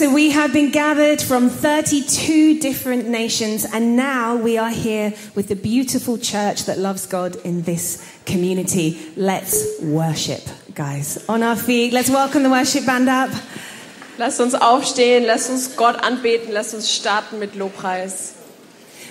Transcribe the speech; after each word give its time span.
So 0.00 0.10
we 0.10 0.30
have 0.30 0.54
been 0.54 0.70
gathered 0.70 1.20
from 1.20 1.50
32 1.50 2.58
different 2.58 3.06
nations, 3.06 3.66
and 3.66 3.96
now 3.96 4.34
we 4.34 4.56
are 4.56 4.70
here 4.70 5.12
with 5.34 5.48
the 5.48 5.54
beautiful 5.54 6.16
church 6.16 6.64
that 6.64 6.78
loves 6.78 7.04
God 7.04 7.36
in 7.44 7.64
this 7.64 8.02
community. 8.24 8.98
Let's 9.14 9.78
worship, 9.82 10.40
guys. 10.74 11.22
On 11.28 11.42
our 11.42 11.54
feet, 11.54 11.92
let's 11.92 12.08
welcome 12.08 12.44
the 12.44 12.48
worship 12.48 12.86
band 12.86 13.10
up. 13.10 13.28
Lasst 14.16 14.40
uns 14.40 14.54
aufstehen, 14.54 15.26
lasst 15.26 15.50
uns 15.50 15.76
Gott 15.76 16.02
anbeten, 16.02 16.50
lasst 16.50 16.72
uns 16.72 16.88
starten 16.88 17.38
mit 17.38 17.54
Lobpreis. 17.54 18.36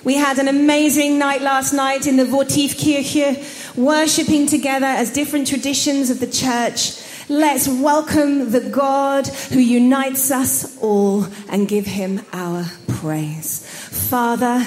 We 0.04 0.16
had 0.16 0.40
an 0.40 0.48
amazing 0.48 1.20
night 1.20 1.44
last 1.44 1.72
night 1.72 2.08
in 2.08 2.18
the 2.18 2.26
Votivkirche, 2.26 3.76
worshipping 3.78 4.48
together 4.48 4.88
as 4.88 5.12
different 5.12 5.46
traditions 5.46 6.10
of 6.10 6.20
the 6.20 6.26
church. 6.26 6.94
Let's 7.30 7.68
welcome 7.68 8.50
the 8.50 8.60
God 8.60 9.28
who 9.28 9.60
unites 9.60 10.32
us 10.32 10.76
all 10.80 11.28
and 11.48 11.68
give 11.68 11.86
him 11.86 12.26
our 12.34 12.66
praise. 12.88 13.64
Father, 14.10 14.66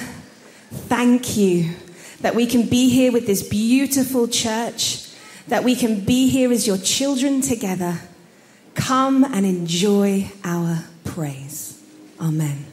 thank 0.71 1.37
you 1.37 1.75
that 2.21 2.37
we 2.37 2.47
can 2.47 2.69
be 2.69 2.89
here 2.89 3.11
with 3.11 3.27
this 3.27 3.43
beautiful 3.43 4.29
church, 4.29 5.09
that 5.49 5.65
we 5.65 5.75
can 5.75 6.05
be 6.05 6.29
here 6.29 6.53
as 6.53 6.65
your 6.65 6.79
children 6.79 7.41
together. 7.41 7.99
Come 8.77 9.25
and 9.25 9.45
enjoy 9.45 10.31
our 10.45 10.85
praise. 11.03 11.83
Amen. 12.21 12.72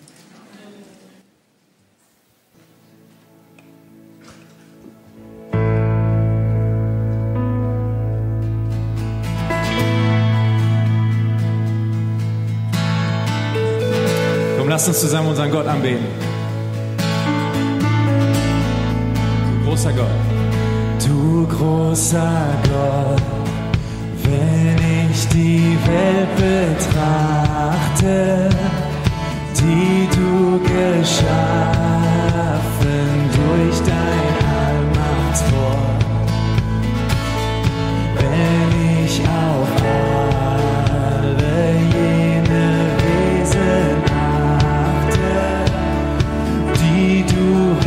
Lasst 14.79 14.87
uns 14.87 15.01
zusammen 15.01 15.27
unseren 15.27 15.51
Gott 15.51 15.67
anbeten. 15.67 16.05
Du 19.51 19.69
großer 19.69 19.91
Gott. 19.91 20.07
Du 21.05 21.45
großer 21.47 22.45
Gott, 22.63 23.21
wenn 24.23 24.77
ich 25.11 25.27
die 25.27 25.77
Welt 25.85 26.33
betrachte, 26.77 28.49
die 29.57 30.07
du 30.15 30.61
geschaffen 30.63 31.29
durch 33.35 33.79
dein 33.85 33.98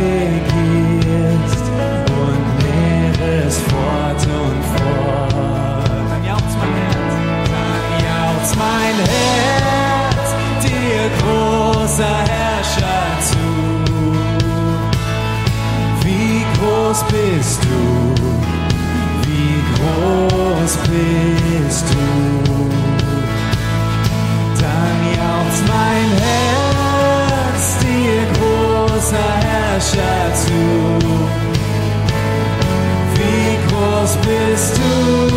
regierst 0.02 1.66
und 2.22 2.44
lehrest 2.64 3.60
fort 3.70 4.22
und 4.42 4.60
fort. 4.74 5.88
Dann 6.10 6.24
jauchzt 6.24 6.56
mein 6.60 6.74
Herz, 6.82 7.14
dann 7.54 7.92
jauchzt 8.08 8.54
mein 8.56 8.96
Herz, 9.14 10.28
dir 10.64 11.04
großer 11.20 12.18
Herrscher 12.34 13.04
zu. 13.30 13.46
Wie 16.04 16.44
groß 16.58 16.98
bist 17.04 17.60
du, 17.64 17.80
wie 19.26 19.56
groß 19.74 20.72
bist 20.90 21.86
du. 21.92 22.06
Dann 24.60 24.98
jauchzt 25.18 25.64
mein 25.68 26.08
Herz, 26.26 27.64
dir 27.80 28.22
großer 28.34 29.16
Herrscher 29.16 29.40
zu. 29.40 29.41
Wie 33.14 33.56
groß 33.68 34.16
bist 34.18 34.78
du? 34.78 35.31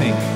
Think 0.00 0.29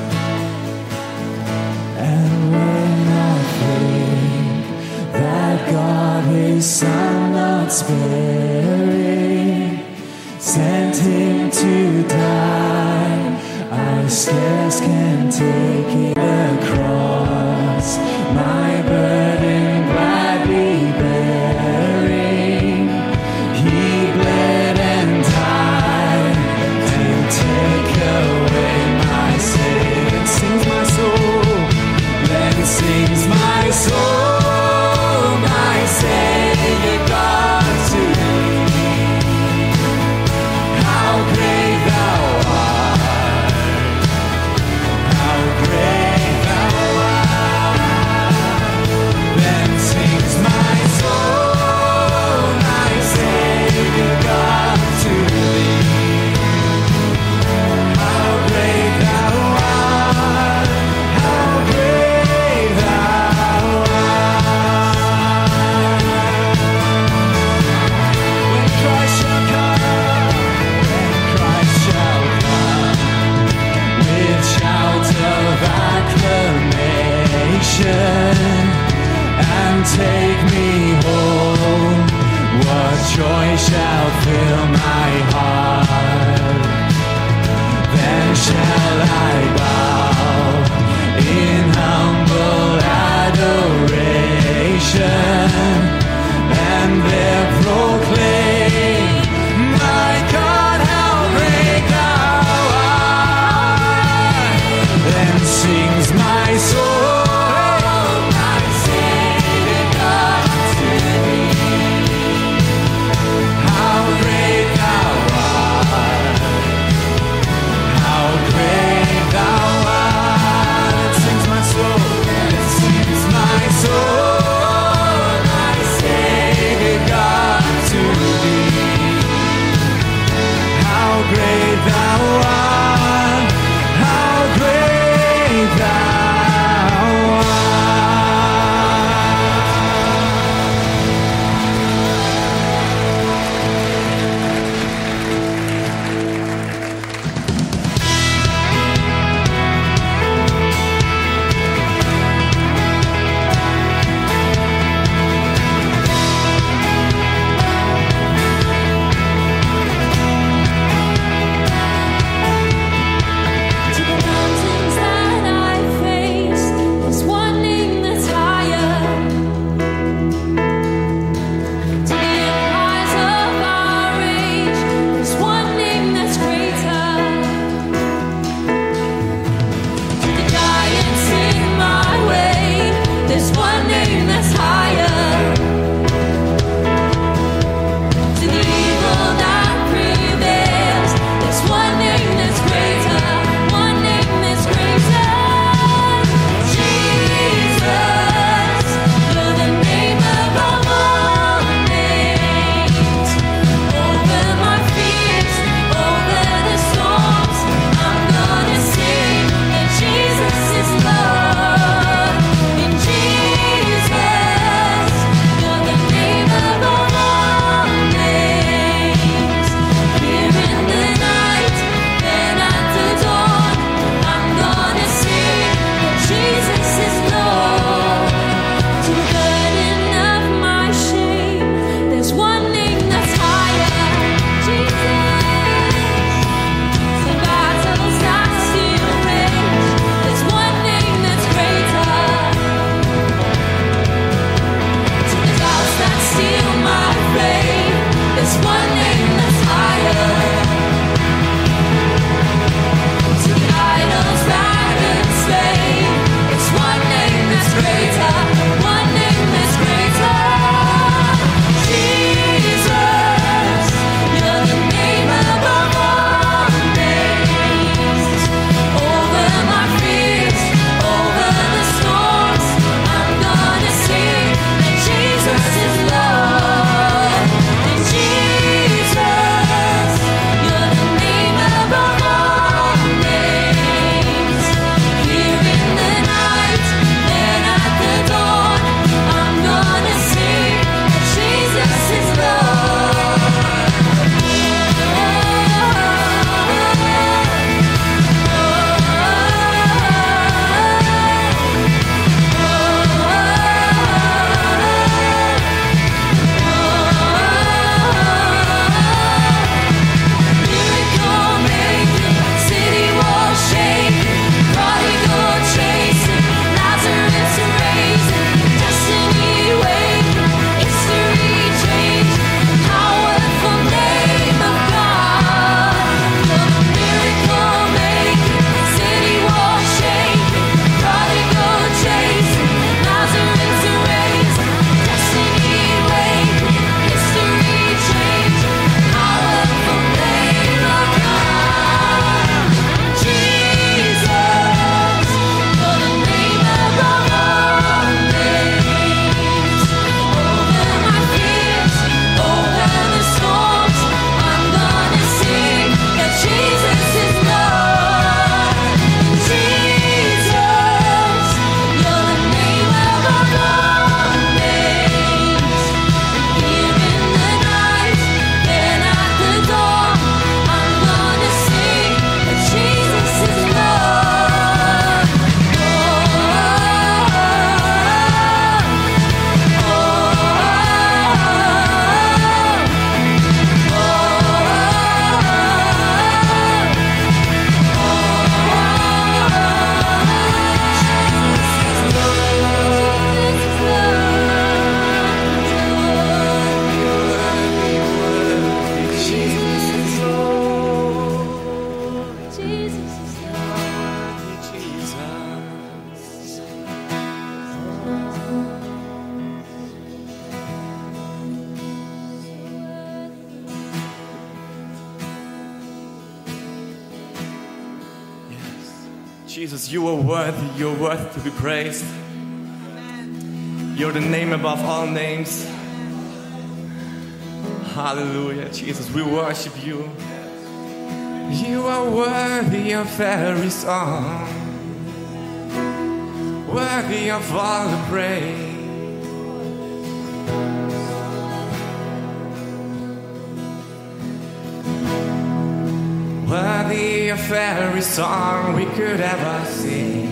melody 446.94 447.28
of 447.28 447.52
every 447.52 448.02
song 448.02 448.74
we 448.74 448.86
could 448.86 449.20
ever 449.20 449.64
sing. 449.66 450.30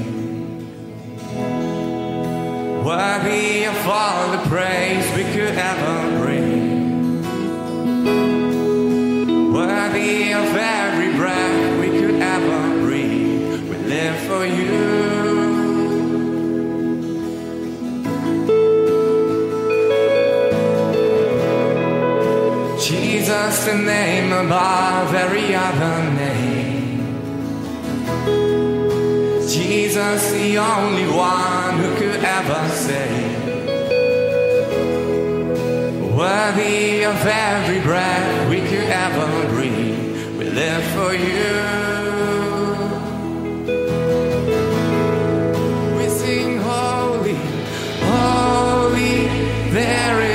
Worthy 2.85 3.64
of 3.64 3.87
all 3.87 4.33
the 4.33 4.49
praise 4.49 5.04
we 5.16 5.25
could 5.35 5.57
ever 5.57 6.19
bring. 6.21 7.23
Worthy 9.52 10.33
of 10.33 10.57
every 10.57 11.16
breath 11.16 11.81
we 11.81 11.88
could 12.00 12.21
ever 12.21 12.81
breathe. 12.81 13.62
We 13.69 13.76
live 13.76 14.19
for 14.28 14.45
you. 14.47 15.12
Jesus, 22.81 23.64
the 23.64 23.75
name 23.75 24.33
above 24.33 25.14
every 25.14 25.54
other 25.54 26.12
Jesus, 29.92 30.32
the 30.32 30.56
only 30.56 31.06
one 31.06 31.76
who 31.76 31.94
could 31.96 32.25
ever 32.25 32.68
save. 32.70 33.44
Worthy 36.16 37.04
of 37.04 37.26
every 37.26 37.80
breath 37.82 38.49
we 38.49 38.61
could 38.61 38.88
ever 38.88 39.49
breathe, 39.50 40.38
we 40.38 40.44
live 40.49 40.84
for 40.94 41.12
you. 41.12 41.92
There 49.72 50.20
is 50.20 50.31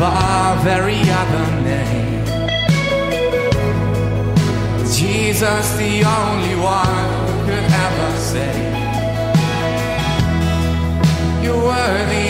by 0.00 0.58
very 0.64 0.98
other 1.20 1.46
name. 1.60 2.24
Jesus, 4.90 5.76
the 5.76 6.02
only 6.04 6.56
one 6.56 7.08
who 7.26 7.34
could 7.46 7.68
ever 7.86 8.10
save. 8.32 8.74
You're 11.44 11.62
worthy. 11.62 12.29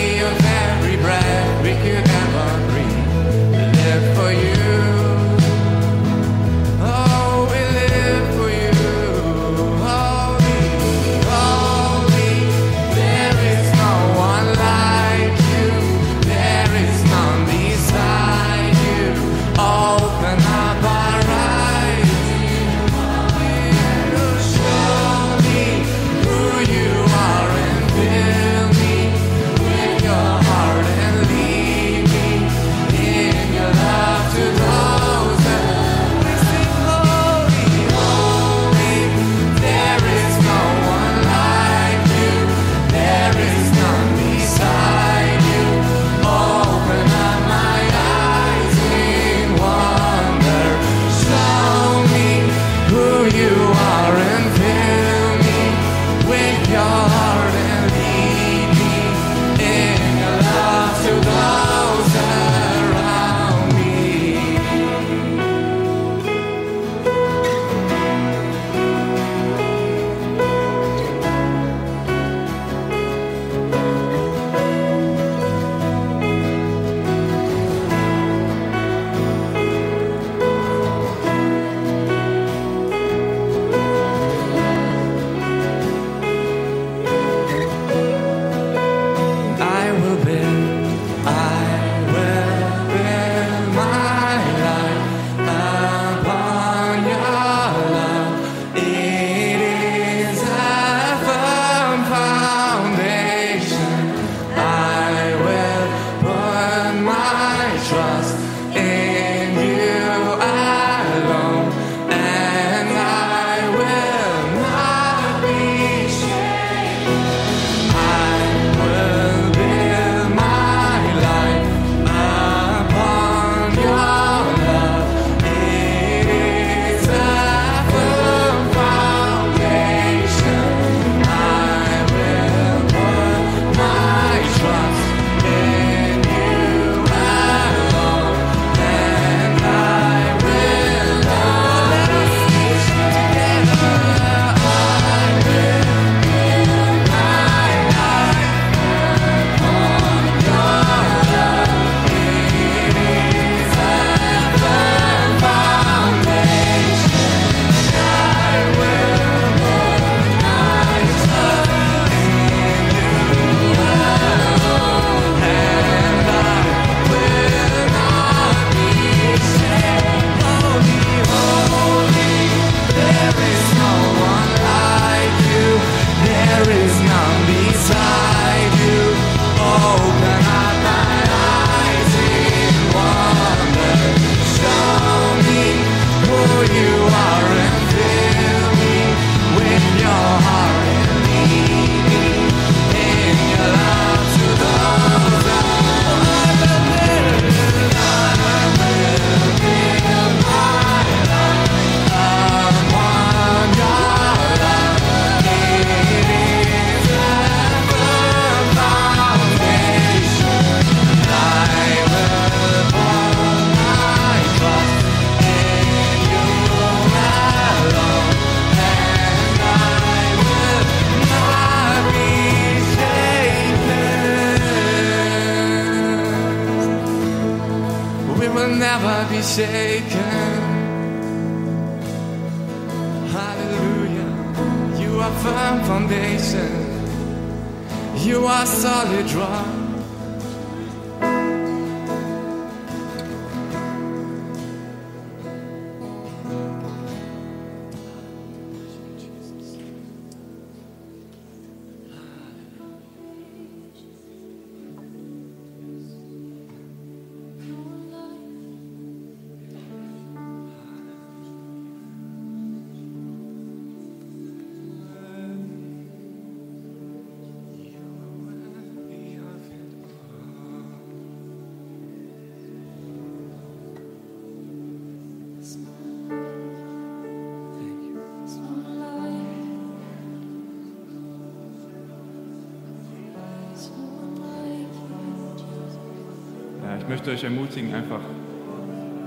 euch 287.41 287.43
ermutigen, 287.43 287.93
einfach 287.93 288.19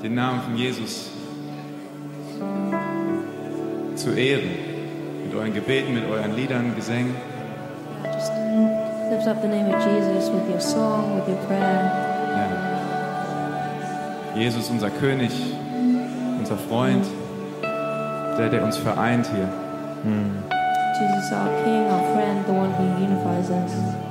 den 0.02 0.14
Namen 0.14 0.40
von 0.42 0.56
Jesus 0.56 1.10
zu 3.96 4.10
ehren. 4.10 4.50
Mit 5.24 5.34
euren 5.34 5.52
Gebeten, 5.52 5.94
mit 5.94 6.04
euren 6.08 6.36
Liedern, 6.36 6.76
Gesängen. 6.76 7.14
Just 8.04 8.30
lift 9.10 9.26
up 9.26 9.42
the 9.42 9.48
name 9.48 9.68
of 9.68 9.84
Jesus 9.84 10.30
with 10.30 10.48
your 10.48 10.60
song, 10.60 11.16
with 11.16 11.26
your 11.28 11.38
prayer. 11.46 11.90
Ja. 14.36 14.40
Jesus, 14.40 14.70
unser 14.70 14.90
König, 14.90 15.32
unser 16.38 16.56
Freund, 16.56 17.04
der, 18.38 18.48
der 18.48 18.62
uns 18.62 18.76
vereint 18.76 19.26
hier. 19.34 19.48
Mm. 20.04 20.44
Jesus, 21.00 21.32
our 21.32 21.48
King, 21.64 21.86
our 21.90 22.14
friend, 22.14 22.46
the 22.46 22.52
one 22.52 22.70
who 22.74 22.84
unifies 23.02 23.50
us. 23.50 24.03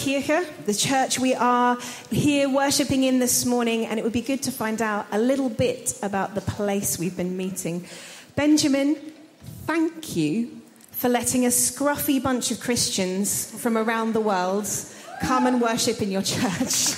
Wunderwurkirche, 0.00 0.64
the 0.64 0.74
church 0.74 1.18
we 1.18 1.34
are 1.34 1.76
here 2.10 2.48
worshipping 2.48 3.04
in 3.04 3.18
this 3.18 3.44
morning, 3.44 3.86
and 3.86 3.98
it 3.98 4.02
would 4.02 4.12
be 4.12 4.22
good 4.22 4.42
to 4.44 4.50
find 4.50 4.80
out 4.80 5.06
a 5.12 5.18
little 5.18 5.50
bit 5.50 5.98
about 6.02 6.34
the 6.34 6.40
place 6.40 6.98
we've 6.98 7.16
been 7.16 7.36
meeting. 7.36 7.84
Benjamin, 8.34 8.96
thank 9.66 10.16
you 10.16 10.62
for 10.92 11.08
letting 11.08 11.44
a 11.44 11.48
scruffy 11.48 12.22
bunch 12.22 12.50
of 12.50 12.60
Christians 12.60 13.50
from 13.60 13.76
around 13.76 14.14
the 14.14 14.20
world 14.20 14.66
come 15.22 15.46
and 15.46 15.60
worship 15.60 16.00
in 16.00 16.10
your 16.10 16.22
church. 16.22 16.94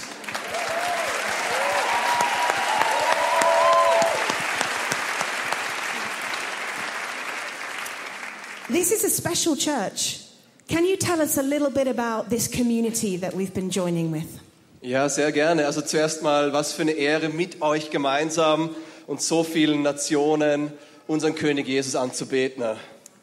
This 8.71 8.93
is 8.93 9.05
a 9.05 9.11
special 9.11 9.57
church. 9.57 10.22
Can 10.73 10.87
you 10.87 10.97
tell 10.97 11.21
us 11.21 11.37
a 11.37 11.43
little 11.43 11.69
bit 11.69 11.87
about 11.87 12.31
this 12.31 12.49
community 12.49 13.19
that 13.19 13.35
we've 13.35 13.53
been 13.53 13.69
joining 13.69 14.11
with? 14.11 14.41
Ja, 14.81 15.07
sehr 15.11 15.31
gerne. 15.31 15.67
Also 15.67 15.83
zuerst 15.83 16.23
mal, 16.23 16.55
was 16.55 16.73
für 16.73 16.81
eine 16.81 16.93
Ehre, 16.93 17.29
mit 17.29 17.61
euch 17.61 17.91
gemeinsam 17.91 18.71
und 19.07 19.21
so 19.21 19.45
vielen 19.45 19.83
Nationen 19.83 20.73
unseren 21.07 21.35
König 21.35 21.69
Jesus 21.69 21.95
anzubeten. 21.95 22.65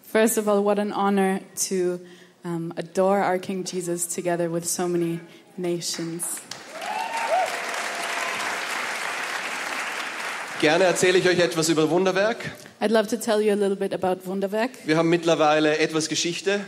First 0.03 0.37
of 0.37 0.47
all, 0.47 0.63
what 0.63 0.77
an 0.77 0.93
honor 0.93 1.39
to 1.67 1.99
um, 2.45 2.71
adore 2.77 3.23
our 3.23 3.39
King 3.39 3.63
Jesus 3.63 4.07
together 4.07 4.53
with 4.53 4.65
so 4.69 4.87
many 4.87 5.19
nations. 5.57 6.25
Gerne 10.61 10.83
erzähle 10.83 11.17
ich 11.17 11.27
euch 11.27 11.39
etwas 11.39 11.69
über 11.69 11.89
Wunderwerk. 11.89 12.51
I'd 12.79 12.91
love 12.91 13.07
to 13.07 13.17
tell 13.17 13.41
you 13.41 13.51
a 13.51 13.55
little 13.55 13.75
bit 13.75 13.91
about 13.91 14.27
Wunderwerk. 14.27 14.69
Wir 14.85 14.97
haben 14.97 15.09
mittlerweile 15.09 15.79
etwas 15.79 16.09
Geschichte. 16.09 16.61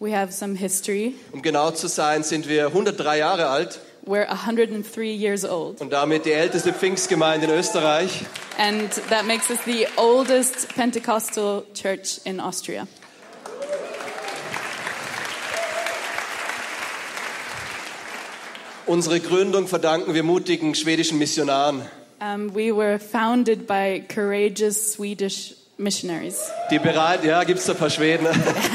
We 0.00 0.16
have 0.16 0.32
some 0.32 0.54
history. 0.56 1.14
Um 1.30 1.42
genau 1.42 1.72
zu 1.72 1.86
sein, 1.86 2.22
sind 2.22 2.48
wir 2.48 2.68
103 2.68 3.18
Jahre 3.18 3.48
alt 3.48 3.80
We're 4.06 4.26
103 4.30 5.12
years 5.14 5.44
old, 5.44 5.78
und 5.82 5.92
damit 5.92 6.24
die 6.24 6.32
älteste 6.32 6.72
Pfingstgemeinde 6.72 7.46
in 7.46 7.52
Österreich. 7.52 8.24
and 8.56 8.90
that 9.10 9.26
makes 9.26 9.50
us 9.50 9.58
the 9.66 9.86
oldest 9.98 10.74
Pentecostal 10.74 11.64
church 11.74 12.18
in 12.24 12.40
Austria. 12.40 12.86
Unsere 18.86 19.20
Gründung 19.20 19.68
verdanken 19.68 20.14
wir 20.14 20.22
mutigen 20.22 20.74
schwedischen 20.74 21.18
Missionaren, 21.18 21.82
Um, 22.22 22.54
we 22.54 22.70
were 22.70 22.98
founded 22.98 23.66
by 23.66 24.04
courageous 24.06 24.92
Swedish 24.92 25.54
missionaries 25.80 26.38
die 26.70 26.78
bereit, 26.78 27.24
ja, 27.24 27.42
gibt's 27.44 27.64
da 27.64 27.72
ein 27.72 27.78
paar 27.78 27.90
Schweden, 27.90 28.26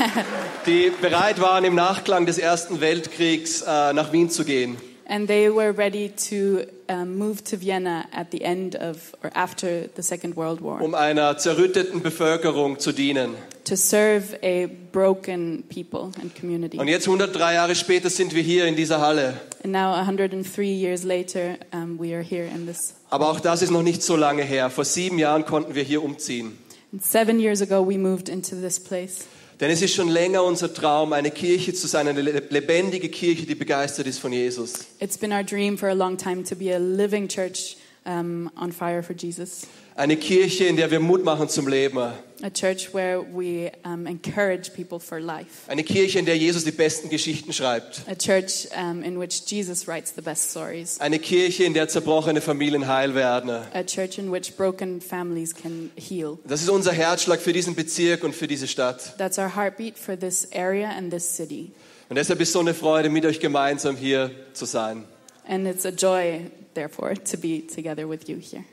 die 0.65 0.91
bereit 1.01 1.39
waren 1.39 1.63
im 1.63 1.75
Nachklang 1.75 2.25
des 2.25 2.37
Ersten 2.37 2.81
Weltkriegs 2.81 3.61
äh, 3.61 3.93
nach 3.93 4.11
Wien 4.11 4.29
zu 4.29 4.43
gehen. 4.43 4.77
And 5.07 5.27
they 5.27 5.53
were 5.53 5.71
ready 5.77 6.11
to 6.29 6.63
um, 6.91 7.15
move 7.15 7.43
to 7.43 7.61
Vienna 7.61 8.05
at 8.11 8.31
the 8.31 8.41
end 8.41 8.75
of 8.75 9.13
or 9.23 9.29
after 9.35 9.87
the 9.95 10.01
Second 10.01 10.35
World 10.35 10.63
War 10.63 10.81
um 10.81 10.95
einer 10.95 11.37
zerrütteten 11.37 12.01
Bevölkerung 12.01 12.79
zu 12.79 12.91
dienen. 12.91 13.35
to 13.65 13.75
serve 13.75 14.37
a 14.43 14.67
broken 14.91 15.63
people 15.69 16.11
and 16.21 16.35
community. 16.39 16.77
Und 16.79 16.87
jetzt 16.87 17.07
103 17.07 17.53
Jahre 17.53 17.75
später 17.75 18.09
sind 18.09 18.33
wir 18.33 18.41
hier 18.41 18.65
in 18.65 18.75
dieser 18.75 18.99
Halle. 18.99 19.35
And 19.63 19.73
now, 19.73 19.93
103 19.93 20.63
years 20.63 21.03
later, 21.03 21.57
um, 21.71 21.99
we 21.99 22.15
are 22.15 22.23
here 22.23 22.45
in 22.45 22.65
this. 22.67 22.93
Aber 23.11 23.29
auch 23.29 23.39
das 23.39 23.61
ist 23.61 23.71
noch 23.71 23.83
nicht 23.83 24.01
so 24.01 24.15
lange 24.15 24.43
her. 24.43 24.69
Vor 24.71 24.85
sieben 24.85 25.19
Jahren 25.19 25.45
konnten 25.45 25.75
wir 25.75 25.83
hier 25.83 26.03
umziehen. 26.03 26.57
Seven 27.01 27.39
years 27.39 27.62
ago, 27.62 27.81
we 27.88 27.97
moved 27.97 28.29
into 28.29 28.55
this 28.55 28.79
place. 28.79 29.25
Denn 29.60 29.71
es 29.71 29.81
ist 29.81 29.93
schon 29.95 30.10
länger 30.10 30.43
unser 30.43 30.73
Traum, 30.73 31.13
eine 31.13 31.31
Kirche 31.31 31.73
zu 31.73 31.88
sein, 31.88 32.08
eine 32.10 32.21
le- 32.21 32.43
lebendige 32.49 33.08
Kirche, 33.10 33.45
die 33.45 33.55
begeistert 33.55 34.05
ist 34.05 34.19
von 34.19 34.34
Jesus. 34.34 34.73
It's 34.99 35.17
been 35.17 35.31
our 35.31 35.43
dream 35.43 35.77
for 35.77 35.88
a 35.89 35.93
long 35.93 36.17
time 36.17 36.43
to 36.43 36.55
be 36.55 36.73
a 36.75 36.77
living 36.77 37.27
church 37.29 37.77
um, 38.05 38.49
on 38.60 38.71
fire 38.73 39.01
for 39.01 39.15
Jesus. 39.15 39.62
Eine 39.95 40.17
Kirche, 40.17 40.65
in 40.65 40.75
der 40.75 40.91
wir 40.91 40.99
Mut 40.99 41.23
machen 41.23 41.47
zum 41.47 41.69
Leben. 41.69 42.12
A 42.45 42.49
church 42.51 42.93
where 42.93 43.23
we 43.23 43.71
um, 43.84 44.05
encourage 44.05 44.71
people 44.75 44.99
for 44.99 45.19
life. 45.19 45.67
Eine 45.67 45.84
Kirche, 45.84 46.19
in 46.19 46.25
der 46.25 46.38
Jesus 46.38 46.63
die 46.63 46.69
besten 46.69 47.10
Geschichten 47.10 47.51
schreibt. 47.53 48.03
A 48.08 48.13
church 48.13 48.67
um, 48.77 49.01
in 49.01 49.19
which 49.19 49.41
Jesus 49.47 49.88
writes 49.88 50.13
the 50.15 50.21
best 50.21 50.51
stories. 50.51 50.99
Eine 51.01 51.17
Kirche, 51.17 51.63
in 51.63 51.73
der 51.73 51.88
zerbrochene 51.88 52.41
Familien 52.41 52.88
heil 52.88 53.15
werden. 53.15 53.49
A 53.49 53.81
church 53.84 54.19
in 54.19 54.31
which 54.31 54.55
broken 54.55 55.01
families 55.01 55.55
can 55.55 55.89
heal. 55.95 56.38
Das 56.45 56.62
ist 56.62 56.69
unser 56.69 56.91
Herzschlag 56.91 57.41
für 57.41 57.51
diesen 57.51 57.73
Bezirk 57.73 58.23
und 58.23 58.36
für 58.36 58.45
diese 58.45 58.67
Stadt. 58.67 59.17
That's 59.17 59.39
our 59.39 59.55
heartbeat 59.55 59.97
for 59.97 60.15
this 60.15 60.47
area 60.53 60.91
and 60.91 61.12
this 61.12 61.27
city. 61.36 61.71
Und 62.10 62.15
deshalb 62.15 62.39
ist 62.41 62.51
so 62.51 62.60
eine 62.60 62.75
Freude, 62.75 63.10
mit 63.10 63.25
euch 63.25 63.39
gemeinsam 63.39 63.97
hier 63.97 64.29
zu 64.53 64.65
sein. 64.65 65.05
And 65.47 65.65
it's 65.65 65.88
a 65.88 65.89
joy, 65.89 66.51
therefore, 66.75 67.15
to 67.15 67.38
be 67.38 67.63
together 67.65 68.08
with 68.08 68.27
you 68.27 68.38
here. 68.38 68.65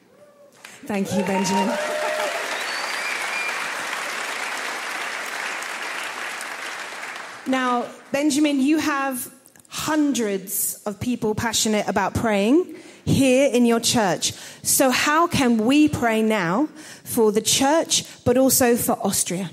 Thank 0.87 1.11
you, 1.13 1.23
Benjamin. 1.25 1.71
Now, 7.47 7.85
Benjamin, 8.13 8.61
you 8.61 8.79
have 8.79 9.31
hundreds 9.69 10.81
of 10.87 11.01
people 11.01 11.35
passionate 11.35 11.89
about 11.89 12.15
praying 12.15 12.77
here 13.05 13.51
in 13.53 13.67
your 13.67 13.81
church. 13.81 14.33
So, 14.63 14.91
how 14.91 15.27
can 15.27 15.67
we 15.67 15.89
pray 15.89 16.23
now 16.23 16.69
for 17.05 17.33
the 17.33 17.41
church, 17.41 18.05
but 18.25 18.37
also 18.37 18.77
for 18.77 18.97
Austria? 19.05 19.51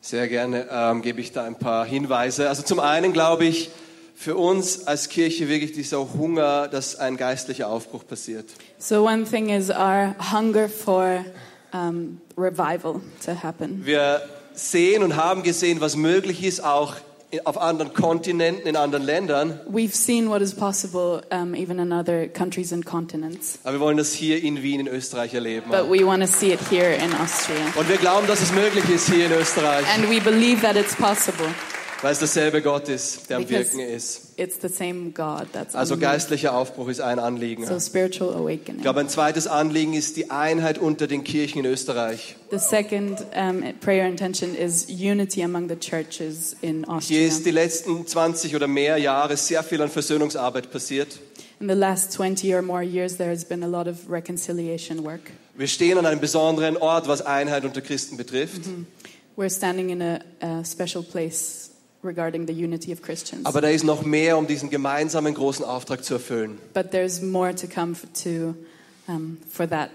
Sehr 0.00 0.26
gerne 0.26 0.66
ähm, 0.70 1.02
gebe 1.02 1.20
ich 1.20 1.32
da 1.32 1.44
ein 1.44 1.56
paar 1.56 1.84
Hinweise. 1.84 2.48
Also 2.48 2.62
zum 2.62 2.80
einen 2.80 3.12
glaube 3.12 3.44
ich, 3.44 3.70
für 4.14 4.36
uns 4.36 4.86
als 4.86 5.08
Kirche 5.10 5.48
wirklich 5.48 5.72
dieser 5.72 5.98
Hunger, 6.14 6.66
dass 6.66 6.96
ein 6.96 7.16
geistlicher 7.16 7.68
Aufbruch 7.68 8.06
passiert. 8.06 8.46
So, 8.78 9.04
one 9.04 9.24
thing 9.24 9.50
is 9.50 9.70
our 9.70 10.16
hunger 10.32 10.68
for 10.68 11.24
um, 11.72 12.20
revival 12.36 13.02
to 13.24 13.32
happen. 13.40 13.84
Wir 13.84 14.22
sehen 14.58 15.02
und 15.02 15.16
haben 15.16 15.42
gesehen, 15.42 15.80
was 15.80 15.96
möglich 15.96 16.42
ist, 16.44 16.64
auch 16.64 16.94
auf 17.44 17.60
anderen 17.60 17.92
Kontinenten, 17.92 18.66
in 18.66 18.74
anderen 18.74 19.04
Ländern. 19.04 19.60
We've 19.70 19.92
seen 19.94 20.30
what 20.30 20.40
is 20.40 20.54
possible 20.54 21.20
um, 21.30 21.54
even 21.54 21.78
in 21.78 21.92
other 21.92 22.26
countries 22.26 22.72
and 22.72 22.86
continents, 22.86 23.58
Aber 23.64 23.74
wir 23.74 23.80
wollen 23.80 23.98
das 23.98 24.14
hier 24.14 24.42
in 24.42 24.62
Wien, 24.62 24.80
in 24.80 24.88
Österreich 24.88 25.34
erleben. 25.34 25.70
but 25.70 25.90
we 25.90 26.06
want 26.06 26.22
to 26.22 26.26
see 26.26 26.52
it 26.52 26.60
here 26.70 26.94
in 26.94 27.12
Austria. 27.14 27.56
Und 27.76 27.86
wir 27.88 27.98
glauben, 27.98 28.26
dass 28.26 28.40
es 28.40 28.50
möglich 28.52 28.88
ist 28.88 29.10
hier 29.12 29.26
in 29.26 29.32
Österreich. 29.32 29.84
And 29.94 30.08
we 30.10 30.20
believe 30.20 30.62
that 30.62 30.76
it's 30.76 30.96
possible. 30.96 31.48
Weil 32.00 32.12
es 32.12 32.20
derselbe 32.20 32.62
Gott 32.62 32.88
ist, 32.88 33.28
der 33.28 33.38
am 33.38 33.44
Because 33.44 33.76
Wirken 33.76 33.80
ist. 33.94 34.34
it's 34.36 34.56
the 34.62 34.68
same 34.68 35.10
God 35.10 35.48
that's 35.52 35.74
Also 35.74 35.94
on 35.94 36.00
the 36.00 36.06
move. 36.06 36.12
geistlicher 36.12 36.54
Aufbruch 36.54 36.86
ist 36.88 37.00
ein 37.00 37.18
Anliegen. 37.18 37.66
So 37.66 37.80
spiritual 37.80 38.30
Ich 38.30 38.36
awakening. 38.36 38.82
glaube, 38.82 39.00
ein 39.00 39.08
zweites 39.08 39.48
Anliegen 39.48 39.94
ist 39.94 40.16
die 40.16 40.30
Einheit 40.30 40.78
unter 40.78 41.08
den 41.08 41.24
Kirchen 41.24 41.58
in 41.58 41.64
Österreich. 41.64 42.36
The 42.52 42.58
second 42.58 43.18
um, 43.36 43.64
prayer 43.80 44.06
intention 44.06 44.54
is 44.54 44.86
unity 44.88 45.42
among 45.42 45.68
the 45.68 45.74
churches 45.76 46.54
in 46.60 46.84
Hier 46.84 46.88
Austria. 46.88 47.26
ist 47.26 47.44
die 47.46 47.50
letzten 47.50 48.06
20 48.06 48.54
oder 48.54 48.68
mehr 48.68 48.96
Jahre 48.98 49.36
sehr 49.36 49.64
viel 49.64 49.82
an 49.82 49.90
Versöhnungsarbeit 49.90 50.70
passiert. 50.70 51.18
In 51.58 51.68
the 51.68 51.74
last 51.74 52.12
20 52.12 52.54
or 52.54 52.62
more 52.62 52.82
years, 52.84 53.16
there 53.16 53.30
has 53.30 53.44
been 53.44 53.64
a 53.64 53.66
lot 53.66 53.88
of 53.88 54.08
reconciliation 54.08 55.04
work. 55.04 55.32
Wir 55.56 55.66
stehen 55.66 55.98
an 55.98 56.06
einem 56.06 56.20
besonderen 56.20 56.76
Ort, 56.76 57.08
was 57.08 57.22
Einheit 57.22 57.64
unter 57.64 57.80
Christen 57.80 58.16
betrifft. 58.16 58.60
We're 59.36 59.50
standing 59.50 59.90
in 59.90 60.00
a, 60.00 60.20
a 60.40 60.64
special 60.64 61.02
place 61.02 61.67
regarding 62.02 62.46
the 62.46 62.52
unity 62.52 62.92
of 62.92 63.02
Christians. 63.02 63.44
Aber 63.46 63.60
da 63.60 63.68
ist 63.68 63.84
noch 63.84 64.02
mehr, 64.02 64.38
um 64.38 64.46
diesen 64.46 64.70
gemeinsamen 64.70 65.34
großen 65.34 65.64
Auftrag 65.64 66.04
zu 66.04 66.14
erfüllen. 66.14 66.58
But 66.74 66.90
there's 66.90 67.20
more 67.22 67.54
to 67.54 67.66
come 67.66 67.94
to, 68.24 68.54
um, 69.08 69.38
for 69.50 69.68
that 69.68 69.90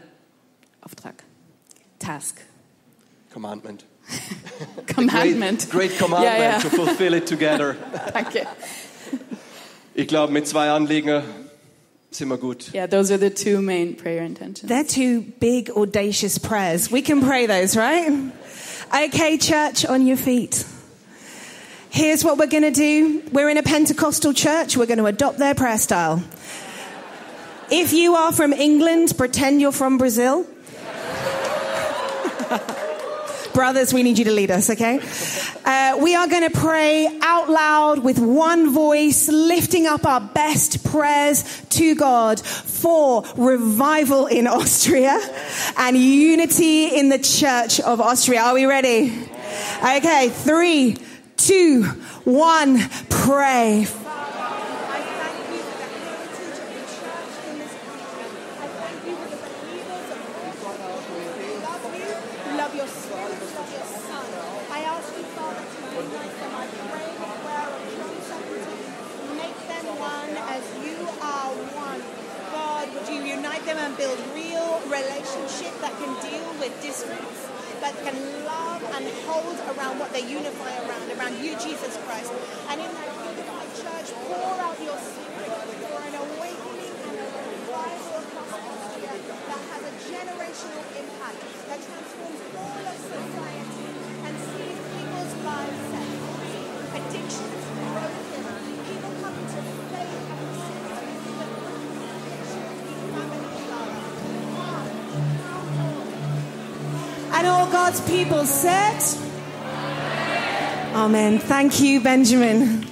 Auftrag, 0.82 1.16
task, 2.00 2.42
Commandment. 3.32 3.86
commandment. 4.88 5.70
Great, 5.70 5.89
great 5.92 5.98
commandment 5.98 6.38
Ja, 6.38 6.52
ja. 6.52 6.60
to 6.60 6.70
fulfill 6.70 7.13
it 7.13 7.26
together. 7.26 7.76
Danke. 8.13 8.46
Ich 9.96 10.08
glaube, 10.08 10.34
mit 10.34 10.48
zwei 10.48 10.70
Anliegen 10.72 11.24
sind 12.12 12.28
wir 12.30 12.38
gut. 12.38 12.72
Yeah, 12.74 12.86
those 12.88 13.12
are 13.12 13.18
the 13.20 13.30
two 13.30 13.62
main 13.62 13.96
prayer 13.96 14.24
intentions. 14.24 14.70
They're 14.70 14.84
two 14.86 15.22
big, 15.39 15.72
audacious 15.72 16.38
prayers. 16.38 16.92
We 16.92 17.02
can 17.02 17.22
pray 17.22 17.48
those, 17.48 17.78
right? 17.78 18.12
Okay, 18.94 19.38
church, 19.38 19.86
on 19.88 20.06
your 20.06 20.18
feet. 20.18 20.66
Here's 21.93 22.23
what 22.23 22.39
we're 22.39 22.47
going 22.47 22.63
to 22.63 22.71
do. 22.71 23.21
We're 23.32 23.51
in 23.51 23.58
a 23.60 23.63
Pentecostal 23.63 24.34
church. 24.34 24.75
We're 24.75 24.88
going 24.88 24.97
to 24.97 25.06
adopt 25.06 25.38
their 25.38 25.53
prayer 25.53 25.77
style. 25.77 26.23
If 27.69 27.93
you 27.93 28.15
are 28.15 28.32
from 28.32 28.51
England, 28.51 29.13
pretend 29.15 29.62
you're 29.62 29.71
from 29.71 29.99
Brazil. 29.99 30.43
Brothers, 33.53 33.93
we 33.93 34.01
need 34.01 34.17
you 34.17 34.25
to 34.25 34.32
lead 34.32 34.49
us, 34.49 34.71
okay? 34.71 35.01
Uh, 35.63 35.99
we 36.01 36.15
are 36.15 36.27
going 36.27 36.49
to 36.51 36.60
pray 36.60 37.15
out 37.21 37.51
loud 37.51 37.99
with 37.99 38.17
one 38.17 38.73
voice, 38.73 39.29
lifting 39.29 39.86
up 39.86 40.03
our 40.08 40.19
best 40.19 40.84
prayers 40.84 41.43
to 41.69 41.93
God 41.93 42.39
for 42.39 43.23
revival 43.38 44.25
in 44.25 44.47
Austria 44.47 45.19
and 45.77 45.95
unity 45.95 46.97
in 46.97 47.10
the 47.10 47.19
church 47.19 47.79
of 47.79 48.01
Austria. 48.01 48.41
Are 48.41 48.56
we 48.56 48.65
ready? 48.65 49.15
Okay, 49.84 50.29
three, 50.29 50.97
two, 51.47 51.84
one, 52.23 52.79
pray. 53.10 53.86
And 107.43 107.51
all 107.51 107.69
God's 107.69 107.99
people 108.10 108.45
said, 108.45 109.03
Amen. 110.95 111.39
Thank 111.39 111.82
you, 111.82 111.99
Benjamin. 111.99 112.86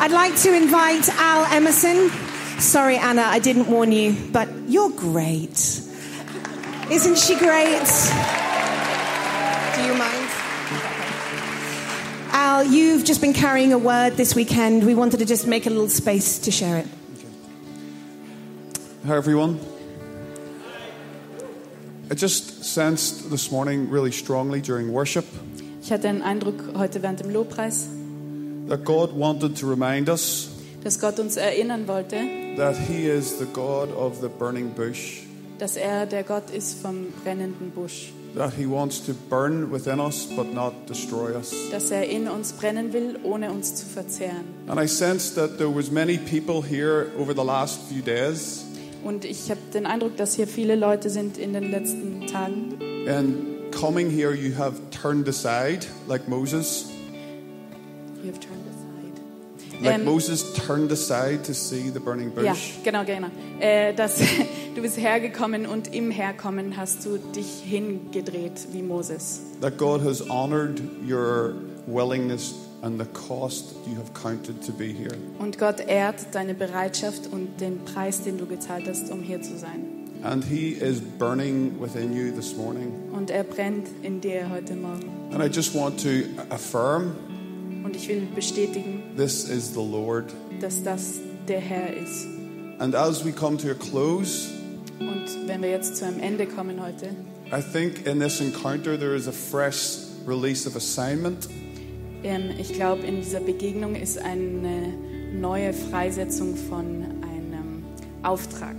I'd 0.00 0.10
like 0.10 0.34
to 0.38 0.52
invite 0.52 1.08
Al 1.10 1.44
Emerson. 1.44 2.10
Sorry, 2.58 2.96
Anna, 2.96 3.22
I 3.22 3.38
didn't 3.38 3.68
warn 3.68 3.92
you, 3.92 4.16
but 4.32 4.48
you're 4.66 4.90
great. 4.90 5.52
Isn't 6.90 7.18
she 7.18 7.38
great? 7.38 7.86
Do 9.76 9.84
you 9.84 9.94
mind? 9.94 10.28
Al, 12.32 12.64
you've 12.64 13.04
just 13.04 13.20
been 13.20 13.32
carrying 13.32 13.72
a 13.72 13.78
word 13.78 14.14
this 14.14 14.34
weekend. 14.34 14.84
We 14.84 14.96
wanted 14.96 15.18
to 15.18 15.24
just 15.24 15.46
make 15.46 15.66
a 15.66 15.70
little 15.70 15.88
space 15.88 16.40
to 16.40 16.50
share 16.50 16.78
it. 16.78 16.86
Hi, 19.06 19.14
everyone. 19.14 19.60
I 22.10 22.14
just 22.14 22.47
sensed 22.72 23.30
this 23.30 23.50
morning 23.50 23.90
really 23.90 24.12
strongly 24.12 24.60
during 24.60 24.92
worship 24.92 25.24
Ich 25.82 25.90
hatte 25.92 26.02
den 26.02 26.22
Eindruck 26.22 26.54
heute 26.76 27.02
während 27.02 27.20
dem 27.20 27.30
Lobpreis, 27.30 27.88
that 28.68 28.84
God 28.84 29.10
wanted 29.16 29.56
to 29.58 29.66
remind 29.66 30.08
us 30.08 30.48
dass 30.84 31.00
Gott 31.00 31.18
uns 31.18 31.36
erinnern 31.36 31.88
wollte, 31.88 32.16
that 32.56 32.76
He 32.76 33.06
is 33.08 33.38
the 33.38 33.46
God 33.46 33.88
of 33.96 34.20
the 34.20 34.28
burning 34.28 34.70
bush, 34.74 35.22
dass 35.58 35.76
er 35.76 36.06
der 36.06 36.22
Gott 36.24 36.50
ist 36.50 36.80
vom 36.80 37.06
brennenden 37.24 37.70
Busch, 37.70 38.12
that 38.36 38.52
He 38.54 38.66
wants 38.66 39.00
to 39.06 39.14
burn 39.30 39.72
within 39.72 39.98
us 39.98 40.26
but 40.36 40.52
not 40.52 40.72
destroy 40.88 41.34
us. 41.34 41.52
dass 41.70 41.90
er 41.90 42.04
in 42.04 42.28
uns 42.28 42.52
brennen 42.52 42.92
will, 42.92 43.18
ohne 43.24 43.50
uns 43.50 43.74
zu 43.74 43.86
verzehren. 43.86 44.44
And 44.68 44.78
I 44.78 44.86
sensed 44.86 45.34
that 45.36 45.56
there 45.58 45.74
was 45.74 45.90
many 45.90 46.18
people 46.18 46.62
here 46.62 47.06
over 47.18 47.34
the 47.34 47.44
last 47.44 47.80
few 47.88 48.02
days 48.02 48.64
Und 49.04 49.24
ich 49.24 49.50
habe 49.50 49.60
den 49.72 49.86
Eindruck, 49.86 50.16
dass 50.16 50.34
hier 50.34 50.46
viele 50.46 50.74
Leute 50.76 51.08
sind 51.10 51.38
in 51.38 51.52
den 51.52 51.70
letzten 51.70 52.26
Tagen. 52.26 52.74
and 53.08 53.72
coming 53.72 54.10
here 54.10 54.34
you 54.34 54.54
have 54.56 54.74
turned 54.90 55.28
aside 55.28 55.86
like 56.06 56.28
Moses, 56.28 56.86
You 58.22 58.30
have 58.30 58.40
turned 58.40 58.64
aside. 58.68 59.82
like 59.84 59.94
Ähm, 60.00 60.04
Moses 60.04 60.44
turned 60.54 60.90
aside 60.92 61.44
to 61.44 61.54
see 61.54 61.88
the 61.90 62.00
burning 62.00 62.30
bush. 62.32 62.44
Ja, 62.44 62.54
genau, 62.84 63.04
genau. 63.04 63.28
Äh, 63.60 63.94
dass, 63.94 64.18
du 64.74 64.82
bist 64.82 64.98
hergekommen 64.98 65.66
und 65.66 65.94
im 65.94 66.10
Herkommen 66.10 66.76
hast 66.76 67.06
du 67.06 67.18
dich 67.34 67.62
hingedreht 67.64 68.68
wie 68.72 68.82
Moses. 68.82 69.40
That 69.60 69.78
God 69.78 70.02
has 70.04 70.28
honored 70.28 70.80
your 71.08 71.54
willingness 71.86 72.54
and 72.82 73.00
the 73.00 73.06
cost 73.06 73.70
that 73.70 73.90
you 73.90 73.96
have 73.96 74.12
counted 74.14 74.62
to 74.64 74.72
be 74.72 74.92
here. 74.92 75.16
Und 75.38 75.58
Gott 75.58 75.80
ehrt 75.80 76.26
deine 76.32 76.54
Bereitschaft 76.54 77.32
und 77.32 77.60
den 77.60 77.84
Preis, 77.84 78.22
den 78.22 78.38
du 78.38 78.46
gezahlt 78.46 78.88
hast, 78.88 79.10
um 79.10 79.20
hier 79.22 79.42
zu 79.42 79.58
sein. 79.58 79.84
And 80.22 80.44
He 80.44 80.70
is 80.72 81.00
burning 81.00 81.80
within 81.80 82.12
you 82.12 82.32
this 82.32 82.56
morning. 82.56 82.92
Und 83.12 83.30
er 83.30 83.44
brennt 83.44 83.86
in 84.02 84.20
dir 84.20 84.48
heute 84.50 84.74
Morgen. 84.74 85.08
And 85.32 85.42
I 85.42 85.46
just 85.46 85.74
want 85.74 86.00
to 86.02 86.24
affirm 86.50 87.12
Und 87.84 87.94
ich 87.94 88.08
will 88.08 88.26
bestätigen, 88.34 89.02
this 89.16 89.48
is 89.48 89.72
the 89.72 89.80
Lord. 89.80 90.26
dass 90.60 90.82
das 90.82 91.20
der 91.46 91.60
Herr 91.60 91.96
ist. 91.96 92.26
And 92.78 92.94
as 92.94 93.24
we 93.24 93.32
come 93.32 93.56
to 93.58 93.70
a 93.70 93.74
close, 93.74 94.48
Und 95.00 95.26
wenn 95.46 95.62
wir 95.62 95.70
jetzt 95.70 95.96
zu 95.96 96.04
einem 96.06 96.20
Ende 96.20 96.46
kommen 96.46 96.80
heute, 96.82 97.10
I 97.52 97.62
think 97.62 98.06
in 98.06 98.20
this 98.20 98.40
encounter 98.40 98.98
there 98.98 99.14
is 99.14 99.26
a 99.28 99.32
fresh 99.32 99.98
release 100.26 100.66
of 100.66 100.76
assignment. 100.76 101.48
Ähm, 102.24 102.50
ich 102.58 102.72
glaube, 102.72 103.02
in 103.06 103.16
dieser 103.16 103.40
Begegnung 103.40 103.94
ist 103.94 104.18
eine 104.18 104.92
neue 105.32 105.72
Freisetzung 105.72 106.56
von 106.56 107.04
einem 107.22 107.82
Auftrag. 108.22 108.76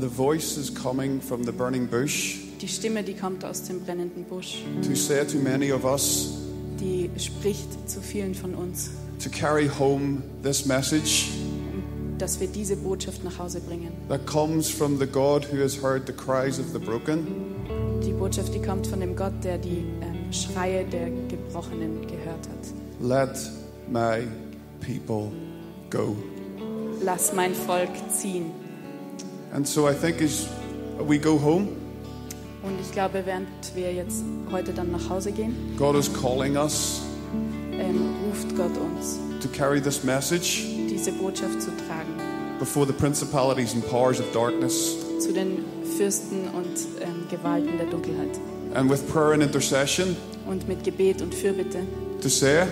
The 0.00 0.08
voice 0.08 0.56
is 0.56 0.74
coming 0.74 1.20
from 1.20 1.44
the 1.44 1.52
burning 1.52 1.86
bush 1.86 2.38
Die 2.60 2.68
Stimme, 2.68 3.02
die 3.02 3.14
kommt 3.14 3.44
aus 3.44 3.62
dem 3.64 3.80
brennenden 3.80 4.24
Busch, 4.24 4.58
to 4.86 4.94
say 4.94 5.24
to 5.26 5.38
many 5.38 5.72
of 5.72 5.84
us 5.84 6.36
die 6.78 7.10
spricht 7.18 7.88
zu 7.88 8.00
vielen 8.00 8.34
von 8.34 8.54
uns, 8.54 8.90
to 9.22 9.30
carry 9.30 9.68
home 9.68 10.22
this 10.42 10.66
message 10.66 11.28
dass 12.18 12.38
wir 12.38 12.48
diese 12.48 12.76
Botschaft 12.76 13.24
nach 13.24 13.38
Hause 13.38 13.60
bringen. 13.60 13.92
that 14.08 14.26
comes 14.26 14.68
from 14.68 14.98
the 14.98 15.06
God 15.06 15.46
who 15.50 15.62
has 15.62 15.82
heard 15.82 16.06
the 16.06 16.12
cries 16.12 16.58
of 16.58 16.66
the 16.74 16.78
broken. 16.78 17.26
Die 18.04 18.12
Botschaft, 18.12 18.54
die 18.54 18.60
kommt 18.60 18.86
von 18.86 19.00
dem 19.00 19.16
Gott, 19.16 19.32
der 19.42 19.56
die 19.56 19.82
Schreie 20.32 20.84
der 20.84 21.10
Gebrochenen 21.28 22.06
gehört 22.06 22.48
hat. 22.48 22.66
Let 23.00 23.38
my 23.88 24.26
people 24.80 25.30
go. 25.90 26.16
Lass 27.02 27.32
mein 27.34 27.54
Volk 27.54 27.88
ziehen. 28.10 28.50
And 29.52 29.66
so 29.66 29.88
I 29.88 29.94
think 29.94 30.20
as 30.22 30.46
we 31.08 31.18
go 31.18 31.40
home, 31.40 31.68
Und 32.62 32.78
ich 32.80 32.92
glaube, 32.92 33.22
während 33.24 33.48
wir 33.74 33.92
jetzt 33.92 34.22
heute 34.52 34.72
dann 34.72 34.90
nach 34.92 35.08
Hause 35.08 35.32
gehen, 35.32 35.54
God 35.78 35.96
is 35.96 36.10
calling 36.12 36.56
us 36.56 37.00
ähm, 37.72 38.10
beruft 38.22 38.54
Gott 38.54 38.76
uns, 38.76 39.18
to 39.40 39.48
carry 39.48 39.80
this 39.80 40.04
message 40.04 40.66
diese 40.90 41.10
Botschaft 41.12 41.62
zu 41.62 41.70
tragen 41.70 42.20
before 42.58 42.86
the 42.86 42.92
principalities 42.92 43.72
and 43.74 43.82
powers 43.88 44.20
of 44.20 44.30
darkness. 44.32 44.96
zu 45.18 45.32
den 45.32 45.64
Fürsten 45.96 46.48
und 46.54 46.76
ähm, 47.00 47.26
Gewalten 47.30 47.78
der 47.78 47.86
Dunkelheit. 47.86 48.38
And 48.74 48.88
with 48.90 49.08
prayer 49.12 49.32
and 49.32 49.42
intercession, 49.42 50.16
Und 50.46 50.68
mit 50.68 50.84
Gebet 50.84 51.22
und 51.22 51.34
Fürbitte, 51.34 51.80
to 52.22 52.28
say, 52.28 52.66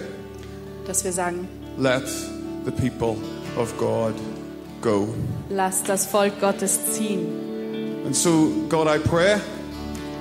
dass 0.87 1.05
wir 1.05 1.13
sagen, 1.13 1.49
let 1.79 2.05
the 2.65 2.71
people 2.71 3.17
of 3.57 3.77
God 3.79 4.15
go. 4.81 5.09
lass 5.51 5.83
das 5.83 6.07
Volk 6.07 6.41
Gottes 6.41 6.79
ziehen. 6.93 7.27
And 8.07 8.15
so, 8.17 8.49
God, 8.69 8.87
I 8.87 8.99
pray 8.99 9.35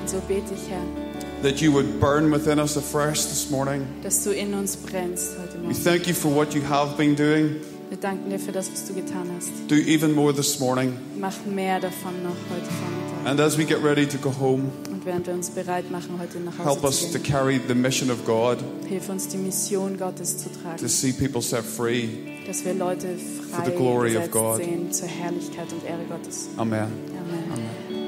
Und 0.01 0.09
so 0.09 0.17
bete 0.27 0.53
ich, 0.53 0.69
Herr, 0.69 0.81
that 1.43 1.61
you 1.61 1.71
would 1.71 1.99
burn 1.99 2.31
within 2.31 2.59
us 2.59 2.75
afresh 2.75 3.23
this 3.25 3.49
morning. 3.51 3.85
dass 4.03 4.23
du 4.23 4.31
in 4.31 4.53
uns 4.55 4.75
brennst 4.75 5.37
heute 5.39 5.53
We 5.59 5.67
Morgen. 5.67 5.83
thank 5.83 6.07
you 6.07 6.13
for 6.15 6.29
what 6.35 6.53
you 6.55 6.61
have 6.67 6.97
been 6.97 7.15
doing. 7.15 7.55
Wir 7.89 7.97
danken 7.97 8.29
dir 8.29 8.39
für 8.39 8.51
das, 8.51 8.69
was 8.71 8.85
du 8.85 8.93
getan 8.95 9.29
hast. 9.37 9.49
Do 9.69 9.75
even 9.75 10.13
more 10.13 10.33
this 10.33 10.59
morning. 10.59 10.93
Mach 11.17 11.33
mehr 11.45 11.79
davon 11.79 12.21
noch 12.23 12.35
heute 12.49 12.65
Vormittag. 12.65 13.31
And 13.31 13.39
as 13.39 13.57
we 13.57 13.63
get 13.63 13.81
ready 13.81 14.05
to 14.07 14.17
go 14.17 14.29
home, 14.31 14.69
während 15.07 15.25
wir 15.25 15.33
uns 15.33 15.49
bereit 15.49 15.89
machen, 15.89 16.19
heute 16.19 16.39
nach 16.39 16.57
help 16.59 16.67
Hause 16.67 16.85
us 16.85 16.99
zu 16.99 17.13
to 17.13 17.19
gehen, 17.19 17.31
carry 17.31 17.61
the 17.67 17.73
mission 17.73 18.11
of 18.11 18.23
God, 18.25 18.59
hilf 18.87 19.09
uns, 19.09 19.27
die 19.29 19.37
Mission 19.37 19.97
Gottes 19.97 20.37
zu 20.37 20.49
to 20.49 20.59
tragen. 20.61 20.87
see 20.87 21.13
people 21.13 21.41
set 21.41 21.63
free. 21.63 22.09
Dass 22.45 22.63
wir 22.63 22.73
Leute 22.75 23.07
For 23.17 23.57
frei 23.61 23.65
the 23.65 23.71
glory 23.75 24.09
of 24.17 24.23
gesetzt 24.25 24.31
God. 24.31 24.57
sehen 24.57 24.91
zur 24.91 25.07
Herrlichkeit 25.07 25.71
und 25.71 25.83
Ehre 25.85 26.03
Gottes. 26.09 26.49
Amen. 26.57 26.83
Amen. 26.83 28.07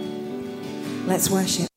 Let's 1.08 1.32
worship. 1.32 1.69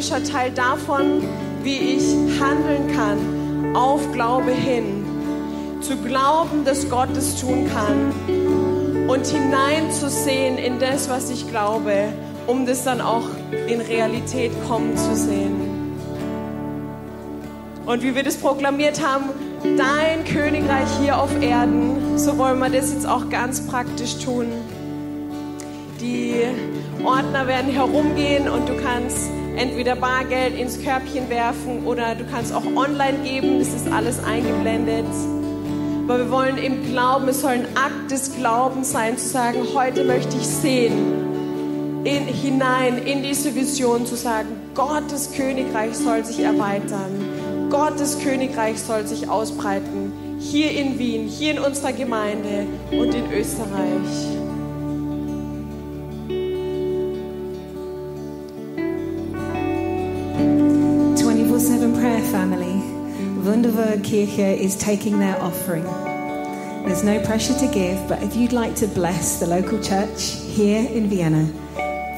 Praktischer 0.00 0.24
Teil 0.24 0.50
davon, 0.52 1.22
wie 1.62 1.76
ich 1.76 2.40
handeln 2.40 2.90
kann, 2.96 3.76
auf 3.76 4.10
Glaube 4.12 4.50
hin. 4.50 5.04
Zu 5.82 5.96
glauben, 5.96 6.64
dass 6.64 6.88
Gott 6.88 7.14
es 7.16 7.38
tun 7.38 7.68
kann. 7.70 9.08
Und 9.08 9.26
hineinzusehen 9.26 10.56
in 10.56 10.78
das, 10.78 11.10
was 11.10 11.28
ich 11.28 11.48
glaube, 11.50 11.92
um 12.46 12.64
das 12.64 12.84
dann 12.84 13.02
auch 13.02 13.26
in 13.68 13.82
Realität 13.82 14.52
kommen 14.66 14.96
zu 14.96 15.14
sehen. 15.14 15.92
Und 17.84 18.02
wie 18.02 18.14
wir 18.14 18.22
das 18.22 18.36
proklamiert 18.36 19.06
haben, 19.06 19.26
dein 19.76 20.24
Königreich 20.24 20.88
hier 21.02 21.18
auf 21.18 21.30
Erden, 21.42 22.16
so 22.16 22.38
wollen 22.38 22.58
wir 22.58 22.70
das 22.70 22.90
jetzt 22.90 23.06
auch 23.06 23.28
ganz 23.28 23.66
praktisch 23.66 24.16
tun. 24.24 24.46
Die 26.00 26.36
Ordner 27.04 27.46
werden 27.46 27.70
herumgehen 27.70 28.48
und 28.48 28.66
du 28.66 28.76
kannst 28.82 29.30
entweder 29.60 29.94
Bargeld 29.94 30.58
ins 30.58 30.82
Körbchen 30.82 31.28
werfen 31.28 31.84
oder 31.84 32.14
du 32.14 32.24
kannst 32.24 32.52
auch 32.52 32.64
online 32.64 33.18
geben, 33.22 33.58
das 33.58 33.68
ist 33.68 33.92
alles 33.92 34.22
eingeblendet. 34.24 35.04
Aber 36.08 36.18
wir 36.18 36.30
wollen 36.30 36.56
im 36.56 36.84
Glauben, 36.86 37.28
es 37.28 37.42
soll 37.42 37.52
ein 37.52 37.66
Akt 37.76 38.10
des 38.10 38.34
Glaubens 38.34 38.90
sein, 38.90 39.18
zu 39.18 39.28
sagen, 39.28 39.58
heute 39.74 40.04
möchte 40.04 40.36
ich 40.36 40.46
sehen, 40.46 42.02
in, 42.04 42.26
hinein 42.26 42.98
in 42.98 43.22
diese 43.22 43.54
Vision 43.54 44.06
zu 44.06 44.16
sagen, 44.16 44.48
Gottes 44.74 45.32
Königreich 45.36 45.94
soll 45.94 46.24
sich 46.24 46.40
erweitern. 46.40 47.68
Gottes 47.68 48.18
Königreich 48.18 48.80
soll 48.80 49.06
sich 49.06 49.28
ausbreiten. 49.28 50.12
Hier 50.40 50.70
in 50.72 50.98
Wien, 50.98 51.28
hier 51.28 51.52
in 51.52 51.58
unserer 51.58 51.92
Gemeinde 51.92 52.66
und 52.90 53.14
in 53.14 53.30
Österreich. 53.30 54.39
Kirche 63.72 64.58
is 64.58 64.76
taking 64.76 65.18
their 65.18 65.40
offering. 65.40 65.84
There's 65.84 67.04
no 67.04 67.20
pressure 67.24 67.56
to 67.58 67.66
give, 67.72 68.08
but 68.08 68.22
if 68.22 68.34
you'd 68.34 68.52
like 68.52 68.74
to 68.76 68.88
bless 68.88 69.38
the 69.38 69.46
local 69.46 69.80
church 69.82 70.32
here 70.32 70.88
in 70.90 71.08
Vienna, 71.08 71.46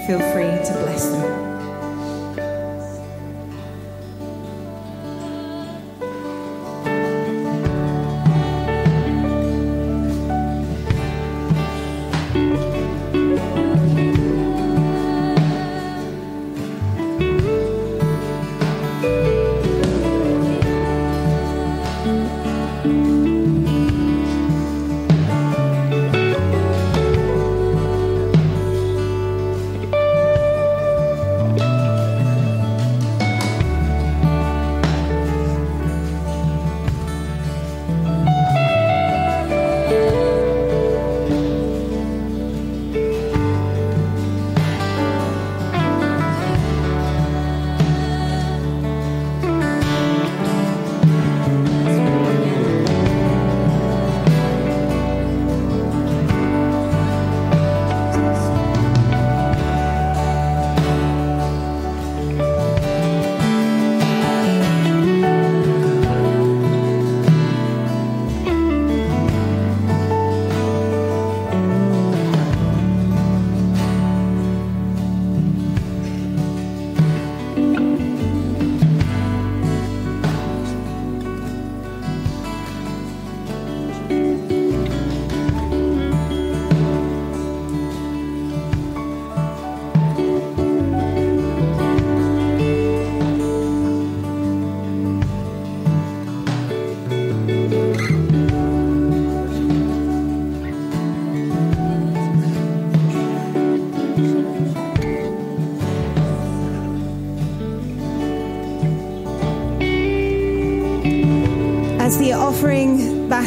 feel 0.07 0.21
free 0.33 0.45
to 0.45 0.79
bless 0.83 1.09
them. 1.09 1.52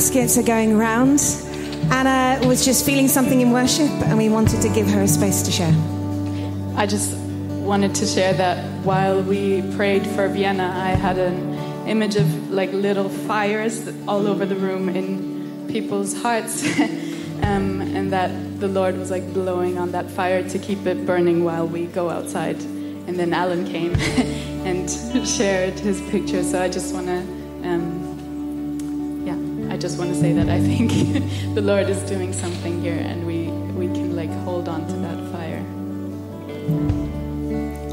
Baskets 0.05 0.37
are 0.37 0.43
going 0.43 0.77
round, 0.77 1.19
Anna 1.89 2.39
was 2.47 2.63
just 2.63 2.85
feeling 2.85 3.07
something 3.07 3.41
in 3.41 3.49
worship, 3.49 3.89
and 4.05 4.19
we 4.19 4.29
wanted 4.29 4.61
to 4.61 4.69
give 4.69 4.87
her 4.87 5.01
a 5.01 5.07
space 5.07 5.41
to 5.41 5.51
share. 5.51 5.73
I 6.75 6.85
just 6.85 7.17
wanted 7.65 7.95
to 7.95 8.05
share 8.05 8.33
that 8.33 8.63
while 8.85 9.23
we 9.23 9.63
prayed 9.75 10.05
for 10.05 10.27
Vienna, 10.27 10.71
I 10.75 10.89
had 10.89 11.17
an 11.17 11.55
image 11.87 12.17
of 12.17 12.51
like 12.51 12.71
little 12.71 13.09
fires 13.09 13.89
all 14.07 14.27
over 14.27 14.45
the 14.45 14.55
room 14.55 14.89
in 14.89 15.67
people's 15.69 16.13
hearts, 16.21 16.63
um, 17.41 17.81
and 17.81 18.13
that 18.13 18.29
the 18.59 18.67
Lord 18.67 18.99
was 18.99 19.09
like 19.09 19.33
blowing 19.33 19.79
on 19.79 19.91
that 19.93 20.07
fire 20.11 20.47
to 20.47 20.59
keep 20.59 20.85
it 20.85 21.03
burning 21.07 21.43
while 21.43 21.67
we 21.67 21.87
go 21.87 22.11
outside. 22.11 22.61
And 23.07 23.17
then 23.17 23.33
Alan 23.33 23.65
came 23.65 23.95
and 24.69 24.87
shared 25.27 25.79
his 25.79 25.99
picture, 26.11 26.43
so 26.43 26.61
I 26.61 26.69
just 26.69 26.93
want 26.93 27.07
to. 27.07 27.34
Say 30.25 30.33
that 30.33 30.49
I 30.49 30.59
think 30.59 30.89
the 31.55 31.61
Lord 31.61 31.87
is 31.87 32.01
doing 32.09 32.33
something 32.33 32.81
here, 32.81 32.97
and 32.97 33.27
we 33.27 33.37
we 33.79 33.85
can 33.93 34.15
like 34.15 34.31
hold 34.43 34.67
on 34.67 34.87
to 34.87 34.95
that 35.05 35.19
fire. 35.31 35.63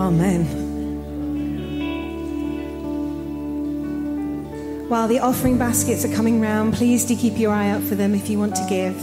Amen. 0.00 0.42
While 4.88 5.08
the 5.08 5.18
offering 5.20 5.58
baskets 5.58 6.04
are 6.06 6.14
coming 6.14 6.40
round, 6.40 6.74
please 6.74 7.04
do 7.04 7.14
keep 7.16 7.38
your 7.38 7.52
eye 7.52 7.68
out 7.68 7.82
for 7.82 7.96
them 7.96 8.14
if 8.14 8.30
you 8.30 8.38
want 8.38 8.54
to 8.56 8.66
give. 8.66 8.96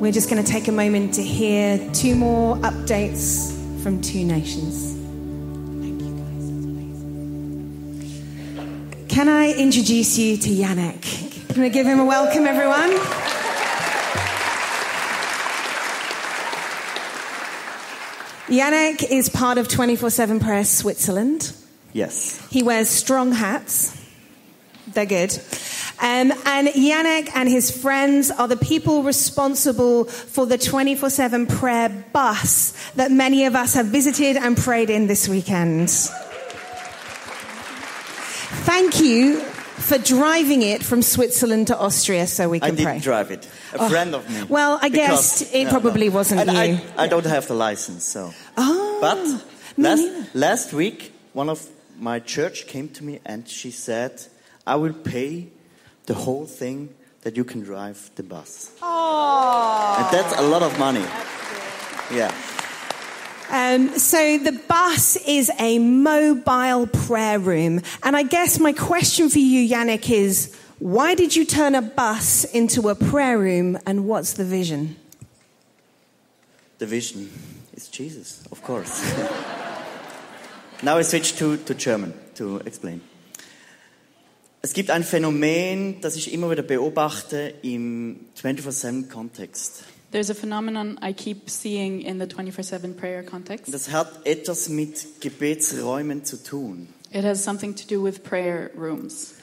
We're 0.00 0.12
just 0.12 0.28
going 0.30 0.42
to 0.44 0.50
take 0.50 0.66
a 0.66 0.72
moment 0.72 1.14
to 1.14 1.22
hear 1.22 1.78
two 1.92 2.16
more 2.16 2.56
updates 2.68 3.52
from 3.82 4.00
two 4.00 4.24
nations. 4.24 4.94
Thank 5.82 6.00
you 6.02 6.12
guys. 6.22 6.46
Can 9.14 9.28
I 9.28 9.52
introduce 9.52 10.18
you 10.18 10.36
to 10.36 10.50
Yannick? 10.50 11.29
Can 11.60 11.68
we 11.68 11.74
give 11.74 11.86
him 11.86 12.00
a 12.00 12.06
welcome, 12.06 12.46
everyone? 12.46 12.88
Yannick 18.48 19.04
is 19.10 19.28
part 19.28 19.58
of 19.58 19.68
24 19.68 20.08
7 20.08 20.40
Prayer 20.40 20.64
Switzerland. 20.64 21.52
Yes. 21.92 22.42
He 22.48 22.62
wears 22.62 22.88
strong 22.88 23.32
hats. 23.32 23.94
They're 24.94 25.04
good. 25.04 25.38
Um, 26.00 26.32
and 26.46 26.68
Yannick 26.68 27.28
and 27.34 27.46
his 27.46 27.70
friends 27.70 28.30
are 28.30 28.48
the 28.48 28.56
people 28.56 29.02
responsible 29.02 30.06
for 30.06 30.46
the 30.46 30.56
24 30.56 31.10
7 31.10 31.46
prayer 31.46 31.90
bus 32.14 32.72
that 32.94 33.12
many 33.12 33.44
of 33.44 33.54
us 33.54 33.74
have 33.74 33.88
visited 33.88 34.38
and 34.38 34.56
prayed 34.56 34.88
in 34.88 35.08
this 35.08 35.28
weekend. 35.28 35.90
Thank 38.64 39.02
you 39.02 39.44
for 39.80 39.98
driving 39.98 40.62
it 40.62 40.82
from 40.82 41.02
Switzerland 41.02 41.66
to 41.68 41.78
Austria 41.78 42.26
so 42.26 42.48
we 42.48 42.58
can 42.60 42.64
I 42.66 42.68
can 42.68 42.76
didn't 42.76 42.90
pray. 42.92 42.98
drive 43.00 43.30
it. 43.30 43.46
A 43.74 43.78
Oh. 43.78 43.88
friend 43.88 44.14
of 44.14 44.28
me. 44.30 44.42
Well, 44.48 44.78
I 44.82 44.88
Because- 44.88 45.08
guessed 45.40 45.54
it 45.54 45.68
probably 45.68 46.08
wasn't 46.08 46.40
and 46.42 46.50
you. 46.52 46.78
I, 46.96 47.04
I 47.04 47.06
don't 47.08 47.26
have 47.26 47.46
the 47.46 47.54
license, 47.54 48.04
so. 48.04 48.32
Oh, 48.56 48.98
But 49.00 49.18
last, 49.76 50.00
neither. 50.02 50.26
last 50.34 50.72
week, 50.72 51.12
one 51.32 51.48
of 51.48 51.60
my 51.98 52.18
church 52.20 52.66
came 52.66 52.88
to 52.88 53.04
me 53.04 53.20
and 53.26 53.48
she 53.48 53.70
said, 53.70 54.12
I 54.66 54.76
will 54.76 54.94
pay 54.94 55.48
the 56.06 56.14
whole 56.14 56.46
thing 56.46 56.88
that 57.22 57.36
you 57.36 57.44
can 57.44 57.60
drive 57.62 58.10
the 58.16 58.22
bus. 58.22 58.70
Oh. 58.82 59.96
And 59.98 60.06
that's 60.16 60.38
a 60.38 60.42
lot 60.42 60.62
of 60.62 60.78
money. 60.78 61.04
Yeah. 62.12 62.32
Um, 63.50 63.98
so 63.98 64.38
the 64.38 64.52
bus 64.68 65.16
is 65.26 65.50
a 65.58 65.80
mobile 65.80 66.86
prayer 66.86 67.38
room. 67.38 67.80
And 68.02 68.16
I 68.16 68.22
guess 68.22 68.60
my 68.60 68.72
question 68.72 69.28
for 69.28 69.40
you, 69.40 69.68
Yannick, 69.68 70.08
is 70.08 70.54
why 70.78 71.16
did 71.16 71.34
you 71.34 71.44
turn 71.44 71.74
a 71.74 71.82
bus 71.82 72.44
into 72.44 72.88
a 72.88 72.94
prayer 72.94 73.38
room 73.38 73.76
and 73.86 74.06
what's 74.06 74.34
the 74.34 74.44
vision? 74.44 74.96
The 76.78 76.86
vision 76.86 77.28
is 77.74 77.88
Jesus, 77.88 78.42
of 78.52 78.62
course. 78.62 79.02
now 80.82 80.96
I 80.98 81.02
switch 81.02 81.36
to, 81.38 81.56
to 81.56 81.74
German 81.74 82.14
to 82.36 82.58
explain. 82.64 83.02
Es 84.62 84.74
gibt 84.74 84.90
ein 84.90 85.02
Phänomen, 85.02 86.00
das 86.02 86.16
ich 86.16 86.32
immer 86.32 86.50
wieder 86.50 86.62
beobachte 86.62 87.54
im 87.62 88.26
24-7-Kontext. 88.40 89.84
There's 90.12 90.28
a 90.28 90.34
phenomenon 90.34 90.98
I 91.00 91.12
keep 91.12 91.48
seeing 91.48 92.02
in 92.02 92.18
the 92.18 92.26
24 92.26 92.64
7 92.64 92.94
prayer 92.94 93.22
context. 93.22 93.72
Das 93.72 93.92
hat 93.92 94.26
etwas 94.26 94.68
mit 94.68 95.20
Gebetsräumen 95.20 96.24
zu 96.24 96.42
tun. 96.42 96.88
It 97.12 97.24
has 97.24 97.42
something 97.44 97.74
to 97.74 97.86
do 97.86 98.02
with 98.02 98.24
prayer 98.24 98.70
rooms. 98.76 99.34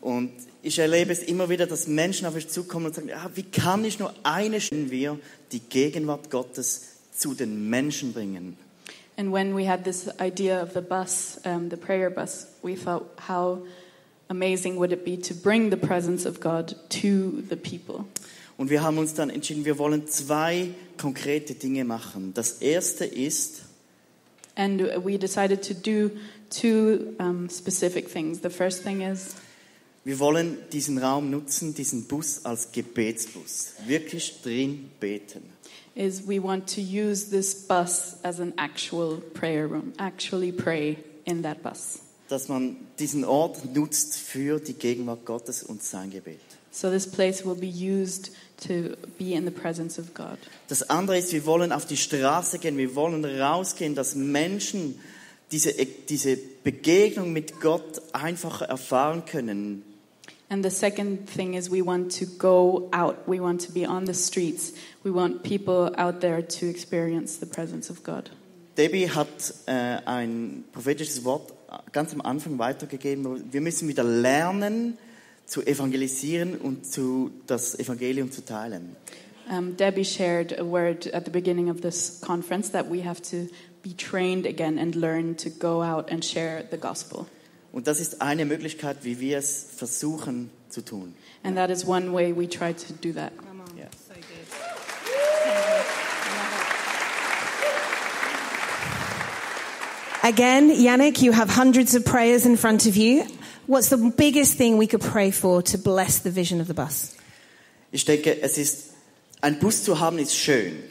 Und 0.00 0.30
ich 0.62 0.78
erlebe 0.78 1.12
es 1.12 1.22
immer 1.24 1.48
wieder, 1.48 1.66
dass 1.66 1.88
Menschen 1.88 2.26
auf 2.26 2.34
mich 2.34 2.48
zukommen 2.48 2.86
und 2.86 2.94
sagen, 2.94 3.10
ah, 3.12 3.30
wie 3.34 3.42
kann 3.42 3.84
ich 3.84 3.98
nur 3.98 4.14
eine 4.22 4.60
Stunde 4.60 4.92
wir 4.92 5.18
die 5.50 5.60
Gegenwart 5.60 6.30
Gottes 6.30 6.82
zu 7.12 7.34
den 7.34 7.68
Menschen 7.68 8.12
bringen? 8.12 8.56
And 9.16 9.32
when 9.32 9.56
we 9.56 9.68
had 9.68 9.82
this 9.82 10.08
idea 10.20 10.62
of 10.62 10.74
the 10.74 10.80
bus, 10.80 11.40
um, 11.44 11.70
the 11.70 11.76
prayer 11.76 12.08
bus, 12.08 12.46
we 12.62 12.76
thought, 12.76 13.04
how 13.28 13.66
amazing 14.30 14.76
would 14.76 14.92
it 14.92 15.04
be 15.04 15.16
to 15.16 15.34
bring 15.34 15.70
the 15.70 15.76
presence 15.76 16.24
of 16.24 16.38
God 16.38 16.76
to 16.90 17.42
the 17.48 17.56
people? 17.56 18.04
Und 18.58 18.68
wir 18.68 18.82
haben 18.82 18.98
uns 18.98 19.14
dann 19.14 19.30
entschieden, 19.30 19.64
wir 19.64 19.78
wollen 19.78 20.06
zwei 20.08 20.74
konkrete 20.98 21.54
Dinge 21.54 21.84
machen. 21.84 22.34
Das 22.34 22.60
erste 22.60 23.06
ist, 23.06 23.62
And 24.56 24.82
we 25.04 25.16
decided 25.16 25.62
to 25.62 25.72
do 25.72 26.10
two 26.50 27.14
um, 27.20 27.48
specific 27.48 28.12
things. 28.12 28.40
The 28.42 28.50
first 28.50 28.82
thing 28.82 29.02
is 29.02 29.36
wir 30.04 30.18
wollen 30.18 30.58
diesen 30.72 30.98
Raum 30.98 31.30
nutzen, 31.30 31.74
diesen 31.74 32.08
Bus 32.08 32.44
als 32.44 32.72
Gebetsbus. 32.72 33.74
Wirklich 33.86 34.42
drin 34.42 34.90
beten. 34.98 35.42
is 35.94 36.26
we 36.26 36.40
want 36.40 36.66
to 36.68 36.80
use 36.80 37.30
this 37.30 37.54
bus 37.54 38.16
as 38.22 38.40
an 38.40 38.54
actual 38.56 39.18
prayer 39.34 39.66
room, 39.68 39.92
actually 39.98 40.52
pray 40.52 40.96
in 41.24 41.42
that 41.42 41.62
bus. 41.62 42.00
Dass 42.28 42.48
man 42.48 42.76
diesen 42.98 43.24
Ort 43.24 43.74
nutzt 43.74 44.16
für 44.16 44.60
die 44.60 44.74
Gegenwart 44.74 45.24
Gottes 45.24 45.62
und 45.62 45.82
sein 45.82 46.10
Gebet. 46.10 46.40
So 46.70 46.90
this 46.90 47.06
place 47.06 47.44
will 47.44 47.56
be 47.56 47.66
used 47.66 48.30
to 48.66 48.96
be 49.18 49.34
in 49.34 49.44
the 49.44 49.50
presence 49.50 49.98
of 49.98 50.14
God. 50.14 50.38
Das 50.68 50.88
andere 50.90 51.18
ist, 51.18 51.32
wir 51.32 51.46
wollen 51.46 51.72
auf 51.72 51.86
die 51.86 51.96
Straße 51.96 52.58
gehen, 52.58 52.76
wir 52.76 52.94
wollen 52.94 53.24
rausgehen, 53.24 53.94
dass 53.94 54.14
Menschen 54.14 54.98
diese, 55.50 55.72
diese 55.72 56.36
Begegnung 56.36 57.32
mit 57.32 57.60
Gott 57.60 58.02
einfach 58.12 58.62
erfahren 58.62 59.24
können. 59.24 59.82
And 60.50 60.64
the 60.64 60.70
second 60.70 61.28
thing 61.28 61.54
is 61.54 61.70
we 61.70 61.84
want 61.84 62.18
to 62.18 62.26
go 62.38 62.88
out. 62.92 63.16
We 63.26 63.40
want 63.40 63.66
to 63.66 63.72
be 63.72 63.86
on 63.86 64.06
the 64.06 64.14
streets. 64.14 64.72
We 65.04 65.12
want 65.12 65.42
people 65.42 65.92
out 65.96 66.20
there 66.20 66.42
to 66.42 66.66
experience 66.66 67.38
the 67.38 67.46
presence 67.46 67.90
of 67.90 68.02
God. 68.02 68.30
Debbie 68.78 69.10
hat 69.10 69.26
äh, 69.66 69.72
ein 70.06 70.64
prophetisches 70.72 71.24
Wort 71.24 71.52
ganz 71.92 72.14
am 72.14 72.22
Anfang 72.22 72.58
weitergegeben. 72.58 73.52
Wir 73.52 73.60
müssen 73.60 73.88
wieder 73.88 74.04
lernen 74.04 74.96
zu 75.48 75.62
evangelisieren 75.62 76.56
und 76.56 76.86
zu, 76.86 77.30
das 77.46 77.76
Evangelium 77.78 78.30
zu 78.30 78.44
teilen. 78.44 78.94
Um, 79.50 79.76
Debbie 79.78 80.04
shared 80.04 80.52
a 80.58 80.62
word 80.62 81.12
at 81.14 81.24
the 81.24 81.30
beginning 81.30 81.70
of 81.70 81.80
this 81.80 82.20
conference 82.20 82.70
that 82.70 82.90
we 82.90 83.02
have 83.02 83.22
to 83.22 83.48
be 83.82 83.96
trained 83.96 84.46
again 84.46 84.78
and 84.78 84.94
learn 84.94 85.34
to 85.38 85.48
go 85.48 85.82
out 85.82 86.10
and 86.12 86.22
share 86.22 86.64
the 86.70 86.76
gospel. 86.76 87.26
Und 87.72 87.86
das 87.86 87.98
ist 87.98 88.20
eine 88.20 88.44
Möglichkeit, 88.44 88.98
wie 89.04 89.20
wir 89.20 89.38
es 89.38 89.66
versuchen 89.74 90.50
zu 90.68 90.82
tun. 90.82 91.14
And 91.42 91.56
that 91.56 91.70
is 91.70 91.86
one 91.86 92.12
way 92.12 92.30
we 92.36 92.46
try 92.46 92.74
to 92.74 92.92
do 93.00 93.14
that. 93.14 93.32
Ja. 93.74 93.86
Again, 100.22 100.70
Yannick, 100.70 101.22
you 101.22 101.32
have 101.32 101.48
hundreds 101.48 101.94
of 101.94 102.04
prayers 102.04 102.44
in 102.44 102.58
front 102.58 102.84
of 102.86 102.96
you. 102.96 103.24
What's 103.68 103.90
the 103.90 103.98
biggest 104.16 104.56
thing 104.56 104.78
we 104.78 104.86
could 104.86 105.02
pray 105.02 105.30
for 105.30 105.62
to 105.62 105.78
bless 105.78 106.20
the 106.20 106.30
vision 106.30 106.60
of 106.60 106.66
the 106.68 106.74
bus? 106.74 107.14
Ich 107.92 108.04
denke, 108.04 108.40
es 108.42 108.56
ist, 108.58 108.92
ein 109.40 109.58
Bus 109.58 109.84
zu 109.84 110.00
haben 110.00 110.18
ist 110.18 110.34
schön, 110.34 110.82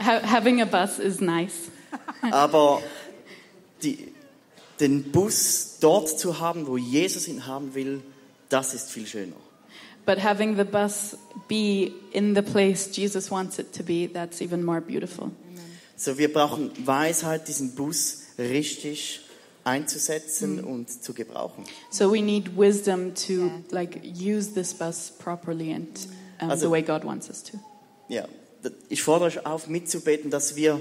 Ha- 0.00 0.20
having 0.24 0.60
a 0.60 0.64
bus 0.64 0.98
is 0.98 1.20
nice, 1.20 1.70
aber 2.32 2.82
die, 3.82 4.12
den 4.80 5.10
Bus 5.12 5.78
dort 5.80 6.08
zu 6.18 6.40
haben, 6.40 6.66
wo 6.66 6.76
Jesus 6.76 7.28
ihn 7.28 7.46
haben 7.46 7.74
will, 7.74 8.02
das 8.48 8.74
ist 8.74 8.90
viel 8.90 9.06
schöner. 9.06 9.36
but 10.04 10.18
having 10.18 10.56
the 10.56 10.64
bus 10.64 11.16
be 11.48 11.92
in 12.12 12.34
the 12.34 12.42
place 12.42 12.88
Jesus 12.92 13.30
wants 13.30 13.60
it 13.60 13.72
to 13.72 13.84
be, 13.84 14.08
that's 14.12 14.40
even 14.42 14.64
more 14.64 14.80
beautiful. 14.80 15.30
So, 15.96 16.18
wir 16.18 16.32
brauchen 16.32 16.72
Weisheit, 16.84 17.46
diesen 17.46 17.76
Bus 17.76 18.22
richtig 18.36 19.20
einzusetzen 19.64 20.62
und 20.62 20.90
zu 21.02 21.14
gebrauchen. 21.14 21.64
So 21.90 22.12
we 22.12 22.20
need 22.22 22.56
wisdom 22.56 23.14
to 23.14 23.50
like 23.70 24.00
use 24.04 24.52
this 24.54 24.74
bus 24.74 25.12
properly 25.18 25.72
and 25.72 25.88
um, 26.40 26.50
Also- 26.50 26.66
the 26.66 26.72
way 26.72 26.82
God 26.82 27.04
wants 27.04 27.28
us 27.28 27.42
to. 27.44 27.58
Ja, 28.08 28.26
ich 28.88 29.02
fordere 29.02 29.28
euch 29.28 29.46
auf, 29.46 29.68
mitzubeten, 29.68 30.30
dass 30.30 30.56
wir 30.56 30.80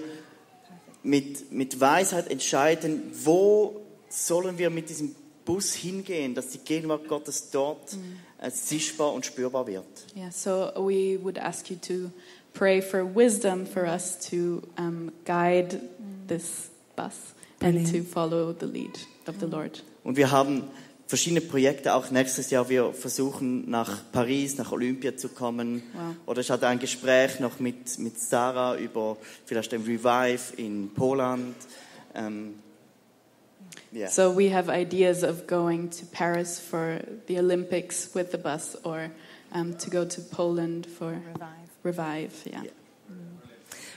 mit, 1.04 1.52
mit 1.52 1.80
Weisheit 1.80 2.30
entscheiden, 2.30 3.04
wo 3.24 3.82
sollen 4.10 4.58
wir 4.58 4.70
mit 4.70 4.90
diesem 4.90 5.16
Bus 5.46 5.74
hingehen, 5.74 6.36
dass 6.36 6.50
die 6.50 6.60
Gegenwart 6.60 7.08
Gottes 7.08 7.50
dort 7.50 7.96
äh, 8.40 8.52
sichtbar 8.52 9.14
und 9.14 9.26
spürbar 9.26 9.66
wird. 9.68 9.86
Yeah, 10.16 10.32
so 10.32 10.72
we 10.76 11.18
would 11.22 11.40
ask 11.40 11.70
you 11.70 11.78
to 11.78 12.12
pray 12.54 12.82
for 12.82 13.04
wisdom 13.04 13.66
for 13.66 13.84
us 13.84 14.20
to 14.30 14.62
um, 14.78 15.12
guide 15.26 15.80
this 16.28 16.70
bus 16.96 17.14
and 17.62 17.92
to 17.92 18.04
follow 18.04 18.54
the 18.58 18.66
lead 18.66 18.98
of 19.28 19.36
the 19.40 19.46
Lord. 19.46 19.84
Und 20.04 20.18
wir 20.18 20.32
haben 20.32 20.64
verschiedene 21.08 21.42
Projekte, 21.42 21.94
auch 21.94 22.10
nächstes 22.10 22.50
Jahr. 22.52 22.70
Wir 22.70 22.94
versuchen 22.94 23.70
nach 23.70 24.00
Paris, 24.12 24.58
nach 24.58 24.72
Olympia 24.72 25.18
zu 25.18 25.30
kommen. 25.30 25.84
Wow. 25.94 26.16
Oder 26.26 26.42
ich 26.42 26.50
hatte 26.50 26.68
ein 26.68 26.80
Gespräch 26.80 27.40
noch 27.40 27.60
mit, 27.60 28.00
mit 28.00 28.20
Sarah 28.20 28.78
über 28.78 29.18
vielleicht 29.46 29.74
ein 29.74 29.82
Revive 29.82 30.56
in 30.56 30.90
Poland. 30.94 31.56
Ähm, 32.16 32.56
ja. 33.92 34.10
So 34.10 34.38
we 34.38 34.54
have 34.54 34.70
ideas 34.70 35.24
of 35.24 35.48
going 35.48 35.90
to 35.90 36.06
Paris 36.12 36.60
for 36.60 37.02
the 37.28 37.38
Olympics 37.40 38.10
with 38.16 38.32
the 38.32 38.38
bus 38.38 38.78
or 38.84 39.12
um, 39.54 39.78
to 39.78 39.90
go 39.90 40.06
to 40.06 40.22
Poland 40.22 40.88
for 40.88 41.22
Revive. 41.84 42.32
yeah. 42.46 42.64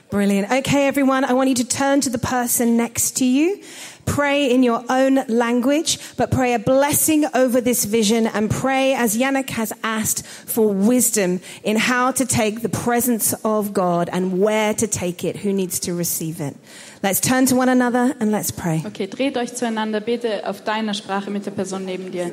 Brilliant. 0.09 0.51
Okay, 0.51 0.87
everyone, 0.87 1.25
I 1.25 1.33
want 1.33 1.49
you 1.49 1.55
to 1.55 1.67
turn 1.67 1.99
to 2.01 2.09
the 2.09 2.19
person 2.19 2.77
next 2.77 3.17
to 3.17 3.25
you. 3.25 3.61
Pray 4.05 4.51
in 4.51 4.61
your 4.61 4.83
own 4.87 5.25
language, 5.27 5.97
but 6.15 6.29
pray 6.29 6.53
a 6.53 6.59
blessing 6.59 7.25
over 7.33 7.59
this 7.59 7.85
vision 7.85 8.27
and 8.27 8.51
pray, 8.51 8.93
as 8.93 9.17
Yannick 9.17 9.49
has 9.49 9.73
asked, 9.83 10.23
for 10.25 10.71
wisdom 10.71 11.41
in 11.63 11.75
how 11.75 12.11
to 12.11 12.23
take 12.23 12.61
the 12.61 12.69
presence 12.69 13.33
of 13.43 13.73
God 13.73 14.07
and 14.13 14.39
where 14.39 14.75
to 14.75 14.85
take 14.85 15.23
it, 15.23 15.37
who 15.37 15.51
needs 15.51 15.79
to 15.79 15.95
receive 15.95 16.39
it. 16.39 16.55
Let's 17.01 17.19
turn 17.19 17.47
to 17.47 17.55
one 17.55 17.69
another 17.69 18.15
and 18.19 18.31
let's 18.31 18.51
pray. 18.51 18.83
Okay, 18.85 19.07
dreht 19.07 19.37
euch 19.37 19.55
zueinander, 19.55 20.01
bete 20.01 20.47
auf 20.47 20.63
deiner 20.63 20.93
Sprache 20.93 21.31
mit 21.31 21.47
der 21.47 21.51
Person 21.51 21.83
neben 21.83 22.11
dir 22.11 22.31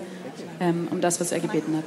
ähm, 0.61 0.89
um 0.91 1.01
das, 1.01 1.21
was 1.21 1.33
er 1.33 1.41
gebeten 1.41 1.75
hat. 1.75 1.85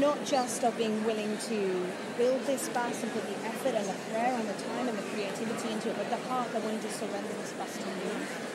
Not 0.00 0.24
just 0.24 0.64
of 0.64 0.78
being 0.78 1.04
willing 1.04 1.36
to 1.36 1.86
build 2.16 2.40
this 2.46 2.70
bus 2.70 3.02
and 3.02 3.12
put 3.12 3.22
the 3.26 3.36
effort 3.46 3.74
and 3.74 3.86
the 3.86 3.92
prayer 4.10 4.32
and 4.32 4.48
the 4.48 4.54
time 4.54 4.88
and 4.88 4.96
the 4.96 5.02
creativity 5.12 5.74
into 5.74 5.90
it, 5.90 5.96
but 5.98 6.08
the 6.08 6.16
heart 6.26 6.50
that 6.54 6.64
wanted 6.64 6.80
to 6.80 6.90
surrender 6.90 7.28
this 7.34 7.52
bus 7.52 7.76
to 7.76 7.84
you 7.84 8.12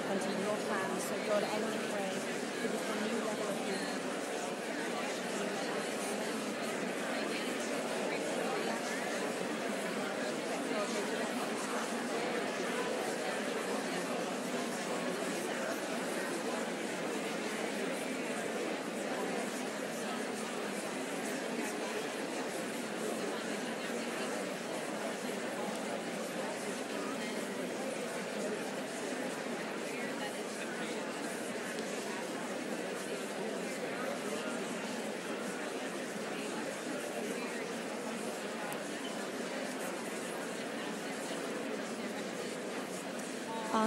and 0.10 0.20
to 0.20 0.30
your 0.42 0.58
hands. 0.74 1.04
So, 1.04 1.14
God, 1.30 1.44
to 1.44 1.48
pray 1.94 2.10
for 2.10 2.68
this 2.68 2.82
new 2.82 3.26
level 3.26 3.48
of 3.48 3.58
healing. 3.64 3.96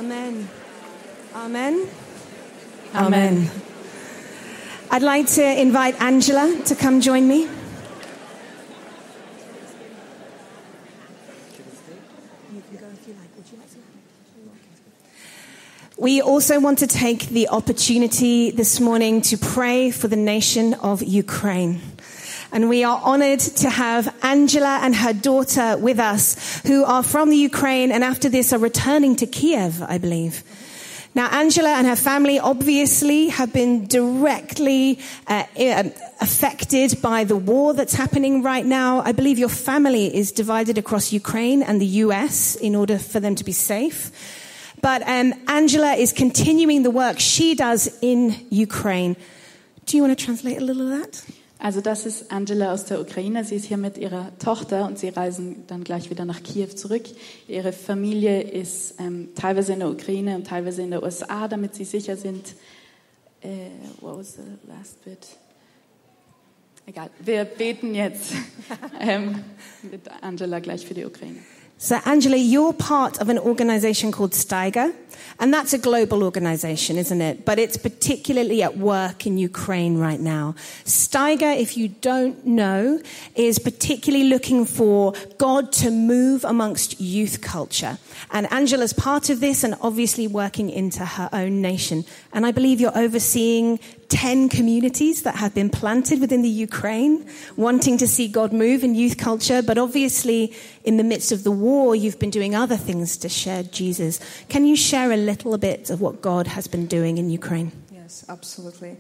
Amen. 0.08 0.48
Amen. 1.34 1.86
Amen. 2.94 3.50
I'd 4.90 5.02
like 5.02 5.26
to 5.26 5.44
invite 5.44 6.00
Angela 6.00 6.62
to 6.64 6.74
come 6.74 7.02
join 7.02 7.28
me. 7.28 7.46
We 15.98 16.22
also 16.22 16.58
want 16.58 16.78
to 16.78 16.86
take 16.86 17.28
the 17.28 17.50
opportunity 17.50 18.50
this 18.50 18.80
morning 18.80 19.20
to 19.20 19.36
pray 19.36 19.90
for 19.90 20.08
the 20.08 20.16
nation 20.16 20.72
of 20.72 21.02
Ukraine. 21.02 21.82
And 22.58 22.68
we 22.68 22.82
are 22.82 23.00
honored 23.04 23.38
to 23.38 23.70
have 23.70 24.12
Angela 24.20 24.80
and 24.82 24.92
her 24.92 25.12
daughter 25.12 25.78
with 25.78 26.00
us 26.00 26.60
who 26.66 26.82
are 26.84 27.04
from 27.04 27.30
the 27.30 27.36
Ukraine 27.36 27.92
and 27.92 28.02
after 28.02 28.28
this 28.28 28.52
are 28.52 28.58
returning 28.58 29.14
to 29.14 29.28
Kiev, 29.28 29.80
I 29.80 29.98
believe. 29.98 30.42
Now, 31.14 31.28
Angela 31.28 31.68
and 31.68 31.86
her 31.86 31.94
family 31.94 32.40
obviously 32.40 33.28
have 33.28 33.52
been 33.52 33.86
directly 33.86 34.98
uh, 35.28 35.44
um, 35.56 35.92
affected 36.20 37.00
by 37.00 37.22
the 37.22 37.36
war 37.36 37.74
that's 37.74 37.94
happening 37.94 38.42
right 38.42 38.66
now. 38.66 39.02
I 39.04 39.12
believe 39.12 39.38
your 39.38 39.48
family 39.48 40.12
is 40.12 40.32
divided 40.32 40.78
across 40.78 41.12
Ukraine 41.12 41.62
and 41.62 41.80
the 41.80 42.02
US 42.06 42.56
in 42.56 42.74
order 42.74 42.98
for 42.98 43.20
them 43.20 43.36
to 43.36 43.44
be 43.44 43.52
safe. 43.52 44.10
But 44.82 45.02
um, 45.02 45.32
Angela 45.46 45.92
is 45.92 46.12
continuing 46.12 46.82
the 46.82 46.90
work 46.90 47.20
she 47.20 47.54
does 47.54 47.96
in 48.02 48.34
Ukraine. 48.50 49.14
Do 49.86 49.96
you 49.96 50.02
want 50.02 50.18
to 50.18 50.24
translate 50.24 50.58
a 50.58 50.64
little 50.64 50.92
of 50.92 50.98
that? 50.98 51.24
Also 51.60 51.80
das 51.80 52.06
ist 52.06 52.30
Angela 52.30 52.72
aus 52.72 52.84
der 52.84 53.00
Ukraine. 53.00 53.44
Sie 53.44 53.56
ist 53.56 53.64
hier 53.64 53.78
mit 53.78 53.98
ihrer 53.98 54.30
Tochter 54.38 54.86
und 54.86 54.98
sie 54.98 55.08
reisen 55.08 55.64
dann 55.66 55.82
gleich 55.82 56.08
wieder 56.08 56.24
nach 56.24 56.42
Kiew 56.42 56.68
zurück. 56.68 57.02
Ihre 57.48 57.72
Familie 57.72 58.42
ist 58.42 59.00
ähm, 59.00 59.30
teilweise 59.34 59.72
in 59.72 59.80
der 59.80 59.90
Ukraine 59.90 60.36
und 60.36 60.46
teilweise 60.46 60.82
in 60.82 60.90
der 60.90 61.02
USA, 61.02 61.48
damit 61.48 61.74
sie 61.74 61.84
sicher 61.84 62.16
sind. 62.16 62.54
Äh, 63.40 63.70
what 64.00 64.18
was 64.18 64.34
the 64.34 64.42
last 64.68 65.04
bit? 65.04 65.26
Egal, 66.86 67.10
wir 67.18 67.44
beten 67.44 67.94
jetzt 67.94 68.32
ähm, 69.00 69.44
mit 69.82 70.02
Angela 70.22 70.60
gleich 70.60 70.86
für 70.86 70.94
die 70.94 71.04
Ukraine. 71.04 71.38
So, 71.80 72.00
Angela, 72.04 72.36
you're 72.36 72.72
part 72.72 73.18
of 73.20 73.28
an 73.28 73.38
organization 73.38 74.10
called 74.10 74.32
Steiger, 74.32 74.92
and 75.38 75.54
that's 75.54 75.72
a 75.72 75.78
global 75.78 76.24
organization, 76.24 76.96
isn't 76.96 77.20
it? 77.20 77.44
But 77.44 77.60
it's 77.60 77.76
particularly 77.76 78.64
at 78.64 78.76
work 78.76 79.28
in 79.28 79.38
Ukraine 79.38 79.96
right 79.96 80.18
now. 80.18 80.56
Steiger, 80.84 81.56
if 81.56 81.76
you 81.76 81.86
don't 81.86 82.44
know, 82.44 83.00
is 83.36 83.60
particularly 83.60 84.24
looking 84.24 84.64
for 84.64 85.14
God 85.38 85.70
to 85.74 85.92
move 85.92 86.44
amongst 86.44 87.00
youth 87.00 87.42
culture. 87.42 87.98
And 88.32 88.50
Angela's 88.52 88.92
part 88.92 89.30
of 89.30 89.38
this 89.38 89.62
and 89.62 89.76
obviously 89.80 90.26
working 90.26 90.70
into 90.70 91.04
her 91.04 91.28
own 91.32 91.62
nation. 91.62 92.04
And 92.32 92.44
I 92.44 92.50
believe 92.50 92.80
you're 92.80 92.98
overseeing 92.98 93.78
10 94.08 94.48
communities 94.48 95.22
that 95.22 95.36
have 95.36 95.54
been 95.54 95.68
planted 95.68 96.20
within 96.20 96.42
the 96.42 96.48
Ukraine, 96.48 97.28
wanting 97.56 97.98
to 97.98 98.08
see 98.08 98.26
God 98.26 98.52
move 98.52 98.82
in 98.82 98.94
youth 98.94 99.18
culture. 99.18 99.62
But 99.62 99.76
obviously, 99.76 100.54
in 100.84 100.96
the 100.96 101.04
midst 101.04 101.30
of 101.30 101.44
the 101.44 101.50
war, 101.50 101.94
you've 101.94 102.18
been 102.18 102.30
doing 102.30 102.54
other 102.54 102.76
things 102.76 103.16
to 103.18 103.28
share 103.28 103.62
Jesus. 103.62 104.18
Can 104.48 104.64
you 104.64 104.76
share 104.76 105.12
a 105.12 105.16
little 105.16 105.58
bit 105.58 105.90
of 105.90 106.00
what 106.00 106.22
God 106.22 106.46
has 106.46 106.66
been 106.66 106.86
doing 106.86 107.18
in 107.18 107.28
Ukraine? 107.30 107.72
Yes, 107.92 108.24
absolutely. 108.28 108.96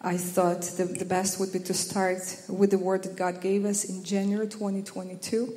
I 0.00 0.16
thought 0.18 0.62
the, 0.62 0.84
the 0.84 1.04
best 1.04 1.40
would 1.40 1.52
be 1.52 1.58
to 1.60 1.74
start 1.74 2.18
with 2.48 2.70
the 2.70 2.78
word 2.78 3.02
that 3.04 3.16
God 3.16 3.40
gave 3.40 3.64
us 3.64 3.84
in 3.84 4.04
January 4.04 4.46
2022. 4.46 5.52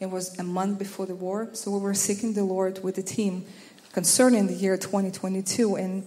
It 0.00 0.10
was 0.10 0.36
a 0.38 0.42
month 0.42 0.78
before 0.78 1.06
the 1.06 1.14
war, 1.14 1.50
so 1.52 1.70
we 1.70 1.80
were 1.80 1.94
seeking 1.94 2.32
the 2.32 2.44
Lord 2.44 2.82
with 2.82 2.94
the 2.94 3.02
team 3.02 3.44
concerning 3.92 4.46
the 4.46 4.54
year 4.54 4.76
2022, 4.76 5.76
and 5.76 6.04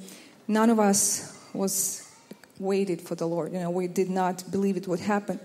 none 0.47 0.69
of 0.69 0.79
us 0.79 1.37
was 1.53 2.02
waited 2.64 3.01
for 3.01 3.16
the 3.16 3.28
Lord. 3.28 3.53
You 3.53 3.59
know, 3.59 3.70
we 3.70 3.88
did 3.88 4.09
not 4.09 4.43
believe 4.49 4.78
it 4.78 4.88
would 4.88 5.01
happen. 5.01 5.39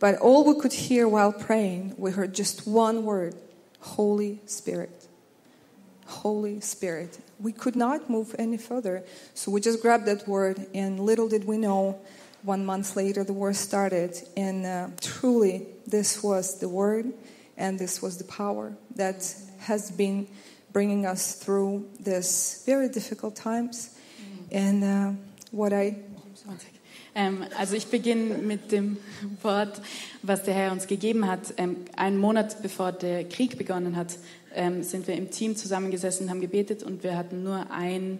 But 0.00 0.18
all 0.18 0.44
we 0.44 0.60
could 0.60 0.72
hear 0.72 1.06
while 1.06 1.32
praying, 1.32 1.94
we 1.96 2.10
heard 2.10 2.34
just 2.34 2.66
one 2.66 3.04
word 3.04 3.34
Holy 3.80 4.40
Spirit. 4.46 5.06
Holy 6.06 6.60
Spirit. 6.60 7.18
We 7.38 7.52
could 7.52 7.76
not 7.76 8.10
move 8.10 8.34
any 8.38 8.56
further. 8.56 9.04
So 9.34 9.50
we 9.50 9.60
just 9.60 9.80
grabbed 9.80 10.06
that 10.06 10.26
word, 10.26 10.66
and 10.74 11.00
little 11.00 11.28
did 11.28 11.44
we 11.44 11.58
know, 11.58 11.98
one 12.42 12.66
month 12.66 12.96
later, 12.96 13.24
the 13.24 13.32
war 13.32 13.54
started. 13.54 14.16
And 14.36 14.66
uh, 14.66 14.88
truly, 15.00 15.66
this 15.86 16.22
was 16.22 16.58
the 16.58 16.68
word, 16.68 17.12
and 17.56 17.78
this 17.78 18.02
was 18.02 18.18
the 18.18 18.24
power 18.24 18.76
that 18.96 19.34
has 19.60 19.90
been 19.90 20.26
bringing 20.72 21.06
us 21.06 21.36
through 21.36 21.88
this 22.00 22.62
very 22.66 22.88
difficult 22.88 23.36
times. 23.36 23.96
And 24.50 24.84
uh, 24.84 25.12
what 25.50 25.72
I 25.72 25.96
Ähm, 27.14 27.44
also 27.58 27.74
ich 27.74 27.86
beginne 27.86 28.38
mit 28.38 28.72
dem 28.72 28.98
Wort, 29.42 29.80
was 30.22 30.42
der 30.42 30.54
Herr 30.54 30.72
uns 30.72 30.86
gegeben 30.86 31.26
hat. 31.26 31.54
Ähm, 31.56 31.76
einen 31.96 32.18
Monat 32.18 32.62
bevor 32.62 32.92
der 32.92 33.24
Krieg 33.24 33.56
begonnen 33.56 33.96
hat, 33.96 34.18
ähm, 34.54 34.82
sind 34.82 35.06
wir 35.06 35.14
im 35.14 35.30
Team 35.30 35.56
zusammengesessen, 35.56 36.30
haben 36.30 36.40
gebetet 36.40 36.82
und 36.82 37.02
wir 37.02 37.16
hatten 37.16 37.42
nur 37.42 37.70
einen 37.70 38.18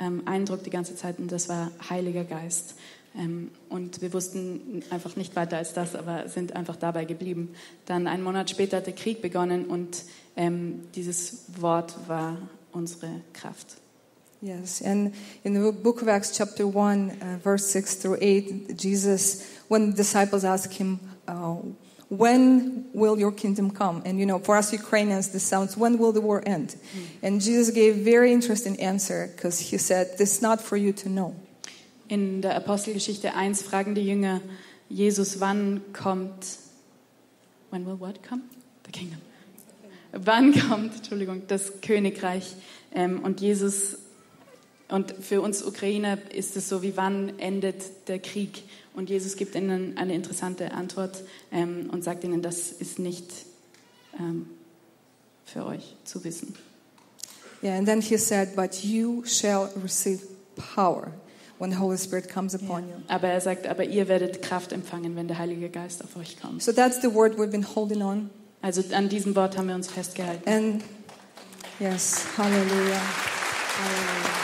ähm, 0.00 0.22
Eindruck 0.26 0.62
die 0.64 0.70
ganze 0.70 0.96
Zeit 0.96 1.18
und 1.18 1.32
das 1.32 1.48
war 1.48 1.70
Heiliger 1.88 2.24
Geist. 2.24 2.76
Ähm, 3.16 3.50
und 3.68 4.02
wir 4.02 4.12
wussten 4.12 4.82
einfach 4.90 5.16
nicht 5.16 5.36
weiter 5.36 5.56
als 5.56 5.72
das, 5.72 5.94
aber 5.94 6.28
sind 6.28 6.54
einfach 6.54 6.76
dabei 6.76 7.04
geblieben. 7.04 7.54
Dann 7.86 8.06
einen 8.06 8.22
Monat 8.22 8.50
später 8.50 8.78
hat 8.78 8.86
der 8.86 8.94
Krieg 8.94 9.22
begonnen 9.22 9.66
und 9.66 10.02
ähm, 10.36 10.82
dieses 10.94 11.44
Wort 11.60 11.94
war 12.08 12.36
unsere 12.72 13.08
Kraft. 13.32 13.78
Yes, 14.42 14.82
and 14.82 15.14
in 15.44 15.54
the 15.54 15.72
book 15.72 16.02
of 16.02 16.08
Acts, 16.08 16.36
chapter 16.36 16.66
1, 16.66 17.10
uh, 17.10 17.38
verse 17.42 17.66
6 17.66 17.94
through 17.96 18.18
8, 18.20 18.76
Jesus, 18.76 19.58
when 19.68 19.90
the 19.90 19.96
disciples 19.96 20.44
asked 20.44 20.74
him, 20.74 21.00
uh, 21.26 21.56
When 22.08 22.86
will 22.92 23.18
your 23.18 23.32
kingdom 23.32 23.70
come? 23.70 24.02
And 24.04 24.20
you 24.20 24.26
know, 24.26 24.38
for 24.38 24.56
us 24.56 24.72
Ukrainians, 24.72 25.30
this 25.30 25.42
sounds, 25.42 25.76
When 25.76 25.98
will 25.98 26.12
the 26.12 26.20
war 26.20 26.42
end? 26.46 26.76
And 27.22 27.40
Jesus 27.40 27.70
gave 27.70 27.96
very 27.96 28.32
interesting 28.32 28.78
answer 28.78 29.32
because 29.34 29.58
he 29.58 29.78
said, 29.78 30.18
This 30.18 30.36
is 30.36 30.42
not 30.42 30.60
for 30.60 30.76
you 30.76 30.92
to 30.92 31.08
know. 31.08 31.34
In 32.08 32.42
der 32.42 32.54
Apostelgeschichte 32.54 33.34
1 33.34 33.62
fragen 33.62 33.94
die 33.94 34.06
Jünger 34.06 34.40
Jesus, 34.88 35.40
wann 35.40 35.80
kommt, 35.92 36.58
when 37.70 37.84
will 37.84 37.98
what 37.98 38.22
come? 38.22 38.42
The 38.84 38.92
kingdom. 38.92 39.20
Wann 40.12 40.54
kommt, 40.54 40.94
Entschuldigung, 40.96 41.42
das 41.48 41.80
Königreich? 41.80 42.54
Ähm, 42.94 43.24
und 43.24 43.40
Jesus, 43.40 43.98
und 44.88 45.14
für 45.20 45.40
uns 45.40 45.64
Ukrainer 45.64 46.18
ist 46.32 46.56
es 46.56 46.68
so, 46.68 46.82
wie 46.82 46.96
wann 46.96 47.38
endet 47.38 48.08
der 48.08 48.18
Krieg? 48.18 48.62
Und 48.94 49.10
Jesus 49.10 49.36
gibt 49.36 49.54
ihnen 49.54 49.98
eine 49.98 50.14
interessante 50.14 50.72
Antwort 50.72 51.22
ähm, 51.52 51.90
und 51.90 52.04
sagt 52.04 52.24
ihnen, 52.24 52.40
das 52.40 52.70
ist 52.70 52.98
nicht 52.98 53.30
ähm, 54.18 54.46
für 55.44 55.66
euch 55.66 55.96
zu 56.04 56.22
wissen. 56.24 56.54
Yeah, 57.62 57.76
and 57.76 57.86
then 57.86 58.00
he 58.00 58.16
said, 58.16 58.54
But 58.54 58.84
you 58.84 59.24
shall 59.24 59.70
receive 59.82 60.20
power 60.74 61.12
when 61.58 61.70
the 61.70 61.78
Holy 61.78 61.98
Spirit 61.98 62.28
comes 62.28 62.54
upon 62.54 62.88
you. 62.88 62.94
Aber 63.08 63.28
er 63.28 63.40
sagt, 63.40 63.66
aber 63.66 63.84
ihr 63.84 64.08
werdet 64.08 64.42
Kraft 64.42 64.72
empfangen, 64.72 65.16
wenn 65.16 65.26
der 65.26 65.38
Heilige 65.38 65.68
Geist 65.68 66.04
auf 66.04 66.16
euch 66.16 66.40
kommt. 66.40 66.62
So 66.62 66.72
that's 66.72 67.00
the 67.00 67.12
word 67.12 67.38
we've 67.38 67.50
been 67.50 67.66
holding 67.74 68.02
on. 68.02 68.30
Also 68.62 68.82
an 68.92 69.08
diesem 69.08 69.34
Wort 69.34 69.56
haben 69.56 69.68
wir 69.68 69.74
uns 69.74 69.88
festgehalten. 69.88 70.48
And 70.48 70.84
yes, 71.80 72.24
hallelujah. 72.36 73.00
Hallelujah. 73.78 74.35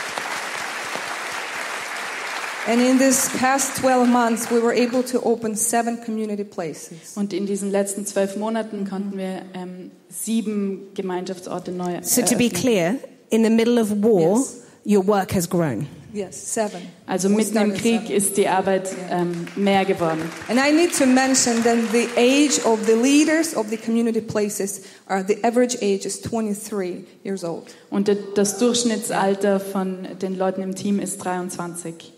And 2.65 2.79
in 2.79 2.97
this 2.97 3.29
past 3.39 3.75
12 3.81 4.07
months, 4.07 4.49
we 4.49 4.57
were 4.59 4.71
able 4.73 5.03
to 5.03 5.19
open 5.23 5.55
seven 5.55 5.97
community 5.97 6.45
places. 6.45 7.13
Und 7.15 7.33
in 7.33 7.45
diesen 7.45 7.71
letzten 7.71 8.05
zwölf 8.05 8.37
Monaten 8.37 8.87
konnten 8.89 9.17
wir 9.17 9.41
ähm, 9.53 9.91
sieben 10.09 10.87
Gemeinschaftsorte 10.93 11.71
neu 11.71 11.99
So 12.03 12.21
to 12.21 12.37
be 12.37 12.49
clear, 12.49 12.95
in 13.29 13.43
the 13.43 13.49
middle 13.49 13.79
of 13.81 13.89
war, 14.01 14.41
your 14.85 15.05
work 15.05 15.33
has 15.33 15.49
grown. 15.49 15.87
Yes, 16.13 16.53
seven. 16.53 16.79
Also 17.07 17.27
We 17.27 17.37
mitten 17.37 17.57
im 17.57 17.73
Krieg 17.73 18.01
seven. 18.03 18.15
ist 18.15 18.37
die 18.37 18.47
Arbeit 18.47 18.87
ähm, 19.09 19.45
mehr 19.57 19.83
geworden. 19.83 20.21
And 20.47 20.57
I 20.57 20.71
need 20.71 20.95
to 20.97 21.05
mention 21.05 21.63
that 21.63 21.75
the 21.91 22.07
age 22.15 22.63
of 22.65 22.85
the 22.85 22.93
leaders 22.93 23.55
of 23.57 23.67
the 23.71 23.77
community 23.77 24.21
places 24.21 24.83
are 25.07 25.25
the 25.27 25.43
average 25.43 25.75
age 25.81 26.05
is 26.05 26.21
23 26.21 27.03
years 27.25 27.43
old. 27.43 27.65
Und 27.89 28.07
de- 28.07 28.17
das 28.35 28.57
Durchschnittsalter 28.59 29.59
von 29.59 30.07
den 30.21 30.37
Leuten 30.37 30.61
im 30.61 30.75
Team 30.75 30.99
ist 30.99 31.17
23. 31.17 32.13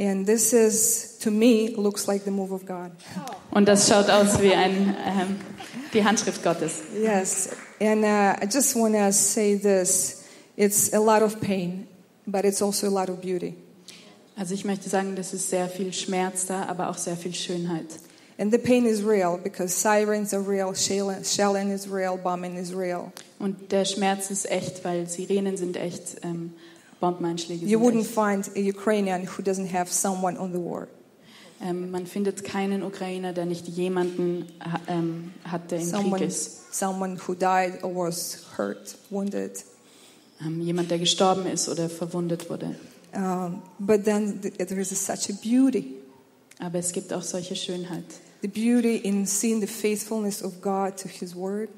And 0.00 0.24
this 0.24 0.54
is, 0.54 1.18
to 1.20 1.30
me, 1.30 1.74
looks 1.76 2.08
like 2.08 2.24
the 2.24 2.30
move 2.30 2.52
of 2.52 2.64
God. 2.64 2.90
Und 3.50 3.68
das 3.68 3.86
schaut 3.86 4.08
aus 4.08 4.40
wie 4.40 4.54
ein, 4.54 4.96
ähm, 5.04 5.36
die 5.92 6.02
Handschrift 6.02 6.42
Gottes. 6.42 6.80
Yes. 6.98 7.50
And 7.78 8.02
uh, 8.02 8.42
I 8.42 8.46
just 8.50 8.74
want 8.74 8.94
to 8.94 9.12
say 9.12 9.56
this 9.56 10.26
it's 10.56 10.94
a 10.94 11.00
lot 11.00 11.22
of 11.22 11.38
pain, 11.42 11.86
but 12.26 12.46
it's 12.46 12.62
also 12.62 12.88
a 12.88 12.90
lot 12.90 13.10
of 13.10 13.20
beauty. 13.20 13.56
Also 14.38 14.54
ich 14.54 14.64
möchte 14.64 14.88
sagen, 14.88 15.16
das 15.16 15.34
ist 15.34 15.50
sehr 15.50 15.68
viel 15.68 15.92
Schmerz 15.92 16.46
da, 16.46 16.64
aber 16.64 16.88
auch 16.88 16.96
sehr 16.96 17.16
viel 17.18 17.34
Schönheit. 17.34 17.98
And 18.38 18.50
the 18.50 18.58
pain 18.58 18.86
is 18.86 19.04
real 19.04 19.36
because 19.36 19.74
sirens 19.74 20.32
are 20.32 20.40
real, 20.40 20.74
shelling 20.74 21.72
is 21.72 21.86
real, 21.86 22.16
bombing 22.16 22.56
is 22.56 22.74
real. 22.74 23.12
Und 23.38 23.70
der 23.70 23.84
Schmerz 23.84 24.30
ist 24.30 24.50
echt, 24.50 24.82
weil 24.82 25.06
Sirenen 25.10 25.58
sind 25.58 25.76
echt, 25.76 26.24
ähm, 26.24 26.54
You 27.00 27.80
wouldn't 27.80 28.04
echt. 28.04 28.14
find 28.14 28.50
a 28.56 28.60
Ukrainian 28.60 29.26
who 29.26 29.42
doesn't 29.42 29.72
have 29.72 29.90
someone 29.90 30.36
on 30.38 30.52
the 30.52 30.58
war. 30.58 30.88
Ähm, 31.62 31.90
man 31.90 32.06
findet 32.06 32.42
keinen 32.42 32.82
Ukrainer, 32.82 33.32
der 33.32 33.44
nicht 33.44 33.68
jemanden 33.68 34.46
ähm, 34.88 35.32
hat, 35.44 35.70
der 35.70 35.78
im 35.80 35.84
Krieg 35.84 36.02
Someone, 36.02 36.24
ist. 36.24 36.74
someone 36.74 37.18
who 37.26 37.34
died 37.34 37.82
or 37.82 38.06
was 38.08 38.44
hurt, 38.56 38.96
wounded. 39.10 39.64
Ähm, 40.40 40.60
jemand, 40.62 40.90
der 40.90 40.98
gestorben 40.98 41.46
ist 41.46 41.68
oder 41.68 41.90
verwundet 41.90 42.48
wurde. 42.48 42.74
Um, 43.12 43.62
but 43.78 44.04
then 44.04 44.40
there 44.40 44.80
is 44.80 44.90
such 44.90 45.28
a 45.28 45.34
beauty. 45.42 45.96
Aber 46.60 46.78
es 46.78 46.92
gibt 46.92 47.12
auch 47.12 47.22
solche 47.22 47.56
Schönheit. 47.56 48.04
The 48.42 48.48
beauty 48.48 48.96
in 48.96 49.26
seeing 49.26 49.60
the 49.60 49.66
faithfulness 49.66 50.42
of 50.42 50.62
God 50.62 50.96
to 50.98 51.08
His 51.08 51.34
Word, 51.34 51.68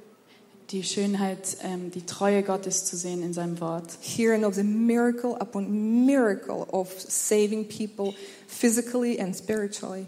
Die 0.72 0.82
Schönheit, 0.82 1.58
ähm, 1.62 1.90
die 1.90 2.06
Treue 2.06 2.42
Gottes 2.42 2.86
zu 2.86 2.96
sehen 2.96 3.22
in 3.22 3.34
seinem 3.34 3.60
Wort. 3.60 3.84
hearing 4.00 4.42
of 4.42 4.54
the 4.54 4.62
miracle 4.62 5.36
upon 5.38 6.06
miracle 6.06 6.66
of 6.72 6.88
saving 6.98 7.68
people 7.68 8.14
physically 8.46 9.20
and 9.20 9.36
spiritually. 9.36 10.06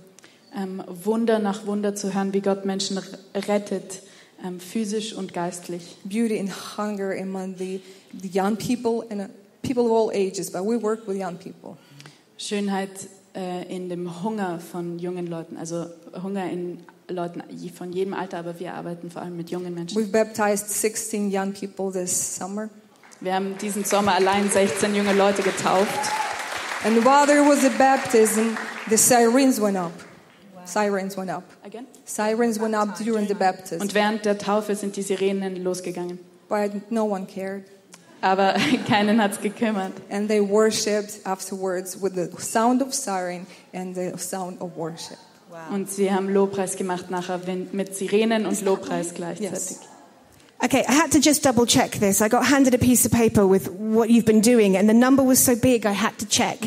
Ähm, 0.57 0.83
Wunder 0.87 1.39
nach 1.39 1.67
Wunder 1.67 1.95
zu 1.95 2.15
hören, 2.15 2.33
wie 2.33 2.41
Gott 2.41 2.65
Menschen 2.65 2.99
rettet, 3.35 4.01
ähm, 4.43 4.59
physisch 4.59 5.13
und 5.13 5.35
geistlich. 5.35 5.97
Beauty 6.05 6.41
and 6.41 6.51
hunger 6.79 7.13
among 7.21 7.57
the, 7.59 7.83
the 8.23 8.31
young 8.33 8.57
people 8.57 9.07
and 9.11 9.21
uh, 9.21 9.33
people 9.61 9.85
of 9.85 9.93
all 9.93 10.11
ages, 10.17 10.51
but 10.51 10.63
we 10.63 10.81
work 10.81 11.07
with 11.07 11.19
young 11.19 11.37
people. 11.37 11.77
Schönheit 12.39 12.89
äh, 13.37 13.65
in 13.71 13.91
dem 13.91 14.25
Hunger 14.25 14.61
von 14.61 14.99
jungen 14.99 15.27
Leuten, 15.27 15.59
also 15.59 15.89
Hunger 16.23 16.51
in 16.51 16.79
Leuten 17.09 17.43
von 17.77 17.93
jedem 17.93 18.15
Alter, 18.15 18.39
aber 18.39 18.59
wir 18.59 18.75
arbeiten 18.75 19.11
vor 19.11 19.23
allem 19.23 19.37
mit 19.37 19.51
jungen 19.51 19.75
Menschen. 19.75 19.99
We've 19.99 20.11
baptized 20.11 20.71
16 20.71 21.31
young 21.31 21.53
people 21.53 21.93
this 21.93 22.37
summer. 22.37 22.71
Wir 23.21 23.35
haben 23.35 23.57
diesen 23.59 23.85
Sommer 23.85 24.15
allein 24.15 24.51
16 24.51 24.95
junge 24.95 25.13
Leute 25.13 25.43
getauft. 25.43 25.89
And 26.85 27.05
while 27.05 27.27
there 27.27 27.43
was 27.43 27.65
a 27.65 27.71
baptism, 27.71 28.57
the 28.91 28.99
sirens 28.99 29.61
went 29.61 29.77
up. 29.77 29.93
Sirens 30.67 31.17
went 31.17 31.31
up. 31.31 31.45
Again? 31.65 31.87
Sirens 32.05 32.61
went 32.61 32.75
up 32.75 32.99
during 32.99 33.27
the 33.27 33.35
baptism. 33.35 33.81
Und 33.81 33.95
während 33.95 34.25
der 34.25 34.39
Taufe 34.39 34.75
sind 34.75 34.97
die 34.97 35.03
Sirenen 35.03 35.63
losgegangen. 35.63 36.19
But 36.49 36.91
no 36.91 37.05
one 37.05 37.27
cared. 37.27 37.65
Aber 38.21 38.55
keinen 38.89 39.23
hat's 39.23 39.41
gekümmert. 39.41 39.93
And 40.11 40.29
they 40.29 40.41
worshipped 40.41 41.21
afterwards 41.25 42.01
with 42.01 42.15
the 42.15 42.31
sound 42.39 42.83
of 42.83 42.95
siren 42.95 43.47
and 43.73 43.95
the 43.95 44.19
sound 44.19 44.61
of 44.61 44.77
worship. 44.77 45.19
Und 45.73 45.91
sie 45.91 46.13
haben 46.13 46.29
Lobpreis 46.29 46.77
gemacht 46.77 47.11
nachher 47.11 47.41
mit 47.73 47.95
Sirenen 47.95 48.47
und 48.47 48.61
Lobpreis 48.63 49.15
gleichzeitig. 49.15 49.79
Okay, 50.65 50.83
I 50.89 50.93
had 50.93 51.11
to 51.13 51.19
just 51.19 51.45
double 51.45 51.67
check 51.67 51.99
this. 52.01 52.23
I 52.23 52.29
got 52.29 52.47
handed 52.51 52.75
a 52.75 52.79
piece 52.79 53.05
of 53.05 53.13
paper 53.13 53.47
with 53.47 53.69
what 53.69 54.09
you've 54.09 54.25
been 54.25 54.41
doing, 54.41 54.77
and 54.77 54.89
the 54.89 54.95
number 54.95 55.23
was 55.23 55.39
so 55.45 55.55
big 55.55 55.85
I 55.85 55.93
had 55.93 56.17
to 56.21 56.27
check. 56.27 56.59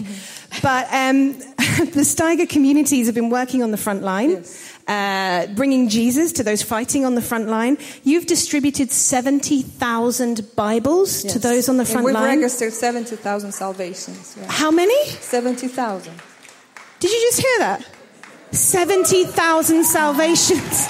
But 0.61 0.85
um, 0.93 1.33
the 1.93 2.03
Steiger 2.03 2.47
communities 2.47 3.07
have 3.07 3.15
been 3.15 3.31
working 3.31 3.63
on 3.63 3.71
the 3.71 3.77
front 3.77 4.03
line, 4.03 4.43
uh, 4.87 5.47
bringing 5.55 5.89
Jesus 5.89 6.31
to 6.33 6.43
those 6.43 6.61
fighting 6.61 7.05
on 7.05 7.15
the 7.15 7.21
front 7.23 7.47
line. 7.47 7.77
You've 8.03 8.27
distributed 8.27 8.91
70,000 8.91 10.55
Bibles 10.55 11.23
to 11.23 11.39
those 11.39 11.67
on 11.67 11.77
the 11.77 11.81
And 11.83 11.89
front 11.89 12.05
we've 12.05 12.13
line. 12.13 12.37
registered 12.39 12.73
70,000 12.73 13.51
salvations. 13.51 14.35
yeah. 14.39 14.45
How 14.51 14.69
many? 14.69 15.05
70,000. 15.21 16.13
Did 16.99 17.11
you 17.11 17.19
just 17.29 17.41
hear 17.41 17.59
that? 17.59 17.85
70,000 18.51 19.83
salvations. 19.83 20.87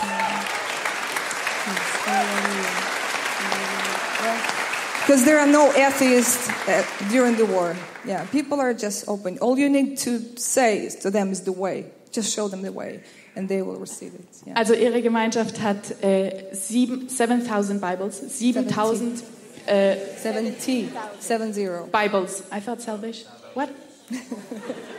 Because 5.02 5.24
there 5.24 5.40
are 5.40 5.48
no 5.48 5.72
atheists 5.72 6.50
uh, 6.68 6.84
during 7.10 7.38
the 7.38 7.46
war. 7.46 7.76
Yeah, 8.06 8.26
people 8.26 8.60
are 8.60 8.74
just 8.74 9.08
open. 9.08 9.38
All 9.40 9.58
you 9.58 9.70
need 9.70 9.98
to 10.00 10.20
say 10.38 10.90
to 11.02 11.10
them 11.10 11.32
is 11.32 11.42
the 11.44 11.54
way. 11.54 11.86
Just 12.12 12.34
show 12.34 12.48
them 12.50 12.62
the 12.62 12.72
way, 12.72 13.02
and 13.36 13.48
they 13.48 13.62
will 13.62 13.78
receive 13.78 14.14
it. 14.16 14.28
Yeah. 14.46 14.58
Also 14.58 14.74
ihre 14.74 15.02
Gemeinschaft 15.02 15.62
hat 15.62 16.04
äh, 16.04 16.54
7000 16.54 17.80
Bibles, 17.80 18.22
7000 18.38 19.24
äh, 19.66 19.96
70, 20.22 20.90
70. 21.20 21.90
Bibles. 21.92 22.44
I 22.52 22.60
thought 22.60 22.82
salvation. 22.82 23.30
What? 23.54 23.70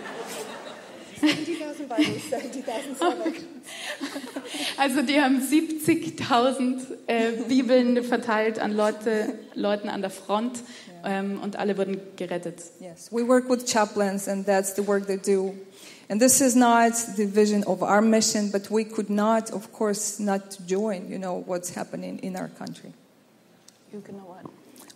70,000 1.21 1.89
Bibles, 1.89 2.31
70,000 2.31 2.97
Also 4.77 5.03
die 5.03 5.21
haben 5.21 5.41
70.000 5.41 6.81
äh, 7.07 7.33
Bibeln 7.49 8.03
verteilt 8.05 8.59
an 8.59 8.73
Leute, 8.73 9.39
Leuten 9.55 9.89
an 9.89 10.01
der 10.01 10.11
Front 10.11 10.61
ähm, 11.05 11.41
und 11.43 11.57
alle 11.57 11.77
wurden 11.77 12.01
gerettet. 12.17 12.63
Yes, 12.81 13.11
we 13.11 13.27
work 13.27 13.49
with 13.49 13.65
chaplains, 13.67 14.29
and 14.29 14.47
that's 14.47 14.75
the 14.75 14.87
work 14.87 15.07
they 15.07 15.19
do. 15.19 15.55
And 16.11 16.21
this 16.21 16.41
is 16.41 16.55
not 16.55 16.93
the 17.17 17.27
vision 17.27 17.65
of 17.65 17.83
our 17.83 18.01
mission, 18.01 18.51
but 18.51 18.71
we 18.71 18.85
could 18.85 19.11
not, 19.11 19.51
of 19.51 19.73
course, 19.73 20.19
not 20.19 20.59
join. 20.67 21.11
You 21.11 21.19
know 21.19 21.43
what's 21.47 21.75
happening 21.75 22.19
in 22.21 22.37
our 22.37 22.49
country. 22.49 22.93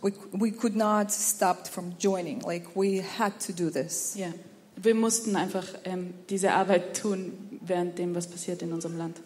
We 0.00 0.12
we 0.32 0.50
could 0.50 0.74
not 0.74 1.12
stop 1.12 1.68
from 1.68 1.94
joining. 1.98 2.40
Like 2.40 2.74
we 2.74 3.02
had 3.18 3.38
to 3.40 3.52
do 3.52 3.70
this. 3.70 4.14
Ja, 4.16 4.32
wir 4.76 4.94
mussten 4.94 5.36
einfach 5.36 5.66
ähm, 5.84 6.14
diese 6.28 6.52
Arbeit 6.52 6.96
tun, 6.96 7.60
während 7.60 7.98
dem, 7.98 8.14
was 8.14 8.26
passiert 8.26 8.62
in 8.62 8.72
unserem 8.72 8.96
Land. 8.96 9.20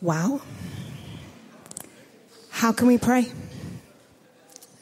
Wow. 0.00 0.40
How 2.50 2.72
can 2.72 2.88
we 2.88 2.98
pray? 2.98 3.26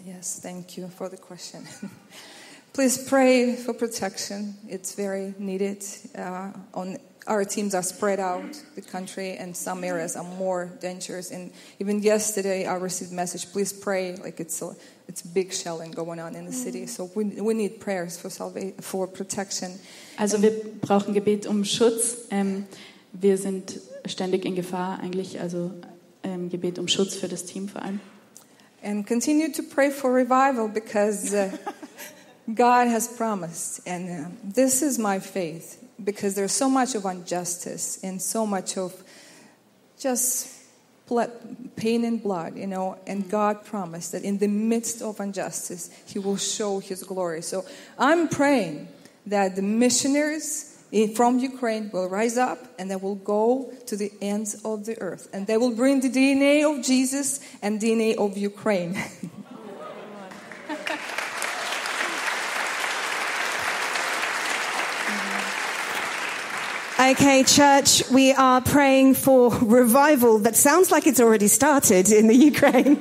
Yes, 0.05 0.41
thank 0.41 0.77
you 0.77 0.89
for 0.89 1.09
the 1.09 1.17
question. 1.17 1.67
Please 2.73 2.99
pray 2.99 3.57
for 3.57 3.75
protection. 3.75 4.55
It's 4.69 4.95
very 4.95 5.35
needed. 5.39 5.85
Uh, 6.17 6.53
on 6.73 6.99
our 7.27 7.45
teams 7.45 7.75
are 7.75 7.83
spread 7.83 8.21
out 8.21 8.63
the 8.75 8.81
country, 8.81 9.37
and 9.37 9.57
some 9.57 9.85
areas 9.85 10.17
are 10.17 10.25
more 10.25 10.71
dangerous. 10.81 11.31
And 11.31 11.53
even 11.79 12.01
yesterday, 12.01 12.67
I 12.67 12.75
received 12.77 13.13
message. 13.13 13.53
Please 13.53 13.73
pray. 13.73 14.17
Like 14.17 14.41
it's 14.41 14.63
a, 14.63 14.75
it's 15.09 15.23
big 15.23 15.53
shelling 15.53 15.91
going 15.93 16.21
on 16.21 16.35
in 16.35 16.47
the 16.47 16.53
city. 16.53 16.87
So 16.87 17.11
we 17.15 17.25
we 17.41 17.55
need 17.55 17.81
prayers 17.81 18.19
for 18.19 18.31
salvation, 18.31 18.75
for 18.81 19.07
protection. 19.07 19.81
Also 20.17 20.41
wir 20.43 20.53
brauchen 20.81 21.15
Gebet 21.15 21.47
um 21.47 21.65
Schutz. 21.65 22.29
Ähm, 22.31 22.67
wir 23.13 23.39
sind 23.39 23.81
ständig 24.07 24.45
in 24.45 24.55
Gefahr 24.55 25.01
eigentlich, 25.01 25.41
also 25.41 25.71
ähm, 26.23 26.51
Gebet 26.51 26.79
um 26.79 26.89
Schutz 26.89 27.15
für 27.15 27.29
das 27.29 27.45
Team 27.45 27.69
vor 27.69 27.83
allem. 27.83 28.01
and 28.83 29.07
continue 29.07 29.53
to 29.53 29.63
pray 29.63 29.91
for 29.91 30.13
revival 30.13 30.69
because 30.69 31.35
uh, 31.35 31.57
God 32.55 32.89
has 32.89 33.09
promised. 33.09 33.87
And 33.87 34.27
uh, 34.27 34.31
this 34.45 34.83
is 34.83 34.99
my 34.99 35.19
faith 35.19 35.85
because 36.03 36.35
there's 36.35 36.53
so 36.53 36.69
much 36.69 36.95
of 36.95 37.05
injustice 37.05 37.99
and 38.03 38.23
so 38.23 38.47
much 38.47 38.77
of 38.77 38.95
just 39.99 40.47
pain 41.77 42.05
and 42.05 42.23
blood, 42.23 42.57
you 42.57 42.67
know. 42.67 42.99
And 43.07 43.29
God 43.31 43.65
promised 43.65 44.13
that 44.13 44.25
in 44.25 44.39
the 44.39 44.49
midst 44.49 45.03
of 45.03 45.21
injustice, 45.21 45.91
He 46.07 46.19
will 46.19 46.37
show 46.37 46.79
His 46.79 47.03
glory. 47.03 47.43
So 47.43 47.65
I'm 47.99 48.29
praying 48.29 48.89
that 49.27 49.57
the 49.57 49.63
missionaries 49.63 50.77
from 51.15 51.39
Ukraine 51.39 51.91
will 51.93 52.09
rise 52.09 52.39
up 52.39 52.59
and 52.79 52.91
they 52.91 52.97
will 52.97 53.17
go 53.17 53.71
to 53.87 53.97
the 53.97 54.11
ends 54.21 54.63
of 54.65 54.87
the 54.87 54.99
earth 55.01 55.29
and 55.33 55.47
they 55.47 55.59
will 55.59 55.75
bring 55.75 56.01
the 56.01 56.09
DNA 56.09 56.65
of 56.65 56.85
Jesus 56.85 57.41
and 57.61 57.81
DNA 57.81 58.17
of 58.17 58.39
Ukraine. 58.39 58.97
Okay, 67.09 67.43
church, 67.43 68.03
we 68.11 68.35
are 68.35 68.61
praying 68.61 69.15
for 69.15 69.51
revival 69.63 70.41
that 70.41 70.55
sounds 70.57 70.91
like 70.91 71.07
it's 71.07 71.21
already 71.21 71.49
started 71.49 72.13
in 72.13 72.27
the 72.27 72.35
Ukraine. 72.53 73.01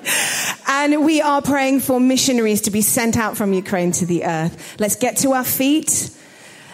And 0.66 1.04
we 1.04 1.20
are 1.20 1.42
praying 1.42 1.82
for 1.82 2.00
missionaries 2.00 2.62
to 2.62 2.72
be 2.72 2.80
sent 2.80 3.18
out 3.18 3.36
from 3.36 3.52
Ukraine 3.52 3.92
to 3.94 4.06
the 4.06 4.24
earth. 4.24 4.80
Let's 4.80 4.96
get 4.96 5.18
to 5.18 5.34
our 5.34 5.44
feet. 5.44 6.10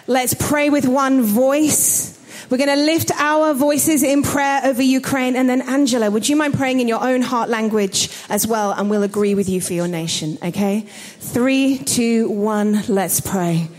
Let's 0.06 0.36
pray 0.36 0.70
with 0.70 0.86
one 0.86 1.24
voice. 1.24 2.20
We're 2.52 2.60
going 2.60 2.78
to 2.78 2.86
lift 2.86 3.10
our 3.20 3.56
voices 3.56 4.04
in 4.04 4.22
prayer 4.22 4.62
over 4.66 4.84
Ukraine. 4.84 5.36
And 5.36 5.50
then, 5.50 5.64
Angela, 5.64 6.12
would 6.12 6.30
you 6.30 6.36
mind 6.36 6.54
praying 6.54 6.82
in 6.82 6.88
your 6.88 7.04
own 7.04 7.24
heart 7.24 7.50
language 7.50 8.12
as 8.30 8.46
well? 8.46 8.74
And 8.74 8.92
we'll 8.92 9.02
agree 9.02 9.34
with 9.34 9.50
you 9.50 9.60
for 9.60 9.74
your 9.74 9.88
nation, 9.88 10.38
okay? 10.44 10.82
Three, 10.82 11.80
two, 11.80 12.30
one, 12.30 12.84
let's 12.88 13.22
pray. 13.22 13.70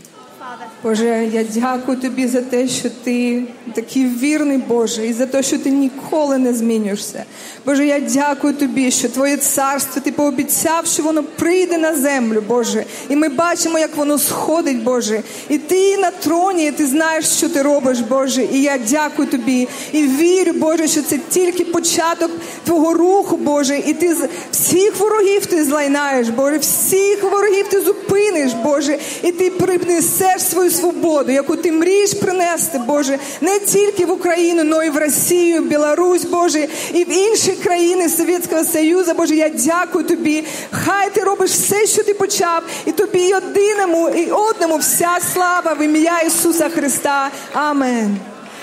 Боже, 0.85 1.29
я 1.33 1.45
дякую 1.55 1.97
тобі 1.97 2.27
за 2.27 2.41
те, 2.41 2.67
що 2.67 2.89
ти 3.03 3.43
такий 3.73 4.05
вірний 4.05 4.57
Боже, 4.57 5.07
і 5.07 5.13
за 5.13 5.25
те, 5.25 5.43
що 5.43 5.57
ти 5.57 5.69
ніколи 5.69 6.37
не 6.37 6.53
змінюєшся. 6.53 7.23
Боже, 7.65 7.85
я 7.85 7.99
дякую 7.99 8.53
тобі, 8.53 8.91
що 8.91 9.09
Твоє 9.09 9.37
царство 9.37 10.01
ти 10.01 10.11
пообіцяв, 10.11 10.85
що 10.85 11.03
воно 11.03 11.23
прийде 11.23 11.77
на 11.77 11.95
землю, 11.95 12.43
Боже. 12.47 12.85
І 13.09 13.15
ми 13.15 13.29
бачимо, 13.29 13.79
як 13.79 13.95
воно 13.95 14.19
сходить, 14.19 14.83
Боже. 14.83 15.21
І 15.49 15.57
ти 15.57 15.97
на 15.97 16.11
троні, 16.11 16.65
і 16.65 16.71
ти 16.71 16.85
знаєш, 16.87 17.25
що 17.29 17.49
ти 17.49 17.61
робиш, 17.61 17.99
Боже. 17.99 18.43
І 18.53 18.61
я 18.61 18.77
дякую 18.89 19.27
тобі. 19.27 19.67
І 19.91 20.03
вірю, 20.03 20.53
Боже, 20.53 20.87
що 20.87 21.01
це 21.01 21.19
тільки 21.29 21.65
початок 21.65 22.31
Твого 22.63 22.93
руху, 22.93 23.37
Боже. 23.37 23.77
І 23.87 23.93
ти 23.93 24.15
з- 24.15 24.27
всіх 24.51 24.99
ворогів 24.99 25.45
ти 25.45 25.63
злайнаєш, 25.63 26.29
Боже. 26.29 26.57
Всіх 26.57 27.23
ворогів 27.23 27.67
ти 27.69 27.81
зупиниш, 27.81 28.51
Боже. 28.63 28.97
І 29.23 29.31
ти 29.31 29.49
принесеш 29.49 30.41
свою 30.41 30.71
свободу, 30.75 31.31
яку 31.31 31.55
ти 31.55 31.71
мрієш 31.71 32.13
принести, 32.13 32.79
Боже, 32.79 33.19
не 33.41 33.59
тільки 33.59 34.05
в 34.05 34.11
Україну, 34.11 34.71
але 34.73 34.87
й 34.87 34.89
в 34.89 34.97
Росію, 34.97 35.61
Білорусь, 35.61 36.25
Боже, 36.25 36.67
і 36.93 37.03
в 37.03 37.11
інші 37.11 37.51
країни 37.51 38.09
Совєтського 38.09 38.63
Союзу, 38.63 39.13
Боже, 39.13 39.35
я 39.35 39.49
дякую 39.49 40.05
тобі. 40.05 40.43
Хай 40.71 41.09
ти 41.09 41.21
робиш 41.21 41.51
все, 41.51 41.85
що 41.85 42.03
ти 42.03 42.13
почав, 42.13 42.63
і 42.85 42.91
тобі 42.91 43.19
і 43.19 43.33
одному, 43.33 44.09
і 44.09 44.31
одному 44.31 44.77
вся 44.77 45.17
слава 45.33 45.73
в 45.73 45.81
ім'я 45.81 46.19
Ісуса 46.19 46.69
Христа. 46.69 47.31
Амен. 47.53 48.17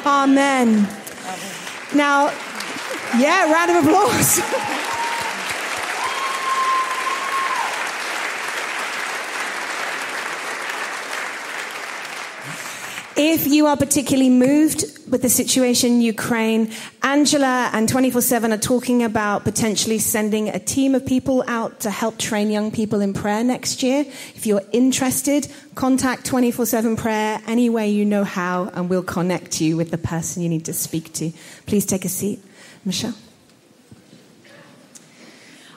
Amen. 0.04 0.86
Now, 1.94 2.30
yeah, 3.18 3.52
round 3.52 3.70
of 3.70 3.76
applause. 3.84 4.42
If 13.14 13.46
you 13.46 13.66
are 13.66 13.76
particularly 13.76 14.30
moved 14.30 14.84
with 15.10 15.20
the 15.20 15.28
situation 15.28 15.92
in 15.92 16.00
Ukraine, 16.00 16.72
Angela 17.02 17.68
and 17.74 17.86
24 17.86 18.22
7 18.22 18.52
are 18.54 18.56
talking 18.56 19.02
about 19.02 19.44
potentially 19.44 19.98
sending 19.98 20.48
a 20.48 20.58
team 20.58 20.94
of 20.94 21.04
people 21.04 21.44
out 21.46 21.80
to 21.80 21.90
help 21.90 22.16
train 22.16 22.50
young 22.50 22.70
people 22.70 23.02
in 23.02 23.12
prayer 23.12 23.44
next 23.44 23.82
year. 23.82 24.06
If 24.34 24.46
you're 24.46 24.62
interested, 24.72 25.46
contact 25.74 26.24
24 26.24 26.64
7 26.64 26.96
prayer 26.96 27.42
any 27.46 27.68
way 27.68 27.90
you 27.90 28.06
know 28.06 28.24
how, 28.24 28.70
and 28.72 28.88
we'll 28.88 29.02
connect 29.02 29.60
you 29.60 29.76
with 29.76 29.90
the 29.90 29.98
person 29.98 30.42
you 30.42 30.48
need 30.48 30.64
to 30.64 30.72
speak 30.72 31.12
to. 31.14 31.32
Please 31.66 31.84
take 31.84 32.06
a 32.06 32.08
seat. 32.08 32.42
Michelle. 32.82 33.14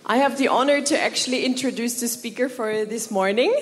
I 0.05 0.17
have 0.17 0.37
the 0.37 0.47
honor 0.47 0.81
to 0.81 1.01
actually 1.01 1.43
introduce 1.43 1.99
the 1.99 2.07
speaker 2.07 2.47
for 2.47 2.85
this 2.85 3.11
morning. 3.11 3.53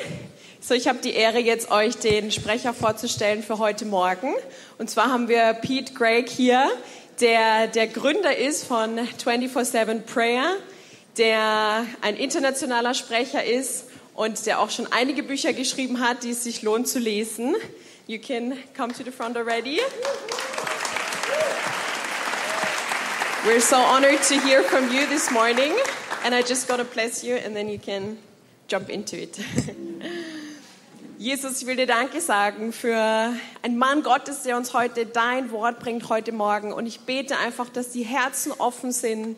So, 0.65 0.73
ich 0.73 0.87
habe 0.87 0.99
die 0.99 1.11
Ehre, 1.11 1.39
jetzt 1.39 1.71
euch 1.71 1.97
den 1.97 2.31
Sprecher 2.31 2.73
vorzustellen 2.73 3.43
für 3.43 3.59
heute 3.59 3.83
Morgen. 3.83 4.33
Und 4.77 4.89
zwar 4.89 5.11
haben 5.11 5.27
wir 5.27 5.53
Pete 5.55 5.93
Gregg 5.93 6.31
hier, 6.31 6.71
der 7.19 7.67
der 7.67 7.85
Gründer 7.87 8.37
ist 8.37 8.63
von 8.63 8.97
24-7 8.97 10.03
Prayer, 10.03 10.55
der 11.17 11.85
ein 11.99 12.15
internationaler 12.15 12.93
Sprecher 12.93 13.43
ist 13.43 13.89
und 14.13 14.45
der 14.45 14.61
auch 14.61 14.69
schon 14.69 14.89
einige 14.89 15.21
Bücher 15.21 15.51
geschrieben 15.51 15.99
hat, 15.99 16.23
die 16.23 16.29
es 16.29 16.45
sich 16.45 16.61
lohnt 16.61 16.87
zu 16.87 16.99
lesen. 16.99 17.55
You 18.07 18.19
can 18.19 18.53
come 18.73 18.93
to 18.93 19.03
the 19.03 19.11
front 19.11 19.35
already. 19.35 19.81
We're 23.45 23.59
so 23.59 23.75
honored 23.75 24.21
to 24.29 24.35
hear 24.39 24.63
from 24.63 24.89
you 24.93 25.05
this 25.09 25.29
morning, 25.29 25.73
and 26.23 26.33
I 26.33 26.41
just 26.41 26.69
got 26.69 26.77
to 26.77 26.85
bless 26.85 27.21
you, 27.21 27.35
and 27.35 27.53
then 27.53 27.67
you 27.67 27.79
can 27.79 28.17
jump 28.69 28.87
into 28.87 29.17
it. 29.17 29.37
Jesus, 31.23 31.61
ich 31.61 31.67
will 31.67 31.77
dir 31.77 31.87
Danke 31.87 32.19
sagen 32.19 32.73
für 32.73 33.33
einen 33.61 33.77
Mann 33.77 34.03
Gottes, 34.03 34.43
der 34.43 34.57
uns 34.57 34.73
heute 34.73 35.05
dein 35.05 35.51
Wort 35.51 35.79
bringt, 35.79 36.09
heute 36.09 36.33
Morgen. 36.33 36.73
Und 36.73 36.85
ich 36.85 36.99
bete 36.99 37.37
einfach, 37.37 37.69
dass 37.69 37.91
die 37.91 38.03
Herzen 38.03 38.51
offen 38.51 38.91
sind, 38.91 39.37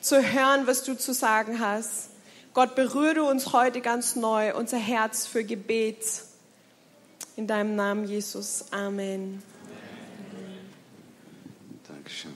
zu 0.00 0.20
hören, 0.20 0.66
was 0.66 0.82
du 0.82 0.98
zu 0.98 1.14
sagen 1.14 1.60
hast. 1.60 2.10
Gott, 2.52 2.74
berühre 2.74 3.22
uns 3.22 3.52
heute 3.52 3.80
ganz 3.80 4.16
neu, 4.16 4.56
unser 4.56 4.78
Herz 4.78 5.28
für 5.28 5.44
Gebet. 5.44 6.04
In 7.36 7.46
deinem 7.46 7.76
Namen, 7.76 8.08
Jesus. 8.08 8.64
Amen. 8.72 9.40
Dankeschön. 11.86 12.34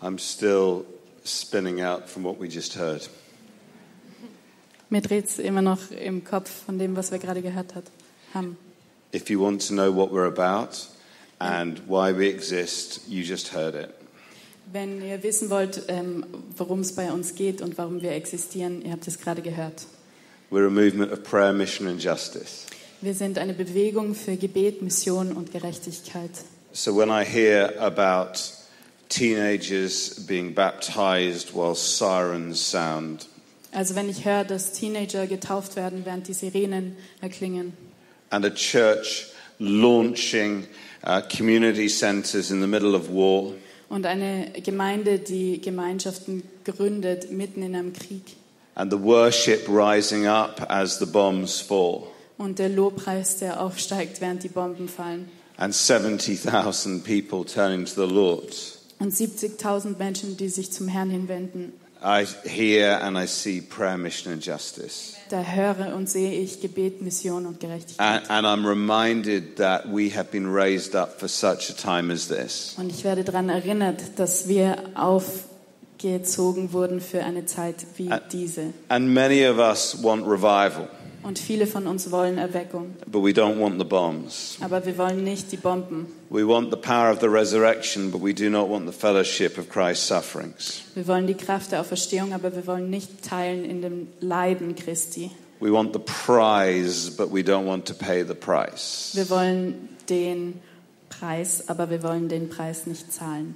I'm 0.00 0.20
still 0.20 0.84
spinning 1.24 1.82
out 1.82 2.08
from 2.08 2.22
what 2.22 2.38
we 2.38 2.46
just 2.46 2.76
heard. 2.76 3.08
Mir 4.94 5.02
dreht 5.02 5.24
es 5.24 5.40
immer 5.40 5.60
noch 5.60 5.90
im 5.90 6.22
Kopf 6.22 6.48
von 6.66 6.78
dem, 6.78 6.94
was 6.94 7.10
wir 7.10 7.18
gerade 7.18 7.42
gehört 7.42 7.74
hat, 7.74 7.82
haben. 8.32 8.56
If 9.12 9.28
you 9.28 9.42
want 9.42 9.66
to 9.66 9.74
know 9.74 9.92
what 9.92 10.12
we're 10.12 10.28
about 10.28 10.86
and 11.40 11.80
why 11.88 12.16
we 12.16 12.28
exist, 12.28 13.00
you 13.08 13.24
just 13.24 13.52
heard 13.52 13.74
it. 13.74 13.88
Wenn 14.70 15.02
ihr 15.02 15.20
wissen 15.24 15.50
wollt, 15.50 15.82
ähm, 15.88 16.24
worum 16.56 16.78
es 16.78 16.94
bei 16.94 17.10
uns 17.10 17.34
geht 17.34 17.60
und 17.60 17.76
warum 17.76 18.02
wir 18.02 18.12
existieren, 18.12 18.82
ihr 18.82 18.92
habt 18.92 19.08
es 19.08 19.18
gerade 19.18 19.42
gehört. 19.42 19.86
We're 20.52 20.68
a 20.68 20.70
movement 20.70 21.10
of 21.10 21.24
prayer, 21.24 21.52
mission, 21.52 21.88
and 21.88 22.00
justice. 22.00 22.66
Wir 23.00 23.14
sind 23.14 23.36
eine 23.38 23.54
Bewegung 23.54 24.14
für 24.14 24.36
Gebet, 24.36 24.80
Mission 24.80 25.32
und 25.32 25.50
Gerechtigkeit. 25.50 26.30
So 26.70 26.96
when 26.96 27.08
I 27.08 27.24
hear 27.24 27.74
about 27.80 28.38
teenagers 29.08 30.24
being 30.24 30.54
baptized 30.54 31.52
while 31.52 31.74
sirens 31.74 32.60
sound, 32.60 33.26
Also 33.74 33.96
wenn 33.96 34.08
ich 34.08 34.24
höre, 34.24 34.44
dass 34.44 34.72
Teenager 34.72 35.26
getauft 35.26 35.74
werden, 35.74 36.02
während 36.04 36.28
die 36.28 36.32
Sirenen 36.32 36.96
erklingen. 37.20 37.72
And 38.30 38.44
a 38.44 38.50
church 38.50 39.26
launching 39.58 40.66
uh, 41.06 41.20
community 41.36 41.88
centers 41.88 42.50
in 42.50 42.60
the 42.60 42.66
middle 42.66 42.96
of 42.96 43.08
war, 43.08 43.52
und 43.90 44.06
eine 44.06 44.50
Gemeinde, 44.64 45.18
die 45.18 45.60
Gemeinschaften 45.60 46.42
gründet 46.64 47.30
mitten 47.30 47.62
in 47.62 47.74
einem 47.74 47.92
Krieg. 47.92 48.22
And 48.76 48.90
the 48.90 49.00
worship 49.00 49.68
rising 49.68 50.26
up 50.26 50.64
as 50.68 50.98
the 50.98 51.06
bombs 51.06 51.60
fall, 51.60 52.04
und 52.38 52.58
der 52.58 52.68
Lobpreis, 52.68 53.38
der 53.38 53.60
aufsteigt, 53.60 54.20
während 54.20 54.42
die 54.42 54.48
Bomben 54.48 54.88
fallen. 54.88 55.28
And 55.56 55.74
70,000 55.74 57.04
people 57.04 57.44
turning 57.44 57.84
to 57.84 58.06
the 58.06 58.12
Lord. 58.12 58.74
und 58.98 59.12
70.000 59.12 59.98
Menschen, 59.98 60.36
die 60.36 60.48
sich 60.48 60.72
zum 60.72 60.88
Herrn 60.88 61.10
hinwenden. 61.10 61.72
I 62.02 62.26
hear 62.44 62.98
and 63.02 63.16
I 63.18 63.26
see 63.26 63.60
prayer, 63.60 63.96
mission, 63.96 64.32
and 64.32 64.42
justice. 64.42 65.16
Da 65.30 65.42
höre 65.42 65.94
und 65.94 66.08
sehe 66.08 66.32
ich 66.32 66.60
Gebet, 66.60 67.00
Mission 67.00 67.46
und 67.46 67.58
Gerechtigkeit. 67.60 68.28
And, 68.28 68.30
and 68.30 68.46
I'm 68.46 68.66
reminded 68.66 69.56
that 69.56 69.86
we 69.86 70.10
have 70.10 70.30
been 70.30 70.52
raised 70.52 70.94
up 70.94 71.18
for 71.18 71.28
such 71.28 71.70
a 71.70 71.72
time 71.72 72.12
as 72.12 72.28
this. 72.28 72.74
Und 72.76 72.90
ich 72.90 73.04
werde 73.04 73.24
daran 73.24 73.48
erinnert, 73.48 74.18
dass 74.18 74.48
wir 74.48 74.76
aufgezogen 74.94 76.72
wurden 76.72 77.00
für 77.00 77.24
eine 77.24 77.46
Zeit 77.46 77.86
wie 77.96 78.10
diese. 78.30 78.74
And 78.88 79.14
many 79.14 79.46
of 79.46 79.58
us 79.58 79.96
want 80.02 80.26
revival, 80.26 80.88
Und 81.24 81.38
viele 81.38 81.66
von 81.66 81.86
uns 81.86 82.10
wollen 82.10 82.36
Erweckung. 82.36 82.94
but 83.10 83.22
we 83.22 83.30
don't 83.30 83.58
want 83.58 83.78
the 83.78 83.84
bombs. 83.84 84.58
Aber 84.60 84.84
wir 84.84 84.96
wollen 84.98 85.24
nicht 85.24 85.50
die 85.52 85.56
Bomben. 85.56 86.06
We 86.28 86.46
want 86.46 86.70
the 86.70 86.76
power 86.76 87.10
of 87.10 87.20
the 87.20 87.26
resurrection, 87.28 88.10
but 88.10 88.22
we 88.22 88.34
do 88.34 88.50
not 88.50 88.68
want 88.68 88.86
the 88.86 88.92
fellowship 88.92 89.56
of 89.58 89.70
Christ's 89.70 90.06
sufferings. 90.06 90.82
Wir 90.94 91.06
wollen 91.06 91.26
die 91.26 91.34
Kraft 91.34 91.72
der 91.72 91.80
Auferstehung, 91.80 92.34
aber 92.34 92.54
wir 92.54 92.66
wollen 92.66 92.90
nicht 92.90 93.22
teilen 93.26 93.64
in 93.64 93.80
dem 93.80 94.08
Leiden 94.20 94.74
Christi. 94.76 95.30
We 95.60 95.72
want 95.72 95.94
the 95.94 96.00
prize, 96.00 97.10
but 97.10 97.32
we 97.32 97.40
don't 97.40 97.66
want 97.66 97.86
to 97.88 97.94
pay 97.94 98.22
the 98.22 98.34
price. 98.34 99.12
Wir 99.14 99.30
wollen 99.30 99.88
den 100.10 100.60
Preis, 101.08 101.68
aber 101.68 101.88
wir 101.88 102.02
wollen 102.02 102.28
den 102.28 102.50
Preis 102.50 102.86
nicht 102.86 103.10
zahlen. 103.12 103.54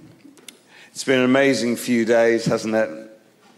It's 0.95 1.05
been 1.05 1.19
an 1.19 1.25
amazing 1.25 1.77
few 1.77 2.07
days, 2.07 2.49
hasn't 2.49 2.75
it? 2.75 2.89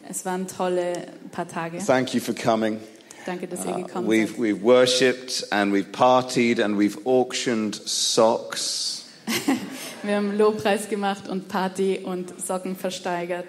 Es 0.09 0.25
waren 0.25 0.49
tolle 0.49 0.95
paar 1.31 1.47
Tage. 1.47 1.79
Thank 1.79 2.13
you 2.13 2.21
for 2.21 2.35
coming. 2.35 2.81
Danke, 3.27 3.47
dass 3.47 3.65
ihr 3.65 3.77
Uh, 3.77 3.83
gekommen 3.83 4.09
we've, 4.09 4.29
seid. 4.31 4.39
we've 4.39 4.63
worshipped 4.63 5.47
and 5.51 5.73
we've 5.73 5.93
partied 5.93 6.59
and 6.61 6.79
we've 6.79 6.99
auctioned 7.05 7.75
socks. 7.87 9.05
Wir 10.03 10.17
haben 10.17 10.37
Lobpreis 10.39 10.89
gemacht 10.89 11.29
und 11.29 11.49
Party 11.49 12.01
und 12.03 12.33
Socken 12.41 12.75
versteigert. 12.77 13.47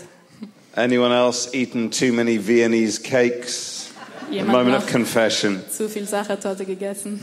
Anyone 0.76 1.14
else 1.16 1.50
eaten 1.54 1.90
too 1.92 2.12
many 2.14 2.38
Viennese 2.38 3.02
cakes? 3.02 3.90
A 4.32 4.44
moment 4.44 4.76
of 4.78 4.88
confession. 4.88 5.62
zu 5.70 5.90
viel 5.90 6.06
Sachertorte 6.08 6.66
gegessen. 6.66 7.20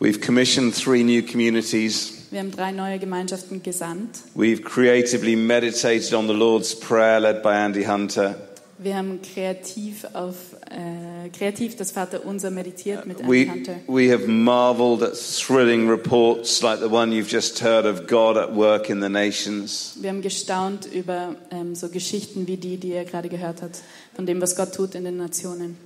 We've 0.00 0.20
commissioned 0.20 0.74
three 0.74 1.04
new 1.04 1.22
communities. 1.22 2.26
Wir 2.30 2.40
haben 2.40 2.50
drei 2.50 2.72
neue 2.72 2.98
Gemeinschaften 2.98 3.62
gesandt. 3.62 4.20
We've 4.34 4.62
creatively 4.64 5.36
meditated 5.36 6.14
on 6.14 6.26
the 6.26 6.32
Lord's 6.34 6.74
Prayer 6.74 7.20
led 7.20 7.42
by 7.42 7.50
Andy 7.54 7.84
Hunter. 7.84 8.34
Wir 8.78 8.96
haben 8.96 9.20
kreativ 9.22 10.04
auf 10.12 10.34
Äh, 10.72 11.28
kreativ 11.28 11.76
das 11.76 11.92
Vaterunser 11.92 12.50
meditiert 12.50 13.04
mit 13.04 13.18
We, 13.28 13.46
we 13.86 14.10
have 14.10 14.26
marveled 14.26 15.02
at 15.02 15.14
thrilling 15.14 15.86
reports 15.86 16.62
like 16.62 16.80
the 16.80 16.88
one 16.88 17.12
you've 17.12 17.30
just 17.30 17.60
heard 17.60 17.84
of 17.84 18.06
God 18.06 18.38
at 18.38 18.54
work 18.54 18.88
in 18.88 19.02
the 19.02 19.10
nations. 19.10 19.98
Wir 20.00 20.08
haben 20.08 20.22
gestaunt 20.22 20.86
über 20.86 21.36
ähm, 21.50 21.74
so 21.74 21.90
Geschichten 21.90 22.46
wie 22.46 22.56
die, 22.56 22.78
die 22.78 22.92
ihr 22.92 23.04
gerade 23.04 23.28
gehört 23.28 23.60
habt, 23.60 23.82
von 24.14 24.24
dem, 24.24 24.40
was 24.40 24.56
Gott 24.56 24.74
tut 24.74 24.94
in 24.94 25.04
den 25.04 25.18
Nationen. 25.18 25.76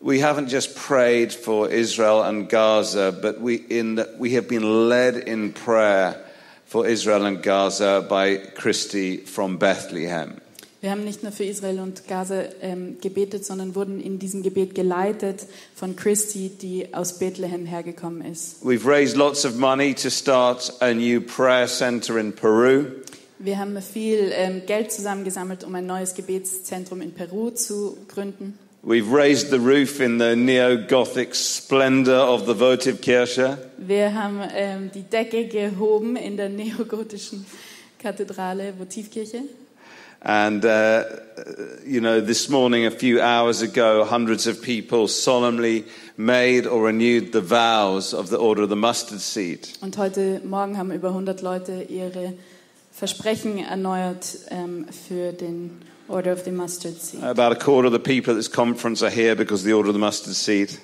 We 0.00 0.20
haven't 0.24 0.50
just 0.50 0.74
prayed 0.74 1.32
for 1.32 1.70
Israel 1.70 2.22
and 2.22 2.48
Gaza, 2.48 3.12
but 3.12 3.40
we, 3.40 3.54
in 3.54 3.96
the, 3.96 4.08
we 4.18 4.34
have 4.34 4.48
been 4.48 4.88
led 4.88 5.16
in 5.16 5.52
prayer 5.52 6.16
for 6.66 6.84
Israel 6.84 7.26
and 7.26 7.40
Gaza 7.40 8.04
by 8.08 8.38
Christy 8.56 9.18
from 9.18 9.58
Bethlehem. 9.58 10.40
Wir 10.82 10.90
haben 10.90 11.04
nicht 11.04 11.22
nur 11.22 11.30
für 11.30 11.44
Israel 11.44 11.78
und 11.78 12.08
Gaza 12.08 12.42
ähm, 12.60 12.96
gebetet, 13.00 13.44
sondern 13.44 13.76
wurden 13.76 14.00
in 14.00 14.18
diesem 14.18 14.42
Gebet 14.42 14.74
geleitet 14.74 15.46
von 15.76 15.94
Christy, 15.94 16.48
die 16.48 16.92
aus 16.92 17.20
Bethlehem 17.20 17.66
hergekommen 17.66 18.20
ist. 18.22 18.64
We've 18.64 18.84
raised 18.84 19.16
lots 19.16 19.46
of 19.46 19.54
money 19.54 19.94
to 19.94 20.10
start 20.10 20.74
a 20.80 20.92
new 20.92 21.20
prayer 21.20 21.68
center 21.68 22.18
in 22.18 22.32
Peru. 22.32 22.86
Wir 23.38 23.58
haben 23.58 23.80
viel 23.80 24.32
ähm, 24.34 24.62
Geld 24.66 24.90
zusammengesammelt, 24.90 25.62
um 25.62 25.72
ein 25.76 25.86
neues 25.86 26.14
Gebetszentrum 26.14 27.00
in 27.00 27.12
Peru 27.12 27.50
zu 27.50 27.96
gründen. 28.08 28.58
We've 28.84 29.14
raised 29.14 29.50
the 29.50 29.58
roof 29.58 30.00
in 30.00 30.18
the 30.18 30.34
neo 30.34 30.76
Gothic 30.88 31.36
splendor 31.36 32.28
of 32.28 32.48
the 32.48 32.58
votive 32.58 32.96
Kirche. 32.96 33.56
Wir 33.78 34.12
haben 34.14 34.40
ähm, 34.52 34.90
die 34.92 35.04
Decke 35.04 35.46
gehoben 35.46 36.16
in 36.16 36.36
der 36.36 36.48
neogotischen 36.48 37.46
Kathedrale, 38.00 38.74
Votivkirche. 38.76 39.42
And, 40.24 40.64
uh, 40.64 41.04
you 41.84 42.00
know, 42.00 42.20
this 42.20 42.48
morning, 42.48 42.86
a 42.86 42.92
few 42.92 43.20
hours 43.20 43.60
ago, 43.60 44.04
hundreds 44.04 44.46
of 44.46 44.62
people 44.62 45.08
solemnly 45.08 45.84
made 46.16 46.64
or 46.64 46.84
renewed 46.84 47.32
the 47.32 47.40
vows 47.40 48.14
of 48.14 48.28
the 48.28 48.36
Order 48.38 48.62
of 48.62 48.68
the 48.68 48.76
Mustard 48.76 49.20
Seed. 49.20 49.68
Und 49.80 49.96
heute 49.98 50.40
Morgen 50.44 50.78
haben 50.78 50.92
über 50.92 51.08
100 51.08 51.42
Leute 51.42 51.86
ihre 51.88 52.34
Versprechen 52.92 53.58
erneuert 53.58 54.38
ähm, 54.50 54.86
für 54.92 55.32
den 55.32 55.82
Order 56.06 56.34
of 56.34 56.44
the 56.44 56.52
Mustard 56.52 57.00
Seed. 57.00 57.22
About 57.24 57.50
a 57.50 57.56
quarter 57.56 57.88
of 57.88 57.92
the 57.92 57.98
people 57.98 58.32
at 58.32 58.36
this 58.36 58.50
conference 58.50 59.02
are 59.02 59.10
here 59.10 59.34
because 59.34 59.62
of 59.62 59.66
the 59.66 59.72
Order 59.72 59.88
of 59.88 59.94
the 59.94 60.00
Mustard 60.00 60.34
Seed. 60.34 60.78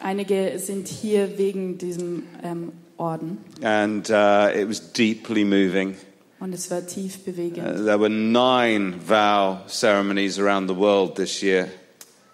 Einige 0.00 0.58
sind 0.58 0.88
hier 0.88 1.38
wegen 1.38 1.78
diesem 1.78 2.24
ähm, 2.42 2.72
Orden 2.96 3.38
And 3.62 4.10
uh, 4.10 4.50
it 4.52 4.66
was 4.66 4.80
deeply 4.80 5.44
moving. 5.44 5.94
Und 6.42 6.52
es 6.52 6.70
war 6.72 6.84
tief 6.84 7.24
bewegend. 7.24 7.58
Uh, 7.58 7.84
there 7.84 8.00
were 8.00 8.10
nine 8.10 8.94
vow 9.06 9.58
ceremonies 9.68 10.40
around 10.40 10.68
the 10.68 10.76
world 10.76 11.14
this 11.14 11.40
year. 11.40 11.68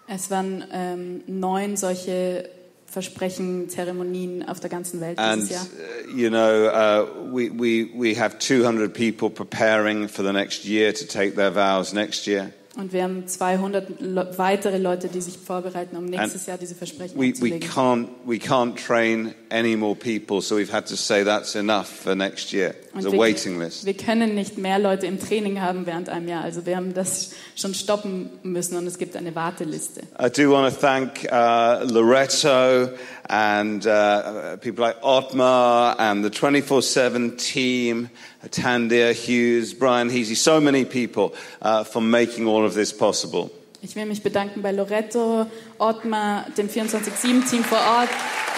Es 0.06 0.30
waren 0.30 0.64
ähm, 0.72 1.22
neun 1.26 1.76
solche 1.76 2.48
Versprechen, 2.86 3.68
Zeremonien 3.68 4.48
auf 4.48 4.61
der 4.61 4.70
ganzen 4.70 5.02
Welt 5.02 5.18
And, 5.18 5.42
dieses 5.42 5.50
Jahr. 5.50 5.66
uh, 5.66 6.16
you 6.16 6.30
know, 6.30 6.68
uh, 6.68 7.30
we, 7.30 7.50
we, 7.50 7.90
we 7.94 8.14
have 8.18 8.38
200 8.38 8.94
people 8.94 9.28
preparing 9.28 10.09
for 10.09 10.22
the 10.22 10.32
next 10.32 10.64
year 10.64 10.94
to 10.94 11.04
take 11.04 11.36
their 11.36 11.50
vows 11.50 11.92
next 11.92 12.26
year. 12.26 12.54
Und 12.79 12.93
wir 12.93 13.03
haben 13.03 13.26
200 13.26 14.01
Le 14.01 14.35
weitere 14.37 14.79
Leute, 14.79 15.09
die 15.09 15.20
sich 15.20 15.37
vorbereiten, 15.37 15.97
um 15.97 16.05
nächstes 16.05 16.47
Jahr 16.47 16.59
diese 16.59 16.76
Versprechen 16.76 17.18
We, 17.18 17.35
we, 17.41 17.59
can't, 17.59 18.07
we 18.24 18.37
can't 18.37 18.76
train 18.76 19.35
any 19.51 19.74
more 19.74 19.97
people, 19.97 20.41
so 20.41 20.57
we've 20.57 20.72
had 20.72 20.87
to 20.87 20.95
say 20.95 21.24
that's 21.24 21.57
enough 21.57 21.89
for 21.89 22.14
next 22.14 22.53
year. 22.53 22.76
There's 22.93 23.07
a 23.07 23.18
waiting 23.18 23.59
list. 23.59 23.85
wir 23.85 23.95
können 23.95 24.37
nicht 24.37 24.59
mehr 24.59 24.79
Leute 24.79 25.07
im 25.07 25.18
Training 25.18 25.61
haben 25.61 25.87
während 25.87 26.09
einem 26.09 26.29
Jahr. 26.29 26.45
Also 26.45 26.66
wir 26.66 26.76
haben 26.76 26.95
das 26.95 27.33
schon 27.57 27.74
stoppen 27.74 28.31
müssen 28.45 28.76
und 28.76 28.87
es 28.87 28.97
gibt 28.97 29.16
eine 29.16 29.35
Warteliste. 29.35 30.03
I 30.16 30.31
do 30.31 30.53
want 30.53 30.72
to 30.72 30.81
thank 30.81 31.26
uh, 31.33 31.85
Loretto 31.93 32.91
and 33.29 33.87
uh, 33.87 34.57
people 34.59 34.85
like 34.85 34.97
Otmar 35.03 35.95
and 35.99 36.24
the 36.24 36.31
24 36.31 36.83
7 36.83 37.37
team, 37.37 38.11
Tandir 38.47 39.12
Hughes, 39.12 39.74
Brian 39.74 40.09
Heasy, 40.09 40.35
so 40.35 40.61
many 40.61 40.85
people 40.85 41.35
uh, 41.62 41.85
for 41.85 42.01
making 42.01 42.47
all 42.47 42.64
of 42.64 42.74
this 42.74 42.93
possible. 42.93 43.51
Ich 43.81 43.95
will 43.95 44.07
mich 44.07 44.22
bedanken 44.24 44.61
bei 44.61 44.72
Loretto, 44.72 45.47
Ottmar, 45.79 46.47
dem 46.57 46.68
24-7-Team 46.68 47.62
vor 47.62 47.79
Ort, 47.79 48.09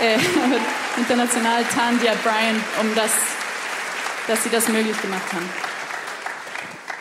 äh, 0.00 0.16
international 0.96 1.62
Tandia, 1.64 2.14
Brian, 2.22 2.56
um 2.80 2.94
das, 2.94 3.10
dass 4.26 4.42
sie 4.44 4.48
das 4.48 4.68
möglich 4.68 4.96
gemacht 5.02 5.30
haben. 5.32 5.50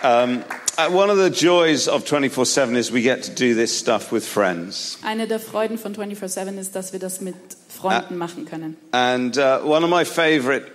Um, 0.02 0.44
one 0.88 1.10
of 1.10 1.18
the 1.18 1.30
joys 1.30 1.88
of 1.88 2.06
24 2.06 2.46
7 2.46 2.76
is 2.76 2.92
we 2.92 3.02
get 3.02 3.24
to 3.24 3.32
do 3.32 3.54
this 3.54 3.78
stuff 3.78 4.12
with 4.12 4.26
friends. 4.26 4.98
Eine 5.04 5.28
der 5.28 5.40
Freuden 5.40 5.78
von 5.78 5.96
24-7 5.96 6.58
ist, 6.58 6.76
dass 6.76 6.94
wir 6.94 7.00
das 7.00 7.22
mit 7.22 7.36
Freunden 7.68 8.18
machen 8.18 8.46
können. 8.46 8.78
And 8.92 9.38
uh, 9.38 9.60
one 9.64 9.84
of 9.84 9.90
my 9.90 10.06
favorite 10.06 10.72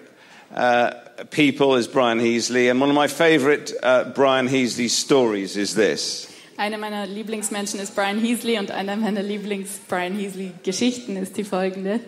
uh, 0.55 0.91
people 1.31 1.77
is 1.79 1.89
Brian 1.89 2.21
Heasley, 2.21 2.71
and 2.71 2.81
one 2.81 2.91
of 2.91 2.97
my 2.97 3.09
favorite 3.09 3.73
uh, 3.83 4.13
Brian 4.15 4.49
Heasley 4.49 4.89
stories 4.89 5.57
is 5.57 5.75
this. 5.75 6.29
Einer 6.57 6.79
meiner 6.79 7.07
Lieblingsmenschen 7.07 7.81
ist 7.81 7.97
Brian 7.97 8.21
Heasley 8.21 8.59
und 8.59 8.71
einer 8.71 8.95
meiner 8.97 9.23
Lieblings-Brian 9.23 10.17
Heasley-Geschichten 10.17 11.17
ist 11.17 11.37
die 11.37 11.43
folgende. 11.43 11.99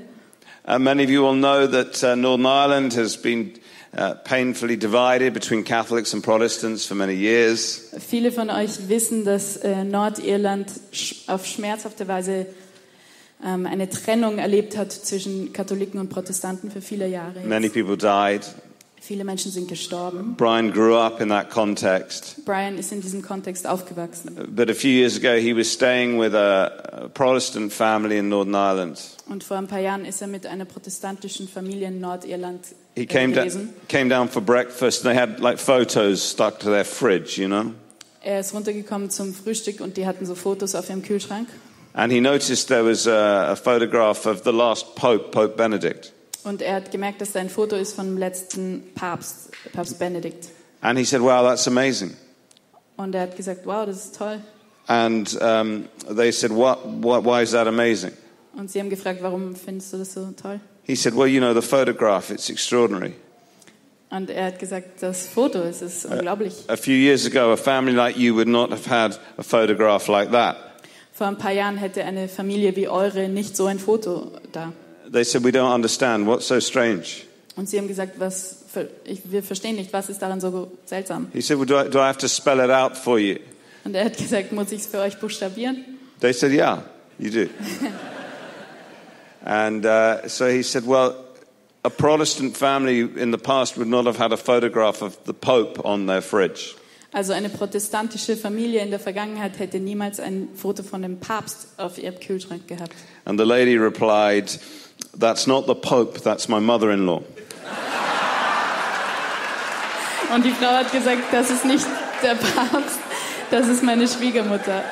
Uh, 0.69 0.79
many 0.79 1.03
of 1.03 1.11
you 1.11 1.23
will 1.23 1.35
know 1.35 1.67
that 1.67 2.03
uh, 2.05 2.15
Northern 2.15 2.47
Ireland 2.47 2.97
has 2.97 3.17
been 3.17 3.55
uh, 3.97 4.15
painfully 4.25 4.77
divided 4.77 5.33
between 5.33 5.65
Catholics 5.65 6.13
and 6.13 6.23
Protestants 6.23 6.85
for 6.85 6.95
many 6.97 7.15
years. 7.15 7.91
Viele 7.99 8.31
von 8.33 8.51
euch 8.51 8.89
wissen, 8.89 9.25
dass 9.25 9.57
äh, 9.57 9.85
Nordirland 9.85 10.71
sch 10.93 11.29
auf 11.29 11.47
schmerzhafte 11.47 12.07
Weise 12.07 12.47
ähm, 13.45 13.67
eine 13.67 13.89
Trennung 13.89 14.39
erlebt 14.39 14.77
hat 14.77 14.93
zwischen 14.93 15.53
Katholiken 15.53 16.01
und 16.01 16.09
Protestanten 16.09 16.71
für 16.71 16.81
viele 16.81 17.09
Jahre. 17.09 17.41
jetzt. 17.41 17.49
Many 17.49 17.69
people 17.69 17.97
died. 17.97 18.43
Viele 19.07 19.23
Menschen 19.23 19.53
sind 19.53 19.69
gestorben. 19.69 20.35
Brian 20.37 20.73
grew 20.73 20.97
up 20.97 21.21
in 21.21 21.29
that 21.29 21.49
context. 21.49 22.45
Brian 22.45 22.77
ist 22.77 22.91
in 22.91 23.01
diesem 23.01 23.23
Kontext 23.23 23.65
aufgewachsen. 23.65 24.35
But 24.51 24.69
a 24.69 24.75
few 24.75 24.91
years 24.91 25.17
ago, 25.17 25.35
he 25.37 25.57
was 25.57 25.73
staying 25.73 26.19
with 26.21 26.35
a, 26.35 27.09
Protestant 27.15 27.73
family 27.73 28.19
in 28.19 28.29
Northern 28.29 28.55
Ireland. 28.55 28.99
Und 29.29 29.45
vor 29.45 29.59
ein 29.59 29.69
paar 29.69 29.79
Jahren 29.79 30.05
ist 30.05 30.23
er 30.23 30.27
mit 30.27 30.45
einer 30.47 30.65
protestantischen 30.65 31.47
Familie 31.47 31.87
in 31.87 32.01
Nordirland 32.01 32.65
He 32.97 33.03
äh, 33.03 33.07
came, 33.07 33.33
da- 33.33 33.47
came 33.89 34.09
down 34.09 34.29
for 34.29 34.43
breakfast, 34.43 35.07
and 35.07 35.15
they 35.15 35.21
had 35.21 35.39
like 35.39 35.61
photos 35.61 36.33
stuck 36.33 36.59
to 36.59 36.71
their 36.71 36.85
fridge, 36.85 37.41
you 37.41 37.47
know? 37.47 37.73
Er 38.23 38.41
ist 38.41 38.55
runtergekommen 38.55 39.11
zum 39.11 39.33
Frühstück 39.35 39.81
und 39.81 39.97
die 39.97 40.07
hatten 40.09 40.27
so 40.27 40.35
Fotos 40.35 40.75
auf 40.75 40.89
ihrem 40.89 41.03
Kühlschrank. 41.03 41.47
And 41.93 42.13
he 42.13 42.21
noticed 42.21 42.67
there 42.67 42.85
was 42.85 43.07
a, 43.07 43.53
a 43.53 43.55
photograph 43.55 44.27
of 44.27 44.43
the 44.45 44.51
last 44.51 44.97
Pope, 44.97 45.31
Pope 45.31 45.57
Benedict. 45.57 46.13
Und 46.47 46.63
er 46.63 46.77
hat 46.77 46.93
gemerkt, 46.93 47.21
dass 47.21 47.33
da 47.33 47.41
ein 47.41 47.51
Foto 47.51 47.75
ist 47.75 47.95
vom 47.95 48.17
letzten 48.17 48.85
Papst, 48.95 49.51
Papst 49.73 49.99
Benedikt. 49.99 50.49
And 50.81 50.97
he 50.97 51.05
said, 51.05 51.21
Wow, 51.21 51.43
that's 51.43 51.67
amazing. 51.67 52.17
Und 52.97 53.15
er 53.15 53.23
hat 53.23 53.37
gesagt, 53.37 53.67
wow, 53.67 53.85
das 53.85 53.97
ist 53.97 54.17
toll. 54.17 54.39
And 54.87 55.37
um, 55.43 55.89
they 56.09 56.31
said, 56.33 56.51
what, 56.51 56.79
what, 57.03 57.25
Why 57.25 57.43
is 57.43 57.51
that 57.51 57.67
amazing? 57.67 58.13
Und 58.55 58.71
sie 58.71 58.81
haben 58.81 58.89
gefragt, 58.89 59.19
warum 59.23 59.55
findest 59.55 59.93
du 59.93 59.99
das 59.99 60.15
so 60.15 60.27
toll? 60.41 60.61
He 60.85 60.95
said, 60.95 61.15
Well, 61.17 61.27
you 61.27 61.41
know, 61.41 61.53
the 61.53 61.67
photograph, 61.67 62.31
it's 62.31 62.49
extraordinary. 62.49 63.15
Und 64.09 64.31
er 64.31 64.47
hat 64.47 64.61
gesagt, 64.61 65.03
das 65.03 65.27
Foto, 65.27 65.59
es 65.63 65.83
ist 65.83 66.07
unglaublich. 66.07 66.55
A 66.69 66.77
few 66.77 66.95
years 66.95 67.27
ago, 67.27 67.53
a 67.53 67.57
family 67.57 67.93
like 67.93 68.17
you 68.17 68.37
would 68.37 68.47
not 68.47 68.71
have 68.71 68.87
had 68.87 69.19
a 69.37 69.43
photograph 69.43 70.07
like 70.07 70.31
that. 70.31 70.57
Vor 71.13 71.27
ein 71.27 71.39
paar 71.39 71.51
Jahren 71.51 71.77
hätte 71.77 72.05
eine 72.05 72.29
Familie 72.29 72.77
wie 72.77 72.89
eure 72.89 73.29
nicht 73.29 73.57
so 73.57 73.67
ein 73.67 73.81
Foto 73.81 74.31
da. 74.53 74.73
They 75.11 75.25
said, 75.25 75.45
We 75.45 75.53
don't 75.53 75.73
understand. 75.73 76.27
What's 76.27 76.47
so 76.47 76.61
strange? 76.61 77.25
Und 77.57 77.69
sie 77.71 77.79
haben 77.79 77.89
gesagt, 77.89 78.21
was, 78.21 78.65
wir 79.25 79.43
verstehen 79.43 79.77
nicht, 79.77 79.91
was 79.93 80.11
ist 80.11 80.21
daran 80.21 80.41
so 80.41 80.71
seltsam? 80.85 81.29
He 81.33 81.41
said, 81.41 81.59
Well, 81.59 81.67
do 81.67 81.79
I, 81.79 81.89
do 81.89 81.99
I 81.99 82.07
have 82.07 82.19
to 82.19 82.29
spell 82.29 82.61
it 82.61 82.71
out 82.71 82.97
for 82.97 83.19
you? 83.19 83.39
Und 83.85 83.95
er 83.95 84.07
hat 84.07 84.19
gesagt, 84.19 84.53
muss 84.53 84.73
ich 84.73 84.81
es 84.81 84.87
für 84.87 84.99
euch 84.99 85.19
buchstabieren? 85.19 85.85
They 86.21 86.33
said, 86.33 86.53
Yeah, 86.53 86.83
you 87.19 87.31
do. 87.31 87.49
and 89.45 89.87
uh, 89.87 90.29
so 90.29 90.49
he 90.49 90.63
said, 90.63 90.85
Well, 90.87 91.15
a 91.85 91.91
Protestant 91.91 92.57
family 92.57 93.01
in 93.01 93.31
the 93.31 93.39
past 93.39 93.79
would 93.79 93.89
not 93.89 94.07
have 94.07 94.19
had 94.19 94.33
a 94.33 94.37
photograph 94.37 95.03
of 95.03 95.17
the 95.25 95.35
Pope 95.35 95.81
on 95.85 96.07
their 96.07 96.21
fridge. 96.21 96.75
Also 97.13 97.33
eine 97.33 97.49
protestantische 97.49 98.37
Familie 98.37 98.83
in 98.83 98.91
der 98.91 98.99
Vergangenheit 98.99 99.59
hätte 99.59 99.81
niemals 99.81 100.21
ein 100.21 100.49
Foto 100.55 100.83
von 100.83 101.01
dem 101.01 101.19
Papst 101.19 101.69
auf 101.79 101.97
ihrem 101.97 102.21
Kühlschrank 102.21 102.69
gehabt. 102.69 102.95
And 103.25 103.41
the 103.41 103.47
lady 103.47 103.79
replied, 103.79 104.59
That's 105.19 105.47
not 105.47 105.67
the 105.67 105.75
Pope, 105.75 106.21
that's 106.21 106.49
my 106.49 106.61
mother-in-law. 106.61 107.23
Und 110.35 110.45
die 110.45 110.51
Frau 110.51 110.67
hat 110.67 110.93
gesagt, 110.93 111.33
das 111.33 111.51
ist 111.51 111.65
nicht 111.65 111.87
der 112.23 112.35
Papst, 112.35 112.99
das 113.51 113.69
ist 113.69 113.83
meine 113.83 114.07
Schwiegermutter. 114.07 114.83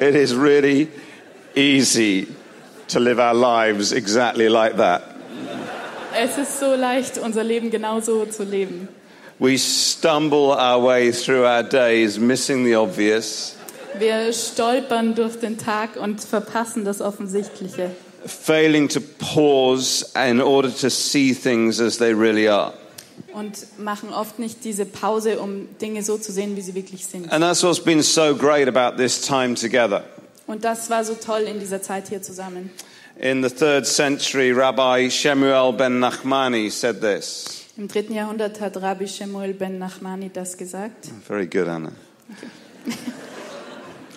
It 0.00 0.16
is 0.16 0.34
really 0.34 0.88
easy 1.54 2.26
to 2.88 2.98
live 2.98 3.20
our 3.20 3.34
lives 3.34 3.92
exactly 3.92 4.48
like 4.48 4.76
that. 4.76 5.02
Es 6.14 6.36
ist 6.36 6.58
so 6.58 6.74
leicht, 6.74 7.18
unser 7.18 7.44
Leben 7.44 7.70
genauso 7.70 8.26
zu 8.26 8.42
leben. 8.42 8.88
We 9.42 9.58
stumble 9.58 10.52
our 10.52 10.80
way 10.80 11.10
through 11.10 11.44
our 11.44 11.64
days, 11.64 12.16
missing 12.16 12.64
the 12.64 12.76
obvious, 12.76 13.56
Wir 13.98 14.32
stolpern 14.32 15.16
durch 15.16 15.40
den 15.40 15.58
Tag 15.58 15.96
und 15.96 16.20
verpassen 16.20 16.84
das 16.84 17.00
Offensichtliche 17.00 17.90
failing 18.24 18.86
to 18.86 19.00
pause 19.00 20.06
in 20.14 20.40
order 20.40 20.70
to 20.70 20.88
see 20.88 21.34
things 21.34 21.80
as 21.80 21.98
they 21.98 22.14
really 22.14 22.46
are. 22.46 22.72
und 23.34 23.66
machen 23.80 24.14
oft 24.14 24.38
nicht 24.38 24.62
diese 24.62 24.86
Pause, 24.86 25.40
um 25.40 25.66
Dinge 25.80 26.04
so 26.04 26.18
zu 26.18 26.30
sehen, 26.30 26.56
wie 26.56 26.60
sie 26.60 26.76
wirklich 26.76 27.04
sind. 27.04 27.32
And 27.32 27.42
that's 27.42 27.64
what's 27.64 27.82
been 27.82 28.00
so 28.00 28.36
great 28.36 28.68
about 28.68 28.96
this 28.96 29.20
time 29.20 29.56
together. 29.56 30.04
Und 30.46 30.62
das 30.62 30.88
war 30.88 31.04
so 31.04 31.14
toll 31.14 31.42
in 31.48 31.58
dieser 31.58 31.82
Zeit 31.82 32.08
hier 32.08 32.22
zusammen. 32.22 32.70
In 33.18 33.42
the 33.42 33.50
third 33.50 33.88
century, 33.88 34.52
Rabbi 34.52 35.10
Shemuel 35.10 35.72
ben 35.72 35.98
Nachmani 35.98 36.70
said 36.70 37.00
this. 37.00 37.61
Im 37.82 37.88
dritten 37.88 38.14
Jahrhundert 38.14 38.60
hat 38.60 38.80
Rabbi 38.80 39.08
Shemuel 39.08 39.54
ben 39.54 39.76
Nachmani 39.80 40.30
das 40.32 40.56
gesagt. 40.56 41.08
Very 41.26 41.48
good, 41.48 41.66
Anna. 41.66 41.90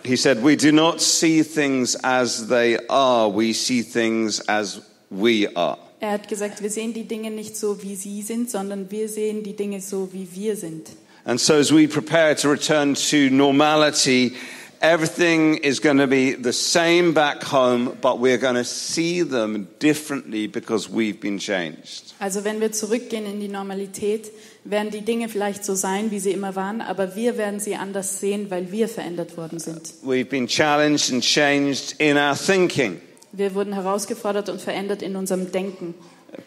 He 0.03 0.15
said, 0.15 0.43
We 0.43 0.55
do 0.55 0.71
not 0.71 1.01
see 1.01 1.41
things 1.41 1.95
as 2.03 2.47
they 2.47 2.77
are, 2.87 3.27
we 3.27 3.53
see 3.53 3.81
things 3.81 4.39
as 4.47 4.81
we 5.09 5.49
are. 5.55 5.79
Er 5.99 6.11
hat 6.11 6.27
gesagt, 6.27 6.61
wir 6.61 6.69
sehen 6.69 6.93
die 6.93 7.07
Dinge 7.07 7.31
nicht 7.31 7.57
so, 7.57 7.81
wie 7.81 7.95
sie 7.95 8.21
sind, 8.21 8.51
sondern 8.51 8.91
wir 8.91 9.09
sehen 9.09 9.41
die 9.41 9.55
Dinge 9.55 9.81
so, 9.81 10.09
wie 10.13 10.27
wir 10.31 10.55
sind. 10.55 10.91
And 11.23 11.41
so, 11.41 11.55
as 11.55 11.73
we 11.73 11.87
prepare 11.87 12.35
to 12.35 12.51
return 12.51 12.93
to 12.93 13.31
normality, 13.31 14.35
everything 14.81 15.57
is 15.57 15.79
going 15.79 15.97
to 15.97 16.07
be 16.07 16.33
the 16.33 16.53
same 16.53 17.13
back 17.13 17.43
home, 17.43 17.97
but 18.01 18.19
we're 18.19 18.37
going 18.37 18.55
to 18.55 18.63
see 18.63 19.21
them 19.21 19.67
differently 19.79 20.47
because 20.47 20.89
we've 20.89 21.19
been 21.19 21.39
changed. 21.39 22.13
Also 22.19 22.43
wenn 22.43 22.59
wir 22.59 22.71
zurückgehen 22.71 23.25
in 23.25 23.39
die 23.39 23.47
Normalität, 23.47 24.31
werden 24.63 24.91
die 24.91 25.01
Dinge 25.01 25.29
vielleicht 25.29 25.63
so 25.63 25.75
sein, 25.75 26.11
wie 26.11 26.19
sie 26.19 26.31
immer 26.31 26.55
waren, 26.55 26.81
aber 26.81 27.15
wir 27.15 27.37
werden 27.37 27.59
sie 27.59 27.75
anders 27.75 28.19
sehen, 28.19 28.49
weil 28.49 28.71
wir 28.71 28.87
verändert 28.87 29.37
worden 29.37 29.59
sind. 29.59 29.93
We've 30.03 30.25
been 30.25 30.47
challenged 30.47 31.11
and 31.11 31.23
changed 31.23 31.95
in 31.99 32.17
our 32.17 32.35
thinking. 32.35 33.01
Wir 33.31 33.53
wurden 33.53 33.73
herausgefordert 33.73 34.49
und 34.49 34.61
verändert 34.61 35.01
in 35.01 35.15
unserem 35.15 35.51
Denken. 35.51 35.93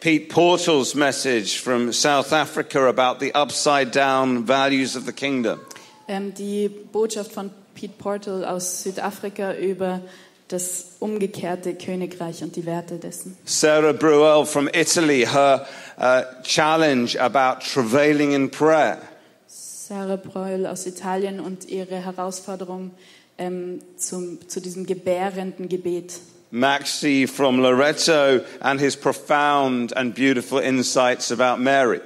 Pete 0.01 0.29
Portal's 0.29 0.95
message 0.95 1.61
from 1.61 1.93
South 1.93 2.33
Africa 2.33 2.89
about 2.89 3.21
the 3.21 3.33
upside 3.35 3.91
down 3.91 4.47
values 4.47 4.97
of 4.97 5.05
the 5.07 5.13
kingdom. 5.13 5.61
Ähm, 6.07 6.33
die 6.35 6.69
Botschaft 6.69 7.33
von 7.33 7.51
Pete 7.79 7.95
Portal 7.97 8.45
aus 8.45 8.83
Südafrika 8.83 9.55
über 9.55 10.01
das 10.49 10.97
umgekehrte 10.99 11.75
Königreich 11.75 12.43
und 12.43 12.57
die 12.57 12.67
Werte 12.67 12.97
dessen. 12.97 13.37
Sarah 13.45 13.93
Bruel 13.93 14.45
from 14.45 14.69
Italy, 14.75 15.25
her 15.25 15.65
uh, 15.97 16.23
challenge 16.43 17.17
about 17.21 17.65
travailing 17.65 18.33
in 18.33 18.51
prayer. 18.51 18.99
Sarah 19.47 20.17
Breul 20.17 20.67
aus 20.67 20.87
Italien 20.87 21.39
und 21.39 21.69
ihre 21.69 22.05
Herausforderung 22.05 22.91
ähm, 23.39 23.81
zum, 23.97 24.39
zu 24.49 24.61
diesem 24.61 24.85
gebärenden 24.85 25.69
Gebet. 25.69 26.19
Maxi 26.51 27.29
from 27.29 27.61
Loreto 27.61 28.41
and 28.59 28.81
his 28.81 28.97
profound 28.97 29.97
and 29.97 30.15
beautiful 30.17 30.59
insights 30.59 31.31
about 31.31 31.63
Mary. 31.63 32.01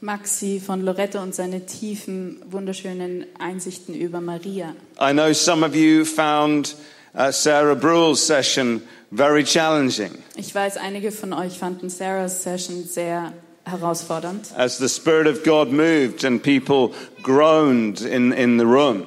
Maxi 0.00 0.60
von 0.64 0.82
Loretto 0.82 1.20
und 1.20 1.34
seine 1.34 1.66
tiefen, 1.66 2.40
wunderschönen 2.50 3.26
Einsichten 3.38 3.94
über 3.94 4.20
Maria. 4.20 4.74
I 5.00 5.12
know 5.12 5.32
some 5.32 5.64
of 5.66 5.74
you 5.74 6.04
found 6.04 6.76
uh, 7.14 7.30
Sarah 7.32 7.74
Bruel's 7.74 8.24
session 8.24 8.82
very 9.10 9.42
challenging 9.42 10.10
Ich 10.36 10.54
weiß, 10.54 10.76
einige 10.76 11.10
von 11.10 11.32
euch 11.32 11.58
fanden 11.58 11.90
Sarahs 11.90 12.42
Session 12.44 12.84
sehr 12.84 13.32
herausfordernd. 13.64 14.52
as 14.56 14.78
the 14.78 14.88
Spirit 14.88 15.26
of 15.26 15.42
God 15.42 15.72
moved 15.72 16.24
and 16.24 16.42
people 16.42 16.94
groaned 17.22 18.00
in, 18.00 18.32
in 18.32 18.58
the 18.58 18.64
room. 18.66 19.04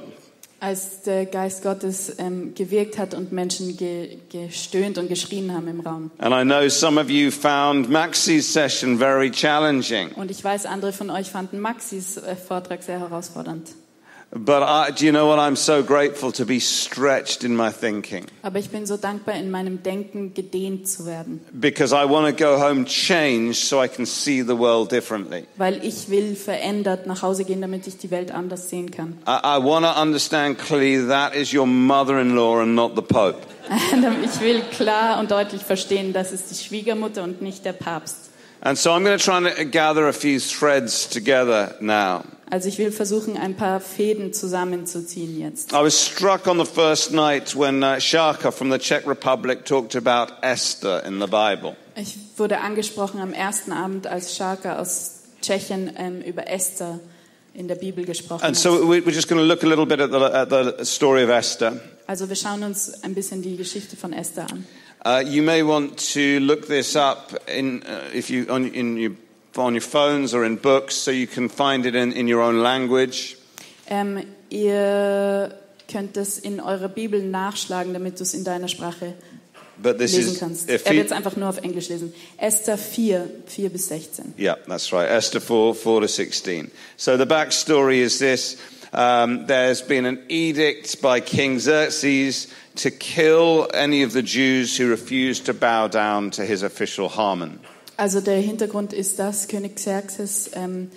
Als 0.63 1.01
der 1.01 1.25
Geist 1.25 1.63
Gottes 1.63 2.17
ähm, 2.19 2.53
gewirkt 2.53 2.99
hat 2.99 3.15
und 3.15 3.31
Menschen 3.31 3.77
ge 3.77 4.19
gestöhnt 4.31 4.99
und 4.99 5.09
geschrien 5.09 5.51
haben 5.55 5.67
im 5.67 5.79
Raum. 5.79 6.11
And 6.19 6.35
I 6.35 6.43
know 6.43 6.69
some 6.69 7.01
of 7.01 7.09
you 7.09 7.31
found 7.31 7.89
Maxi's 7.89 8.53
session 8.53 8.99
very 8.99 9.31
challenging. 9.31 10.11
Und 10.11 10.29
ich 10.29 10.43
weiß, 10.43 10.67
andere 10.67 10.93
von 10.93 11.09
euch 11.09 11.31
fanden 11.31 11.59
Maxis 11.59 12.17
äh, 12.17 12.35
Vortrag 12.35 12.83
sehr 12.83 12.99
herausfordernd. 12.99 13.69
But 14.33 14.63
I, 14.63 14.91
do 14.91 15.05
you 15.05 15.11
know 15.11 15.27
what? 15.27 15.39
I'm 15.39 15.57
so 15.57 15.83
grateful 15.83 16.31
to 16.33 16.45
be 16.45 16.61
stretched 16.61 17.43
in 17.43 17.53
my 17.53 17.69
thinking 17.69 18.25
Aber 18.43 18.59
ich 18.59 18.69
bin 18.69 18.85
so 18.85 18.95
dankbar, 18.95 19.35
in 19.35 19.51
meinem 19.51 19.83
Denken 19.83 20.33
gedehnt 20.33 20.87
zu 20.87 21.05
werden. 21.05 21.41
because 21.51 21.93
I 21.93 22.05
want 22.09 22.27
to 22.27 22.43
go 22.43 22.57
home 22.57 22.85
changed 22.85 23.61
so 23.67 23.83
I 23.83 23.89
can 23.89 24.05
see 24.05 24.41
the 24.41 24.57
world 24.57 24.89
differently. 24.89 25.47
Weil 25.57 25.83
ich 25.85 26.09
will 26.09 26.35
verändert 26.37 27.07
nach 27.07 27.21
Hause 27.21 27.43
gehen, 27.43 27.59
damit 27.59 27.87
ich 27.87 27.97
die 27.97 28.09
Welt 28.09 28.31
anders 28.31 28.69
sehen 28.69 28.89
kann. 28.89 29.17
I, 29.27 29.57
I 29.57 29.63
want 29.63 29.85
to 29.85 30.01
understand 30.01 30.57
clearly 30.57 31.05
that 31.09 31.35
is 31.35 31.53
your 31.53 31.67
mother 31.67 32.17
in 32.21 32.33
law 32.33 32.61
and 32.61 32.73
not 32.73 32.95
the 32.95 33.01
Pope. 33.01 33.37
ich 34.23 34.39
will 34.39 34.61
klar 34.71 35.19
und 35.19 35.29
deutlich 35.31 35.61
verstehen, 35.61 36.13
das 36.13 36.31
ist 36.31 36.49
die 36.51 36.55
Schwiegermutter 36.55 37.23
und 37.23 37.41
nicht 37.41 37.65
der 37.65 37.73
Papst. 37.73 38.30
And 38.63 38.77
so 38.77 38.91
I'm 38.91 39.03
going 39.03 39.17
to 39.17 39.23
try 39.23 39.38
and 39.38 39.71
gather 39.71 40.07
a 40.07 40.13
few 40.13 40.39
threads 40.39 41.07
together 41.09 41.75
now. 41.79 42.23
Also 42.51 42.67
ich 42.67 42.77
will 42.77 42.91
versuchen, 42.91 43.38
ein 43.38 43.55
paar 43.55 43.79
Fäden 43.79 44.33
zusammenzuziehen 44.33 45.39
jetzt. 45.39 45.71
I 45.71 45.81
was 45.81 45.95
struck 46.05 46.47
on 46.47 46.59
the 46.59 46.65
first 46.65 47.11
night 47.11 47.55
when 47.55 47.81
uh, 47.81 47.99
Shaka 47.99 48.51
from 48.51 48.69
the 48.69 48.77
Czech 48.77 49.07
Republic 49.07 49.63
talked 49.65 49.95
about 49.95 50.33
Esther 50.41 51.01
in 51.05 51.19
the 51.19 51.27
Bible. 51.27 51.75
Ich 51.95 52.17
wurde 52.38 52.59
angesprochen 52.59 53.19
am 53.21 53.33
ersten 53.33 53.71
Abend, 53.71 54.05
als 54.05 54.35
Scharka 54.35 54.77
aus 54.79 55.21
Tschechien 55.41 55.91
ähm, 55.97 56.21
über 56.21 56.47
Esther 56.49 56.99
in 57.53 57.67
der 57.67 57.75
Bibel 57.75 58.05
gesprochen 58.05 58.43
And 58.43 58.55
hat. 58.55 58.61
so 58.61 58.88
we- 58.88 59.01
we're 59.01 59.11
just 59.13 59.27
going 59.29 59.39
to 59.41 59.45
look 59.47 59.63
a 59.63 59.67
little 59.67 59.85
bit 59.85 59.99
at 60.01 60.11
the, 60.11 60.17
at 60.17 60.49
the 60.77 60.85
story 60.85 61.23
of 61.23 61.29
Esther. 61.29 61.79
Also 62.05 62.27
wir 62.29 62.35
schauen 62.35 62.63
uns 62.63 63.01
ein 63.03 63.13
bisschen 63.15 63.41
die 63.41 63.55
Geschichte 63.57 63.95
von 63.95 64.11
Esther 64.13 64.45
an. 64.51 64.65
Uh, 65.03 65.23
you 65.26 65.41
may 65.41 65.64
want 65.64 65.98
to 66.14 66.40
look 66.41 66.68
this 66.68 66.95
up 66.95 67.34
in, 67.48 67.82
uh, 67.84 68.10
if 68.14 68.30
you, 68.30 68.45
on, 68.49 68.68
in 68.73 68.98
your, 68.98 69.11
on 69.57 69.73
your 69.73 69.82
phones 69.82 70.34
or 70.34 70.45
in 70.45 70.57
books 70.57 70.95
so 70.95 71.10
you 71.11 71.26
can 71.28 71.49
find 71.49 71.86
it 71.86 71.95
in, 71.95 72.11
in 72.11 72.28
your 72.28 72.41
own 72.41 72.61
language. 72.61 73.36
Ähm, 73.88 74.23
ihr 74.49 75.57
könnt 75.91 76.15
das 76.15 76.38
in 76.38 76.60
eurer 76.61 76.88
Bibel 76.88 77.22
nachschlagen, 77.23 77.94
damit 77.94 78.19
du 78.19 78.23
es 78.23 78.34
in 78.34 78.44
deiner 78.44 78.68
Sprache 78.68 79.15
But 79.82 79.98
this 79.98 80.14
lesen 80.15 80.38
kannst. 80.40 80.69
Ephes- 80.69 80.86
Er 80.86 80.94
wird 80.95 81.06
es 81.07 81.11
einfach 81.11 81.36
nur 81.36 81.49
auf 81.49 81.57
Englisch 81.57 81.90
lesen. 81.90 82.14
Esther 82.38 82.78
4, 82.78 83.28
4 83.48 83.69
bis 83.72 83.88
16. 83.88 84.36
Yeah, 84.38 84.56
that's 84.68 84.94
right. 84.94 85.10
Esther 85.10 85.41
4, 85.41 85.73
4 85.73 86.02
to 86.02 86.07
16. 86.07 86.69
So 86.98 87.18
the 87.18 87.26
backstory 87.26 88.02
is 88.03 88.19
this. 88.19 88.57
Um, 88.93 89.45
there's 89.47 89.81
been 89.81 90.05
an 90.05 90.19
edict 90.27 91.01
by 91.01 91.22
King 91.22 91.59
Xerxes 91.59 92.47
to 92.76 92.91
kill 92.91 93.69
any 93.73 94.03
of 94.03 94.11
the 94.11 94.22
Jews 94.22 94.76
who 94.77 94.89
refuse 94.89 95.39
to 95.41 95.53
bow 95.53 95.88
down 95.88 96.30
to 96.31 96.43
his 96.45 96.61
official 96.61 97.07
Haman. 97.07 97.59
Also 97.97 98.19
der 98.19 98.41
Hintergrund 98.41 98.91
ist 98.93 99.18
das, 99.18 99.47
König 99.47 99.76
Xerxes 99.77 100.51
ähm, 100.55 100.89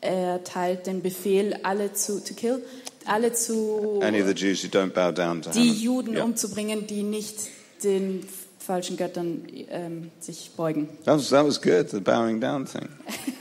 erteilt 0.00 0.86
den 0.86 1.02
Befehl, 1.02 1.58
alle 1.64 1.92
zu, 1.94 2.20
to 2.22 2.34
kill, 2.34 2.62
alle 3.06 3.32
zu, 3.32 4.00
Any 4.02 4.20
of 4.20 4.28
the 4.28 4.34
Jews 4.34 4.62
who 4.62 4.68
don't 4.68 4.92
bow 4.94 5.10
down 5.10 5.42
to 5.42 5.50
die 5.50 5.60
Haman. 5.70 5.74
Juden 5.80 6.14
Yeah. 6.14 6.24
umzubringen, 6.24 6.86
die 6.86 7.02
nicht 7.02 7.48
den 7.82 8.24
falschen 8.58 8.96
Göttern 8.96 9.46
ähm, 9.70 10.10
sich 10.20 10.50
beugen. 10.56 10.88
That 11.04 11.16
was, 11.16 11.30
that 11.30 11.44
was 11.44 11.60
good, 11.60 11.90
the 11.90 12.00
bowing 12.00 12.40
down 12.40 12.66
thing. 12.66 12.88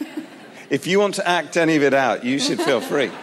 if 0.71 0.87
you 0.87 0.99
want 0.99 1.15
to 1.15 1.27
act 1.27 1.55
any 1.57 1.75
of 1.77 1.83
it 1.83 1.93
out, 1.93 2.23
you 2.23 2.39
should 2.39 2.59
feel 2.61 2.81
free. 2.81 3.11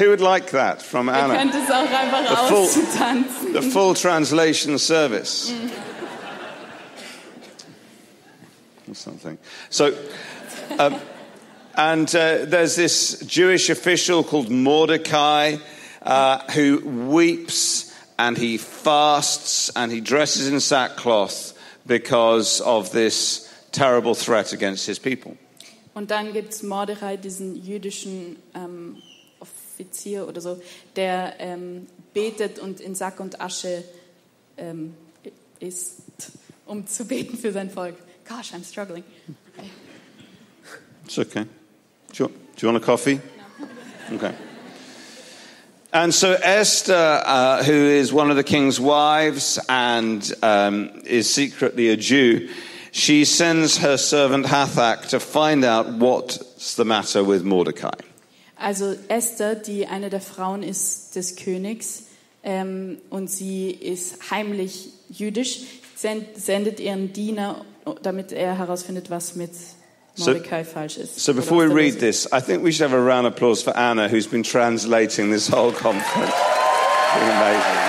Who 0.00 0.08
would 0.08 0.22
like 0.22 0.50
that 0.52 0.80
from 0.80 1.08
Ihr 1.08 1.14
Anna? 1.14 1.36
könnt 1.36 1.54
es 1.54 1.70
auch 1.70 1.90
einfach 1.90 2.22
The 2.26 2.48
full- 2.48 3.52
The 3.52 3.62
full 3.70 3.94
translation 3.94 4.78
service. 4.78 5.52
or 8.88 8.94
something. 8.94 9.36
So, 9.68 9.92
um, 10.78 10.96
and 11.76 12.08
uh, 12.14 12.46
there's 12.46 12.76
this 12.76 13.20
Jewish 13.26 13.68
official 13.68 14.24
called 14.24 14.50
Mordecai 14.50 15.56
uh, 16.02 16.38
who 16.52 16.78
weeps 17.12 17.92
and 18.18 18.38
he 18.38 18.56
fasts 18.58 19.70
and 19.76 19.92
he 19.92 20.00
dresses 20.00 20.48
in 20.48 20.60
sackcloth 20.60 21.52
because 21.86 22.62
of 22.62 22.90
this 22.90 23.48
terrible 23.70 24.14
threat 24.14 24.52
against 24.54 24.86
his 24.86 24.98
people. 24.98 25.36
Und 25.94 26.10
dann 26.10 26.32
gibt 26.32 26.54
es 26.54 26.62
Mordechai, 26.62 27.16
diesen 27.18 27.54
jüdischen 27.56 28.36
ähm, 28.54 28.96
Offizier 29.80 30.28
oder 30.28 30.40
so, 30.40 30.60
der 30.96 31.34
ähm, 31.38 31.86
betet 32.12 32.58
und 32.58 32.80
in 32.80 32.94
Sack 32.94 33.20
und 33.20 33.40
Asche 33.40 33.82
ähm, 34.58 34.94
ist, 35.58 36.02
um 36.66 36.86
zu 36.86 37.04
beten 37.04 37.38
für 37.38 37.52
sein 37.52 37.70
Volk. 37.70 37.96
Gosh, 38.28 38.52
I'm 38.52 38.64
struggling. 38.64 39.04
It's 41.04 41.18
okay. 41.18 41.46
Do 42.12 42.24
you, 42.24 42.28
do 42.28 42.66
you 42.66 42.72
want 42.72 42.82
a 42.82 42.86
coffee? 42.86 43.20
Okay. 44.12 44.32
And 45.92 46.14
so 46.14 46.34
Esther, 46.34 47.22
uh, 47.26 47.64
who 47.64 47.72
is 47.72 48.12
one 48.12 48.30
of 48.30 48.36
the 48.36 48.44
king's 48.44 48.78
wives 48.78 49.58
and 49.68 50.32
um, 50.42 50.90
is 51.04 51.32
secretly 51.32 51.88
a 51.88 51.96
Jew, 51.96 52.48
she 52.92 53.24
sends 53.24 53.78
her 53.78 53.96
servant 53.96 54.46
Hathach 54.46 55.08
to 55.08 55.18
find 55.18 55.64
out 55.64 55.88
what's 55.88 56.76
the 56.76 56.84
matter 56.84 57.24
with 57.24 57.42
Mordecai. 57.42 58.09
Also 58.60 58.94
Esther, 59.08 59.54
die 59.54 59.86
eine 59.86 60.10
der 60.10 60.20
Frauen 60.20 60.62
ist 60.62 61.16
des 61.16 61.36
Königs 61.36 62.02
ähm, 62.44 62.98
und 63.08 63.30
sie 63.30 63.70
ist 63.70 64.30
heimlich 64.30 64.90
jüdisch, 65.08 65.60
send, 65.96 66.26
sendet 66.36 66.78
ihren 66.78 67.12
Diener, 67.14 67.64
damit 68.02 68.32
er 68.32 68.58
herausfindet, 68.58 69.08
was 69.10 69.34
mit 69.34 69.52
So- 70.14 70.32
Mordecai 70.32 70.64
falsch 70.64 70.98
ist. 70.98 71.18
So 71.24 71.32
Oder 71.32 71.40
before 71.40 71.66
we 71.68 71.74
read 71.74 71.98
this, 72.00 72.26
I 72.26 72.40
think 72.40 72.62
we 72.62 72.70
should 72.70 72.90
have 72.90 72.94
a 72.94 73.00
round 73.02 73.26
of 73.26 73.32
applause 73.32 73.62
for 73.62 73.74
Anna, 73.76 74.08
who's 74.10 74.26
been 74.26 74.42
translating 74.42 75.32
this 75.32 75.50
whole 75.50 75.72
conference. 75.72 76.34
Amazing. 77.14 77.80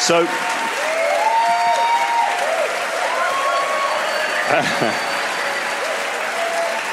So, 0.00 0.24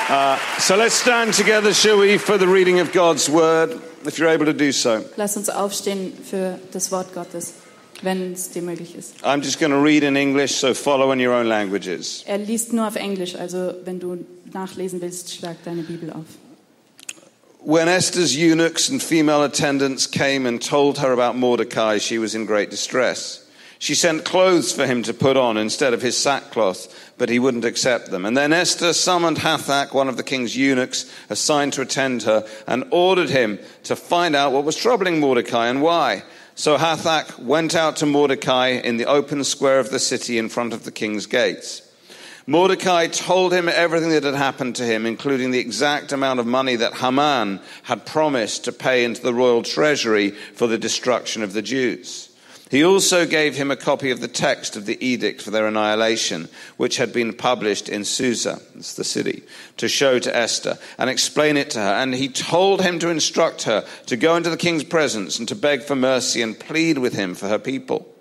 uh, 0.10 0.38
so 0.60 0.76
let's 0.76 0.96
stand 0.96 1.34
together, 1.34 1.74
shall 1.74 1.98
we, 1.98 2.18
for 2.18 2.38
the 2.38 2.48
reading 2.48 2.80
of 2.80 2.92
God's 2.92 3.30
word, 3.30 3.80
if 4.06 4.20
you're 4.20 4.30
able 4.30 4.46
to 4.46 4.54
do 4.54 4.72
so. 4.72 5.04
Lass 5.18 5.36
uns 5.38 5.50
aufstehen 5.50 6.14
für 6.14 6.60
das 6.72 6.92
Wort 6.92 7.14
Gottes, 7.14 7.54
wenn 8.02 8.34
es 8.34 8.52
dir 8.52 8.62
möglich 8.62 8.96
ist. 8.96 9.16
I'm 9.24 9.42
just 9.42 9.60
going 9.60 9.72
to 9.72 9.82
read 9.82 10.04
in 10.04 10.16
English, 10.16 10.56
so 10.56 10.74
follow 10.74 11.12
in 11.12 11.20
your 11.20 11.34
own 11.34 11.48
languages. 11.48 12.24
Er 12.28 12.38
liest 12.38 12.74
nur 12.74 12.88
auf 12.88 12.96
Englisch, 12.96 13.36
also 13.36 13.74
wenn 13.84 14.00
du 14.00 14.26
nachlesen 14.54 15.02
willst, 15.02 15.34
schlag 15.34 15.58
deine 15.64 15.84
Bibel 15.84 16.12
auf. 16.12 16.26
When 17.64 17.88
Esther's 17.88 18.36
eunuchs 18.36 18.90
and 18.90 19.02
female 19.02 19.44
attendants 19.44 20.06
came 20.06 20.46
and 20.46 20.62
told 20.62 21.00
her 21.00 21.12
about 21.12 21.36
Mordecai, 21.36 21.98
she 21.98 22.20
was 22.20 22.36
in 22.36 22.46
great 22.46 22.70
distress. 22.70 23.45
She 23.86 23.94
sent 23.94 24.26
clothes 24.26 24.72
for 24.72 24.88
him 24.88 25.04
to 25.04 25.14
put 25.14 25.38
on 25.38 25.58
instead 25.58 25.94
of 25.94 26.02
his 26.02 26.18
sackcloth, 26.18 27.14
but 27.20 27.30
he 27.30 27.38
wouldn't 27.38 27.66
accept 27.66 28.10
them. 28.10 28.26
And 28.26 28.36
then 28.36 28.52
Esther 28.52 28.94
summoned 28.94 29.38
Hathach, 29.38 29.94
one 29.94 30.10
of 30.10 30.18
the 30.18 30.24
king's 30.24 30.58
eunuchs, 30.58 31.06
assigned 31.30 31.74
to 31.74 31.84
attend 31.84 32.24
her, 32.24 32.48
and 32.66 32.86
ordered 32.90 33.30
him 33.30 33.60
to 33.84 33.96
find 33.96 34.36
out 34.36 34.54
what 34.54 34.64
was 34.64 34.76
troubling 34.76 35.20
Mordecai 35.20 35.68
and 35.68 35.84
why. 35.84 36.24
So 36.56 36.80
Hathach 36.80 37.38
went 37.38 37.76
out 37.76 37.98
to 37.98 38.08
Mordecai 38.08 38.70
in 38.70 38.98
the 38.98 39.06
open 39.06 39.44
square 39.44 39.78
of 39.78 39.92
the 39.92 40.00
city 40.00 40.40
in 40.40 40.50
front 40.50 40.74
of 40.74 40.84
the 40.84 40.92
king's 40.92 41.28
gates. 41.28 41.84
Mordecai 42.48 43.06
told 43.06 43.54
him 43.54 43.70
everything 43.70 44.10
that 44.10 44.24
had 44.24 44.34
happened 44.34 44.78
to 44.78 44.84
him, 44.84 45.06
including 45.06 45.52
the 45.52 45.60
exact 45.60 46.12
amount 46.12 46.40
of 46.40 46.48
money 46.48 46.76
that 46.76 46.96
Haman 46.96 47.60
had 47.84 48.08
promised 48.08 48.66
to 48.66 48.72
pay 48.72 49.06
into 49.06 49.22
the 49.22 49.32
royal 49.36 49.62
treasury 49.62 50.32
for 50.32 50.66
the 50.66 50.80
destruction 50.80 51.44
of 51.44 51.54
the 51.54 51.62
Jews. 51.62 52.25
He 52.76 52.84
also 52.84 53.26
gave 53.26 53.56
him 53.56 53.72
a 53.72 53.78
copy 53.78 54.12
of 54.12 54.20
the 54.20 54.28
text 54.28 54.76
of 54.76 54.86
the 54.86 54.98
edict 55.00 55.42
for 55.42 55.50
their 55.50 55.66
annihilation, 55.66 56.50
which 56.76 56.98
had 56.98 57.14
been 57.14 57.32
published 57.32 57.88
in 57.88 58.04
Susa, 58.04 58.60
the 58.74 59.06
city, 59.06 59.44
to 59.78 59.88
show 59.88 60.20
to 60.20 60.36
Esther 60.36 60.78
and 60.98 61.10
explain 61.10 61.56
it 61.56 61.70
to 61.70 61.80
her. 61.80 61.94
And 61.94 62.14
he 62.14 62.28
told 62.28 62.82
him 62.82 63.00
to 63.00 63.08
instruct 63.08 63.64
her 63.64 63.86
to 64.08 64.18
go 64.18 64.36
into 64.36 64.50
the 64.50 64.58
king's 64.58 64.84
presence 64.84 65.40
and 65.40 65.48
to 65.48 65.56
beg 65.56 65.84
for 65.84 65.96
mercy 65.96 66.42
and 66.42 66.60
plead 66.60 66.98
with 66.98 67.14
him 67.14 67.34
for 67.34 67.48
her 67.48 67.60
people. 67.60 68.14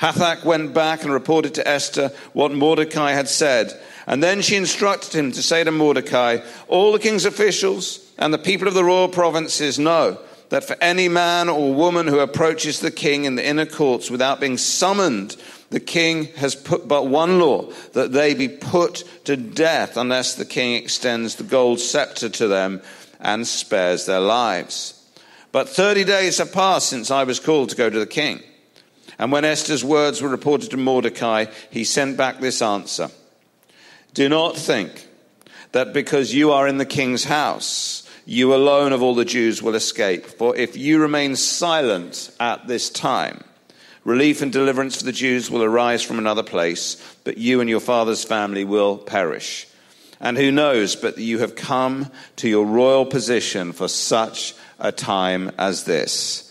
Hathach 0.00 0.44
went 0.44 0.72
back 0.72 1.02
and 1.02 1.12
reported 1.12 1.54
to 1.54 1.66
Esther 1.66 2.12
what 2.32 2.52
Mordecai 2.52 3.10
had 3.10 3.26
said. 3.26 3.76
And 4.06 4.22
then 4.22 4.40
she 4.40 4.54
instructed 4.54 5.14
him 5.14 5.32
to 5.32 5.42
say 5.42 5.64
to 5.64 5.72
Mordecai, 5.72 6.38
All 6.68 6.92
the 6.92 7.00
king's 7.00 7.24
officials 7.24 8.08
and 8.18 8.32
the 8.32 8.38
people 8.38 8.68
of 8.68 8.74
the 8.74 8.84
royal 8.84 9.08
provinces 9.08 9.80
know 9.80 10.20
that 10.48 10.64
for 10.64 10.76
any 10.80 11.08
man 11.08 11.48
or 11.48 11.74
woman 11.74 12.06
who 12.06 12.20
approaches 12.20 12.80
the 12.80 12.90
king 12.90 13.24
in 13.24 13.34
the 13.34 13.46
inner 13.46 13.66
courts 13.66 14.10
without 14.10 14.40
being 14.40 14.56
summoned, 14.56 15.36
the 15.70 15.80
king 15.80 16.24
has 16.36 16.54
put 16.54 16.86
but 16.86 17.06
one 17.06 17.40
law 17.40 17.70
that 17.92 18.12
they 18.12 18.34
be 18.34 18.48
put 18.48 19.02
to 19.24 19.36
death 19.36 19.96
unless 19.96 20.34
the 20.34 20.44
king 20.44 20.74
extends 20.74 21.34
the 21.34 21.44
gold 21.44 21.80
scepter 21.80 22.28
to 22.28 22.46
them 22.46 22.80
and 23.18 23.46
spares 23.46 24.06
their 24.06 24.20
lives. 24.20 24.92
But 25.50 25.68
30 25.68 26.04
days 26.04 26.38
have 26.38 26.52
passed 26.52 26.88
since 26.88 27.10
I 27.10 27.24
was 27.24 27.40
called 27.40 27.70
to 27.70 27.76
go 27.76 27.90
to 27.90 27.98
the 27.98 28.06
king. 28.06 28.42
And 29.18 29.32
when 29.32 29.44
Esther's 29.44 29.84
words 29.84 30.20
were 30.20 30.28
reported 30.28 30.70
to 30.70 30.76
Mordecai, 30.76 31.46
he 31.70 31.84
sent 31.84 32.16
back 32.16 32.38
this 32.38 32.60
answer 32.62 33.10
Do 34.14 34.28
not 34.28 34.56
think 34.56 35.08
that 35.72 35.92
because 35.92 36.34
you 36.34 36.52
are 36.52 36.68
in 36.68 36.78
the 36.78 36.86
king's 36.86 37.24
house, 37.24 38.05
you 38.26 38.52
alone 38.54 38.92
of 38.92 39.02
all 39.02 39.14
the 39.14 39.24
Jews 39.24 39.62
will 39.62 39.76
escape. 39.76 40.26
For 40.26 40.54
if 40.56 40.76
you 40.76 40.98
remain 41.00 41.36
silent 41.36 42.30
at 42.40 42.66
this 42.66 42.90
time, 42.90 43.42
relief 44.04 44.42
and 44.42 44.52
deliverance 44.52 44.96
for 44.96 45.04
the 45.04 45.12
Jews 45.12 45.48
will 45.48 45.62
arise 45.62 46.02
from 46.02 46.18
another 46.18 46.42
place, 46.42 47.02
but 47.22 47.38
you 47.38 47.60
and 47.60 47.70
your 47.70 47.80
father's 47.80 48.24
family 48.24 48.64
will 48.64 48.98
perish. 48.98 49.68
And 50.20 50.36
who 50.36 50.50
knows 50.50 50.96
but 50.96 51.14
that 51.14 51.22
you 51.22 51.38
have 51.38 51.54
come 51.54 52.10
to 52.36 52.48
your 52.48 52.66
royal 52.66 53.06
position 53.06 53.72
for 53.72 53.86
such 53.86 54.54
a 54.80 54.90
time 54.90 55.52
as 55.56 55.84
this. 55.84 56.42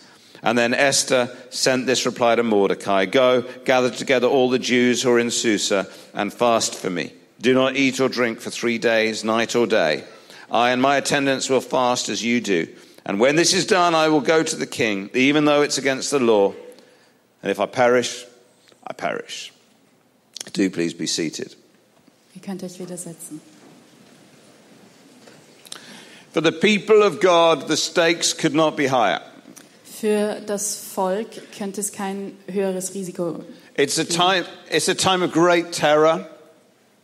And 0.41 0.57
then 0.57 0.73
Esther 0.73 1.35
sent 1.49 1.87
this 1.87 2.05
reply 2.05 2.35
to 2.35 2.43
Mordecai 2.43 3.05
Go, 3.05 3.43
gather 3.65 3.89
together 3.89 4.27
all 4.27 4.49
the 4.49 4.59
Jews 4.59 5.01
who 5.01 5.11
are 5.11 5.19
in 5.19 5.31
Susa, 5.31 5.87
and 6.13 6.33
fast 6.33 6.75
for 6.75 6.89
me. 6.89 7.11
Do 7.41 7.53
not 7.53 7.75
eat 7.75 7.99
or 7.99 8.07
drink 8.07 8.39
for 8.39 8.49
three 8.49 8.77
days, 8.77 9.23
night 9.23 9.55
or 9.55 9.67
day. 9.67 10.05
I 10.51 10.71
and 10.71 10.81
my 10.81 10.97
attendants 10.97 11.49
will 11.49 11.61
fast 11.61 12.09
as 12.09 12.23
you 12.23 12.41
do. 12.41 12.67
And 13.05 13.19
when 13.19 13.35
this 13.35 13.53
is 13.53 13.65
done, 13.65 13.93
I 13.93 14.09
will 14.09 14.21
go 14.21 14.43
to 14.43 14.55
the 14.55 14.65
king, 14.65 15.09
even 15.13 15.45
though 15.45 15.61
it's 15.61 15.77
against 15.77 16.11
the 16.11 16.19
law. 16.19 16.53
And 17.41 17.51
if 17.51 17.59
I 17.59 17.67
perish, 17.67 18.25
I 18.85 18.93
perish. 18.93 19.51
Do 20.53 20.69
please 20.69 20.93
be 20.93 21.07
seated. 21.07 21.55
Ihr 22.35 22.41
könnt 22.41 22.63
euch 22.63 22.79
wieder 22.79 22.97
setzen. 22.97 23.39
For 26.33 26.41
the 26.41 26.51
people 26.51 27.01
of 27.01 27.21
God, 27.21 27.67
the 27.67 27.77
stakes 27.77 28.33
could 28.33 28.53
not 28.53 28.75
be 28.75 28.87
higher. 28.87 29.21
Für 29.85 30.41
das 30.45 30.75
Volk 30.75 31.29
könnte 31.57 31.79
es 31.79 31.91
kein 31.91 32.37
höheres 32.47 32.93
Risiko. 32.93 33.43
It's 33.77 33.97
a 33.97 34.03
time, 34.03 34.45
it's 34.69 34.89
a 34.89 34.95
time 34.95 35.23
of 35.23 35.31
great 35.31 35.71
terror. 35.71 36.27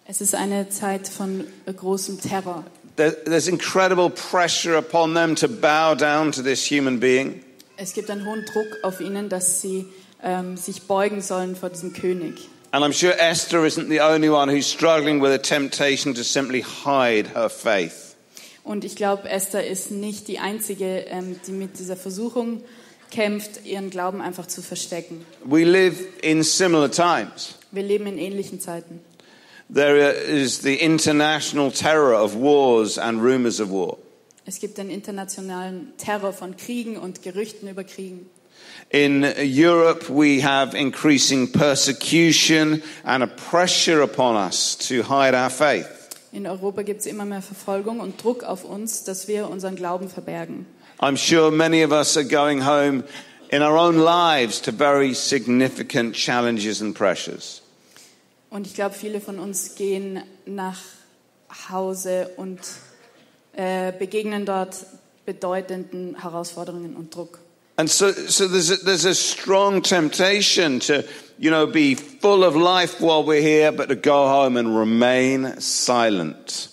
Es 0.06 0.20
ist 0.20 0.36
eine 0.36 0.70
Zeit 0.70 1.08
von 1.08 1.48
großem 1.66 2.20
Terror. 2.20 2.66
There, 2.96 3.12
there's 3.26 3.48
incredible 3.48 4.10
pressure 4.10 4.78
upon 4.78 5.14
them 5.14 5.36
to 5.36 5.48
bow 5.48 5.96
down 5.96 6.32
to 6.34 6.42
this 6.42 6.70
human 6.70 7.00
being. 7.00 7.44
Es 7.78 7.94
gibt 7.94 8.10
einen 8.10 8.26
hohen 8.26 8.46
Druck 8.46 8.84
auf 8.84 9.02
ihnen, 9.02 9.30
dass 9.30 9.62
sie 9.62 9.88
ähm, 10.24 10.58
sich 10.58 10.84
beugen 10.84 11.22
sollen 11.22 11.56
vor 11.56 11.70
diesem 11.70 11.94
König. 11.94 12.48
And 12.74 12.86
I'm 12.86 12.94
sure 12.94 13.14
Esther 13.20 13.66
isn't 13.66 13.90
the 13.90 14.00
only 14.00 14.30
one 14.30 14.50
who's 14.50 14.66
struggling 14.66 15.22
with 15.22 15.32
a 15.32 15.38
temptation 15.38 16.14
to 16.14 16.24
simply 16.24 16.62
hide 16.62 17.30
her 17.34 17.50
faith. 17.50 18.16
Und 18.64 18.86
ich 18.86 18.96
glaube, 18.96 19.28
Esther 19.30 19.66
ist 19.66 19.92
nicht 19.92 20.28
die 20.28 20.40
Einzige, 20.40 21.06
ähm, 21.08 21.40
die 21.48 21.52
mit 21.52 21.80
dieser 21.80 21.98
Versuchung 21.98 22.64
kämpft, 23.10 23.66
ihren 23.66 23.90
Glauben 23.90 24.22
einfach 24.22 24.48
zu 24.48 24.62
verstecken. 24.62 25.26
We 25.44 25.64
live 25.64 26.00
in 26.22 26.44
similar 26.44 26.90
times. 26.90 27.56
Wir 27.72 27.84
leben 27.84 28.06
in 28.08 28.18
ähnlichen 28.18 28.60
Zeiten. 28.60 29.00
There 29.74 29.96
is 29.96 30.64
the 30.64 30.84
international 30.84 31.72
terror 31.72 32.14
of 32.14 32.36
wars 32.36 32.98
and 32.98 33.24
rumors 33.24 33.62
of 33.62 33.70
war. 33.70 33.98
Es 34.46 34.60
gibt 34.60 34.78
den 34.78 34.90
internationalen 34.90 35.94
Terror 35.98 36.34
von 36.34 36.58
Kriegen 36.58 36.98
und 36.98 37.22
Gerüchten 37.22 37.70
über 37.70 37.86
Kriegen. 37.86 38.30
In 38.90 39.24
Europe, 39.24 40.10
we 40.10 40.42
have 40.42 40.76
increasing 40.76 41.48
persecution 41.48 42.84
and 43.06 43.24
a 43.24 43.28
pressure 43.28 44.02
upon 44.02 44.36
us 44.36 44.76
to 44.90 45.04
hide 45.04 45.34
our 45.34 45.50
faith. 45.50 45.88
In 46.34 46.46
Europa 46.46 46.82
gibt 46.82 47.02
es 47.02 47.06
immer 47.06 47.24
mehr 47.24 47.42
Verfolgung 47.42 48.02
und 48.02 48.22
Druck 48.22 48.44
auf 48.44 48.66
uns, 48.66 49.06
dass 49.06 49.30
wir 49.30 49.50
unseren 49.50 49.78
Glauben 49.78 50.10
verbergen. 50.10 50.66
I'm 51.00 51.16
sure 51.16 51.50
many 51.50 51.86
of 51.86 51.92
us 51.92 52.18
are 52.18 52.26
going 52.26 52.66
home 52.66 53.06
in 53.50 53.62
our 53.62 53.78
own 53.78 53.98
lives 53.98 54.62
to 54.64 54.74
very 54.74 55.14
significant 55.14 56.14
challenges 56.14 56.82
and 56.82 56.94
pressures. 56.94 57.61
Und 58.52 58.68
ich 58.68 58.76
glaube, 58.76 58.94
viele 58.94 59.22
von 59.22 59.40
uns 59.40 59.76
gehen 59.76 60.22
nach 60.46 60.78
Hause 61.72 62.30
und 62.36 62.60
äh, 63.54 63.94
begegnen 63.98 64.46
dort 64.46 64.76
bedeutenden 65.26 66.22
Herausforderungen 66.22 66.96
und 66.96 67.16
Druck. 67.16 67.40
And 67.78 67.90
so, 67.90 68.12
so 68.12 68.48
there's, 68.48 68.70
a, 68.70 68.76
there's 68.84 69.06
a 69.06 69.16
strong 69.16 69.82
temptation 69.82 70.82
to, 70.82 71.04
you 71.40 71.50
know, 71.50 71.66
be 71.66 71.96
full 71.96 72.44
of 72.44 72.56
life 72.56 73.00
while 73.00 73.24
we're 73.24 73.42
here, 73.42 73.72
but 73.72 73.88
to 73.88 73.96
go 73.96 74.28
home 74.28 74.58
and 74.58 74.78
remain 74.78 75.60
silent. 75.60 76.68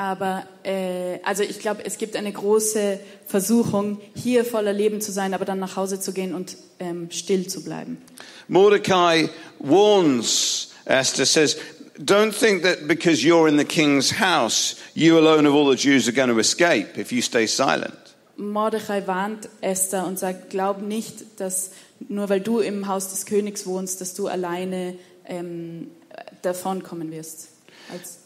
Aber 0.00 0.44
äh, 0.62 1.18
also 1.24 1.42
ich 1.42 1.58
glaube, 1.58 1.84
es 1.84 1.98
gibt 1.98 2.16
eine 2.16 2.32
große 2.32 2.98
Versuchung, 3.26 4.00
hier 4.16 4.46
voller 4.46 4.72
Leben 4.72 5.02
zu 5.02 5.12
sein, 5.12 5.34
aber 5.34 5.44
dann 5.44 5.58
nach 5.58 5.76
Hause 5.76 6.00
zu 6.00 6.14
gehen 6.14 6.34
und 6.34 6.56
ähm, 6.78 7.10
still 7.10 7.46
zu 7.48 7.62
bleiben. 7.62 7.98
Mordecai 8.48 9.28
warns 9.58 10.70
Esther, 10.86 11.26
says, 11.26 11.58
don't 11.98 12.32
think 12.32 12.62
that 12.62 12.88
because 12.88 13.22
you're 13.22 13.46
in 13.46 13.58
the 13.58 13.64
king's 13.66 14.18
house, 14.18 14.76
you 14.94 15.18
alone 15.18 15.46
of 15.46 15.54
all 15.54 15.70
the 15.70 15.76
Jews 15.76 16.08
are 16.08 16.16
going 16.16 16.30
to 16.30 16.40
escape 16.40 16.98
if 16.98 17.12
you 17.12 17.20
stay 17.20 17.46
silent. 17.46 17.92
Mordechai 18.38 19.06
warnt 19.06 19.50
Esther 19.60 20.06
und 20.06 20.18
sagt, 20.18 20.48
glaub 20.48 20.80
nicht, 20.80 21.38
dass 21.38 21.72
nur 22.08 22.30
weil 22.30 22.40
du 22.40 22.60
im 22.60 22.88
Haus 22.88 23.10
des 23.10 23.26
Königs 23.26 23.66
wohnst, 23.66 24.00
dass 24.00 24.14
du 24.14 24.28
alleine 24.28 24.96
ähm, 25.26 25.88
davonkommen 26.40 27.12
wirst. 27.12 27.48
Als, 27.92 28.19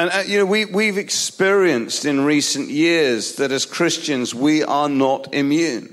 And 0.00 0.10
uh, 0.12 0.22
you 0.24 0.38
know, 0.38 0.46
we, 0.46 0.64
we've 0.64 0.96
experienced 0.96 2.04
in 2.04 2.24
recent 2.24 2.70
years 2.70 3.34
that 3.34 3.50
as 3.50 3.66
Christians, 3.66 4.32
we 4.32 4.62
are 4.64 4.88
not 4.88 5.34
immune. 5.34 5.88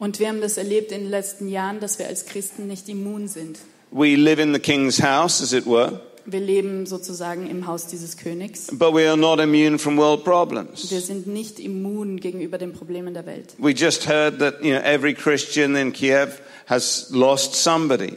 und 0.00 0.18
wir 0.18 0.28
haben 0.28 0.40
das 0.40 0.56
erlebt 0.56 0.90
in 0.92 1.02
den 1.02 1.10
letzten 1.10 1.46
Jahren, 1.48 1.78
dass 1.78 1.98
wir 2.00 2.06
als 2.08 2.26
Christen 2.26 2.66
nicht 2.66 2.88
immun 2.88 3.28
sind. 3.28 3.58
We 3.92 4.16
live 4.16 4.40
in 4.40 4.52
the 4.52 4.58
king's 4.58 5.00
house, 5.00 5.40
as 5.42 5.52
it 5.52 5.64
were, 5.66 6.00
Wir 6.26 6.40
leben 6.40 6.86
sozusagen 6.86 7.48
im 7.48 7.66
Haus 7.68 7.86
dieses 7.86 8.16
Königs. 8.16 8.66
but 8.72 8.92
we 8.94 9.06
are 9.08 9.16
not 9.16 9.38
immune 9.38 9.78
from 9.78 9.96
world 9.96 10.24
problems. 10.24 10.90
Wir 10.90 11.00
sind 11.00 11.28
nicht 11.28 11.60
immun 11.60 12.18
gegenüber 12.18 12.58
den 12.58 12.72
Problemen 12.72 13.14
der 13.14 13.26
Welt. 13.26 13.54
We 13.58 13.70
just 13.70 14.08
heard 14.08 14.40
that 14.40 14.60
you 14.60 14.70
know 14.72 14.80
every 14.82 15.14
Christian 15.14 15.76
in 15.76 15.92
Kiev 15.92 16.40
has 16.66 17.08
lost 17.10 17.54
somebody. 17.54 18.14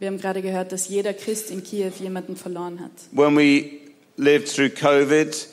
Wir 0.00 0.08
haben 0.08 0.18
gerade 0.18 0.42
gehört, 0.42 0.72
dass 0.72 0.88
jeder 0.88 1.14
Christ 1.14 1.50
in 1.52 1.62
Kiew 1.62 1.92
jemanden 2.00 2.34
verloren 2.36 2.80
hat. 2.80 2.90
When 3.12 3.36
we 3.36 3.85
lived 4.16 4.48
through 4.48 4.70
COVID, 4.70 5.48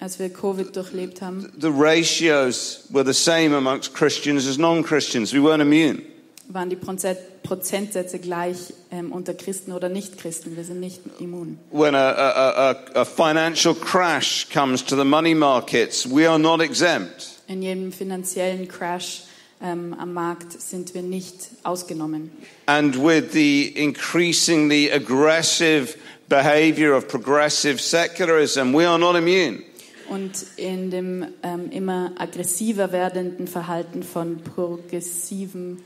Als 0.00 0.18
wir 0.20 0.28
Covid 0.30 0.76
durchlebt 0.76 1.20
haben, 1.22 1.50
the 1.60 1.68
ratios 1.70 2.84
were 2.90 3.04
the 3.04 3.12
same 3.12 3.56
amongst 3.56 3.94
Christians 3.94 4.46
as 4.46 4.56
non-Christians. 4.58 5.32
We 5.32 5.40
weren't 5.40 5.60
immune. 5.62 6.02
waren 6.50 6.70
die 6.70 6.76
Prozent- 6.76 7.18
Prozentsätze 7.42 8.18
gleich 8.18 8.72
ähm, 8.90 9.12
unter 9.12 9.34
Christen 9.34 9.72
oder 9.72 9.88
Nicht-Christen. 9.88 10.56
Wir 10.56 10.64
sind 10.64 10.80
nicht 10.80 11.00
immun. 11.18 11.58
When 11.70 11.94
a, 11.94 12.10
a, 12.10 12.70
a, 12.70 13.00
a 13.00 13.04
financial 13.04 13.74
crash 13.74 14.46
comes 14.52 14.82
to 14.84 14.96
the 14.96 15.04
money 15.04 15.34
markets, 15.34 16.06
we 16.08 16.26
are 16.28 16.38
not 16.38 16.60
exempt. 16.62 17.32
In 17.48 17.62
jedem 17.62 17.92
finanziellen 17.92 18.68
Crash 18.68 19.24
ähm, 19.60 19.94
am 19.98 20.12
Markt 20.14 20.58
sind 20.60 20.94
wir 20.94 21.02
nicht 21.02 21.48
ausgenommen. 21.64 22.30
And 22.66 22.96
with 22.96 23.32
the 23.32 23.66
increasingly 23.76 24.90
aggressive 24.92 25.96
behavior 26.28 26.94
of 26.94 27.08
progressive 27.08 27.80
secularism, 27.80 28.72
we 28.72 28.86
are 28.86 28.98
not 28.98 29.16
immune. 29.16 29.62
Und 30.08 30.46
in 30.56 30.90
dem 30.90 31.26
ähm, 31.42 31.70
immer 31.70 32.12
aggressiver 32.16 32.92
werdenden 32.92 33.46
Verhalten 33.46 34.02
von 34.02 34.38
progressiven 34.42 35.82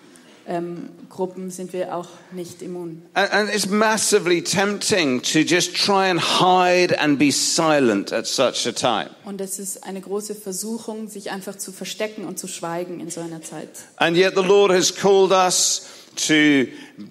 ähm, 0.47 0.91
Gruppen 1.09 1.51
sind 1.51 1.73
wir 1.73 1.95
auch 1.95 2.09
nicht 2.33 2.63
immun. 2.63 3.03
And, 3.15 3.33
and 3.33 3.55
it's 3.55 3.69
massively 3.69 4.43
tempting 4.43 5.23
to 5.23 5.41
just 5.41 5.75
try 5.75 6.09
and 6.09 6.21
hide 6.21 6.99
and 7.01 7.19
be 7.19 7.31
silent 7.31 8.13
at 8.13 8.27
such 8.27 8.67
a 8.67 8.73
time. 8.73 9.11
Und 9.25 9.41
es 9.41 9.59
ist 9.59 9.85
eine 9.85 10.01
große 10.01 10.35
Versuchung, 10.35 11.09
sich 11.09 11.31
einfach 11.31 11.57
zu 11.57 11.73
verstecken 11.73 12.25
und 12.25 12.39
zu 12.39 12.49
schweigen 12.49 13.01
in 13.01 13.11
so 13.11 13.21
einer 13.21 13.43
Zeit. 13.43 13.71
And 13.97 14.17
yet 14.17 14.35
the 14.35 14.43
Lord 14.43 14.73
has 14.73 14.95
called 14.95 15.33
us 15.33 15.83
to 16.17 16.67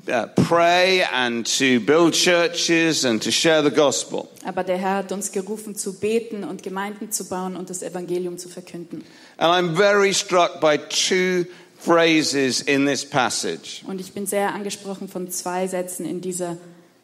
uh, 0.08 0.28
pray 0.48 1.04
and 1.12 1.46
to 1.58 1.80
build 1.80 2.14
churches 2.14 3.06
and 3.06 3.22
to 3.22 3.32
share 3.32 3.64
the 3.64 3.76
gospel. 3.76 4.30
Aber 4.46 4.64
der 4.64 4.78
Herr 4.78 4.98
hat 4.98 5.12
uns 5.12 5.32
gerufen, 5.32 5.76
zu 5.76 6.00
beten 6.00 6.44
und 6.44 6.64
Gemeinden 6.64 7.12
zu 7.12 7.26
bauen 7.26 7.56
und 7.56 7.70
das 7.70 7.82
Evangelium 7.82 8.38
zu 8.38 8.50
verkünden. 8.50 9.04
And 9.38 9.52
I'm 9.52 9.76
very 9.76 10.14
struck 10.14 10.60
by 10.60 10.78
two 10.78 11.46
phrases 11.80 12.62
in 12.62 12.86
this 12.86 13.06
passage. 13.06 13.84
Und 13.88 14.00
ich 14.00 14.14
bin 14.14 14.26
sehr 14.26 14.54
angesprochen 14.54 15.08
von 15.08 15.30
zwei 15.30 15.68
Sätzen 15.68 16.06
in 16.06 16.22
dieser 16.22 16.58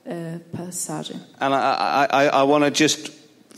äh, 0.05 0.39
Passage. 0.55 1.15
And 1.39 1.53
I, 1.53 2.07
I, 2.11 2.29
I, 2.29 2.47
want 2.47 2.63
to 2.63 2.71
just 2.71 3.11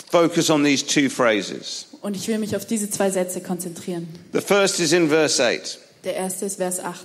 focus 0.10 0.50
on 0.50 0.64
these 0.64 0.86
two 0.86 1.10
phrases. 1.10 1.88
Und 2.02 2.16
ich 2.16 2.28
will 2.28 2.40
mich 2.40 2.56
auf 2.56 2.66
diese 2.66 2.90
zwei 2.90 3.10
Sätze 3.12 3.42
konzentrieren. 3.42 4.08
The 4.34 4.42
first 4.42 4.80
is 4.80 4.94
in 4.94 5.10
verse 5.10 5.44
8 5.44 5.80
Der 6.06 6.16
erste 6.16 6.46
ist 6.46 6.56
Vers 6.56 6.80
8. 6.80 6.98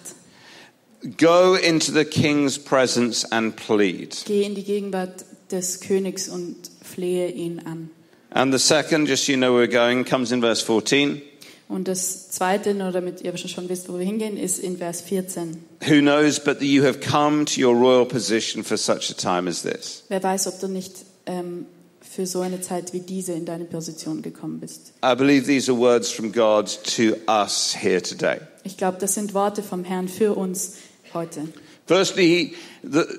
Go 1.19 1.55
into 1.55 1.93
the 1.93 2.05
king's 2.05 2.59
presence 2.59 3.25
and 3.31 3.55
plead. 3.55 4.17
Geh 4.25 4.45
in 4.45 4.55
die 4.55 4.65
Gegenwart 4.65 5.25
des 5.51 5.81
Königs 5.81 6.29
und 6.29 6.57
flehe 6.83 7.31
ihn 7.31 7.61
an. 7.67 7.91
And 8.31 8.53
the 8.53 8.59
second, 8.59 9.07
just 9.07 9.27
so 9.27 9.33
you 9.33 9.39
know 9.39 9.53
where 9.53 9.67
we're 9.67 9.71
going, 9.71 10.05
comes 10.05 10.33
in 10.33 10.41
verse 10.41 10.65
14. 10.65 11.23
Und 11.69 11.89
das 11.89 12.31
zweite, 12.31 12.75
nur 12.75 12.91
damit 12.91 13.23
ihr 13.23 13.37
schon 13.37 13.69
wisst, 13.69 13.89
wo 13.89 13.99
wir 13.99 14.05
hingehen, 14.05 14.37
ist 14.37 14.59
in 14.59 14.77
Vers 14.77 15.01
14. 15.01 15.65
Who 15.87 16.01
knows 16.01 16.39
but 16.39 16.59
that 16.59 16.67
you 16.67 16.85
have 16.85 17.01
come 17.01 17.45
to 17.47 17.61
your 17.61 17.75
royal 17.75 18.05
position 18.05 18.63
for 18.63 18.77
such 18.77 19.11
a 19.11 19.15
time 19.15 19.49
as 19.49 19.63
this? 19.63 20.05
Wer 20.09 20.23
weiß, 20.23 20.47
ob 20.47 20.61
du 20.61 20.69
nicht 20.69 20.93
ähm, 21.27 21.67
für 22.01 22.27
so 22.27 22.41
eine 22.41 22.61
Zeit 22.61 22.93
wie 22.93 23.01
diese 23.01 23.33
in 23.33 23.45
deine 23.45 23.65
Position 23.65 24.23
gekommen 24.23 24.61
bist. 24.61 24.93
I 25.05 25.15
believe 25.15 25.47
these 25.47 25.71
are 25.71 25.79
words 25.79 26.11
from 26.11 26.33
God 26.33 26.67
to 26.97 27.17
us 27.29 27.75
here 27.75 28.03
today. 28.03 28.39
Ich 28.63 28.77
glaube, 28.77 28.99
das 29.01 29.15
sind 29.15 29.35
Worte 29.35 29.63
vom 29.63 29.85
Herrn 29.85 30.09
für 30.09 30.35
uns 30.35 30.75
heute. 31.15 31.49
Firstly, 31.87 32.55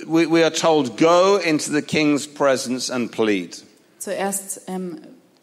we, 0.08 0.44
are 0.44 0.52
told, 0.52 0.98
go 0.98 1.38
into 1.38 1.72
the 1.72 1.82
king's 1.82 2.28
presence 2.28 2.90
and 2.90 3.12
plead. 3.12 3.62
Zuerst 4.00 4.62
ähm, 4.68 5.02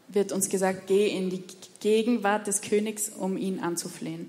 wird 0.08 0.32
uns 0.32 0.48
gesagt, 0.48 0.86
geh 0.86 1.08
in 1.08 1.30
die 1.30 1.44
Gegenwart 1.80 2.46
des 2.46 2.60
Königs, 2.60 3.10
um 3.10 3.36
ihn 3.36 3.60
anzuflehen. 3.60 4.28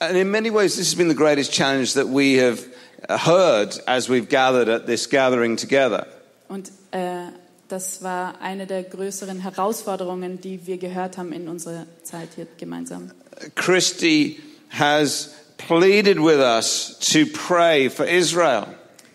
And 0.00 0.16
in 0.16 0.30
many 0.30 0.50
ways, 0.50 0.74
this 0.74 0.88
has 0.88 0.96
been 0.96 1.08
the 1.08 1.14
greatest 1.14 1.52
challenge 1.52 1.94
that 1.94 2.08
we 2.08 2.36
have 2.38 2.64
heard 3.08 3.78
as 3.86 4.08
we've 4.08 4.28
gathered 4.28 4.68
at 4.68 4.86
this 4.86 5.06
gathering 5.08 5.56
together. 5.56 6.06
Und 6.48 6.72
äh, 6.90 7.28
das 7.68 8.02
war 8.02 8.40
eine 8.40 8.66
der 8.66 8.82
größeren 8.82 9.38
Herausforderungen, 9.38 10.40
die 10.40 10.66
wir 10.66 10.78
gehört 10.78 11.18
haben 11.18 11.32
in 11.32 11.48
unserer 11.48 11.86
Zeit 12.02 12.30
hier 12.34 12.46
gemeinsam. 12.58 13.12
Christy 13.54 14.40
has 14.70 15.30
pleaded 15.66 16.18
with 16.18 16.40
us 16.40 16.98
to 17.12 17.26
pray 17.26 17.88
for 17.88 18.04
Israel. 18.04 18.68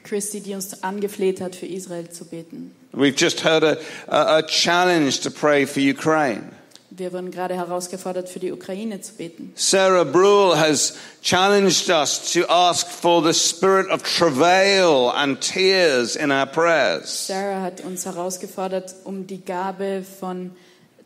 Christi, 0.04 0.42
die 0.42 0.54
uns 0.54 0.84
angefleht 0.84 1.42
hat, 1.42 1.56
für 1.56 1.66
Israel 1.66 2.10
zu 2.10 2.26
beten. 2.26 2.74
We've 2.94 3.16
just 3.16 3.44
heard 3.44 3.64
a, 3.64 3.78
a, 4.08 4.38
a 4.38 4.42
challenge 4.44 5.22
to 5.22 5.30
pray 5.30 5.66
for 5.66 5.82
Ukraine. 5.82 6.52
Wir 6.90 7.14
wurden 7.14 7.30
gerade 7.30 7.56
herausgefordert, 7.56 8.28
für 8.28 8.40
die 8.40 8.52
Ukraine 8.52 9.02
zu 9.02 9.14
beten. 9.14 9.52
Sarah 9.56 10.04
Brule 10.04 10.58
has 10.58 10.96
challenged 11.22 11.90
us 11.90 12.34
to 12.34 12.50
ask 12.50 12.88
for 12.88 13.22
the 13.22 13.34
spirit 13.34 13.88
of 13.92 14.02
travail 14.02 15.12
and 15.16 15.40
tears 15.40 16.16
in 16.16 16.32
our 16.32 16.48
prayers. 16.48 17.28
Sarah 17.28 17.62
hat 17.62 17.82
uns 17.82 18.06
herausgefordert, 18.06 18.96
um 19.04 19.28
die 19.28 19.44
Gabe 19.44 20.04
von 20.20 20.52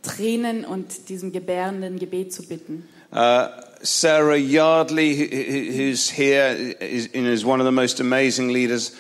Tränen 0.02 0.64
und 0.64 1.10
diesem 1.10 1.34
gebärenden 1.34 2.00
Gebet 2.00 2.32
zu 2.32 2.44
bitten. 2.44 2.88
Uh, 3.12 3.48
Sarah 3.84 4.38
Yardley, 4.38 5.16
who- 5.16 5.28
who- 5.28 5.72
who's 5.72 6.10
here, 6.10 6.76
is, 6.80 7.46
one 7.46 7.60
of 7.60 7.66
the 7.66 7.72
most 7.72 8.00
amazing 8.00 8.52
leaders 8.54 8.92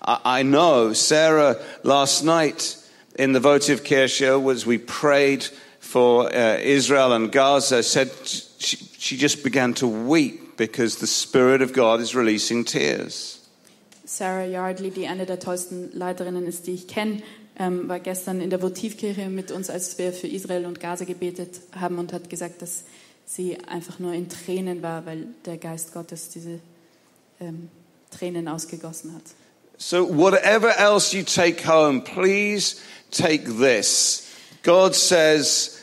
I, 0.00 0.40
I 0.40 0.42
know. 0.42 0.92
Sarah, 0.92 1.56
last 1.82 2.22
night 2.22 2.76
in 3.16 3.32
the 3.32 3.40
votive 3.40 3.82
care 3.82 4.08
show, 4.08 4.38
was 4.38 4.64
we 4.64 4.78
prayed 4.78 5.44
for 5.80 6.32
uh, 6.32 6.58
Israel 6.62 7.12
and 7.12 7.32
Gaza, 7.32 7.82
said 7.82 8.10
she, 8.58 8.76
she 8.98 9.16
just 9.16 9.42
began 9.42 9.74
to 9.74 9.86
weep 9.88 10.56
because 10.56 10.96
the 10.96 11.06
Spirit 11.06 11.62
of 11.62 11.72
God 11.72 12.00
is 12.00 12.14
releasing 12.14 12.64
tears. 12.64 13.38
Sarah 14.04 14.46
Yardley, 14.46 14.90
die 14.90 15.06
eine 15.06 15.26
der 15.26 15.38
tollsten 15.38 15.90
Leiterinnen 15.92 16.46
ist, 16.46 16.66
die 16.66 16.74
ich 16.74 16.86
kenne, 16.88 17.22
ähm, 17.58 17.88
war 17.88 18.00
gestern 18.00 18.40
in 18.40 18.50
der 18.50 18.62
Votivkirche 18.62 19.28
mit 19.28 19.50
uns, 19.50 19.68
als 19.68 19.98
wir 19.98 20.12
für 20.12 20.28
Israel 20.28 20.64
und 20.66 20.80
Gaza 20.80 21.04
gebetet 21.04 21.60
haben 21.78 21.98
und 21.98 22.12
hat 22.12 22.30
gesagt, 22.30 22.62
dass 22.62 22.84
sie 23.28 23.58
einfach 23.64 23.98
nur 23.98 24.14
in 24.14 24.28
Tränen 24.28 24.82
war, 24.82 25.04
weil 25.06 25.26
der 25.44 25.58
Geist 25.58 25.92
Gottes 25.92 26.30
diese 26.30 26.60
ähm, 27.40 27.68
Tränen 28.10 28.48
ausgegossen 28.48 29.14
hat. 29.14 29.22
So, 29.76 30.08
whatever 30.08 30.76
else 30.76 31.16
you 31.16 31.22
take 31.22 31.64
home, 31.64 32.00
please 32.00 32.76
take 33.10 33.44
this. 33.44 34.24
God 34.64 34.94
says, 34.94 35.78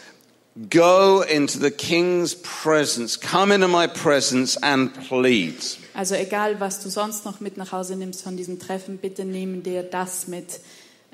Go 0.69 1.21
into 1.21 1.59
the 1.59 1.69
king's 1.69 2.33
presence, 2.33 3.19
come 3.19 3.53
into 3.53 3.67
my 3.67 3.87
presence 3.87 4.57
and 4.57 4.93
plead. 5.07 5.55
Also 5.93 6.15
egal, 6.15 6.59
was 6.61 6.81
du 6.81 6.89
sonst 6.89 7.25
noch 7.25 7.41
mit 7.41 7.57
nach 7.57 7.73
Hause 7.73 7.97
nimmst 7.97 8.23
von 8.23 8.37
diesem 8.37 8.57
Treffen, 8.59 8.97
bitte 8.97 9.25
nimm 9.25 9.63
dir 9.63 9.83
das 9.83 10.27
mit. 10.27 10.61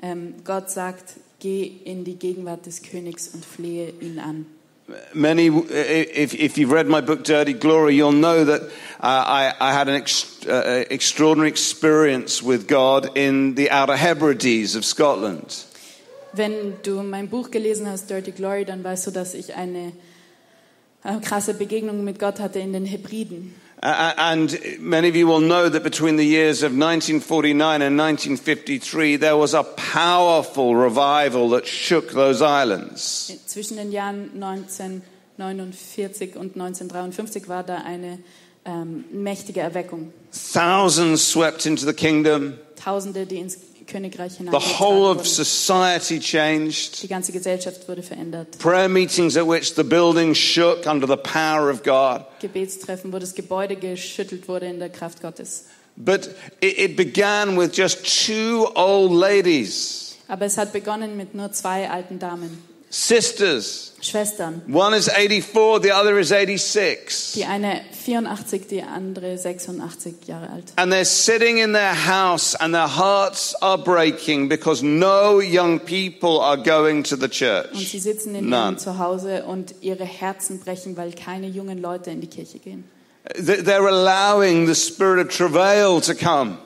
Ähm, 0.00 0.34
Gott 0.44 0.70
sagt, 0.70 1.14
geh 1.40 1.64
in 1.64 2.04
die 2.04 2.16
Gegenwart 2.16 2.66
des 2.66 2.82
Königs 2.82 3.28
und 3.28 3.44
flehe 3.44 3.92
ihn 4.00 4.20
an. 4.20 4.46
Many, 5.14 5.48
if, 5.48 6.34
if 6.34 6.58
you've 6.58 6.70
read 6.70 6.86
my 6.86 7.00
book, 7.00 7.24
Dirty 7.24 7.52
Glory, 7.52 7.94
you'll 7.96 8.12
know 8.12 8.44
that 8.44 8.62
uh, 8.62 8.66
I, 9.00 9.52
I 9.60 9.72
had 9.72 9.88
an 9.88 9.94
ex, 9.94 10.46
uh, 10.46 10.84
extraordinary 10.90 11.48
experience 11.48 12.42
with 12.42 12.66
God 12.66 13.16
in 13.16 13.54
the 13.54 13.70
Outer 13.70 13.96
Hebrides 13.96 14.76
of 14.76 14.84
Scotland. 14.84 15.66
Wenn 16.34 16.78
du 16.82 17.02
mein 17.02 17.28
Buch 17.28 17.50
gelesen 17.50 17.86
hast, 17.86 18.08
Dirty 18.08 18.32
Glory, 18.32 18.64
dann 18.64 18.82
weißt 18.82 19.06
du, 19.06 19.10
dass 19.10 19.34
ich 19.34 19.54
eine 19.54 19.92
äh, 21.04 21.20
krasse 21.20 21.52
Begegnung 21.54 22.04
mit 22.04 22.18
Gott 22.18 22.40
hatte 22.40 22.58
in 22.58 22.72
den 22.72 22.86
Hebriden. 22.86 23.54
A- 23.84 23.88
a- 23.88 24.14
And 24.16 24.56
many 24.78 25.08
of 25.08 25.16
you 25.16 25.26
will 25.26 25.40
know 25.40 25.68
that 25.68 25.82
between 25.82 26.16
the 26.16 26.24
years 26.24 26.62
of 26.62 26.70
1949 26.72 27.82
and 27.82 27.96
1953, 27.98 29.16
there 29.16 29.36
was 29.36 29.54
a 29.54 29.64
powerful 29.64 30.76
revival 30.76 31.48
that 31.50 31.66
shook 31.66 32.12
those 32.12 32.40
islands. 32.40 33.32
Zwischen 33.46 33.76
den 33.76 33.90
Jahren 33.90 34.30
1949 34.40 36.36
und 36.36 36.54
1953 36.56 37.48
war 37.48 37.64
da 37.64 37.78
eine 37.78 38.18
ähm, 38.64 39.04
mächtige 39.10 39.60
Erweckung. 39.60 40.12
Thousands 40.52 41.20
swept 41.32 41.66
into 41.66 41.84
the 41.84 41.92
kingdom. 41.92 42.54
Tausende, 42.76 43.26
die 43.26 43.38
ins 43.38 43.58
Königreich 43.92 44.38
The 44.38 44.46
whole 44.80 45.10
of 45.10 45.26
society 45.26 46.18
changed. 46.18 47.02
Die 47.02 47.08
ganze 47.08 47.30
Gesellschaft 47.32 47.86
wurde 47.88 48.02
verändert. 48.02 48.58
Prayer 48.58 48.88
meetings 48.88 49.36
at 49.36 49.46
which 49.46 49.74
the 49.76 49.84
building 49.84 50.34
shook 50.34 50.86
under 50.86 51.06
the 51.06 51.16
power 51.16 51.70
of 51.70 51.82
God. 51.82 52.24
Gebetstreffen, 52.40 53.12
wo 53.12 53.18
das 53.18 53.34
Gebäude 53.34 53.76
geschüttelt 53.76 54.48
wurde 54.48 54.66
in 54.66 54.78
der 54.78 54.88
Kraft 54.88 55.20
Gottes. 55.20 55.66
But 55.96 56.30
it, 56.60 56.78
it 56.78 56.96
began 56.96 57.58
with 57.58 57.76
just 57.76 58.26
two 58.26 58.66
old 58.74 59.12
ladies, 59.12 60.16
Aber 60.26 60.46
es 60.46 60.56
hat 60.56 60.72
begonnen 60.72 61.16
mit 61.18 61.34
nur 61.34 61.52
zwei 61.52 61.90
alten 61.90 62.18
Damen, 62.18 62.62
sisters. 62.92 63.92
Schwestern. 64.02 64.62
One 64.66 64.94
is 64.94 65.08
84, 65.08 65.80
the 65.80 65.92
other 65.92 66.18
is 66.18 66.28
86. 66.28 67.34
Die 67.34 67.44
eine 67.44 67.80
84, 67.92 68.66
die 68.68 68.82
andere 68.82 69.38
86 69.38 70.26
Jahre 70.26 70.50
alt. 70.50 70.72
And 70.76 70.92
they're 70.92 71.04
sitting 71.04 71.58
in 71.58 71.72
their 71.72 71.94
house 71.94 72.54
and 72.56 72.74
their 72.74 72.88
hearts 72.88 73.54
are 73.62 73.78
breaking 73.78 74.48
because 74.48 74.82
no 74.82 75.40
young 75.40 75.78
people 75.78 76.40
are 76.40 76.56
going 76.56 77.04
to 77.04 77.16
the 77.16 77.28
church. 77.28 77.72
Und 77.72 77.86
sie 77.88 78.00
sitzen 78.00 78.34
in 78.34 78.48
None. 78.48 78.72
ihrem 78.72 78.78
Zuhause 78.78 79.44
und 79.44 79.74
ihre 79.80 80.04
Herzen 80.04 80.58
brechen, 80.60 80.96
weil 80.96 81.12
keine 81.12 81.46
jungen 81.46 81.80
Leute 81.80 82.10
in 82.10 82.20
die 82.20 82.28
Kirche 82.28 82.58
gehen. 82.58 82.84
They're 83.36 83.86
allowing 83.86 84.66
the 84.66 84.74
spirit 84.74 85.24
of 85.24 85.34
travail 85.34 86.00
to 86.02 86.14
come. 86.14 86.58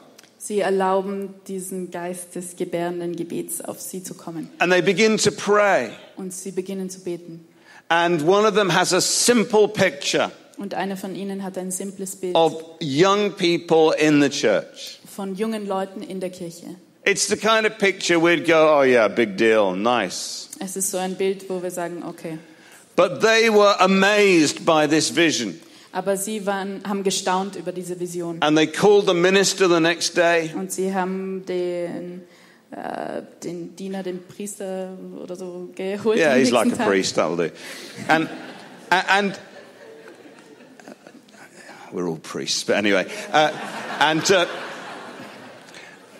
Sie 0.46 0.60
erlauben 0.60 1.34
diesen 1.48 1.90
Geist 1.90 2.36
des 2.36 2.54
gebärenden 2.54 3.16
Gebets 3.16 3.60
auf 3.60 3.80
sie 3.80 4.04
zu 4.04 4.14
kommen. 4.14 4.48
And 4.58 4.72
they 4.72 4.80
begin 4.80 5.16
to 5.18 5.32
pray. 5.32 5.88
Und 6.14 6.32
sie 6.32 6.52
beginnen 6.52 6.88
zu 6.88 7.00
beten. 7.00 7.44
And 7.88 8.22
one 8.22 8.46
of 8.46 8.54
them 8.54 8.72
has 8.72 8.92
a 8.92 9.00
simple 9.00 9.66
picture 9.66 10.30
Und 10.56 10.72
einer 10.74 10.96
von 10.96 11.16
ihnen 11.16 11.42
hat 11.42 11.58
ein 11.58 11.72
simples 11.72 12.14
Bild 12.14 12.36
of 12.36 12.62
young 12.80 13.32
people 13.32 13.92
in 13.98 14.22
the 14.22 14.28
church. 14.30 15.00
von 15.12 15.34
jungen 15.34 15.66
Leuten 15.66 16.00
in 16.00 16.20
der 16.20 16.30
Kirche. 16.30 16.76
It's 17.04 17.26
the 17.26 17.36
kind 17.36 17.66
of 17.66 17.76
picture 17.78 18.20
we'd 18.20 18.46
go, 18.46 18.78
oh 18.78 18.84
yeah, 18.84 19.08
big 19.08 19.36
deal, 19.36 19.74
nice. 19.74 20.48
Es 20.60 20.76
ist 20.76 20.92
so 20.92 20.98
ein 20.98 21.16
Bild, 21.16 21.50
wo 21.50 21.60
wir 21.60 21.72
sagen, 21.72 22.04
okay. 22.04 22.38
But 22.94 23.20
they 23.20 23.50
were 23.50 23.74
amazed 23.80 24.64
by 24.64 24.86
this 24.86 25.10
vision. 25.10 25.60
Aber 25.96 26.18
sie 26.18 26.44
waren, 26.44 26.82
haben 26.86 27.04
gestaunt 27.04 27.56
über 27.56 27.72
diese 27.72 27.98
Vision. 27.98 28.36
And 28.42 28.54
they 28.54 28.66
called 28.66 29.06
the 29.08 29.14
minister 29.14 29.66
the 29.66 29.80
next 29.80 30.14
day. 30.14 30.50
Und 30.54 30.70
sie 30.70 30.94
haben 30.94 31.46
den, 31.46 32.20
äh, 32.70 33.22
den 33.42 33.74
Diener, 33.76 34.02
den 34.02 34.22
Priester 34.22 34.90
oder 35.18 35.36
so 35.36 35.70
geholt. 35.74 36.18
Yeah, 36.18 36.36
he's 36.36 36.50
like 36.50 36.70
a 36.70 36.76
Tag. 36.76 36.86
priest, 36.86 37.14
that'll 37.14 37.38
do. 37.38 37.48
And, 38.08 38.28
and, 38.90 39.38
we're 41.92 42.06
all 42.06 42.18
priests, 42.18 42.62
but 42.62 42.76
anyway. 42.76 43.06
Uh, 43.32 43.52
and, 43.98 44.30
uh, 44.30 44.44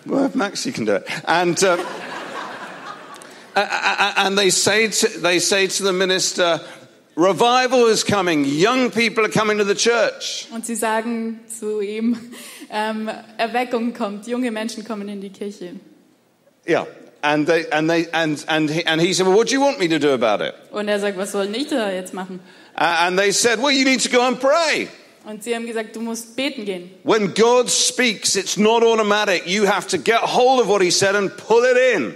well, 0.07 0.31
Maxie 0.33 0.73
can 0.73 0.87
do 0.87 0.95
it. 0.95 1.07
And, 1.27 1.63
uh, 1.63 1.77
and 3.55 4.39
they 4.39 4.49
say, 4.49 4.89
to, 4.89 5.21
they 5.21 5.39
say 5.39 5.67
to 5.67 5.83
the 5.83 5.93
minister, 5.93 6.63
revival 7.17 7.87
is 7.87 8.05
coming. 8.05 8.45
Young 8.45 8.91
people 8.91 9.25
are 9.25 9.31
coming 9.31 9.59
to 9.59 9.65
the 9.65 9.75
church. 9.75 10.47
Und 10.53 10.65
sie 10.65 10.77
sagen 10.77 11.41
zu 11.49 11.81
ihm, 11.81 12.17
ähm, 12.71 13.11
Erweckung 13.39 13.95
kommt, 13.95 14.27
junge 14.27 14.51
Menschen 14.51 14.85
kommen 14.85 15.09
in 15.09 15.21
die 15.21 15.31
Kirche. 15.31 15.81
Yeah. 16.69 16.87
And, 17.23 17.47
they, 17.47 17.67
and, 17.73 17.91
they, 17.91 18.07
and, 18.13 18.45
and, 18.47 18.71
he, 18.71 18.85
and 18.85 19.01
he 19.01 19.13
said, 19.13 19.27
well, 19.27 19.37
what 19.37 19.49
do 19.49 19.55
you 19.55 19.61
want 19.61 19.81
me 19.81 19.89
to 19.89 19.99
do 19.99 20.13
about 20.13 20.41
it? 20.41 20.55
Und 20.71 20.89
er 20.89 21.01
sagt, 21.01 21.17
was 21.17 21.33
soll 21.33 21.53
ich 21.55 21.69
da 21.69 21.91
jetzt 21.91 22.15
machen? 22.15 22.41
Uh, 22.77 23.07
and 23.07 23.19
they 23.19 23.33
said, 23.33 23.59
well, 23.59 23.73
you 23.73 23.85
need 23.85 24.01
to 24.01 24.11
go 24.11 24.23
and 24.23 24.39
pray. 24.39 24.89
Und 25.25 25.43
sie 25.43 25.57
haben 25.57 25.67
gesagt, 25.67 25.97
du 25.97 26.01
musst 26.01 26.37
beten 26.37 26.65
gehen. 26.65 26.91
When 27.03 27.35
God 27.35 27.69
speaks, 27.69 28.37
it's 28.37 28.57
not 28.57 28.85
automatic. 28.85 29.45
You 29.47 29.67
have 29.67 29.89
to 29.89 29.99
get 29.99 30.21
hold 30.21 30.61
of 30.61 30.69
what 30.69 30.83
He 30.83 30.91
said 30.91 31.17
and 31.17 31.37
pull 31.37 31.65
it 31.65 31.77
in. 31.77 32.15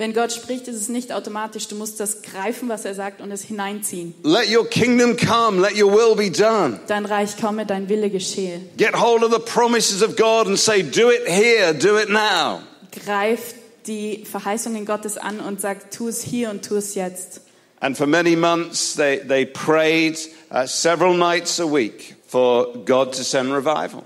Wenn 0.00 0.14
Gott 0.14 0.32
spricht, 0.32 0.66
ist 0.66 0.76
es 0.76 0.88
nicht 0.88 1.12
automatisch. 1.12 1.68
Du 1.68 1.76
musst 1.76 2.00
das 2.00 2.22
greifen, 2.22 2.70
was 2.70 2.86
er 2.86 2.94
sagt, 2.94 3.20
und 3.20 3.30
es 3.32 3.42
hineinziehen. 3.42 4.14
Let 4.22 4.50
your 4.50 4.66
kingdom 4.66 5.14
come. 5.14 5.60
Let 5.60 5.78
your 5.78 5.92
will 5.92 6.16
be 6.16 6.30
done. 6.30 6.80
Dein 6.86 7.04
Reich 7.04 7.36
komme, 7.36 7.66
dein 7.66 7.90
Wille 7.90 8.08
geschehe. 8.08 8.62
Get 8.78 8.98
hold 8.98 9.22
of 9.22 9.30
the 9.30 9.38
promises 9.38 10.02
of 10.02 10.16
God 10.16 10.46
and 10.46 10.58
say, 10.58 10.82
do 10.82 11.10
it 11.10 11.28
here, 11.28 11.74
do 11.74 11.98
it 11.98 12.08
now. 12.08 12.62
Greif 13.04 13.52
die 13.86 14.24
Verheißungen 14.24 14.86
Gottes 14.86 15.18
an 15.18 15.38
und 15.38 15.60
sag, 15.60 15.90
tu 15.90 16.08
es 16.08 16.22
hier 16.22 16.48
und 16.48 16.64
tu 16.64 16.76
es 16.76 16.94
jetzt. 16.94 17.42
And 17.80 17.94
for 17.94 18.06
many 18.06 18.34
months, 18.34 18.94
they, 18.94 19.18
they 19.18 19.44
prayed 19.44 20.18
uh, 20.50 20.66
several 20.66 21.14
nights 21.14 21.60
a 21.60 21.70
week 21.70 22.16
for 22.26 22.72
God 22.86 23.12
to 23.16 23.22
send 23.22 23.52
revival. 23.52 24.04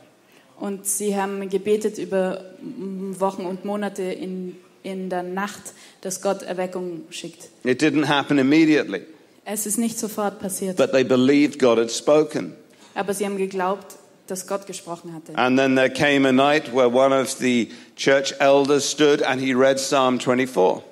Und 0.58 0.86
sie 0.86 1.14
haben 1.14 1.48
gebetet 1.48 1.98
über 1.98 2.44
Wochen 2.60 3.46
und 3.46 3.64
Monate 3.64 4.02
in, 4.02 4.56
in 4.84 5.10
der 5.10 5.24
Nacht, 5.24 5.60
dass 6.02 6.22
Gott 6.22 6.42
Erweckung 6.42 7.02
schickt. 7.10 7.48
It 7.64 7.82
didn't 7.82 8.06
happen 8.06 8.38
immediately, 8.38 9.02
Es 9.44 9.66
ist 9.66 9.78
nicht 9.78 9.98
sofort 9.98 10.38
passiert, 10.38 10.76
but 10.76 10.92
they 10.92 11.02
believed 11.02 11.58
God 11.58 11.78
had 11.78 11.90
spoken. 11.90 12.54
aber 12.94 13.12
sie 13.12 13.24
haben 13.24 13.36
geglaubt, 13.36 13.96
dass 14.28 14.46
Gott 14.46 14.66
gesprochen 14.66 15.12
hatte. 15.12 15.36
And 15.36 15.58
then 15.58 15.74
there 15.74 15.90
came 15.90 16.26
a 16.28 16.32
night 16.32 16.72
where 16.74 16.88
one 16.88 17.12
of 17.14 17.28
the 17.30 17.68
church 17.96 18.32
elders 18.38 18.88
stood 18.90 19.22
and 19.22 19.40
he 19.40 19.52
read 19.52 19.76
Psalm 19.78 20.20
24. 20.20 20.82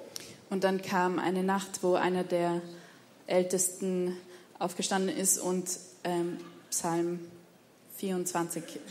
Und 0.50 0.64
dann 0.64 0.82
kam 0.82 1.18
eine 1.18 1.42
Nacht, 1.44 1.78
wo 1.82 1.94
einer 1.94 2.24
der 2.24 2.60
Ältesten 3.26 4.16
aufgestanden 4.58 5.16
ist 5.16 5.38
und 5.38 5.64
ähm, 6.04 6.36
Psalm 6.70 7.20
24 7.20 7.31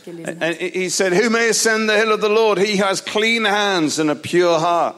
gelesen 0.04 0.40
hat. 0.40 0.42
And 0.42 0.56
he 0.56 0.88
said, 0.88 1.12
Who 1.12 1.30
may 1.30 1.48
ascend 1.50 1.88
the 1.88 1.96
hill 1.96 2.12
of 2.12 2.20
the 2.20 2.28
Lord? 2.28 2.58
He 2.58 2.82
has 2.82 3.04
clean 3.04 3.44
hands 3.44 3.98
and 3.98 4.10
a 4.10 4.14
pure 4.14 4.58
heart. 4.60 4.96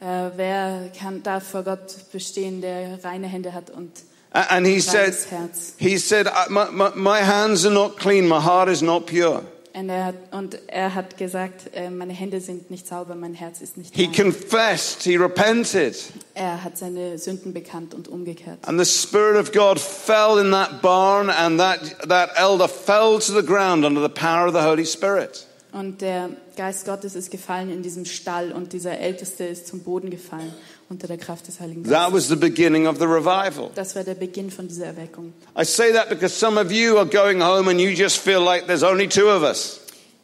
Äh, 0.00 0.30
wer 0.36 0.92
kann, 0.96 1.22
darf 1.22 1.48
vor 1.48 1.64
Gott 1.64 2.12
bestehen, 2.12 2.60
der 2.60 3.02
reine 3.02 3.26
Hände 3.26 3.52
hat 3.52 3.70
und 3.70 3.90
And 4.30 4.66
he 4.66 4.78
said, 4.80 5.14
Herz? 5.30 5.74
he 5.78 5.96
said, 5.96 6.26
my, 6.50 6.66
my, 6.70 6.90
my 6.94 7.20
hands 7.22 7.64
are 7.64 7.72
not 7.72 7.96
clean, 7.96 8.28
my 8.28 8.40
heart 8.40 8.68
is 8.68 8.82
not 8.82 9.06
pure. 9.06 9.42
Und 9.78 9.88
er 9.90 10.04
hat, 10.06 10.14
und 10.32 10.58
er 10.68 10.94
hat 10.94 11.16
gesagt, 11.18 11.70
äh, 11.74 11.88
meine 11.90 12.12
Hände 12.12 12.40
sind 12.40 12.70
nicht 12.70 12.86
sauber, 12.88 13.14
mein 13.14 13.34
Herz 13.34 13.60
ist 13.60 13.76
nicht 13.76 13.94
He 13.94 14.04
rein. 14.06 14.12
confessed, 14.12 15.02
he 15.04 15.16
repented. 15.16 15.94
Er 16.34 16.64
hat 16.64 16.76
seine 16.78 17.16
Sünden 17.18 17.52
bekannt 17.52 17.94
und 17.94 18.08
umgekehrt. 18.08 18.58
And 18.66 18.78
the 18.78 18.84
Spirit 18.84 19.36
of 19.36 19.52
God 19.52 19.78
fell 19.78 20.38
in 20.44 20.50
that 20.52 20.82
barn, 20.82 21.30
and 21.30 21.60
that, 21.60 21.80
that 22.08 22.30
elder 22.36 22.68
fell 22.68 23.18
to 23.20 23.32
the 23.32 23.42
ground 23.46 23.84
under 23.84 24.00
the 24.02 24.08
power 24.12 24.46
of 24.48 24.54
the 24.54 24.62
Holy 24.62 24.84
Spirit. 24.84 25.46
Und 25.70 26.00
der 26.00 26.30
Geist 26.56 26.86
Gottes 26.86 27.14
ist 27.14 27.30
gefallen 27.30 27.70
in 27.70 27.82
diesem 27.82 28.06
Stall 28.06 28.52
und 28.52 28.72
dieser 28.72 28.98
Älteste 28.98 29.44
ist 29.44 29.66
zum 29.66 29.80
Boden 29.80 30.08
gefallen 30.08 30.52
unter 30.88 31.06
der 31.06 31.18
Kraft 31.18 31.46
des 31.46 31.60
Heiligen 31.60 31.84
That 31.84 31.92
Geistes. 31.92 32.14
was 32.14 32.28
the 32.28 32.36
beginning 32.36 32.86
of 32.86 32.96
the 32.98 33.04
revival. 33.04 33.70
Das 33.74 33.94
war 33.94 34.02
der 34.02 34.14
Beginn 34.14 34.50
von 34.50 34.66
dieser 34.66 34.86
Erweckung. 34.86 35.34
I 35.58 35.64
say 35.64 35.92
that 35.92 36.08
because 36.08 36.34
some 36.34 36.58
of 36.58 36.72
you 36.72 36.96
are 36.96 37.06
going 37.06 37.42
home 37.42 37.70
and 37.70 37.78
you 37.78 37.90
just 37.90 38.16
feel 38.16 38.40
like 38.42 38.66
there's 38.66 38.82
only 38.82 39.06
two 39.08 39.28
of 39.28 39.42
us. 39.42 39.80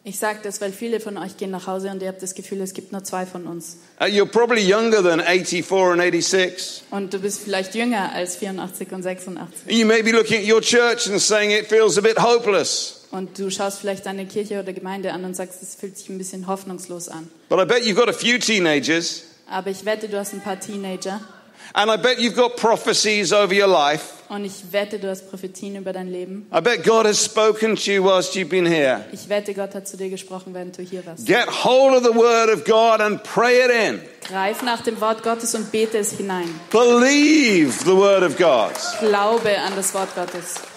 Ich 0.06 0.18
sage 0.18 0.40
das, 0.42 0.60
weil 0.60 0.70
viele 0.70 1.00
von 1.00 1.16
euch 1.16 1.38
gehen 1.38 1.50
nach 1.50 1.66
Hause 1.66 1.88
und 1.90 2.02
ihr 2.02 2.08
habt 2.08 2.22
das 2.22 2.34
Gefühl, 2.34 2.60
es 2.60 2.74
gibt 2.74 2.92
nur 2.92 3.02
zwei 3.04 3.24
von 3.24 3.46
uns. 3.46 3.78
Uh, 3.98 4.04
you're 4.04 4.26
probably 4.26 4.60
younger 4.60 5.02
than 5.02 5.18
84 5.20 5.92
and 5.92 6.00
86. 6.02 6.82
Und 6.90 7.14
du 7.14 7.18
bist 7.18 7.40
vielleicht 7.40 7.74
jünger 7.74 8.12
als 8.12 8.36
84 8.36 8.92
und 8.92 9.02
86. 9.02 9.62
You 9.66 9.86
may 9.86 10.02
be 10.02 10.10
looking 10.10 10.42
at 10.42 10.46
your 10.50 10.60
church 10.60 11.06
and 11.10 11.18
saying 11.20 11.50
it 11.52 11.68
feels 11.68 11.96
a 11.96 12.02
bit 12.02 12.18
hopeless. 12.18 13.03
Und 13.14 13.38
du 13.38 13.48
schaust 13.48 13.78
vielleicht 13.78 14.06
deine 14.06 14.26
Kirche 14.26 14.58
oder 14.58 14.72
Gemeinde 14.72 15.12
an 15.12 15.24
und 15.24 15.36
sagst, 15.36 15.62
es 15.62 15.76
fühlt 15.76 15.96
sich 15.96 16.08
ein 16.08 16.18
bisschen 16.18 16.48
hoffnungslos 16.48 17.08
an. 17.08 17.30
But 17.48 17.60
I 17.60 17.64
bet 17.64 17.84
you've 17.84 17.94
got 17.94 18.08
a 18.08 18.12
few 18.12 18.38
teenagers, 18.38 19.22
Aber 19.48 19.70
ich 19.70 19.84
wette, 19.84 20.08
du 20.08 20.18
hast 20.18 20.32
ein 20.32 20.40
paar 20.40 20.58
Teenager 20.58 21.20
and 21.74 21.90
I 21.90 21.96
bet 21.96 22.18
you've 22.18 22.34
got 22.34 22.56
prophecies 22.56 23.32
over 23.32 23.54
your 23.54 23.68
life. 23.68 24.06
und 24.28 24.44
ich 24.44 24.72
wette, 24.72 24.98
du 24.98 25.08
hast 25.08 25.30
Prophetien 25.30 25.76
über 25.76 25.92
dein 25.92 26.08
Leben. 26.08 26.48
I 26.52 26.60
bet 26.60 26.82
God 26.82 27.06
has 27.06 27.24
spoken 27.24 27.76
to 27.76 27.92
you 27.92 28.02
whilst 28.02 28.34
you've 28.34 28.48
been 28.48 28.66
here. 28.66 29.04
Ich 29.12 29.28
wette, 29.28 29.54
Gott 29.54 29.76
hat 29.76 29.86
zu 29.86 29.96
dir 29.96 30.10
gesprochen, 30.10 30.52
während 30.52 30.76
du 30.76 30.82
hier 30.82 31.06
warst. 31.06 31.24
Get 31.24 31.46
hold 31.64 31.94
of 31.96 32.02
the 32.02 32.18
word 32.18 32.50
of 32.50 32.64
God 32.64 33.00
and 33.00 33.22
pray 33.22 33.60
it 33.64 33.70
in. 33.70 34.00
Greif 34.26 34.62
nach 34.62 34.80
dem 34.82 35.00
Wort 35.00 35.22
Gottes 35.22 35.54
und 35.54 35.70
bete 35.70 35.98
es 35.98 36.10
hinein. 36.12 36.48
Believe 36.70 37.84
the 37.84 37.94
word 37.94 38.24
of 38.24 38.36
God. 38.36 38.72
Glaube 38.98 39.56
an 39.56 39.74
das 39.76 39.94
Wort 39.94 40.12
Gottes. 40.16 40.73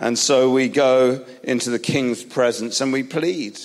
And 0.00 0.18
so 0.18 0.50
we 0.50 0.68
go 0.68 1.24
into 1.42 1.70
the 1.70 1.78
king's 1.78 2.24
presence 2.24 2.80
and 2.80 2.92
we 2.92 3.04
plead. 3.04 3.60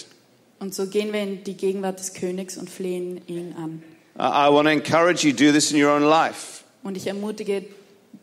Und 0.59 0.75
so 0.75 0.85
gehen 0.85 1.13
wir 1.13 1.21
in 1.21 1.43
die 1.43 1.55
Gegenwart 1.55 1.97
des 1.97 2.13
Königs 2.13 2.57
und 2.57 2.69
flehen 2.69 3.21
ihn 3.27 3.55
an. 3.57 3.81
I 4.17 4.49
want 4.49 4.67
to 4.67 4.71
encourage 4.71 5.23
you 5.23 5.31
to 5.31 5.37
do 5.37 5.51
this 5.51 5.71
in 5.71 5.77
your 5.81 5.91
own 5.91 6.03
life. 6.03 6.63
Und 6.83 6.97
ich 6.97 7.07
ermutige 7.07 7.63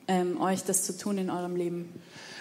ähm, 0.09 0.41
euch, 0.41 0.63
das 0.63 0.85
zu 0.85 0.97
tun 0.97 1.19
in 1.19 1.31
eurem 1.31 1.57
Leben. 1.57 1.89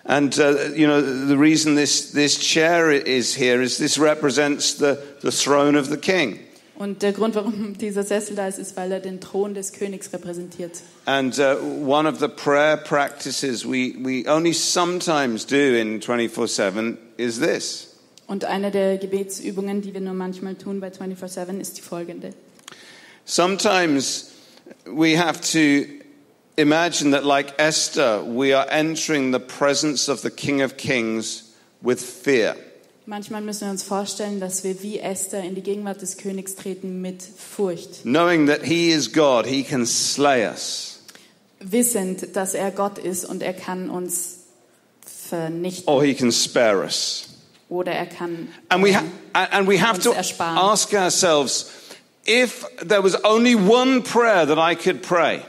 And, 0.03 0.37
uh, 0.39 0.73
you 0.75 0.87
know, 0.87 0.99
the 1.01 1.37
reason 1.37 1.75
this, 1.75 2.11
this 2.11 2.37
chair 2.37 2.91
is 2.91 3.35
here 3.35 3.61
is 3.61 3.77
this 3.77 3.99
represents 3.99 4.73
the, 4.73 4.99
the 5.21 5.31
throne 5.31 5.75
of 5.75 5.89
the 5.89 5.97
king. 5.97 6.39
Und 6.81 7.03
der 7.03 7.11
Grund, 7.11 7.35
warum 7.35 7.77
dieser 7.79 8.01
Sessel 8.01 8.35
da 8.35 8.47
ist, 8.47 8.57
ist, 8.57 8.75
weil 8.75 8.91
er 8.91 8.99
den 8.99 9.21
Thron 9.21 9.53
des 9.53 9.71
Königs 9.71 10.11
repräsentiert. 10.13 10.71
And 11.05 11.37
uh, 11.37 11.57
one 11.85 12.09
of 12.09 12.19
the 12.19 12.27
prayer 12.27 12.75
practices 12.75 13.63
we, 13.63 13.93
we 13.99 14.27
only 14.27 14.51
sometimes 14.51 15.45
do 15.45 15.55
in 15.55 16.01
24 16.01 16.47
7 16.47 16.97
is 17.17 17.39
this. 17.39 17.89
Und 18.25 18.45
eine 18.45 18.71
der 18.71 18.97
Gebetsübungen, 18.97 19.83
die 19.83 19.93
wir 19.93 20.01
nur 20.01 20.15
manchmal 20.15 20.55
tun 20.55 20.79
bei 20.79 20.87
24-7, 20.87 21.59
ist 21.59 21.77
die 21.77 21.81
folgende. 21.83 22.33
Sometimes 23.25 24.31
we 24.85 25.19
have 25.19 25.39
to 25.41 25.85
imagine 26.55 27.11
that, 27.11 27.23
like 27.23 27.53
Esther, 27.59 28.23
we 28.25 28.57
are 28.57 28.67
entering 28.71 29.31
the 29.31 29.39
presence 29.39 30.09
of 30.09 30.21
the 30.21 30.31
King 30.31 30.63
of 30.63 30.77
Kings 30.77 31.53
with 31.81 31.99
fear. 32.01 32.55
Manchmal 33.07 33.41
müssen 33.41 33.61
wir 33.65 33.71
uns 33.71 33.83
vorstellen, 33.83 34.39
dass 34.39 34.63
wir 34.63 34.81
wie 34.83 34.99
Esther 34.99 35.41
in 35.43 35.55
die 35.55 35.61
Gegenwart 35.63 36.01
des 36.01 36.17
Königs 36.17 36.55
treten 36.55 37.01
mit 37.01 37.21
Furcht, 37.23 38.03
Knowing 38.03 38.45
that 38.47 38.61
He 38.63 38.91
is 38.91 39.11
God, 39.11 39.45
He 39.45 39.63
can 39.63 39.85
slay 39.87 40.45
us. 40.47 40.99
wissend, 41.59 42.35
dass 42.35 42.53
er 42.53 42.71
Gott 42.71 42.97
ist 42.99 43.25
und 43.25 43.41
er 43.41 43.53
kann 43.53 43.89
uns 43.89 44.39
vernichten 45.29 45.87
or 45.91 46.03
he 46.03 46.13
can 46.13 46.31
spare 46.31 46.83
us. 46.83 47.27
oder 47.69 47.91
er 47.91 48.05
kann 48.05 48.47
And 48.69 48.83
we, 48.83 48.95
and 49.33 49.67
we 49.67 49.79
have 49.81 49.95
uns 49.95 50.03
to 50.05 50.11
ersparen. 50.13 50.57
ask 50.57 50.93
ourselves 50.93 51.69
if 52.27 52.65
there 52.87 53.03
was 53.03 53.15
only 53.23 53.55
one 53.55 54.01
prayer 54.03 54.45
that 54.45 54.57
I 54.59 54.75
could 54.75 55.01
pray, 55.01 55.41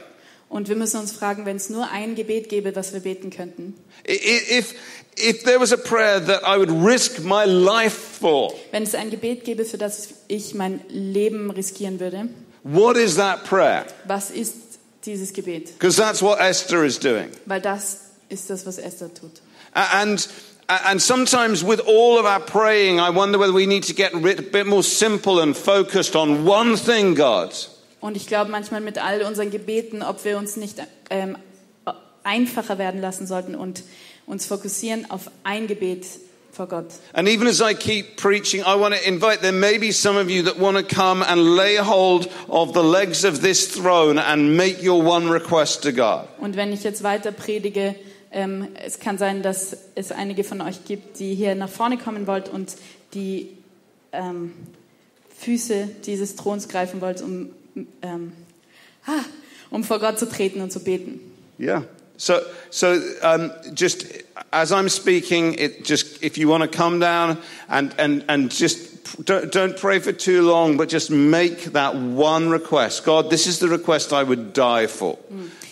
Und 0.49 0.69
wir 0.69 0.75
müssen 0.75 0.99
uns 0.99 1.11
fragen, 1.11 1.45
wenn 1.45 1.55
es 1.57 1.69
nur 1.69 1.89
ein 1.89 2.13
Gebet 2.15 2.47
gäbe, 2.49 2.71
das 2.71 2.93
wir 2.93 2.99
beten 2.99 3.29
könnten, 3.31 3.73
if, 4.07 4.75
if 5.17 5.43
there 5.43 5.59
was 5.59 5.71
a 5.71 5.77
prayer 5.77 6.19
that 6.19 6.43
I 6.43 6.57
would 6.57 6.71
risk 6.71 7.23
my 7.23 7.45
life 7.45 8.19
for, 8.19 8.53
wenn 8.71 8.83
es 8.83 8.95
ein 8.95 9.09
Gebet 9.09 9.43
gäbe, 9.43 9.65
für 9.65 9.77
das 9.77 10.09
ich 10.27 10.53
mein 10.53 10.81
Leben 10.89 11.51
riskieren 11.51 11.99
würde, 11.99 12.29
what 12.63 12.97
is 12.97 13.15
that 13.15 13.43
prayer? 13.45 13.85
was 14.05 14.31
ist 14.31 14.55
dieses 15.05 15.33
Gebet? 15.33 15.73
Because 15.73 15.97
that's 15.97 16.21
what 16.21 16.39
Esther 16.39 16.83
is 16.83 16.99
doing. 16.99 17.29
Weil 17.45 17.61
das 17.61 17.99
ist 18.29 18.49
das, 18.49 18.65
was 18.65 18.77
Esther 18.77 19.13
tut. 19.13 19.41
And, 19.73 20.27
and 20.67 21.01
sometimes 21.01 21.63
with 21.63 21.81
all 21.81 22.19
of 22.19 22.25
our 22.25 22.39
praying, 22.39 22.99
I 22.99 23.09
wonder 23.09 23.39
whether 23.39 23.53
we 23.53 23.65
need 23.65 23.83
to 23.83 23.93
get 23.93 24.13
a 24.13 24.19
bit 24.19 24.67
more 24.67 24.83
simple 24.83 25.39
and 25.39 25.55
focused 25.55 26.15
on 26.15 26.45
one 26.45 26.77
thing, 26.77 27.15
God. 27.15 27.53
Und 28.01 28.17
ich 28.17 28.27
glaube 28.27 28.51
manchmal 28.51 28.81
mit 28.81 28.97
all 28.97 29.21
unseren 29.21 29.49
Gebeten, 29.49 30.03
ob 30.03 30.25
wir 30.25 30.37
uns 30.37 30.57
nicht 30.57 30.77
ähm, 31.09 31.37
einfacher 32.23 32.77
werden 32.77 33.01
lassen 33.01 33.27
sollten 33.27 33.55
und 33.55 33.83
uns 34.25 34.45
fokussieren 34.45 35.09
auf 35.09 35.29
ein 35.43 35.67
Gebet 35.67 36.05
vor 36.51 36.67
Gott. 36.67 36.85
And 37.13 37.27
even 37.27 37.47
as 37.47 37.61
I 37.61 37.73
keep 37.73 38.15
preaching, 38.17 38.61
I 38.61 38.75
want 38.75 38.93
to 38.93 39.07
invite 39.07 39.41
there 39.41 39.51
may 39.51 39.77
be 39.77 39.91
some 39.91 40.17
of 40.17 40.29
you 40.29 40.43
that 40.43 40.59
want 40.59 40.77
to 40.77 40.83
come 40.83 41.23
and 41.23 41.55
lay 41.55 41.77
hold 41.77 42.29
of 42.47 42.73
the 42.73 42.83
legs 42.83 43.23
of 43.23 43.41
this 43.41 43.67
throne 43.67 44.19
and 44.19 44.55
make 44.55 44.83
your 44.83 45.03
one 45.03 45.29
request 45.29 45.83
to 45.83 45.91
God. 45.91 46.27
Und 46.39 46.55
wenn 46.55 46.71
ich 46.71 46.83
jetzt 46.83 47.03
weiter 47.03 47.31
predige, 47.31 47.95
ähm, 48.31 48.67
es 48.83 48.99
kann 48.99 49.17
sein, 49.17 49.41
dass 49.41 49.77
es 49.95 50.11
einige 50.11 50.43
von 50.43 50.61
euch 50.61 50.85
gibt, 50.85 51.19
die 51.19 51.35
hier 51.35 51.55
nach 51.55 51.69
vorne 51.69 51.97
kommen 51.97 52.27
wollt 52.27 52.49
und 52.49 52.75
die 53.13 53.49
ähm, 54.11 54.53
Füße 55.37 55.89
dieses 56.05 56.35
Throns 56.35 56.67
greifen 56.67 57.01
wollt, 57.01 57.21
um, 57.21 57.49
ähm, 58.01 58.33
ah, 59.05 59.23
um 59.69 59.83
vor 59.83 59.99
Gott 59.99 60.19
zu 60.19 60.29
treten 60.29 60.61
und 60.61 60.71
zu 60.71 60.79
beten. 60.79 61.19
Yeah. 61.59 61.85
So, 62.23 62.41
so 62.69 63.01
um, 63.21 63.51
just 63.73 64.05
as 64.53 64.71
I'm 64.71 64.87
speaking, 64.87 65.55
it 65.55 65.83
just 65.83 66.23
if 66.23 66.37
you 66.37 66.47
want 66.47 66.63
to 66.63 66.69
come 66.69 66.99
down 66.99 67.37
and 67.67 67.93
and 67.97 68.23
and 68.29 68.49
just 68.49 68.93
don't, 69.25 69.51
don't 69.51 69.77
pray 69.77 69.99
for 69.99 70.13
too 70.13 70.41
long, 70.41 70.77
but 70.77 70.87
just 70.87 71.11
make 71.11 71.73
that 71.73 71.95
one 71.95 72.49
request. 72.49 73.03
God, 73.03 73.29
this 73.29 73.45
is 73.45 73.59
the 73.59 73.67
request 73.67 74.13
I 74.13 74.23
would 74.23 74.53
die 74.53 74.87
for, 74.87 75.17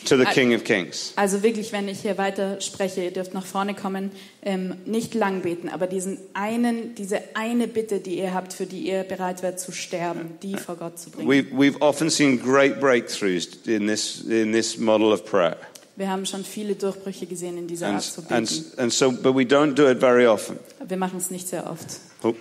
to 0.06 0.18
the 0.18 0.26
King 0.26 0.54
of 0.54 0.66
Kings. 0.66 1.14
Also 1.16 1.42
wirklich, 1.42 1.72
wenn 1.72 1.88
ich 1.88 2.02
hier 2.02 2.18
weiter 2.18 2.60
spreche, 2.60 3.02
ihr 3.02 3.12
dürft 3.12 3.34
nach 3.34 3.46
vorne 3.46 3.74
kommen, 3.74 4.12
ähm, 4.44 4.76
nicht 4.86 5.14
lang 5.14 5.44
beten, 5.44 5.70
aber 5.70 5.88
diesen 5.88 6.18
einen, 6.34 6.96
diese 6.96 7.22
eine 7.34 7.70
Bitte, 7.70 8.02
die 8.02 8.18
ihr 8.18 8.34
habt, 8.34 8.52
für 8.52 8.66
die 8.66 8.82
ihr 8.82 9.04
bereit 9.04 9.42
werdet 9.42 9.62
zu 9.62 9.72
sterben, 9.72 10.38
die 10.44 10.58
vor 10.58 10.76
Gott 10.76 11.00
zu 11.00 11.12
bringen. 11.12 11.30
We've 11.30 11.50
we've 11.54 11.80
often 11.80 12.10
seen 12.10 12.38
great 12.38 12.82
breakthroughs 12.82 13.48
in 13.66 13.88
this 13.88 14.22
in 14.22 14.52
this 14.52 14.78
model 14.78 15.14
of 15.14 15.24
prayer. 15.26 15.56
Wir 16.02 16.10
haben 16.10 16.26
schon 16.26 16.44
viele 16.44 16.74
Durchbrüche 16.74 17.28
gesehen 17.28 17.60
in 17.60 17.68
dieser 17.68 17.86
Art 17.90 17.94
And, 17.96 18.04
zu 18.04 18.22
and, 18.34 18.50
beten. 18.50 18.80
and 18.80 18.92
so, 18.92 19.12
but 19.12 19.36
we 19.36 19.44
don't 19.44 19.76
do 19.76 19.88
it 19.88 20.00
very 20.00 20.26
often. 20.26 20.58
Wir 20.84 20.98
machen 20.98 21.20
es 21.20 21.30
nicht 21.30 21.48
sehr 21.48 21.70
oft. 21.70 21.86
Oh. 22.24 22.34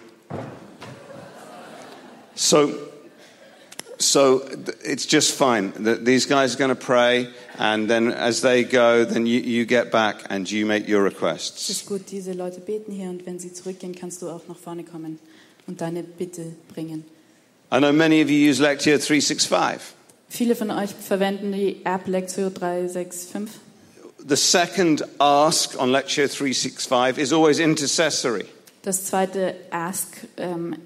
So, 2.35 2.71
so 3.99 4.41
it's 4.83 5.07
just 5.07 5.33
fine. 5.33 5.73
These 6.03 6.27
guys 6.27 6.55
are 6.55 6.59
going 6.59 6.71
to 6.71 6.75
pray, 6.75 7.29
and 7.59 7.87
then 7.87 8.11
as 8.11 8.41
they 8.41 8.65
go, 8.65 9.05
then 9.05 9.27
you, 9.27 9.41
you 9.41 9.67
get 9.67 9.91
back 9.91 10.25
and 10.31 10.51
you 10.51 10.65
make 10.65 10.89
your 10.89 11.07
Es 11.07 11.13
requests. 11.13 11.69
ist 11.69 11.85
gut, 11.85 12.11
diese 12.11 12.33
Leute 12.33 12.61
beten 12.61 12.93
hier 12.93 13.11
und 13.11 13.27
wenn 13.27 13.39
sie 13.39 13.53
zurückgehen, 13.53 13.95
kannst 13.95 14.23
du 14.23 14.31
auch 14.31 14.41
nach 14.49 14.57
vorne 14.57 14.85
kommen 14.85 15.19
und 15.67 15.83
deine 15.83 16.03
Bitte 16.03 16.57
bringen. 16.73 17.05
I 17.71 17.77
know 17.77 17.93
many 17.93 18.23
of 18.23 18.31
you 18.31 18.49
use 18.51 18.59
Lectio 18.63 18.97
365. 18.97 19.83
Viele 20.33 20.55
von 20.55 20.71
euch 20.71 20.91
verwenden 20.91 21.51
die 21.51 21.85
App 21.85 22.07
Lectio 22.07 22.51
365. 22.51 23.51
The 24.29 24.37
second 24.37 25.05
ask 25.19 25.77
on 25.77 25.91
Lectio 25.91 26.29
365 26.29 27.19
is 27.19 27.33
always 27.33 27.59
intercessory. 27.59 28.45
Das 28.83 29.07
zweite 29.07 29.57
Ask 29.71 30.19
ähm, 30.37 30.77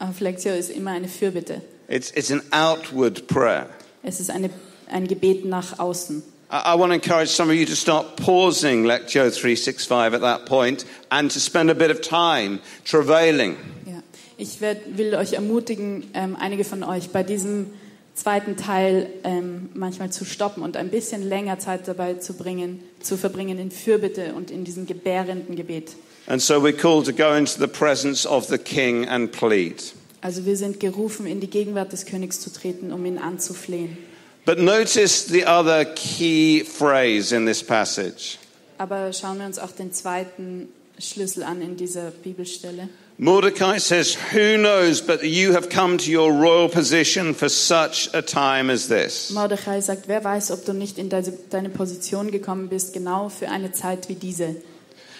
auf 0.00 0.18
Lectio 0.18 0.52
ist 0.52 0.70
immer 0.70 0.90
eine 0.90 1.06
Fürbitte. 1.06 1.62
It's, 1.88 2.10
it's 2.16 2.32
an 2.32 2.42
outward 2.50 3.28
prayer. 3.28 3.68
Es 4.02 4.18
ist 4.18 4.30
eine, 4.30 4.50
ein 4.90 5.06
Gebet 5.06 5.44
nach 5.44 5.78
außen. 5.78 6.24
I, 6.50 6.74
I 6.74 6.78
want 6.78 6.90
to 6.90 6.94
encourage 6.94 7.30
some 7.30 7.52
of 7.52 7.56
you 7.56 7.66
to 7.66 7.76
start 7.76 8.16
pausing 8.16 8.84
Lectio 8.84 9.30
365 9.30 10.12
at 10.12 10.20
that 10.22 10.44
point 10.44 10.84
and 11.10 11.30
to 11.30 11.38
spend 11.38 11.70
a 11.70 11.74
bit 11.74 11.92
of 11.92 12.00
time 12.00 12.58
travailing. 12.84 13.56
Ja. 13.86 14.02
Ich 14.36 14.60
werd, 14.60 14.98
will 14.98 15.14
euch 15.14 15.34
ermutigen, 15.34 16.10
ähm, 16.14 16.36
einige 16.36 16.64
von 16.64 16.82
euch 16.82 17.10
bei 17.10 17.22
diesem 17.22 17.70
zweiten 18.16 18.56
Teil 18.56 19.08
ähm, 19.22 19.68
manchmal 19.74 20.10
zu 20.10 20.24
stoppen 20.24 20.62
und 20.62 20.76
ein 20.76 20.88
bisschen 20.88 21.22
länger 21.22 21.58
Zeit 21.58 21.86
dabei 21.86 22.14
zu, 22.14 22.32
bringen, 22.34 22.82
zu 23.00 23.16
verbringen 23.16 23.58
in 23.58 23.70
Fürbitte 23.70 24.34
und 24.34 24.50
in 24.50 24.64
diesem 24.64 24.86
gebärenden 24.86 25.54
Gebet. 25.54 25.92
And 26.26 26.42
so 26.42 26.54
we're 26.54 26.76
called 26.76 27.06
to 27.06 27.12
go 27.12 27.34
into 27.34 27.52
the 27.58 27.68
presence 27.68 28.26
of 28.26 28.46
the 28.48 28.58
king 28.58 29.06
and 29.06 29.30
plead. 29.30 29.92
Also 30.22 30.44
wir 30.44 30.56
sind 30.56 30.80
gerufen, 30.80 31.26
in 31.26 31.38
die 31.40 31.48
Gegenwart 31.48 31.92
des 31.92 32.04
Königs 32.04 32.40
zu 32.40 32.52
treten, 32.52 32.92
um 32.92 33.04
ihn 33.06 33.18
anzuflehen. 33.18 33.96
But 34.44 34.58
notice 34.58 35.26
the 35.26 35.44
other 35.44 35.84
key 35.84 36.64
phrase 36.64 37.34
in 37.34 37.46
this 37.46 37.62
passage. 37.62 38.38
Aber 38.78 39.12
schauen 39.12 39.38
wir 39.38 39.46
uns 39.46 39.58
auch 39.58 39.72
den 39.72 39.92
zweiten 39.92 40.68
Schlüssel 40.98 41.42
an 41.42 41.62
in 41.62 41.76
dieser 41.76 42.10
Bibelstelle. 42.10 42.88
Mordecai 43.18 43.78
says, 43.78 44.14
Who 44.32 44.58
knows 44.58 45.00
but 45.00 45.24
you 45.24 45.52
have 45.54 45.70
come 45.70 45.96
to 45.98 46.10
your 46.10 46.32
royal 46.32 46.68
position 46.68 47.32
for 47.32 47.48
such 47.48 48.12
a 48.12 48.20
time 48.20 48.68
as 48.68 48.88
this? 48.88 49.30
Mordechai 49.30 49.80
sagt, 49.80 50.06
wer 50.06 50.22
weiß, 50.22 50.50
ob 50.50 50.66
du 50.66 50.74
nicht 50.74 50.98
in 50.98 51.08
deine, 51.08 51.70
Position 51.70 52.30
gekommen 52.30 52.68
bist, 52.68 52.92
genau 52.92 53.30
für 53.30 53.48
eine 53.48 53.72
Zeit 53.72 54.10
wie 54.10 54.16
diese. 54.16 54.56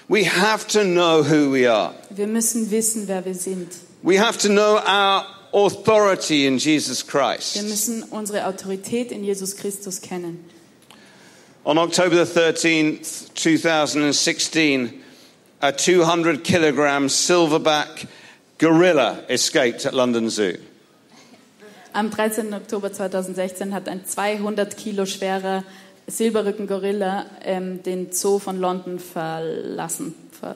We 0.08 0.24
have 0.24 0.66
to 0.68 0.84
know 0.84 1.22
who 1.22 1.50
we 1.50 1.66
are. 1.66 1.94
Wir 2.10 2.26
müssen 2.26 2.70
wissen, 2.70 3.08
wer 3.08 3.24
wir 3.24 3.34
sind. 3.34 3.68
We 4.02 4.20
have 4.20 4.38
to 4.38 4.48
know 4.48 4.76
our 4.76 5.24
authority 5.52 6.46
in 6.46 6.58
Jesus 6.58 7.02
Wir 7.02 7.10
Christ. 7.10 7.62
müssen 7.62 8.02
unsere 8.10 8.46
Autorität 8.46 9.10
in 9.10 9.24
Jesus 9.24 9.56
Christus 9.56 10.02
kennen. 10.02 10.44
On 11.64 11.78
October 11.78 12.24
the 12.24 12.40
13th, 12.40 13.34
2016, 13.34 15.02
a 15.66 15.72
200 15.72 16.44
kilogram 16.44 17.08
silverback 17.08 18.06
gorilla 18.58 19.24
escaped 19.28 19.84
at 19.84 19.94
London 19.94 20.30
Zoo. 20.30 20.58
Am 21.92 22.10
13. 22.10 22.54
Oktober 22.54 22.92
2016 22.92 23.74
hat 23.74 23.88
ein 23.88 24.06
200 24.06 24.76
Kilo 24.76 25.06
schwerer 25.06 25.64
Silberrücken-Gorilla 26.06 27.26
ähm, 27.42 27.82
den 27.82 28.12
Zoo 28.12 28.38
von 28.38 28.60
London 28.60 29.00
verlassen. 29.00 30.14
Ver, 30.30 30.54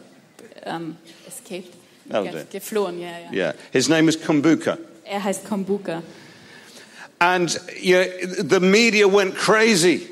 ähm, 0.65 0.97
escaped? 1.27 1.73
Ge 2.09 2.45
geflohen, 2.53 3.01
ja, 3.01 3.09
ja. 3.09 3.33
Yeah, 3.33 3.55
his 3.73 3.89
name 3.89 4.07
was 4.07 4.21
Kumbuka. 4.21 4.79
Er 5.05 5.25
heißt 5.25 5.45
Kombuka. 5.45 6.03
And 7.19 7.59
you 7.81 7.97
know, 7.97 8.45
the 8.49 8.61
media 8.61 9.07
went 9.07 9.35
crazy 9.35 10.09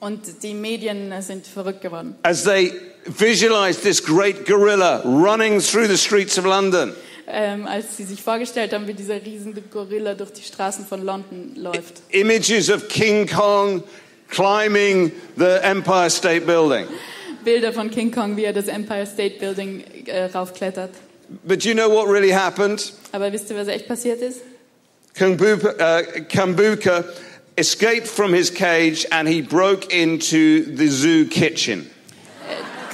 Und 0.00 0.42
die 0.42 0.54
Medien 0.54 1.12
sind 1.22 1.46
verrückt 1.46 1.80
geworden. 1.80 2.16
as 2.24 2.42
they 2.42 2.72
visualized 3.06 3.82
this 3.82 4.00
great 4.00 4.46
gorilla 4.46 5.02
running 5.04 5.60
through 5.60 5.88
the 5.88 5.96
streets 5.96 6.38
of 6.38 6.44
London. 6.44 6.94
Ähm, 7.26 7.66
als 7.66 7.96
sie 7.96 8.04
sich 8.04 8.22
vorgestellt 8.22 8.72
haben, 8.72 8.86
wie 8.86 8.94
dieser 8.94 9.24
riesige 9.24 9.62
Gorilla 9.62 10.14
durch 10.14 10.32
die 10.32 10.42
Straßen 10.42 10.84
von 10.84 11.04
London 11.04 11.54
läuft. 11.56 12.02
Images 12.10 12.68
of 12.68 12.88
King 12.88 13.26
Kong 13.26 13.82
climbing 14.28 15.12
the 15.36 15.60
Empire 15.62 16.10
State 16.10 16.46
Building. 16.46 16.86
Bilder 17.44 17.72
von 17.72 17.90
King 17.90 18.10
Kong, 18.10 18.36
wie 18.36 18.44
er 18.44 18.52
das 18.52 18.66
Empire 18.66 19.06
State 19.06 19.38
Building 19.38 19.84
äh, 20.06 20.24
raufklettert. 20.24 20.90
But 21.44 21.64
you 21.64 21.74
know 21.74 21.88
what 21.88 22.08
really 22.08 22.30
happened? 22.30 22.92
Aber 23.12 23.32
wisst 23.32 23.50
ihr, 23.50 23.56
was 23.56 23.68
echt 23.68 23.88
passiert 23.88 24.20
ist? 24.20 24.42
Kambuka, 25.14 25.74
uh, 25.78 26.24
Kambuka 26.28 27.04
escaped 27.56 28.06
from 28.06 28.32
his 28.32 28.50
cage 28.52 29.06
and 29.10 29.28
he 29.28 29.42
broke 29.42 29.92
into 29.92 30.64
the 30.76 30.88
zoo 30.88 31.26
kitchen. 31.26 31.90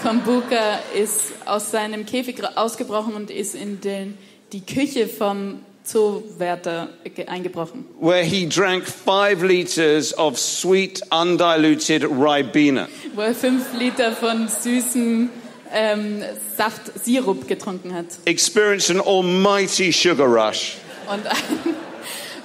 Kombuka 0.03 0.81
ist 0.95 1.33
aus 1.47 1.71
seinem 1.71 2.07
Käfig 2.07 2.37
ausgebrochen 2.57 3.15
und 3.15 3.31
ist 3.31 3.55
in 3.55 3.81
den, 3.81 4.17
die 4.53 4.61
Küche 4.65 5.09
vom 5.09 5.61
Zoowärter 5.85 6.89
ge- 7.15 7.27
eingebrochen, 7.27 7.85
where 8.01 8.23
he 8.23 8.47
drank 8.49 8.85
five 8.87 9.43
liters 9.43 10.17
of 10.19 10.39
sweet, 10.39 11.01
undiluted 11.11 12.05
Ribena. 12.05 12.89
wo 13.15 13.23
er 13.23 13.35
fünf 13.35 13.73
Liter 13.79 14.13
von 14.13 14.49
süßem 14.49 15.31
ähm, 15.73 16.23
Saft, 16.57 16.83
Sirup 17.05 17.47
getrunken 17.49 17.95
hat 17.95 18.07
Experienced 18.27 18.91
an 18.91 19.01
almighty 19.01 19.93
sugar 19.93 20.27
rush. 20.27 20.77
und 21.11 21.27
einen, 21.27 21.77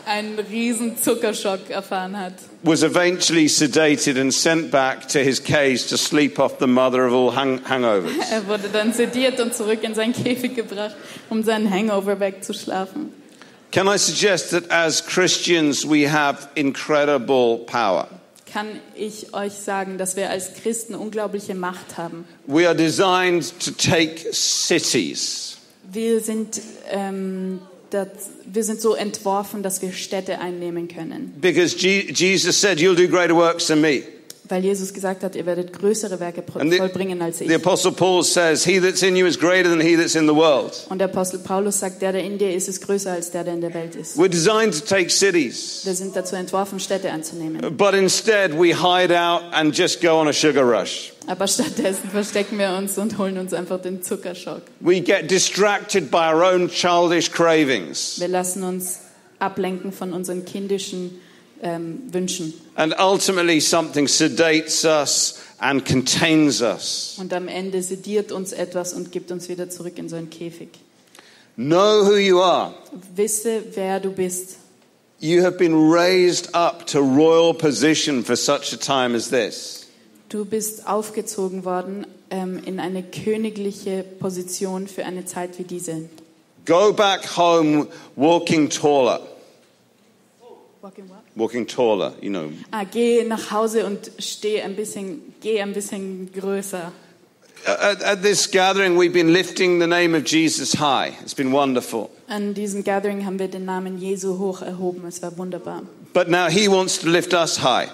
einen 0.06 0.38
riesen 0.40 0.98
Zuckerschock 1.02 1.70
erfahren 1.70 2.18
hat. 2.20 2.34
Was 2.64 2.84
eventually 2.84 3.48
sedated 3.48 4.18
and 4.20 4.34
sent 4.34 4.72
back 4.72 5.08
to 5.10 5.20
his 5.20 5.42
cage 5.44 5.88
to 5.90 5.98
sleep 5.98 6.40
off 6.40 6.54
the 6.60 6.68
mother 6.68 7.06
of 7.08 7.14
all 7.14 7.36
hang- 7.36 7.62
hangovers. 7.68 8.12
Er 8.32 8.48
wurde 8.48 8.70
dann 8.72 8.94
sediert 8.94 9.40
und 9.40 9.54
zurück 9.54 9.84
in 9.84 9.94
seinen 9.96 10.14
Käfig 10.14 10.56
gebracht, 10.56 10.96
um 11.30 11.44
seinen 11.44 11.70
Hangover 11.70 12.20
wegzuschlafen. 12.20 13.12
Can 13.72 13.88
I 13.88 13.98
suggest 13.98 14.52
that 14.52 14.70
as 14.70 15.04
Christians 15.06 15.84
we 15.90 16.08
have 16.12 16.48
incredible 16.56 17.60
power? 17.66 18.08
Kann 18.52 18.68
ich 18.96 19.34
euch 19.34 19.54
sagen, 19.54 19.98
dass 19.98 20.16
wir 20.16 20.30
als 20.30 20.54
Christen 20.54 20.94
unglaubliche 20.94 21.56
Macht 21.56 21.98
haben. 21.98 22.26
We 22.46 22.68
are 22.68 22.76
designed 22.76 23.52
to 23.66 23.72
take 23.72 24.32
cities. 24.32 25.58
Wir 25.92 26.20
sind, 26.22 26.62
ähm, 26.92 27.62
das, 27.94 28.08
wir 28.46 28.64
sind 28.64 28.82
so 28.82 28.96
entworfen, 28.96 29.64
dass 29.64 29.82
wir 29.82 29.92
Städte 29.94 30.40
einnehmen 30.40 30.88
können. 30.88 31.34
Because 31.40 31.76
Je- 31.78 32.12
Jesus 32.12 32.60
said, 32.60 32.80
You'll 32.80 32.96
do 32.96 33.08
greater 33.08 33.36
works 33.36 33.68
than 33.68 33.82
me. 33.82 34.04
Weil 34.50 34.64
Jesus 34.64 34.94
gesagt 34.94 35.24
hat, 35.24 35.36
ihr 35.36 35.46
werdet 35.46 35.72
größere 35.72 36.20
Werke 36.20 36.44
vollbringen 36.44 37.22
als 37.22 37.40
ich. 37.40 37.48
The 37.48 37.56
Apostle 37.56 37.94
Paul 37.94 38.24
says, 38.24 38.66
He 38.66 38.80
that's 38.82 39.02
in 39.02 39.16
you 39.16 39.26
is 39.26 39.40
greater 39.40 39.70
than 39.70 39.80
he 39.80 39.96
that's 39.96 40.16
in 40.16 40.28
the 40.28 40.36
world. 40.36 40.86
Und 40.90 41.00
der 41.00 41.08
Apostel 41.08 41.40
Paulus 41.40 41.80
sagt, 41.80 42.02
der, 42.02 42.12
der 42.12 42.24
in 42.24 42.38
dir 42.38 42.54
ist, 42.54 42.68
ist 42.68 42.86
größer 42.86 43.14
als 43.14 43.32
der, 43.32 43.46
der 43.46 43.54
in 43.54 43.62
der 43.62 43.74
Welt 43.74 43.96
ist. 43.96 44.18
We're 44.18 44.28
designed 44.28 44.74
to 44.74 44.86
take 44.86 45.10
cities. 45.10 45.82
Wir 45.86 45.94
sind 45.94 46.14
dazu 46.16 46.36
entworfen, 46.36 46.82
Städte 46.82 47.10
anzunehmen. 47.12 47.62
But 47.78 47.94
instead, 47.94 48.52
we 48.60 48.76
hide 48.76 49.18
out 49.18 49.44
and 49.54 49.78
just 49.78 50.02
go 50.02 50.20
on 50.20 50.28
a 50.28 50.34
sugar 50.34 50.64
rush. 50.64 51.14
Aber 51.26 51.48
stattdessen 51.48 52.10
verstecken 52.10 52.60
wir 52.60 52.76
uns 52.78 52.98
und 52.98 53.18
holen 53.18 53.38
uns 53.38 53.54
einfach 53.54 53.82
den 53.82 54.04
Zuckerschock. 54.04 54.64
We 54.82 55.00
get 55.00 55.32
distracted 55.32 56.12
by 56.12 56.34
our 56.34 56.44
own 56.44 56.68
childish 56.70 57.32
cravings. 57.32 58.20
Wir 58.20 58.28
lassen 58.28 58.64
uns 58.64 59.00
ablenken 59.40 59.94
von 59.94 60.12
unseren 60.12 60.44
kindischen 60.44 61.22
ähm, 61.64 62.04
Wünschen. 62.12 62.54
And 62.76 62.94
ultimately, 63.00 63.60
something 63.60 64.08
sedates 64.08 64.86
us 64.86 65.40
and 65.58 65.86
contains 65.86 66.62
us. 66.62 67.16
Und 67.18 67.34
am 67.34 67.48
Ende 67.48 67.82
sediert 67.82 68.32
uns 68.32 68.52
etwas 68.52 68.94
und 68.94 69.12
gibt 69.12 69.32
uns 69.32 69.50
wieder 69.50 69.70
zurück 69.70 69.98
in 69.98 70.10
so 70.10 70.16
einen 70.16 70.30
Käfig. 70.30 70.70
Know 71.56 72.06
who 72.06 72.18
you 72.18 72.40
are. 72.42 72.74
Wisse, 73.16 73.64
wer 73.74 74.00
du 74.00 74.12
bist. 74.12 74.58
You 75.20 75.44
have 75.44 75.58
been 75.58 75.90
raised 75.90 76.54
up 76.54 76.86
to 76.88 77.00
royal 77.00 77.54
position 77.54 78.24
for 78.24 78.36
such 78.36 78.74
a 78.74 78.78
time 78.78 79.16
as 79.16 79.30
this. 79.30 79.88
Du 80.28 80.46
bist 80.46 80.88
aufgezogen 80.88 81.64
worden 81.64 82.08
ähm, 82.30 82.60
in 82.66 82.80
eine 82.80 83.04
königliche 83.04 84.04
Position 84.04 84.88
für 84.88 85.06
eine 85.06 85.26
Zeit 85.26 85.60
wie 85.60 85.64
diese. 85.64 86.10
Go 86.66 86.92
back 86.92 87.38
home 87.38 87.88
walking 88.16 88.70
taller. 88.70 89.22
Walking 90.82 91.08
taller, 91.68 92.14
you 92.22 92.30
know. 92.30 92.52
Ah, 92.72 92.84
geh 92.84 93.24
nach 93.24 93.52
Hause 93.52 93.86
und 93.86 94.12
steh 94.20 94.62
ein 94.62 94.76
bisschen, 94.76 95.34
geh 95.42 95.62
ein 95.62 95.74
bisschen 95.74 96.32
größer. 96.34 96.92
At, 97.66 98.04
at 98.04 98.22
this 98.22 98.48
gathering, 98.52 98.98
we've 98.98 99.14
been 99.14 99.32
lifting 99.32 99.80
the 99.80 99.88
name 99.88 100.16
of 100.16 100.26
Jesus 100.26 100.74
high. 100.74 101.14
It's 101.22 101.34
been 101.34 101.54
wonderful. 101.54 102.10
An 102.28 102.54
diesem 102.54 102.84
Gathering 102.84 103.26
haben 103.26 103.40
wir 103.40 103.48
den 103.48 103.66
Namen 103.66 103.98
Jesu 103.98 104.38
hoch 104.38 104.62
erhoben. 104.62 105.06
Es 105.08 105.22
war 105.22 105.38
wunderbar. 105.38 105.84
But 106.14 106.28
now 106.28 106.50
he 106.50 106.68
wants 106.68 107.00
to 107.00 107.10
lift 107.10 107.34
us 107.34 107.64
high. 107.64 107.90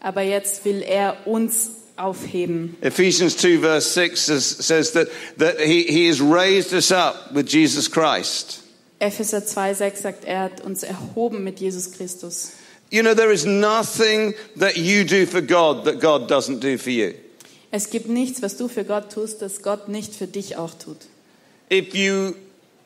Aber 0.00 0.20
jetzt 0.20 0.64
will 0.66 0.82
er 0.82 1.26
uns 1.26 1.70
aufheben. 1.96 2.76
Ephesians 2.82 3.36
2, 3.38 3.58
verse 3.60 3.94
6 3.94 4.26
says, 4.26 4.58
says 4.58 4.92
that, 4.92 5.08
that 5.38 5.58
he, 5.58 5.84
he 5.84 6.08
has 6.08 6.20
raised 6.20 6.74
us 6.74 6.92
up 6.92 7.32
with 7.32 7.48
Jesus 7.48 7.90
Christ. 7.90 8.62
Epheser 9.00 9.38
2,6 9.38 9.96
sagt, 9.96 10.24
er 10.24 10.40
hat 10.40 10.60
uns 10.60 10.82
erhoben 10.82 11.44
mit 11.44 11.60
Jesus 11.60 11.92
Christus. 11.92 12.52
You 12.94 13.02
know, 13.02 13.14
there 13.14 13.32
is 13.32 13.44
nothing 13.44 14.34
that 14.54 14.76
you 14.76 15.02
do 15.02 15.26
for 15.26 15.40
God 15.40 15.84
that 15.86 15.98
God 15.98 16.28
doesn't 16.28 16.60
do 16.60 16.78
for 16.78 16.90
you. 16.90 17.14
Es 17.72 17.90
gibt 17.90 18.08
nichts, 18.08 18.40
was 18.40 18.56
du 18.56 18.68
für 18.68 18.84
Gott 18.84 19.10
tust, 19.10 19.42
das 19.42 19.62
Gott 19.62 19.88
nicht 19.88 20.14
für 20.14 20.28
dich 20.28 20.56
auch 20.56 20.74
tut. 20.74 20.98
If 21.72 21.92
you 21.92 22.36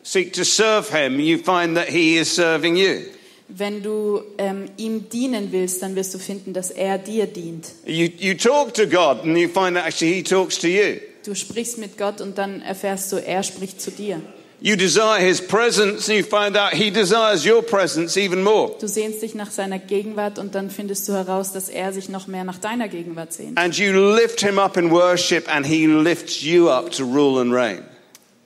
seek 0.02 0.32
to 0.32 0.44
serve 0.44 0.88
him, 0.88 1.20
you 1.20 1.36
find 1.36 1.76
that 1.76 1.90
he 1.90 2.16
is 2.16 2.34
serving 2.34 2.76
you. 2.76 3.02
Wenn 3.48 3.82
du 3.82 4.22
ähm, 4.38 4.70
ihm 4.78 5.10
dienen 5.10 5.52
willst, 5.52 5.82
dann 5.82 5.94
wirst 5.94 6.14
du 6.14 6.18
finden, 6.18 6.54
dass 6.54 6.70
er 6.70 6.96
dir 6.96 7.26
dient. 7.26 7.66
You, 7.84 8.08
you 8.18 8.32
talk 8.32 8.72
to 8.72 8.86
God 8.86 9.24
and 9.24 9.36
you 9.36 9.48
find 9.48 9.76
that 9.76 9.84
actually 9.84 10.14
he 10.14 10.22
talks 10.22 10.58
to 10.60 10.68
you. 10.68 11.00
Du 11.22 11.34
sprichst 11.34 11.76
mit 11.76 11.98
Gott 11.98 12.22
und 12.22 12.38
dann 12.38 12.62
erfährst 12.62 13.12
du, 13.12 13.16
er 13.16 13.42
spricht 13.42 13.82
zu 13.82 13.90
dir. 13.90 14.22
You 14.60 14.74
desire 14.74 15.20
his 15.20 15.40
presence 15.40 16.08
and 16.08 16.18
you 16.18 16.24
find 16.24 16.56
out 16.56 16.74
he 16.74 16.90
desires 16.90 17.46
your 17.46 17.62
presence 17.62 18.16
even 18.16 18.42
more. 18.42 18.74
Du 18.80 18.88
sehnst 18.88 19.22
dich 19.22 19.36
nach 19.36 19.52
seiner 19.52 19.78
Gegenwart 19.78 20.38
und 20.38 20.56
dann 20.56 20.70
findest 20.70 21.08
du 21.08 21.12
heraus, 21.12 21.52
dass 21.52 21.68
er 21.68 21.92
sich 21.92 22.08
noch 22.08 22.26
mehr 22.26 22.42
nach 22.42 22.58
deiner 22.58 22.88
Gegenwart 22.88 23.32
sehnt. 23.32 23.56
And 23.56 23.78
you 23.78 23.92
lift 23.92 24.40
him 24.40 24.58
up 24.58 24.76
in 24.76 24.90
worship 24.90 25.48
and 25.48 25.64
he 25.64 25.86
lifts 25.86 26.42
you 26.42 26.68
up 26.70 26.90
to 26.90 27.04
rule 27.04 27.40
and 27.40 27.52
reign. 27.52 27.84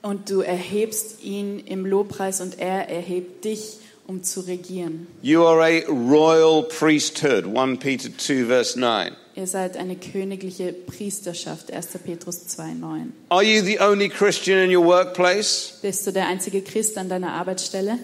Und 0.03 0.29
du 0.29 0.41
erhebst 0.41 1.23
ihn 1.23 1.59
im 1.59 1.85
Lobpreis 1.85 2.41
und 2.41 2.59
er 2.59 2.89
erhebt 2.89 3.45
dich, 3.45 3.79
um 4.05 4.21
zu 4.21 4.41
regieren. 4.41 5.07
You 5.23 5.43
are 5.43 5.63
a 5.63 5.81
royal 5.87 6.61
priesthood. 6.61 7.45
1 7.45 7.79
Peter 7.79 8.09
2, 8.15 8.45
verse 8.45 8.79
9. 8.79 9.15
Ihr 9.35 9.47
seid 9.47 9.77
eine 9.77 9.95
königliche 9.95 10.73
Priesterschaft, 10.73 11.73
1. 11.73 11.87
Petrus 12.05 12.45
2,9. 12.55 13.07
Are 13.29 13.43
you 13.43 13.63
the 13.63 13.79
only 13.79 14.07
Christian 14.07 14.59
in 14.59 14.75
your 14.75 14.85
workplace? 14.85 15.79
Bist 15.81 16.05
du 16.05 16.11
der 16.11 16.27
einzige 16.27 16.61
Christ 16.61 16.97
an 16.99 17.09
deiner 17.09 17.33
Arbeitsstelle? 17.33 17.97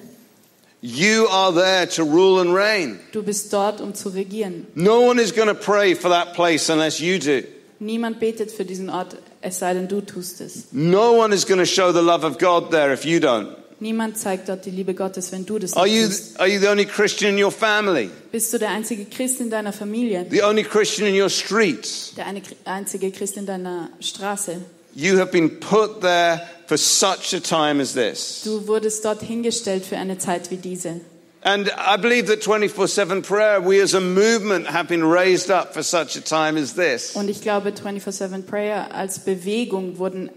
You 0.81 1.27
are 1.29 1.53
there 1.53 1.87
to 1.89 2.03
rule 2.03 2.39
and 2.41 2.55
reign. 2.55 2.99
Du 3.11 3.21
bist 3.21 3.53
dort, 3.53 3.79
um 3.79 3.93
zu 3.93 4.09
regieren. 4.09 4.65
No 4.73 5.01
one 5.01 5.21
is 5.21 5.31
going 5.35 5.49
to 5.49 5.53
pray 5.53 5.93
for 5.93 6.09
that 6.09 6.33
place 6.33 6.69
unless 6.69 6.99
you 6.99 7.19
do. 7.19 7.43
Niemand 7.79 8.19
betet 8.19 8.51
für 8.51 8.65
diesen 8.65 8.89
Ort, 8.89 9.17
es 9.41 9.59
sei 9.59 9.73
denn, 9.73 9.87
du 9.87 10.01
tust 10.01 10.41
es. 10.41 10.69
No 10.71 11.13
one 11.13 11.33
is 11.33 11.45
going 11.45 11.59
to 11.59 11.65
show 11.65 11.91
the 11.91 12.01
love 12.01 12.25
of 12.25 12.39
God 12.39 12.71
there 12.71 12.91
if 12.91 13.05
you 13.05 13.19
don't. 13.19 13.58
Niemand 13.81 14.17
zeigt 14.17 14.49
dort 14.49 14.65
die 14.65 14.71
Liebe 14.71 14.93
Gottes, 14.93 15.31
wenn 15.31 15.45
du 15.45 15.57
das 15.57 15.73
Are 15.77 15.87
you, 15.87 16.05
tust. 16.05 16.37
are 16.39 16.49
you 16.49 16.59
the 16.59 16.67
only 16.67 16.85
Christian 16.85 17.35
in 17.37 17.43
your 17.43 17.51
family? 17.51 18.09
Bist 18.31 18.51
du 18.51 18.57
der 18.59 18.69
einzige 18.69 19.05
Christ 19.05 19.39
in 19.39 19.49
deiner 19.49 19.71
Familie? 19.71 20.25
The 20.29 20.43
only 20.43 20.63
Christian 20.63 21.07
in 21.07 21.19
your 21.19 21.29
streets? 21.29 22.13
Der 22.17 22.25
eine, 22.25 22.41
einzige 22.65 23.09
Christ 23.11 23.37
in 23.37 23.45
deiner 23.45 23.89
Straße? 24.01 24.57
You 24.95 25.17
have 25.17 25.31
been 25.31 25.59
put 25.61 26.01
there 26.01 26.41
for 26.67 26.77
such 26.77 27.33
a 27.33 27.39
time 27.39 27.81
as 27.81 27.93
this. 27.93 28.41
Du 28.43 28.67
wurdest 28.67 29.05
dort 29.05 29.21
hingestellt 29.21 29.85
für 29.85 29.97
eine 29.97 30.17
Zeit 30.17 30.51
wie 30.51 30.57
diese. 30.57 30.99
And 31.41 31.69
I 31.69 31.95
believe 31.95 32.25
that 32.27 32.43
24 32.43 32.91
7 32.93 33.21
prayer, 33.21 33.61
we 33.65 33.81
as 33.81 33.95
a 33.95 34.01
movement 34.01 34.67
have 34.67 34.89
been 34.89 35.03
raised 35.03 35.49
up 35.49 35.73
for 35.73 35.83
such 35.83 36.17
a 36.17 36.21
time 36.21 36.59
as 36.59 36.73
this. 36.75 37.15
Und 37.15 37.29
ich 37.29 37.41
glaube, 37.41 37.69
24-7 37.69 38.41
Prayer 38.43 38.93
als 38.93 39.19
Bewegung 39.19 39.99
wurden 39.99 40.29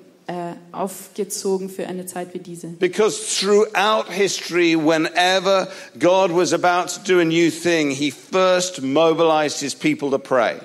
aufgezogen 0.72 1.68
für 1.68 1.86
eine 1.86 2.06
Zeit 2.06 2.32
wie 2.32 2.38
diese. 2.38 2.68
Because 2.68 3.18
throughout 3.40 4.10
history, 4.10 4.76
whenever 4.76 5.68
God 5.98 6.30
was 6.30 6.52
about 6.52 6.88
to 6.88 7.00
do 7.04 7.20
a 7.20 7.24
new 7.24 7.50
thing, 7.50 7.90
he 7.90 8.10
first 8.10 8.82
mobilized 8.82 9.60
his 9.60 9.74
people 9.74 10.10
to 10.10 10.18
pray. 10.18 10.56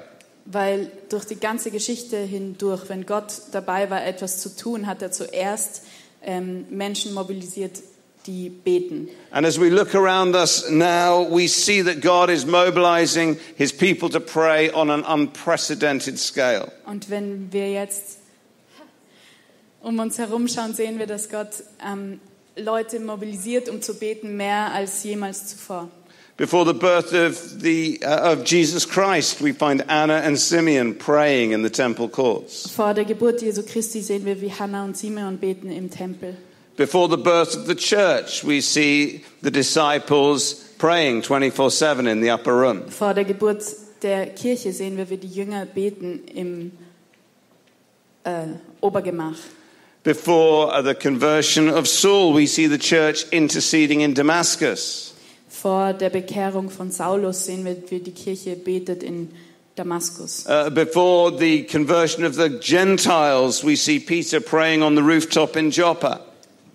Weil 0.46 0.90
durch 1.10 1.26
die 1.26 1.40
ganze 1.40 1.72
Geschichte 1.72 2.18
hindurch, 2.18 2.88
wenn 2.88 3.06
Gott 3.06 3.34
dabei 3.52 3.90
war, 3.90 4.06
etwas 4.06 4.42
zu 4.42 4.56
tun, 4.56 4.88
hat 4.88 5.02
er 5.02 5.12
zuerst 5.12 5.82
ähm, 6.24 6.66
Menschen 6.70 7.14
mobilisiert, 7.14 7.82
die 8.26 8.50
beten. 8.50 9.10
And 9.32 9.46
as 9.46 9.60
we 9.60 9.70
look 9.70 9.94
around 9.96 10.36
us 10.36 10.70
now, 10.70 11.28
we 11.30 11.48
see 11.48 11.82
that 11.82 12.02
God 12.02 12.30
is 12.30 12.46
mobilizing 12.46 13.38
his 13.56 13.74
people 13.74 14.10
to 14.10 14.20
pray 14.20 14.72
on 14.72 14.90
an 14.90 15.04
unprecedented 15.04 16.18
scale. 16.18 16.72
Und 16.86 17.10
wenn 17.10 17.52
wir 17.52 17.72
jetzt 17.72 18.20
um 19.88 19.99
uns 19.99 20.18
herum 20.18 20.49
schauen, 20.49 20.73
sehen 20.73 20.99
wir, 20.99 21.07
dass 21.07 21.30
Gott 21.30 21.64
ähm, 21.81 22.19
Leute 22.57 22.99
mobilisiert, 22.99 23.69
um 23.69 23.81
zu 23.81 23.93
beten, 23.93 24.35
mehr 24.35 24.73
als 24.73 25.03
jemals 25.03 25.47
zuvor. 25.47 25.89
Before 26.35 26.65
the 26.65 26.73
birth 26.73 27.14
of, 27.14 27.61
the, 27.61 27.99
uh, 28.03 28.34
of 28.34 28.43
Jesus 28.43 28.85
Christ, 28.85 29.41
we 29.41 29.53
find 29.53 29.84
Anna 29.89 30.18
and 30.18 30.38
Simeon 30.38 30.93
praying 30.93 31.51
in 31.51 31.64
the 31.64 31.69
temple 31.69 32.09
courts. 32.09 32.69
Vor 32.69 32.93
der 32.93 33.05
Geburt 33.05 33.41
Jesu 33.41 33.64
Christi 33.64 34.01
sehen 34.01 34.23
wir, 34.26 34.39
wie 34.39 34.51
Hannah 34.51 34.84
und 34.84 34.95
Simeon 34.95 35.38
beten 35.38 35.72
im 35.72 35.89
Tempel. 35.89 36.35
Before 36.76 37.09
the 37.09 37.18
birth 37.18 37.55
of 37.55 37.65
the 37.65 37.73
church, 37.73 38.43
we 38.43 38.61
see 38.61 39.23
the 39.41 39.49
disciples 39.49 40.65
praying 40.77 41.23
24 41.23 41.73
7 41.73 42.07
in 42.07 42.22
the 42.22 42.30
upper 42.30 42.53
room. 42.53 42.84
Vor 42.89 43.15
der 43.15 43.23
Geburt 43.23 43.64
der 44.03 44.27
Kirche 44.27 44.73
sehen 44.73 44.97
wir, 44.97 45.09
wie 45.09 45.18
die 45.18 45.34
Jünger 45.34 45.65
beten 45.65 46.22
im 46.27 46.72
äh, 48.26 48.47
Obergemach. 48.81 49.38
Before 50.08 50.82
the 50.84 50.96
conversion 50.96 51.68
of 51.68 51.86
Saul, 51.86 52.32
we 52.32 52.48
see 52.48 52.68
the 52.68 52.78
church 52.78 53.26
interceding 53.34 54.00
in 54.00 54.14
Damascus. 54.14 55.14
Vor 55.50 55.92
der 55.92 56.10
Bekehrung 56.10 56.70
von 56.70 56.92
Saulus 56.92 57.46
sehen 57.46 57.66
wir, 57.66 57.76
wie 57.90 58.00
die 58.00 58.14
Kirche 58.14 58.56
betet 58.56 59.04
in 59.04 59.28
Damaskus. 59.76 60.46
Uh, 60.48 60.70
before 60.70 61.32
the 61.32 61.64
conversion 61.64 62.24
of 62.24 62.36
the 62.36 62.48
Gentiles, 62.48 63.66
we 63.66 63.76
see 63.76 64.00
Peter 64.00 64.40
praying 64.40 64.82
on 64.82 64.96
the 64.96 65.04
rooftop 65.04 65.58
in 65.58 65.72
Joppa. 65.72 66.22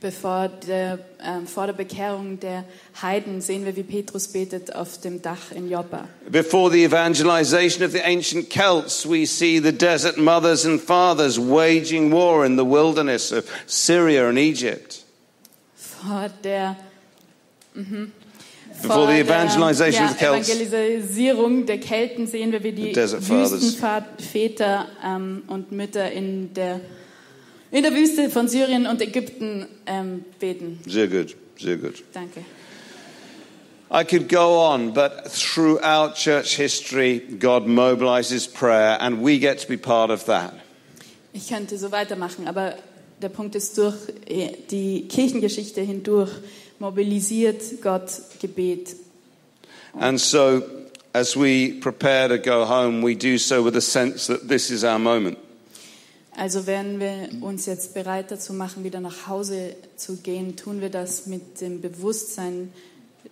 Bevor 0.03 0.49
der, 0.67 0.99
ähm, 1.25 1.47
vor 1.47 1.67
der 1.67 1.75
Bekehrung 1.75 2.41
der 2.41 2.65
Heiden 3.01 3.41
sehen 3.41 3.65
wir, 3.65 3.77
wie 3.77 3.85
Petrus 3.85 4.27
betet 4.27 4.75
auf 4.75 5.01
dem 5.01 5.23
Dach 5.23 5.53
in 5.55 5.71
Joppa. 5.71 6.09
Before 6.29 6.73
the 6.73 6.83
evangelization 6.83 7.87
of 7.87 7.93
the 7.93 8.03
ancient 8.05 8.51
Celts, 8.51 9.09
we 9.09 9.25
see 9.25 9.61
the 9.61 9.71
desert 9.71 10.19
mothers 10.19 10.67
and 10.67 10.81
fathers 10.81 11.39
waging 11.39 12.11
war 12.11 12.45
in 12.45 12.57
the 12.57 12.65
wilderness 12.65 13.31
of 13.31 13.45
Syria 13.67 14.29
and 14.29 14.39
Egypt. 14.39 15.05
Vor 15.77 16.31
der 16.43 16.77
mhm. 17.75 18.11
Before 18.83 19.07
the 19.07 19.21
evangelization 19.21 20.03
der, 20.03 20.11
of 20.11 20.19
the 20.19 20.25
Celts. 20.25 20.49
ja, 20.49 20.55
Evangelisierung 20.55 21.67
der 21.67 21.79
Kelten 21.79 22.27
sehen 22.27 22.51
wir, 22.51 22.65
wie 22.65 22.73
die. 22.73 22.97
Wüstenväter 22.97 24.87
ähm, 25.05 25.43
und 25.47 25.71
Mütter 25.71 26.11
in 26.11 26.53
der, 26.55 26.81
in 27.73 27.83
der 27.83 27.95
Wüste 27.95 28.31
von 28.31 28.49
Syrien 28.49 28.87
und 28.87 29.01
Ägypten 29.01 29.67
ähm, 29.87 30.25
beten. 30.39 30.79
Sehr 30.87 31.09
gut, 31.09 31.35
sehr 31.59 31.79
gut. 31.79 32.05
Danke. 32.13 32.45
I 33.91 34.05
could 34.05 34.29
go 34.29 34.59
on, 34.59 34.95
but 34.95 35.31
throughout 35.31 36.15
church 36.15 36.57
history, 36.57 37.21
God 37.39 37.67
mobilizes 37.67 38.47
prayer, 38.47 38.97
and 39.01 39.23
we 39.23 39.39
get 39.39 39.59
to 39.59 39.69
be 39.69 39.77
part 39.77 40.11
of 40.11 40.25
that. 40.27 40.55
Ich 41.35 41.49
könnte 41.49 41.77
so 41.79 41.91
weitermachen, 41.93 42.47
aber 42.47 42.75
der 43.21 43.31
Punkt 43.31 43.55
ist, 43.55 43.77
durch 43.79 43.95
äh, 44.27 44.53
die 44.71 45.09
Kirchengeschichte 45.09 45.81
hindurch 45.81 46.31
mobilisiert 46.79 47.83
Gott 47.83 48.11
Gebet. 48.41 48.97
And 49.99 50.19
so, 50.19 50.63
as 51.13 51.37
we 51.37 51.75
prepare 51.81 52.29
to 52.29 52.39
go 52.39 52.65
home, 52.65 53.03
we 53.03 53.15
do 53.15 53.37
so 53.39 53.63
with 53.63 53.77
a 53.77 53.83
sense 53.83 54.27
that 54.27 54.49
this 54.49 54.71
is 54.71 54.85
our 54.85 54.99
moment. 54.99 55.39
Also 56.37 56.67
werden 56.67 56.99
wir 56.99 57.29
uns 57.43 57.67
jetzt 57.67 57.95
bereit 57.95 58.31
dazu 58.31 58.55
machen, 58.55 58.85
wieder 58.85 59.01
nach 59.01 59.27
Hause 59.27 59.77
zu 59.97 60.17
gehen, 60.17 60.57
tun 60.57 60.81
wir 60.81 60.89
das 60.89 61.27
mit 61.27 61.61
dem 61.61 61.81
Bewusstsein 61.81 62.73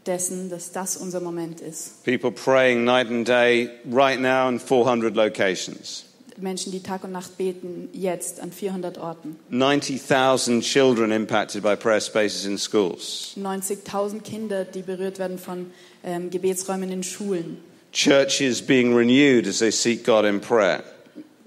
dessen, 0.06 0.50
dass 0.50 0.72
das 0.72 0.96
unser 0.96 1.20
Moment 1.20 1.60
ist. 1.60 2.04
People 2.04 2.30
praying 2.30 2.84
night 2.84 3.08
and 3.08 3.26
day 3.26 3.70
right 3.90 4.20
now 4.20 4.48
in 4.48 4.58
400 4.58 5.14
locations. 5.14 6.04
Menschen, 6.36 6.72
die 6.72 6.82
Tag 6.82 7.04
und 7.04 7.12
Nacht 7.12 7.36
beten, 7.36 7.88
jetzt 7.92 8.40
an 8.40 8.50
400 8.52 8.98
Orten. 8.98 9.36
90,000 9.50 10.62
children 10.62 11.10
impacted 11.12 11.62
by 11.62 11.76
prayer 11.76 12.00
spaces 12.00 12.46
in 12.46 12.56
schools. 12.56 13.34
90.000 13.36 14.22
Kinder, 14.22 14.64
die 14.64 14.82
berührt 14.82 15.18
werden 15.18 15.38
von 15.38 15.70
ähm, 16.02 16.30
Gebetsräumen 16.30 16.90
in 16.90 17.02
Schulen. 17.02 17.58
Churches 17.92 18.62
being 18.62 18.94
renewed 18.94 19.46
as 19.46 19.58
they 19.58 19.70
seek 19.70 20.04
God 20.04 20.24
in 20.24 20.40
prayer. 20.40 20.82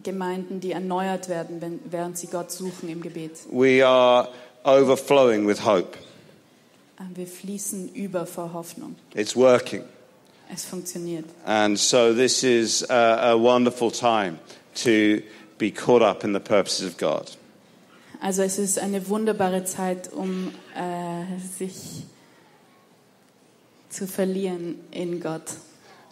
Gemeinden, 0.04 0.60
die 0.60 0.72
erneuert 0.72 1.30
werden, 1.30 1.62
wenn, 1.62 1.80
während 1.90 2.18
sie 2.18 2.28
Gott 2.28 2.52
suchen 2.52 2.90
im 2.90 3.02
Gebet. 3.02 3.32
We 3.52 3.86
are 3.86 4.30
overflowing 4.64 5.48
with 5.48 5.66
hope. 5.66 5.98
Ähm, 7.00 7.16
Wir 7.16 7.28
fließen 7.28 7.94
über 7.94 8.26
vor 8.26 8.54
Hoffnung. 8.54 8.96
It's 9.16 9.36
working. 9.36 9.84
Es 10.54 10.66
funktioniert. 10.66 11.26
And 11.46 11.80
so 11.80 12.14
this 12.14 12.44
is 12.44 12.88
a, 12.90 13.32
a 13.32 13.40
wonderful 13.40 13.92
time 13.92 14.40
to 14.84 15.22
be 15.58 15.72
caught 15.72 16.02
up 16.02 16.24
in 16.24 16.34
the 16.34 16.40
purposes 16.40 16.86
of 16.86 16.98
God. 16.98 17.38
Also 18.22 18.42
es 18.42 18.58
ist 18.58 18.80
eine 18.80 19.08
wunderbare 19.10 19.66
Zeit, 19.66 20.12
um 20.14 20.52
äh, 20.76 21.60
sich 21.60 22.04
zu 23.90 24.08
verlieren 24.08 24.80
in 24.92 25.20
Gott. 25.20 25.44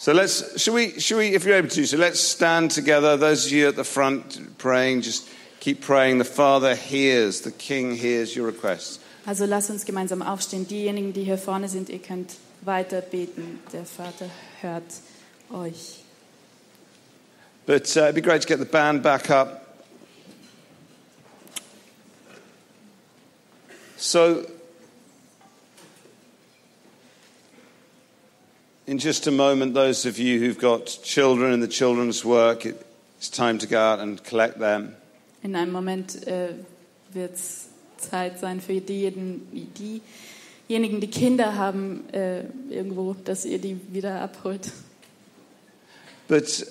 So 0.01 0.13
let's, 0.13 0.59
should 0.59 0.73
we, 0.73 0.99
should 0.99 1.17
we, 1.17 1.35
if 1.35 1.45
you're 1.45 1.57
able 1.57 1.69
to, 1.69 1.85
so 1.85 1.95
let's 1.95 2.19
stand 2.19 2.71
together. 2.71 3.17
Those 3.17 3.45
of 3.45 3.51
you 3.51 3.67
at 3.67 3.75
the 3.75 3.83
front 3.83 4.57
praying, 4.57 5.03
just 5.03 5.29
keep 5.59 5.81
praying. 5.81 6.17
The 6.17 6.23
Father 6.23 6.73
hears, 6.73 7.41
the 7.41 7.51
King 7.51 7.93
hears 7.95 8.35
your 8.35 8.47
requests. 8.47 8.97
Also 9.27 9.45
lasst 9.45 9.69
uns 9.69 9.85
gemeinsam 9.85 10.23
aufstehen. 10.23 10.67
Diejenigen, 10.67 11.13
die 11.13 11.23
hier 11.23 11.37
vorne 11.37 11.69
sind, 11.69 11.89
ihr 11.89 11.99
könnt 11.99 12.31
weiter 12.61 13.01
beten. 13.01 13.59
Der 13.71 13.85
Vater 13.85 14.27
hört 14.61 14.91
euch. 15.53 15.99
But 17.67 17.95
uh, 17.95 18.05
it'd 18.05 18.15
be 18.15 18.21
great 18.21 18.41
to 18.41 18.47
get 18.47 18.57
the 18.57 18.65
band 18.65 19.03
back 19.03 19.29
up. 19.29 19.77
So, 23.97 24.47
in 28.87 28.97
just 28.97 29.27
a 29.27 29.31
moment, 29.31 29.73
those 29.73 30.05
of 30.05 30.17
you 30.19 30.39
who've 30.39 30.57
got 30.57 30.85
children 31.03 31.53
in 31.53 31.59
the 31.61 31.67
children's 31.67 32.25
work, 32.25 32.65
it's 32.65 33.29
time 33.29 33.57
to 33.59 33.67
go 33.67 33.79
out 33.79 33.99
and 33.99 34.23
collect 34.23 34.59
them. 34.59 34.95
In 35.43 35.55
einem 35.55 35.71
Moment 35.71 36.27
äh, 36.27 36.49
wird 37.13 37.33
es 37.35 37.67
Zeit 37.97 38.39
sein 38.39 38.61
für 38.61 38.79
diejenigen, 38.81 39.47
diejenigen, 40.67 40.99
die 41.01 41.07
Kinder 41.09 41.55
haben, 41.55 42.03
äh, 42.13 42.43
irgendwo, 42.69 43.15
dass 43.25 43.45
ihr 43.45 43.59
die 43.59 43.77
wieder 43.91 44.21
abholt. 44.21 44.71
But 46.27 46.65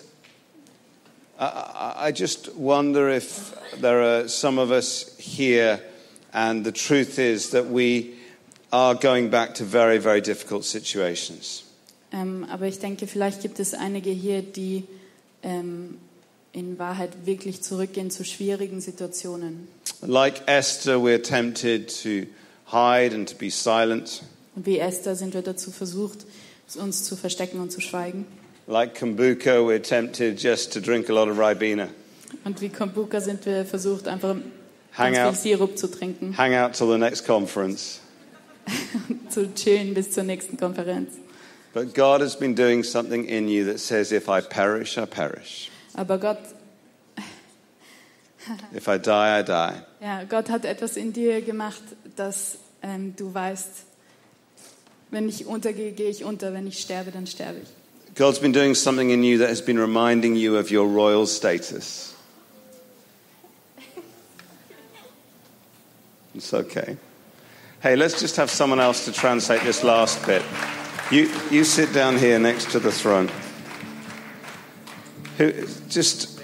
I, 1.38 1.44
I- 1.44 2.08
I 2.08 2.12
just 2.12 2.50
wonder 2.56 3.08
if 3.08 3.52
there 3.80 4.00
are 4.02 4.28
some 4.28 4.58
of 4.60 4.70
us 4.70 5.14
here, 5.18 5.80
and 6.32 6.64
the 6.64 6.72
truth 6.72 7.18
is 7.18 7.50
that 7.50 7.66
we 7.70 8.14
are 8.72 8.94
going 8.94 9.30
back 9.30 9.54
to 9.54 9.64
very, 9.64 9.98
very 9.98 10.20
difficult 10.20 10.64
situations. 10.64 11.64
Ähm, 12.12 12.46
aber 12.50 12.66
ich 12.66 12.78
denke, 12.78 13.06
vielleicht 13.06 13.42
gibt 13.42 13.60
es 13.60 13.74
einige 13.74 14.10
hier, 14.10 14.42
die 14.42 14.84
ähm, 15.42 15.98
in 16.52 16.78
Wahrheit 16.78 17.10
wirklich 17.24 17.62
zurückgehen 17.62 18.10
zu 18.10 18.24
schwierigen 18.24 18.80
Situationen. 18.80 19.68
Like 20.02 20.42
Esther, 20.46 20.96
we're 20.96 21.22
tempted 21.22 21.88
to 22.02 22.26
hide 22.66 23.14
and 23.14 23.28
to 23.28 23.36
be 23.36 23.50
silent. 23.50 24.22
Und 24.56 24.66
wie 24.66 24.78
Esther 24.78 25.14
sind 25.14 25.34
wir 25.34 25.42
dazu 25.42 25.70
versucht, 25.70 26.26
uns 26.76 27.04
zu 27.04 27.16
verstecken 27.16 27.60
und 27.60 27.70
zu 27.70 27.80
schweigen. 27.80 28.26
Like 28.66 28.98
Kumbuka, 28.98 29.58
we're 29.60 29.82
tempted 29.82 30.40
just 30.40 30.72
to 30.72 30.80
drink 30.80 31.08
a 31.10 31.12
lot 31.12 31.28
of 31.28 31.38
Ribena, 31.38 31.88
Und 32.44 32.60
wie 32.60 32.68
Kombuka 32.68 33.20
sind 33.20 33.44
wir 33.44 33.64
versucht, 33.64 34.06
einfach 34.06 34.36
Hang 34.92 35.16
out. 35.16 35.36
viel 35.36 35.56
Sirup 35.56 35.78
zu 35.78 35.88
trinken, 35.88 36.36
hang 36.36 36.54
out 36.54 36.72
till 36.74 36.88
the 36.90 36.98
next 36.98 37.26
conference. 37.26 38.00
zu 39.30 39.52
chillen 39.54 39.94
bis 39.94 40.10
zur 40.12 40.24
nächsten 40.24 40.56
Konferenz. 40.56 41.10
But 41.72 41.94
God 41.94 42.20
has 42.20 42.34
been 42.36 42.54
doing 42.54 42.82
something 42.82 43.24
in 43.26 43.48
you 43.48 43.64
that 43.66 43.78
says, 43.78 44.10
if 44.12 44.28
I 44.28 44.40
perish, 44.40 44.98
I 44.98 45.06
perish. 45.06 45.70
Aber 45.94 46.18
Gott, 46.18 46.38
If 48.74 48.88
I 48.88 48.96
die, 48.98 49.38
I 49.40 49.42
die. 49.42 49.82
ja, 50.00 50.24
Gott 50.24 50.48
hat 50.48 50.64
etwas 50.64 50.96
in 50.96 51.12
dir 51.12 51.42
gemacht, 51.42 51.82
dass 52.16 52.56
ähm, 52.82 53.14
du 53.14 53.32
weißt, 53.32 53.84
wenn 55.10 55.28
ich 55.28 55.44
untergehe, 55.46 55.92
gehe 55.92 56.08
ich 56.08 56.24
unter, 56.24 56.52
wenn 56.54 56.66
ich 56.66 56.80
sterbe, 56.80 57.10
dann 57.10 57.26
sterbe 57.26 57.60
ich. 57.62 57.68
God's 58.16 58.40
been 58.40 58.52
doing 58.52 58.74
something 58.74 59.10
in 59.10 59.22
you 59.22 59.38
that 59.38 59.50
has 59.50 59.60
been 59.64 59.78
reminding 59.78 60.34
you 60.36 60.56
of 60.56 60.70
your 60.72 60.88
royal 60.88 61.26
status. 61.26 62.14
It's 66.34 66.52
okay. 66.54 66.96
Hey, 67.80 67.94
let's 67.94 68.20
just 68.20 68.36
have 68.36 68.50
someone 68.50 68.80
else 68.80 69.04
to 69.04 69.12
translate 69.12 69.62
this 69.62 69.82
last 69.84 70.24
bit. 70.26 70.42
You, 71.10 71.28
you 71.50 71.64
sit 71.64 71.92
down 71.92 72.18
here 72.18 72.38
next 72.38 72.70
to 72.70 72.78
the 72.78 72.92
throne. 72.92 73.28
Who, 75.38 75.66
just. 75.88 76.38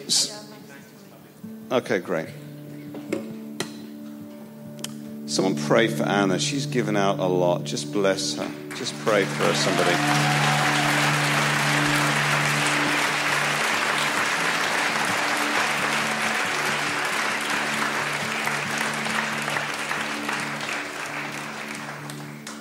Okay, 1.70 2.00
great. 2.00 2.28
Someone 5.26 5.54
pray 5.54 5.86
for 5.86 6.02
Anna. 6.02 6.40
She's 6.40 6.66
given 6.66 6.96
out 6.96 7.20
a 7.20 7.26
lot. 7.26 7.62
Just 7.62 7.92
bless 7.92 8.34
her. 8.34 8.50
Just 8.74 8.92
pray 9.04 9.24
for 9.24 9.44
her, 9.44 9.54
somebody. 9.54 9.92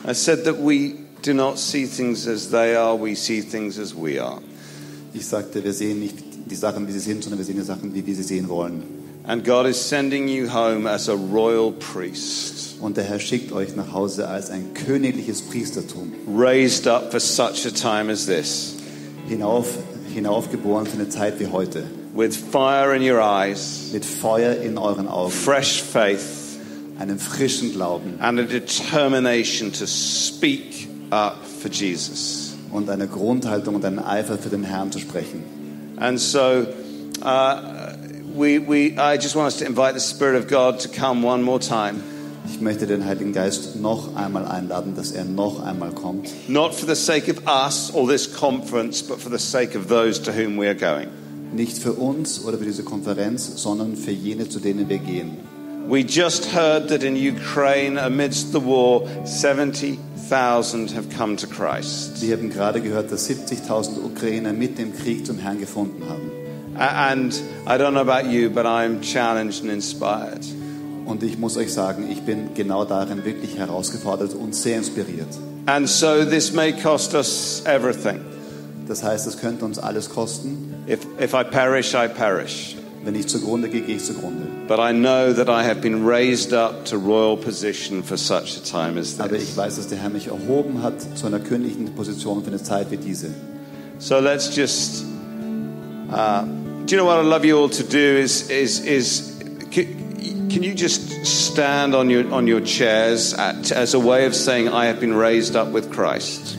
I 0.08 0.14
said 0.14 0.44
that 0.46 0.58
we 0.58 1.05
do 1.26 1.34
not 1.34 1.58
see 1.58 1.88
things 1.88 2.28
as 2.28 2.52
they 2.52 2.76
are, 2.76 2.96
we 2.96 3.16
see 3.16 3.42
things 3.42 3.80
as 3.80 3.96
we 3.96 4.20
are. 4.20 4.42
Ich 5.14 5.26
sagte, 5.26 5.64
wir 5.64 5.74
sehen 5.74 6.00
nicht 6.00 6.18
die 6.46 6.56
Sachen, 6.56 6.88
wie 6.88 6.92
sie 6.92 7.00
sind, 7.00 7.24
sondern 7.24 7.40
wir 7.40 7.46
sehen 7.46 7.56
die 7.56 7.64
Sachen, 7.64 7.96
wie 7.96 8.06
wir 8.06 8.16
sie 8.16 8.24
sehen 8.24 8.48
wollen. 8.48 8.84
And 9.24 9.44
God 9.44 9.66
is 9.66 9.78
sending 9.78 10.28
you 10.28 10.48
home 10.48 10.88
as 10.88 11.10
a 11.10 11.14
royal 11.16 11.72
priest, 11.72 12.76
Und 12.80 12.98
der 12.98 13.06
Herr 13.06 13.20
schickt 13.20 13.52
euch 13.52 13.76
nach 13.76 13.92
Hause 13.92 14.28
als 14.28 14.52
ein 14.52 14.74
königliches 14.76 15.42
Priestertum, 15.42 16.14
raised 16.28 16.88
up 16.88 17.10
for 17.10 17.20
such 17.20 17.66
a 17.66 17.72
time 17.72 18.12
as 18.12 18.28
this, 18.28 18.76
hinauf, 19.28 19.80
hinaufgeboren 20.14 20.86
für 20.86 20.98
eine 20.98 21.10
Zeit 21.10 21.40
wie 21.40 21.48
heute, 21.48 21.86
with 22.14 22.38
fire 22.38 22.96
in 22.96 23.02
your 23.02 23.20
eyes, 23.20 23.90
mit 23.94 24.06
Feuer 24.06 24.62
in 24.62 24.78
euren 24.78 25.08
Augen, 25.08 25.32
fresh 25.32 25.82
faith, 25.82 26.20
einem 27.00 27.18
frischen 27.18 27.72
Glauben. 27.72 28.20
And 28.20 28.40
a 28.40 28.44
determination 28.44 29.72
to 29.72 29.88
speak 29.88 30.85
up 31.12 31.46
for 31.46 31.70
Jesus. 31.70 32.56
und 32.76 32.90
eine 32.90 33.08
Grundhaltung 33.08 33.76
und 33.76 33.86
einen 33.86 34.00
Eifer 34.00 34.38
für 34.38 34.50
den 34.50 34.64
Herrn 34.64 34.92
zu 34.92 35.00
sprechen. 35.00 35.44
And 35.98 36.20
so, 36.20 36.66
uh, 37.22 37.94
we, 38.36 38.60
we, 38.60 38.94
I 38.98 39.16
just 39.16 39.36
want 39.36 39.46
us 39.46 39.58
to 39.60 39.66
invite 39.66 39.94
the 39.94 40.02
Spirit 40.02 40.36
of 40.36 40.48
God 40.48 40.80
to 40.82 40.90
come 40.90 41.26
one 41.26 41.42
more 41.42 41.60
time. 41.60 42.02
Ich 42.48 42.62
möchte 42.62 42.86
den 42.86 43.06
Heiligen 43.06 43.34
Geist 43.34 43.78
noch 43.78 44.16
einmal 44.16 44.46
einladen, 44.46 44.94
dass 44.96 45.12
er 45.12 45.24
noch 45.24 45.64
einmal 45.64 45.92
kommt. 45.92 46.30
Not 46.48 46.76
for 46.76 46.88
the 46.88 47.02
sake 47.02 47.32
of 47.32 47.42
us 47.48 47.92
or 47.94 48.08
this 48.08 48.32
conference, 48.32 49.02
but 49.02 49.20
for 49.20 49.32
the 49.32 49.44
sake 49.44 49.76
of 49.78 49.88
those 49.88 50.22
to 50.22 50.32
whom 50.32 50.60
we 50.60 50.68
are 50.68 50.76
going. 50.76 51.08
Nicht 51.54 51.78
für 51.78 51.94
uns 51.94 52.44
oder 52.44 52.58
für 52.58 52.66
diese 52.66 52.84
Konferenz, 52.84 53.54
sondern 53.56 53.96
für 53.96 54.12
jene, 54.12 54.50
zu 54.50 54.60
denen 54.60 54.90
wir 54.90 55.00
gehen. 55.00 55.38
We 55.88 56.04
just 56.04 56.46
heard 56.46 56.90
that 56.90 57.04
in 57.04 57.16
Ukraine, 57.16 58.00
amidst 58.00 58.52
the 58.52 58.60
war, 58.60 59.08
70,000 59.24 60.92
have 60.92 61.12
come 61.12 61.36
to 61.38 61.46
Christ. 61.46 62.24
Wir 62.24 62.36
haben 62.36 62.50
gerade 62.50 62.82
gehört, 62.82 63.12
dass 63.12 63.30
70.000 63.30 64.04
Ukrainer 64.04 64.52
mit 64.52 64.80
dem 64.80 64.96
Krieg 64.96 65.28
zum 65.28 65.38
Herrn 65.38 65.60
gefunden 65.60 66.10
haben. 66.10 66.32
And 66.76 67.34
I 67.68 67.78
don't 67.78 67.92
know 67.92 68.02
about 68.02 68.30
you, 68.30 68.50
but 68.50 68.66
I'm 68.66 69.00
challenged 69.02 69.62
and 69.62 69.72
inspired. 69.72 70.44
Und 71.06 71.22
ich 71.22 71.38
muss 71.38 71.56
euch 71.56 71.72
sagen, 71.72 72.10
ich 72.12 72.24
bin 72.24 72.56
genau 72.56 72.84
darin 72.84 73.24
wirklich 73.24 73.58
herausgefordert 73.60 74.34
und 74.34 74.56
sehr 74.56 74.78
inspiriert. 74.78 75.30
And 75.68 75.88
so 75.88 76.26
this 76.26 76.52
may 76.52 76.74
cost 76.74 77.14
us 77.14 77.62
everything. 77.66 78.22
Das 78.88 79.04
heißt, 79.04 79.28
es 79.28 79.40
könnte 79.40 79.66
uns 79.66 79.78
alles 79.78 80.10
kosten. 80.10 80.74
If, 80.88 81.06
if 81.22 81.34
I 81.34 81.44
perish, 81.44 81.94
I 81.94 82.08
perish. 82.08 82.76
Wenn 83.06 83.14
ich 83.14 83.28
zugrunde 83.28 83.70
gehe, 83.70 83.82
gehe 83.82 83.98
ich 83.98 84.04
zugrunde. 84.04 84.48
But 84.68 84.80
I 84.80 84.92
know 84.92 85.32
that 85.32 85.48
I 85.48 85.64
have 85.64 85.80
been 85.80 86.04
raised 86.04 86.54
up 86.54 86.86
to 86.86 86.98
royal 86.98 87.38
position 87.38 88.02
for 88.02 88.18
such 88.18 88.58
a 88.58 88.62
time 88.62 89.00
as 89.00 89.16
this. 89.16 89.20
Aber 89.20 89.36
ich 89.36 89.56
weiß, 89.56 89.76
dass 89.76 89.88
der 89.88 90.00
Herr 90.00 90.10
mich 90.10 90.28
erhoben 90.28 90.82
hat 90.82 90.96
zu 91.16 91.28
einer 91.28 91.40
königlichen 91.40 91.94
Position 91.94 92.44
für 92.44 92.48
eine 92.48 92.64
Zeit 92.64 92.90
wie 92.90 92.98
diese. 92.98 93.30
So 94.00 94.20
let's 94.20 94.56
just. 94.56 95.06
Uh, 96.12 96.46
do 96.88 96.96
you 96.96 96.98
know 96.98 97.06
what 97.06 97.20
I'd 97.20 97.30
love 97.30 97.46
you 97.46 97.60
all 97.60 97.70
to 97.70 97.84
do? 97.84 98.18
Is 98.18 98.50
is 98.50 98.80
is. 98.80 99.38
Can, 99.70 100.50
can 100.50 100.64
you 100.64 100.74
just 100.74 101.28
stand 101.28 101.94
on 101.94 102.10
your 102.10 102.34
on 102.34 102.48
your 102.48 102.62
chairs 102.62 103.36
at, 103.36 103.72
as 103.72 103.94
a 103.94 104.00
way 104.00 104.26
of 104.26 104.34
saying 104.34 104.68
I 104.68 104.88
have 104.88 105.00
been 105.00 105.14
raised 105.14 105.56
up 105.56 105.72
with 105.72 105.92
Christ? 105.92 106.58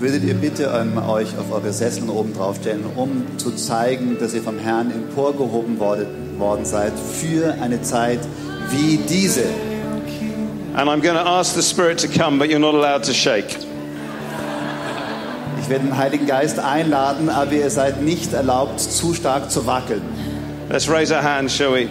Würdet 0.00 0.22
ihr 0.22 0.34
bitte 0.34 0.72
ähm, 0.80 0.96
euch 0.96 1.36
auf 1.38 1.50
eure 1.50 1.72
Sesseln 1.72 2.08
oben 2.08 2.32
draufstellen, 2.32 2.84
um 2.94 3.26
zu 3.36 3.50
zeigen, 3.56 4.16
dass 4.20 4.32
ihr 4.32 4.42
vom 4.42 4.56
Herrn 4.56 4.92
emporgehoben 4.92 5.80
worden, 5.80 6.06
worden 6.38 6.64
seid 6.64 6.92
für 6.96 7.54
eine 7.60 7.82
Zeit 7.82 8.20
wie 8.70 8.98
diese? 8.98 9.42
And 10.76 10.88
I'm 10.88 11.00
going 11.00 11.16
to 11.16 11.28
ask 11.28 11.56
the 11.56 11.62
Spirit 11.62 11.98
to 11.98 12.06
come, 12.06 12.38
but 12.38 12.48
you're 12.48 12.60
not 12.60 12.76
allowed 12.76 13.02
to 13.06 13.12
shake. 13.12 13.56
Ich 15.60 15.68
werde 15.68 15.86
den 15.86 15.98
Heiligen 15.98 16.26
Geist 16.26 16.60
einladen, 16.60 17.28
aber 17.28 17.50
ihr 17.52 17.68
seid 17.68 18.00
nicht 18.00 18.32
erlaubt, 18.32 18.78
zu 18.78 19.14
stark 19.14 19.50
zu 19.50 19.66
wackeln. 19.66 20.02
Let's 20.70 20.88
raise 20.88 21.12
our 21.12 21.24
hands, 21.24 21.56
shall 21.56 21.72
we? 21.72 21.88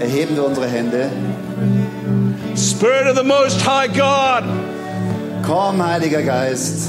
Erheben 0.00 0.34
wir 0.34 0.46
unsere 0.46 0.66
Hände. 0.66 1.10
Spirit 2.56 3.06
of 3.06 3.18
the 3.18 3.22
Most 3.22 3.66
High 3.66 3.88
God, 3.88 4.44
Komm, 5.46 5.84
Heiliger 5.84 6.22
Geist. 6.22 6.88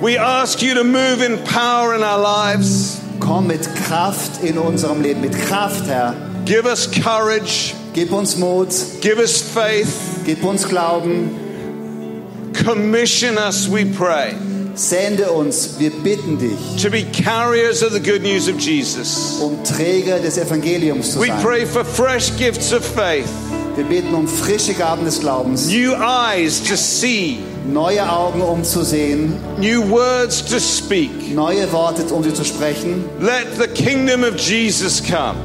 We 0.00 0.16
ask 0.18 0.62
you 0.62 0.74
to 0.74 0.84
move 0.84 1.22
in 1.22 1.38
power 1.44 1.94
in 1.94 2.02
our 2.02 2.18
lives. 2.20 3.00
Komm 3.20 3.46
mit 3.48 3.62
Kraft 3.86 4.42
in 4.42 4.58
unserem 4.58 5.00
Leben, 5.02 5.20
mit 5.20 5.32
Kraft, 5.32 5.86
Herr. 5.86 6.14
Give 6.44 6.66
us 6.66 6.86
courage. 6.90 7.74
Gib 7.94 8.10
uns 8.12 8.36
Mut, 8.36 8.72
Give 9.02 9.18
us 9.18 9.42
faith. 9.42 10.22
gib 10.24 10.42
uns 10.44 10.64
Glauben, 10.66 11.30
Commission 12.54 13.36
us, 13.36 13.68
we 13.68 13.84
pray, 13.84 14.34
sende 14.74 15.30
uns, 15.30 15.78
wir 15.78 15.90
bitten 15.90 16.38
dich, 16.38 16.82
to 16.82 16.88
be 16.90 17.02
carriers 17.04 17.82
of 17.82 17.92
the 17.92 18.00
good 18.00 18.22
news 18.22 18.48
of 18.48 18.56
Jesus. 18.58 19.40
um 19.42 19.62
Träger 19.62 20.20
des 20.20 20.38
Evangeliums 20.38 21.12
zu 21.12 21.20
We 21.20 21.26
sein. 21.28 21.42
pray 21.42 21.64
for 21.66 21.84
fresh 21.84 22.30
gifts 22.38 22.72
of 22.72 22.82
faith, 22.82 23.28
Wir 23.74 23.84
beten 23.84 24.14
um 24.14 24.28
frische 24.28 24.74
Gaben 24.74 25.04
des 25.04 25.20
Glaubens, 25.20 25.66
new 25.68 25.94
eyes 25.94 26.62
to 26.62 26.76
see, 26.76 27.38
neue 27.66 28.02
Augen, 28.10 28.42
um 28.42 28.62
zu 28.64 28.82
sehen, 28.84 29.34
new 29.58 29.88
words 29.88 30.44
to 30.44 30.58
speak. 30.58 31.34
neue 31.34 31.70
Worte, 31.72 32.02
um 32.12 32.22
sie 32.22 32.34
zu 32.34 32.44
sprechen. 32.44 33.04
Let 33.20 33.46
the 33.58 33.66
kingdom 33.68 34.24
of 34.24 34.36
Jesus 34.36 35.02
come 35.02 35.36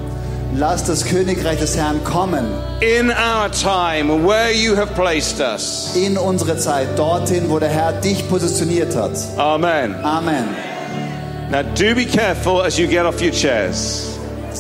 Lass 0.56 0.86
das 0.86 1.06
Königreich 1.06 1.60
des 1.60 1.76
Herrn 1.78 2.04
kommen 2.04 2.46
in 2.82 3.10
our 3.12 3.50
time 3.52 4.26
where 4.28 4.52
you 4.52 4.76
have 4.76 4.94
placed 4.96 5.40
us. 5.40 5.92
in 5.96 6.18
unsere 6.18 6.58
Zeit, 6.58 6.98
dorthin, 6.98 7.50
wo 7.50 7.60
der 7.60 7.70
Herr 7.70 7.94
dich 7.94 8.28
positioniert 8.28 8.94
hat. 8.96 9.12
Amen. 9.38 9.96
Amen. 10.04 10.46
Now, 11.50 11.64
do 11.76 11.96
be 11.96 12.06
careful 12.06 12.62
as 12.62 12.78
you 12.78 12.88
get 12.88 13.06
off 13.06 13.22
your 13.22 13.32
chairs. 13.32 14.18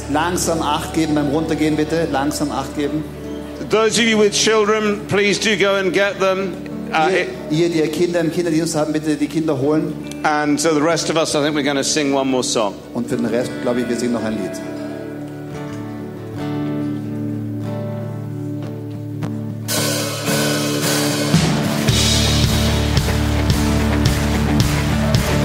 Langsam 0.09 0.61
Acht 0.61 0.93
geben 0.93 1.15
beim 1.15 1.27
Runtergehen, 1.29 1.75
bitte. 1.75 2.07
Langsam 2.11 2.49
Acht 2.51 2.75
geben. 2.77 3.03
Those 3.69 3.99
of 3.99 4.05
you 4.05 4.17
with 4.17 4.33
children, 4.33 5.05
please 5.07 5.39
do 5.39 5.57
go 5.57 5.75
and 5.75 5.91
get 5.93 6.19
them. 6.19 6.65
Uh, 6.93 7.09
Ihr, 7.11 7.27
ihr, 7.51 7.69
die 7.69 7.79
ihr 7.79 7.91
Kinder 7.91 8.21
im 8.21 8.31
Kinderdienst 8.31 8.75
haben, 8.75 8.93
bitte 8.93 9.17
die 9.17 9.27
Kinder 9.27 9.59
holen. 9.59 9.93
and 10.23 10.59
so 10.59 10.73
the 10.73 10.81
rest 10.81 11.09
of 11.09 11.17
us, 11.17 11.35
I 11.35 11.41
think 11.41 11.55
we're 11.55 11.63
going 11.63 11.75
to 11.75 11.83
sing 11.83 12.13
one 12.13 12.27
more 12.27 12.43
song. 12.43 12.75
Und 12.93 13.07
für 13.09 13.17
den 13.17 13.25
Rest, 13.25 13.51
glaube 13.61 13.81
ich, 13.81 13.89
wir 13.89 13.95
singen 13.97 14.13
noch 14.13 14.23
ein 14.23 14.33
Lied. 14.33 14.51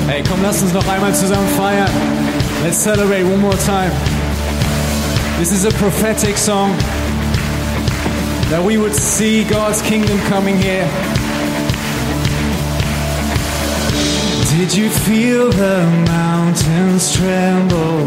Hey, 0.09 0.23
komm, 0.29 0.43
lass 0.43 0.63
uns 0.63 0.73
noch 0.73 0.87
einmal 0.89 1.15
zusammen 1.15 1.49
feiern. 1.57 1.91
Let's 2.65 2.79
celebrate 2.83 3.25
one 3.25 3.39
more 3.41 3.57
time. 3.65 3.91
This 5.39 5.53
is 5.53 5.65
a 5.65 5.71
prophetic 5.79 6.37
song 6.37 6.75
that 8.53 8.63
we 8.63 8.77
would 8.77 8.95
see 8.95 9.45
God's 9.45 9.81
kingdom 9.81 10.19
coming 10.29 10.59
here. 10.59 10.85
Did 14.53 14.77
you 14.77 14.91
feel 14.91 15.51
the 15.51 15.87
mountains 16.07 17.17
tremble? 17.17 18.05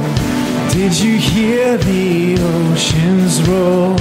Did 0.69 0.93
you 0.99 1.17
hear 1.17 1.77
the 1.77 2.37
oceans 2.37 3.41
roll? 3.49 3.95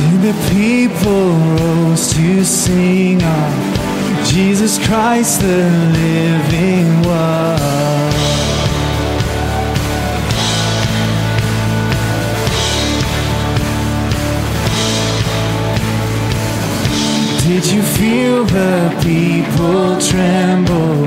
Did 0.00 0.18
the 0.28 0.36
people 0.50 1.30
rose 1.62 2.12
to 2.14 2.44
sing 2.44 3.22
of 3.22 4.26
Jesus 4.26 4.84
Christ, 4.84 5.42
the 5.42 5.62
living 5.94 7.06
one? 7.06 7.79
Did 17.60 17.72
you 17.72 17.82
feel 17.82 18.44
the 18.44 18.88
people 19.02 20.00
tremble? 20.00 21.04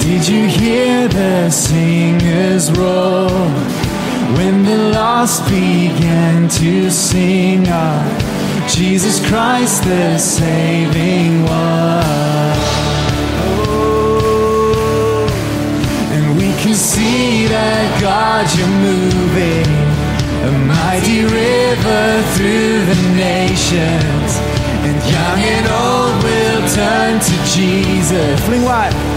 Did 0.00 0.26
you 0.26 0.48
hear 0.48 1.06
the 1.06 1.48
singers 1.48 2.72
roar? 2.72 3.30
When 4.36 4.64
the 4.64 4.90
lost 4.92 5.44
began 5.44 6.48
to 6.48 6.90
sing 6.90 7.68
of 7.68 8.02
Jesus 8.68 9.24
Christ, 9.28 9.84
the 9.84 10.18
saving 10.18 11.44
one. 11.44 12.58
Oh, 13.46 15.28
and 16.10 16.36
we 16.36 16.50
can 16.62 16.74
see 16.74 17.46
that 17.46 18.00
God, 18.00 18.44
you're 18.58 18.76
moving 18.90 19.70
a 20.48 20.50
mighty 20.66 21.22
river 21.22 22.22
through 22.34 22.86
the 22.90 22.98
nations. 23.14 24.25
And 24.86 25.02
young 25.10 25.40
and 25.40 25.66
old 25.66 26.22
will 26.22 26.62
turn 26.70 27.18
to 27.18 27.36
Jesus. 27.50 28.40
Fling 28.46 28.62
wide. 28.62 29.15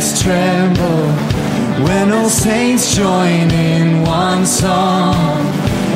Tremble 0.00 1.12
when 1.84 2.10
all 2.10 2.30
saints 2.30 2.96
join 2.96 3.50
in 3.50 4.02
one 4.02 4.46
song? 4.46 5.14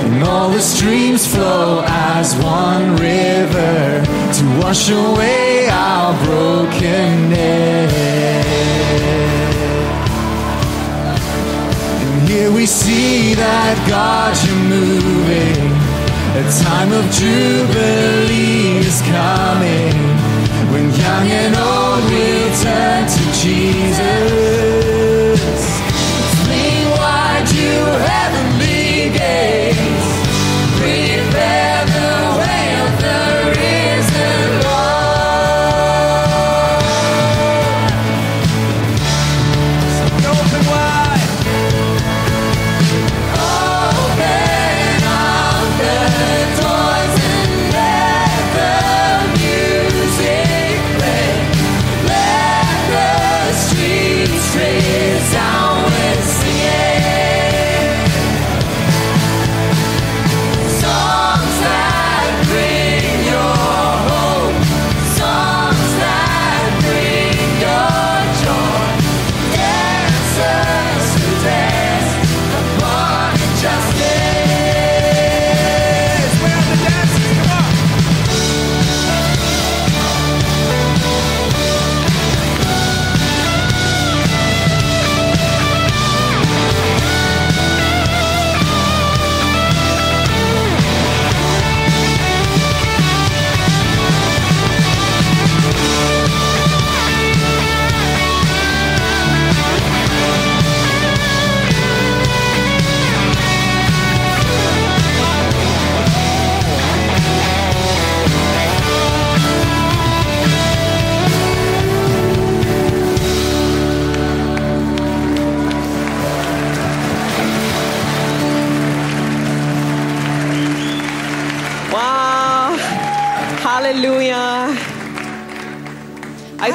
And 0.05 0.23
all 0.25 0.51
the 0.51 0.61
streams 0.61 1.27
flow 1.27 1.83
as 1.87 2.37
one 2.37 2.97
river 2.97 4.05
to 4.37 4.61
wash 4.61 4.91
away 4.91 5.69
our 5.71 6.13
brokenness. 6.25 7.95
And 12.05 12.29
here 12.29 12.53
we 12.53 12.67
see 12.67 13.35
that 13.35 13.77
God, 13.89 14.37
you're 14.45 14.65
moving. 14.79 15.65
A 16.37 16.45
time 16.63 16.93
of 16.93 17.05
jubilee 17.11 18.85
is 18.85 19.01
coming 19.03 20.14
when 20.75 20.91
young 20.91 21.29
and 21.31 21.55
old 21.57 22.05
will 22.11 22.51
turn 22.61 23.07
to 23.07 23.23
Jesus. 23.39 24.64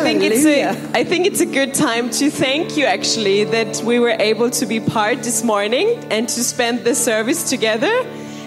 Think 0.09 0.23
it's 0.23 0.45
a 0.45 0.69
I 0.99 1.03
think 1.03 1.27
it's 1.27 1.39
a 1.39 1.45
good 1.45 1.75
time 1.75 2.09
to 2.09 2.31
thank 2.31 2.75
you 2.75 2.85
actually 2.85 3.43
that 3.43 3.83
we 3.83 3.99
were 3.99 4.15
able 4.19 4.49
to 4.49 4.65
be 4.65 4.79
part 4.79 5.21
this 5.21 5.43
morning 5.43 6.03
and 6.09 6.27
to 6.27 6.43
spend 6.43 6.83
the 6.83 6.95
service 6.95 7.47
together. 7.47 7.91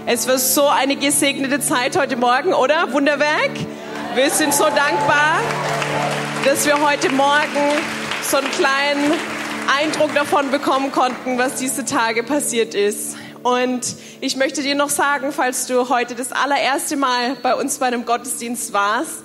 Es 0.07 0.27
war 0.27 0.39
so 0.39 0.67
eine 0.67 0.97
gesegnete 0.97 1.61
Zeit 1.61 1.97
heute 1.97 2.17
Morgen, 2.17 2.53
oder? 2.53 2.93
Wunderwerk. 2.93 3.53
Wir 4.17 4.31
sind 4.31 4.53
so 4.53 4.65
dankbar, 4.65 5.39
dass 6.45 6.67
wir 6.67 6.85
heute 6.85 7.11
Morgen 7.13 7.79
so 8.29 8.39
einen 8.39 8.51
kleinen 8.51 9.13
Eindruck 9.81 10.13
davon 10.15 10.51
bekommen 10.51 10.91
konnten, 10.91 11.39
was 11.39 11.55
diese 11.61 11.85
Tage 11.85 12.25
passiert 12.25 12.75
ist. 12.75 13.17
Und 13.45 13.95
ich 14.21 14.35
möchte 14.35 14.63
dir 14.63 14.75
noch 14.75 14.91
sagen, 14.91 15.31
falls 15.31 15.67
du 15.67 15.89
heute 15.89 16.17
das 16.17 16.33
allererste 16.33 16.97
Mal 16.97 17.37
bei 17.41 17.55
uns 17.55 17.79
bei 17.79 17.87
einem 17.87 18.05
Gottesdienst 18.05 18.73
warst, 18.73 19.23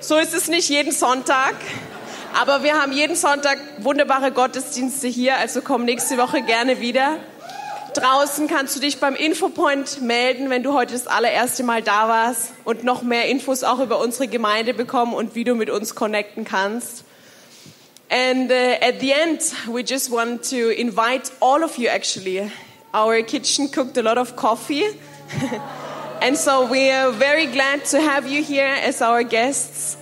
so 0.00 0.16
ist 0.16 0.34
es 0.34 0.48
nicht 0.48 0.68
jeden 0.68 0.92
Sonntag, 0.92 1.54
aber 2.38 2.62
wir 2.62 2.80
haben 2.80 2.92
jeden 2.92 3.16
Sonntag 3.16 3.58
wunderbare 3.78 4.30
Gottesdienste 4.30 5.08
hier, 5.08 5.36
also 5.36 5.60
komm 5.60 5.84
nächste 5.84 6.18
Woche 6.18 6.42
gerne 6.42 6.80
wieder. 6.80 7.16
Draußen 7.94 8.46
kannst 8.46 8.76
du 8.76 8.80
dich 8.80 9.00
beim 9.00 9.16
Infopoint 9.16 10.02
melden, 10.02 10.50
wenn 10.50 10.62
du 10.62 10.72
heute 10.72 10.92
das 10.92 11.06
allererste 11.06 11.64
Mal 11.64 11.82
da 11.82 12.08
warst 12.08 12.52
und 12.64 12.84
noch 12.84 13.02
mehr 13.02 13.26
Infos 13.26 13.64
auch 13.64 13.80
über 13.80 13.98
unsere 13.98 14.28
Gemeinde 14.28 14.72
bekommen 14.72 15.14
und 15.14 15.34
wie 15.34 15.44
du 15.44 15.54
mit 15.54 15.70
uns 15.70 15.94
connecten 15.94 16.44
kannst. 16.44 17.04
And 18.10 18.50
uh, 18.50 18.54
at 18.80 19.00
the 19.00 19.12
end, 19.12 19.40
we 19.66 19.82
just 19.82 20.10
want 20.10 20.48
to 20.50 20.70
invite 20.70 21.30
all 21.40 21.62
of 21.64 21.76
you 21.76 21.88
actually. 21.88 22.50
Our 22.94 23.22
kitchen 23.22 23.70
cooked 23.70 23.98
a 23.98 24.02
lot 24.02 24.16
of 24.16 24.36
coffee. 24.36 24.84
and 26.20 26.36
so 26.36 26.66
we 26.66 26.90
are 26.90 27.10
very 27.12 27.46
glad 27.46 27.84
to 27.86 28.00
have 28.00 28.28
you 28.28 28.42
here 28.42 28.74
as 28.84 29.02
our 29.02 29.22
guests. 29.22 29.96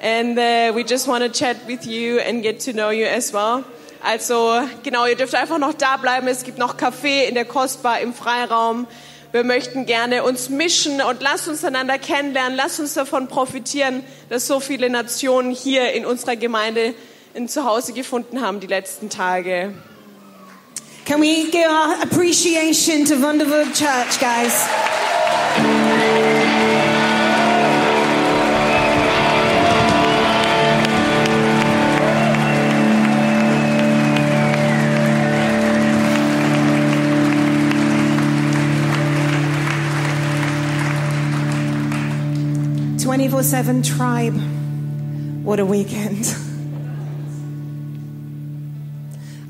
And 0.00 0.38
uh, 0.38 0.72
we 0.74 0.84
just 0.84 1.06
want 1.06 1.22
to 1.22 1.30
chat 1.30 1.66
with 1.66 1.86
you 1.86 2.18
and 2.20 2.42
get 2.42 2.60
to 2.60 2.72
know 2.72 2.90
you 2.90 3.06
as 3.06 3.32
well. 3.32 3.64
Also 4.02 4.66
genau, 4.82 5.06
ihr 5.06 5.16
dürft 5.16 5.34
einfach 5.34 5.58
noch 5.58 5.74
da 5.74 5.96
bleiben. 5.96 6.26
Es 6.28 6.44
gibt 6.44 6.58
noch 6.58 6.76
Kaffee 6.76 7.26
in 7.28 7.34
der 7.34 7.44
Kostbar 7.44 8.00
im 8.00 8.14
Freiraum. 8.14 8.86
Wir 9.32 9.44
möchten 9.44 9.86
gerne 9.86 10.24
uns 10.24 10.48
mischen 10.48 11.02
und 11.02 11.22
lasst 11.22 11.48
uns 11.48 11.64
einander 11.64 11.98
kennenlernen. 11.98 12.56
Lasst 12.56 12.80
uns 12.80 12.94
davon 12.94 13.28
profitieren, 13.28 14.02
dass 14.28 14.46
so 14.46 14.58
viele 14.58 14.90
Nationen 14.90 15.52
hier 15.52 15.92
in 15.92 16.06
unserer 16.06 16.36
Gemeinde 16.36 16.94
ein 17.36 17.48
Zuhause 17.48 17.92
gefunden 17.92 18.40
haben 18.40 18.60
die 18.60 18.66
letzten 18.66 19.10
Tage. 19.10 19.74
Can 21.10 21.18
we 21.18 21.50
give 21.50 21.68
our 21.68 22.00
appreciation 22.04 23.04
to 23.06 23.16
Wunderwood 23.16 23.74
Church, 23.74 24.20
guys? 24.20 24.54
Twenty-four 43.02 43.42
seven 43.42 43.82
tribe. 43.82 44.36
What 45.42 45.58
a 45.58 45.66
weekend! 45.66 46.32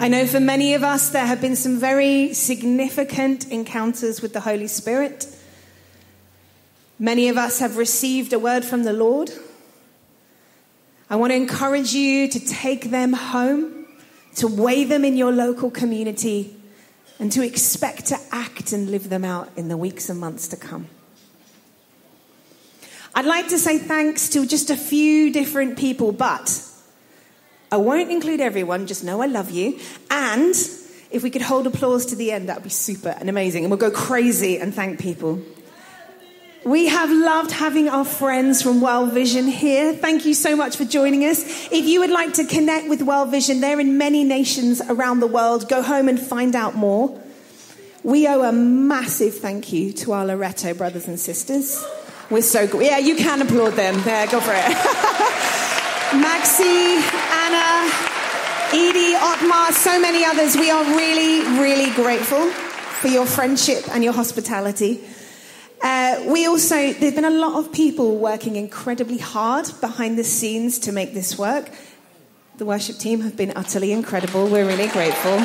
I 0.00 0.08
know 0.08 0.24
for 0.24 0.40
many 0.40 0.72
of 0.72 0.82
us, 0.82 1.10
there 1.10 1.26
have 1.26 1.42
been 1.42 1.56
some 1.56 1.78
very 1.78 2.32
significant 2.32 3.50
encounters 3.50 4.22
with 4.22 4.32
the 4.32 4.40
Holy 4.40 4.66
Spirit. 4.66 5.26
Many 6.98 7.28
of 7.28 7.36
us 7.36 7.58
have 7.58 7.76
received 7.76 8.32
a 8.32 8.38
word 8.38 8.64
from 8.64 8.84
the 8.84 8.94
Lord. 8.94 9.30
I 11.10 11.16
want 11.16 11.32
to 11.32 11.34
encourage 11.34 11.92
you 11.92 12.28
to 12.28 12.40
take 12.40 12.90
them 12.90 13.12
home, 13.12 13.84
to 14.36 14.48
weigh 14.48 14.84
them 14.84 15.04
in 15.04 15.18
your 15.18 15.32
local 15.32 15.70
community, 15.70 16.56
and 17.18 17.30
to 17.32 17.44
expect 17.44 18.06
to 18.06 18.16
act 18.32 18.72
and 18.72 18.90
live 18.90 19.10
them 19.10 19.26
out 19.26 19.50
in 19.54 19.68
the 19.68 19.76
weeks 19.76 20.08
and 20.08 20.18
months 20.18 20.48
to 20.48 20.56
come. 20.56 20.88
I'd 23.14 23.26
like 23.26 23.48
to 23.48 23.58
say 23.58 23.76
thanks 23.76 24.30
to 24.30 24.46
just 24.46 24.70
a 24.70 24.76
few 24.76 25.30
different 25.30 25.76
people, 25.76 26.10
but 26.12 26.69
I 27.72 27.76
won't 27.76 28.10
include 28.10 28.40
everyone, 28.40 28.86
just 28.86 29.04
know 29.04 29.22
I 29.22 29.26
love 29.26 29.50
you. 29.50 29.78
And 30.10 30.54
if 31.10 31.22
we 31.22 31.30
could 31.30 31.42
hold 31.42 31.66
applause 31.66 32.06
to 32.06 32.16
the 32.16 32.32
end, 32.32 32.48
that 32.48 32.56
would 32.56 32.64
be 32.64 32.70
super 32.70 33.10
and 33.10 33.28
amazing. 33.28 33.64
And 33.64 33.70
we'll 33.70 33.78
go 33.78 33.90
crazy 33.90 34.58
and 34.58 34.74
thank 34.74 34.98
people. 34.98 35.40
We 36.64 36.88
have 36.88 37.10
loved 37.10 37.52
having 37.52 37.88
our 37.88 38.04
friends 38.04 38.60
from 38.60 38.80
World 38.80 39.12
Vision 39.12 39.46
here. 39.46 39.94
Thank 39.94 40.26
you 40.26 40.34
so 40.34 40.54
much 40.54 40.76
for 40.76 40.84
joining 40.84 41.24
us. 41.24 41.42
If 41.72 41.86
you 41.86 42.00
would 42.00 42.10
like 42.10 42.34
to 42.34 42.44
connect 42.44 42.88
with 42.88 43.00
World 43.00 43.30
Vision, 43.30 43.60
they're 43.60 43.80
in 43.80 43.96
many 43.96 44.24
nations 44.24 44.82
around 44.82 45.20
the 45.20 45.26
world. 45.26 45.68
Go 45.68 45.80
home 45.80 46.08
and 46.08 46.20
find 46.20 46.54
out 46.54 46.74
more. 46.74 47.18
We 48.02 48.28
owe 48.28 48.42
a 48.42 48.52
massive 48.52 49.38
thank 49.38 49.72
you 49.72 49.92
to 49.94 50.12
our 50.12 50.26
Loretto 50.26 50.74
brothers 50.74 51.08
and 51.08 51.18
sisters. 51.18 51.82
We're 52.28 52.42
so 52.42 52.66
good. 52.66 52.82
Yeah, 52.82 52.98
you 52.98 53.16
can 53.16 53.40
applaud 53.40 53.70
them. 53.70 54.00
There, 54.02 54.26
go 54.26 54.40
for 54.40 54.52
it. 54.54 55.66
Maxi, 56.10 57.00
Anna, 57.30 57.88
Edie, 58.72 59.14
Otmar, 59.14 59.70
so 59.72 60.00
many 60.00 60.24
others. 60.24 60.56
We 60.56 60.68
are 60.68 60.84
really, 60.96 61.40
really 61.60 61.94
grateful 61.94 62.50
for 62.50 63.06
your 63.06 63.26
friendship 63.26 63.84
and 63.94 64.02
your 64.02 64.12
hospitality. 64.12 65.00
Uh, 65.80 66.24
we 66.26 66.48
also, 66.48 66.92
there's 66.94 67.14
been 67.14 67.24
a 67.24 67.30
lot 67.30 67.64
of 67.64 67.72
people 67.72 68.16
working 68.16 68.56
incredibly 68.56 69.18
hard 69.18 69.70
behind 69.80 70.18
the 70.18 70.24
scenes 70.24 70.80
to 70.80 70.90
make 70.90 71.14
this 71.14 71.38
work. 71.38 71.70
The 72.58 72.64
worship 72.64 72.96
team 72.96 73.20
have 73.20 73.36
been 73.36 73.52
utterly 73.54 73.92
incredible. 73.92 74.48
We're 74.48 74.66
really 74.66 74.88
grateful. 74.88 75.38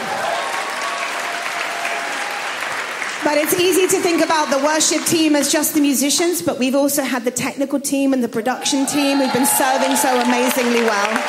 But 3.26 3.39
it's 3.39 3.60
easy 3.60 3.88
to 3.88 3.99
think 4.03 4.23
about 4.23 4.52
the 4.52 4.64
worship 4.64 5.03
team 5.03 5.35
as 5.35 5.52
just 5.52 5.73
the 5.73 5.81
musicians, 5.81 6.43
but 6.43 6.60
we've 6.60 6.76
also 6.76 7.02
had 7.02 7.26
the 7.26 7.31
technical 7.31 7.80
team 7.80 8.14
and 8.14 8.23
the 8.23 8.30
production 8.30 8.85
team 8.85 9.18
who've 9.18 9.34
been 9.34 9.47
serving 9.47 9.95
so 9.95 10.22
amazingly 10.22 10.84
well. 10.84 11.23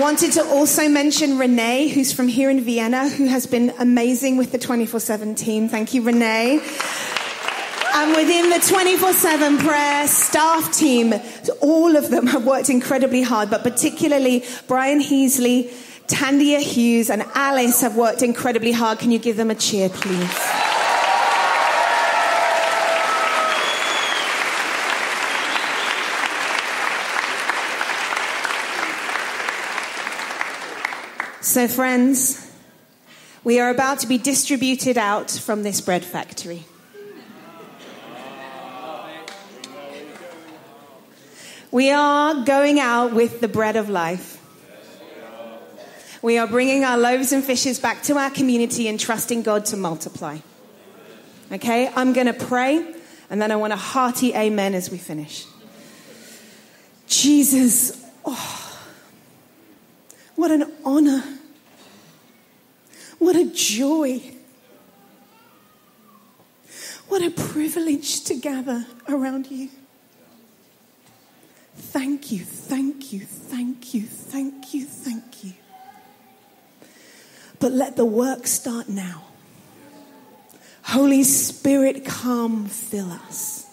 Wanted 0.00 0.32
to 0.32 0.44
also 0.46 0.88
mention 0.88 1.38
Renee, 1.38 1.86
who's 1.86 2.12
from 2.12 2.26
here 2.26 2.50
in 2.50 2.62
Vienna, 2.62 3.08
who 3.08 3.26
has 3.26 3.46
been 3.46 3.72
amazing 3.78 4.38
with 4.38 4.50
the 4.50 4.58
24 4.58 4.98
7 4.98 5.36
team. 5.36 5.68
Thank 5.68 5.94
you, 5.94 6.02
Renee. 6.02 6.60
And 7.94 8.16
within 8.16 8.50
the 8.50 8.58
24 8.58 9.12
7 9.12 9.58
prayer 9.58 10.08
staff 10.08 10.72
team, 10.72 11.14
all 11.60 11.94
of 11.94 12.10
them 12.10 12.26
have 12.26 12.44
worked 12.44 12.70
incredibly 12.70 13.22
hard, 13.22 13.50
but 13.50 13.62
particularly 13.62 14.44
Brian 14.66 14.98
Heasley, 14.98 15.70
Tandia 16.06 16.60
Hughes, 16.60 17.10
and 17.10 17.22
Alice 17.34 17.80
have 17.80 17.96
worked 17.96 18.22
incredibly 18.22 18.72
hard. 18.72 18.98
Can 18.98 19.10
you 19.10 19.18
give 19.18 19.36
them 19.36 19.50
a 19.50 19.54
cheer, 19.54 19.88
please? 19.88 20.52
So, 31.40 31.68
friends, 31.68 32.50
we 33.44 33.60
are 33.60 33.68
about 33.68 33.98
to 33.98 34.06
be 34.06 34.16
distributed 34.16 34.96
out 34.96 35.30
from 35.30 35.62
this 35.62 35.80
bread 35.80 36.04
factory. 36.04 36.64
We 41.70 41.90
are 41.90 42.44
going 42.44 42.80
out 42.80 43.14
with 43.14 43.40
the 43.40 43.48
bread 43.48 43.76
of 43.76 43.88
life. 43.88 44.41
We 46.22 46.38
are 46.38 46.46
bringing 46.46 46.84
our 46.84 46.96
loaves 46.96 47.32
and 47.32 47.42
fishes 47.42 47.80
back 47.80 48.04
to 48.04 48.16
our 48.16 48.30
community 48.30 48.86
and 48.86 48.98
trusting 48.98 49.42
God 49.42 49.64
to 49.66 49.76
multiply. 49.76 50.38
Okay, 51.50 51.90
I'm 51.94 52.12
going 52.12 52.28
to 52.28 52.32
pray 52.32 52.94
and 53.28 53.42
then 53.42 53.50
I 53.50 53.56
want 53.56 53.72
a 53.72 53.76
hearty 53.76 54.34
amen 54.34 54.74
as 54.74 54.90
we 54.90 54.98
finish. 54.98 55.46
Jesus, 57.08 58.04
oh, 58.24 58.78
what 60.36 60.50
an 60.50 60.72
honor. 60.84 61.22
What 63.18 63.36
a 63.36 63.44
joy. 63.46 64.20
What 67.08 67.22
a 67.22 67.30
privilege 67.30 68.24
to 68.24 68.34
gather 68.34 68.86
around 69.08 69.48
you. 69.50 69.68
Thank 71.76 72.32
you, 72.32 72.44
thank 72.44 73.12
you, 73.12 73.20
thank 73.20 73.94
you, 73.94 74.02
thank 74.02 74.72
you, 74.72 74.84
thank 74.84 75.44
you. 75.44 75.52
But 77.62 77.70
let 77.70 77.94
the 77.94 78.04
work 78.04 78.48
start 78.48 78.88
now. 78.88 79.22
Holy 80.82 81.22
Spirit, 81.22 82.04
come 82.04 82.66
fill 82.66 83.12
us. 83.12 83.68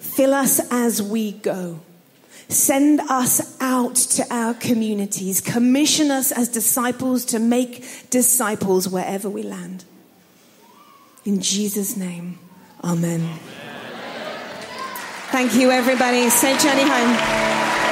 Fill 0.00 0.34
us 0.34 0.60
as 0.70 1.02
we 1.02 1.32
go. 1.32 1.80
Send 2.48 3.00
us 3.00 3.56
out 3.58 3.94
to 3.94 4.24
our 4.30 4.52
communities. 4.52 5.40
Commission 5.40 6.10
us 6.10 6.30
as 6.30 6.48
disciples 6.48 7.24
to 7.24 7.38
make 7.38 8.10
disciples 8.10 8.86
wherever 8.86 9.30
we 9.30 9.42
land. 9.42 9.86
In 11.24 11.40
Jesus' 11.40 11.96
name, 11.96 12.38
Amen. 12.84 13.38
Thank 15.32 15.54
you, 15.54 15.70
everybody. 15.70 16.28
Safe 16.28 16.62
journey 16.62 16.82
home. 16.82 17.85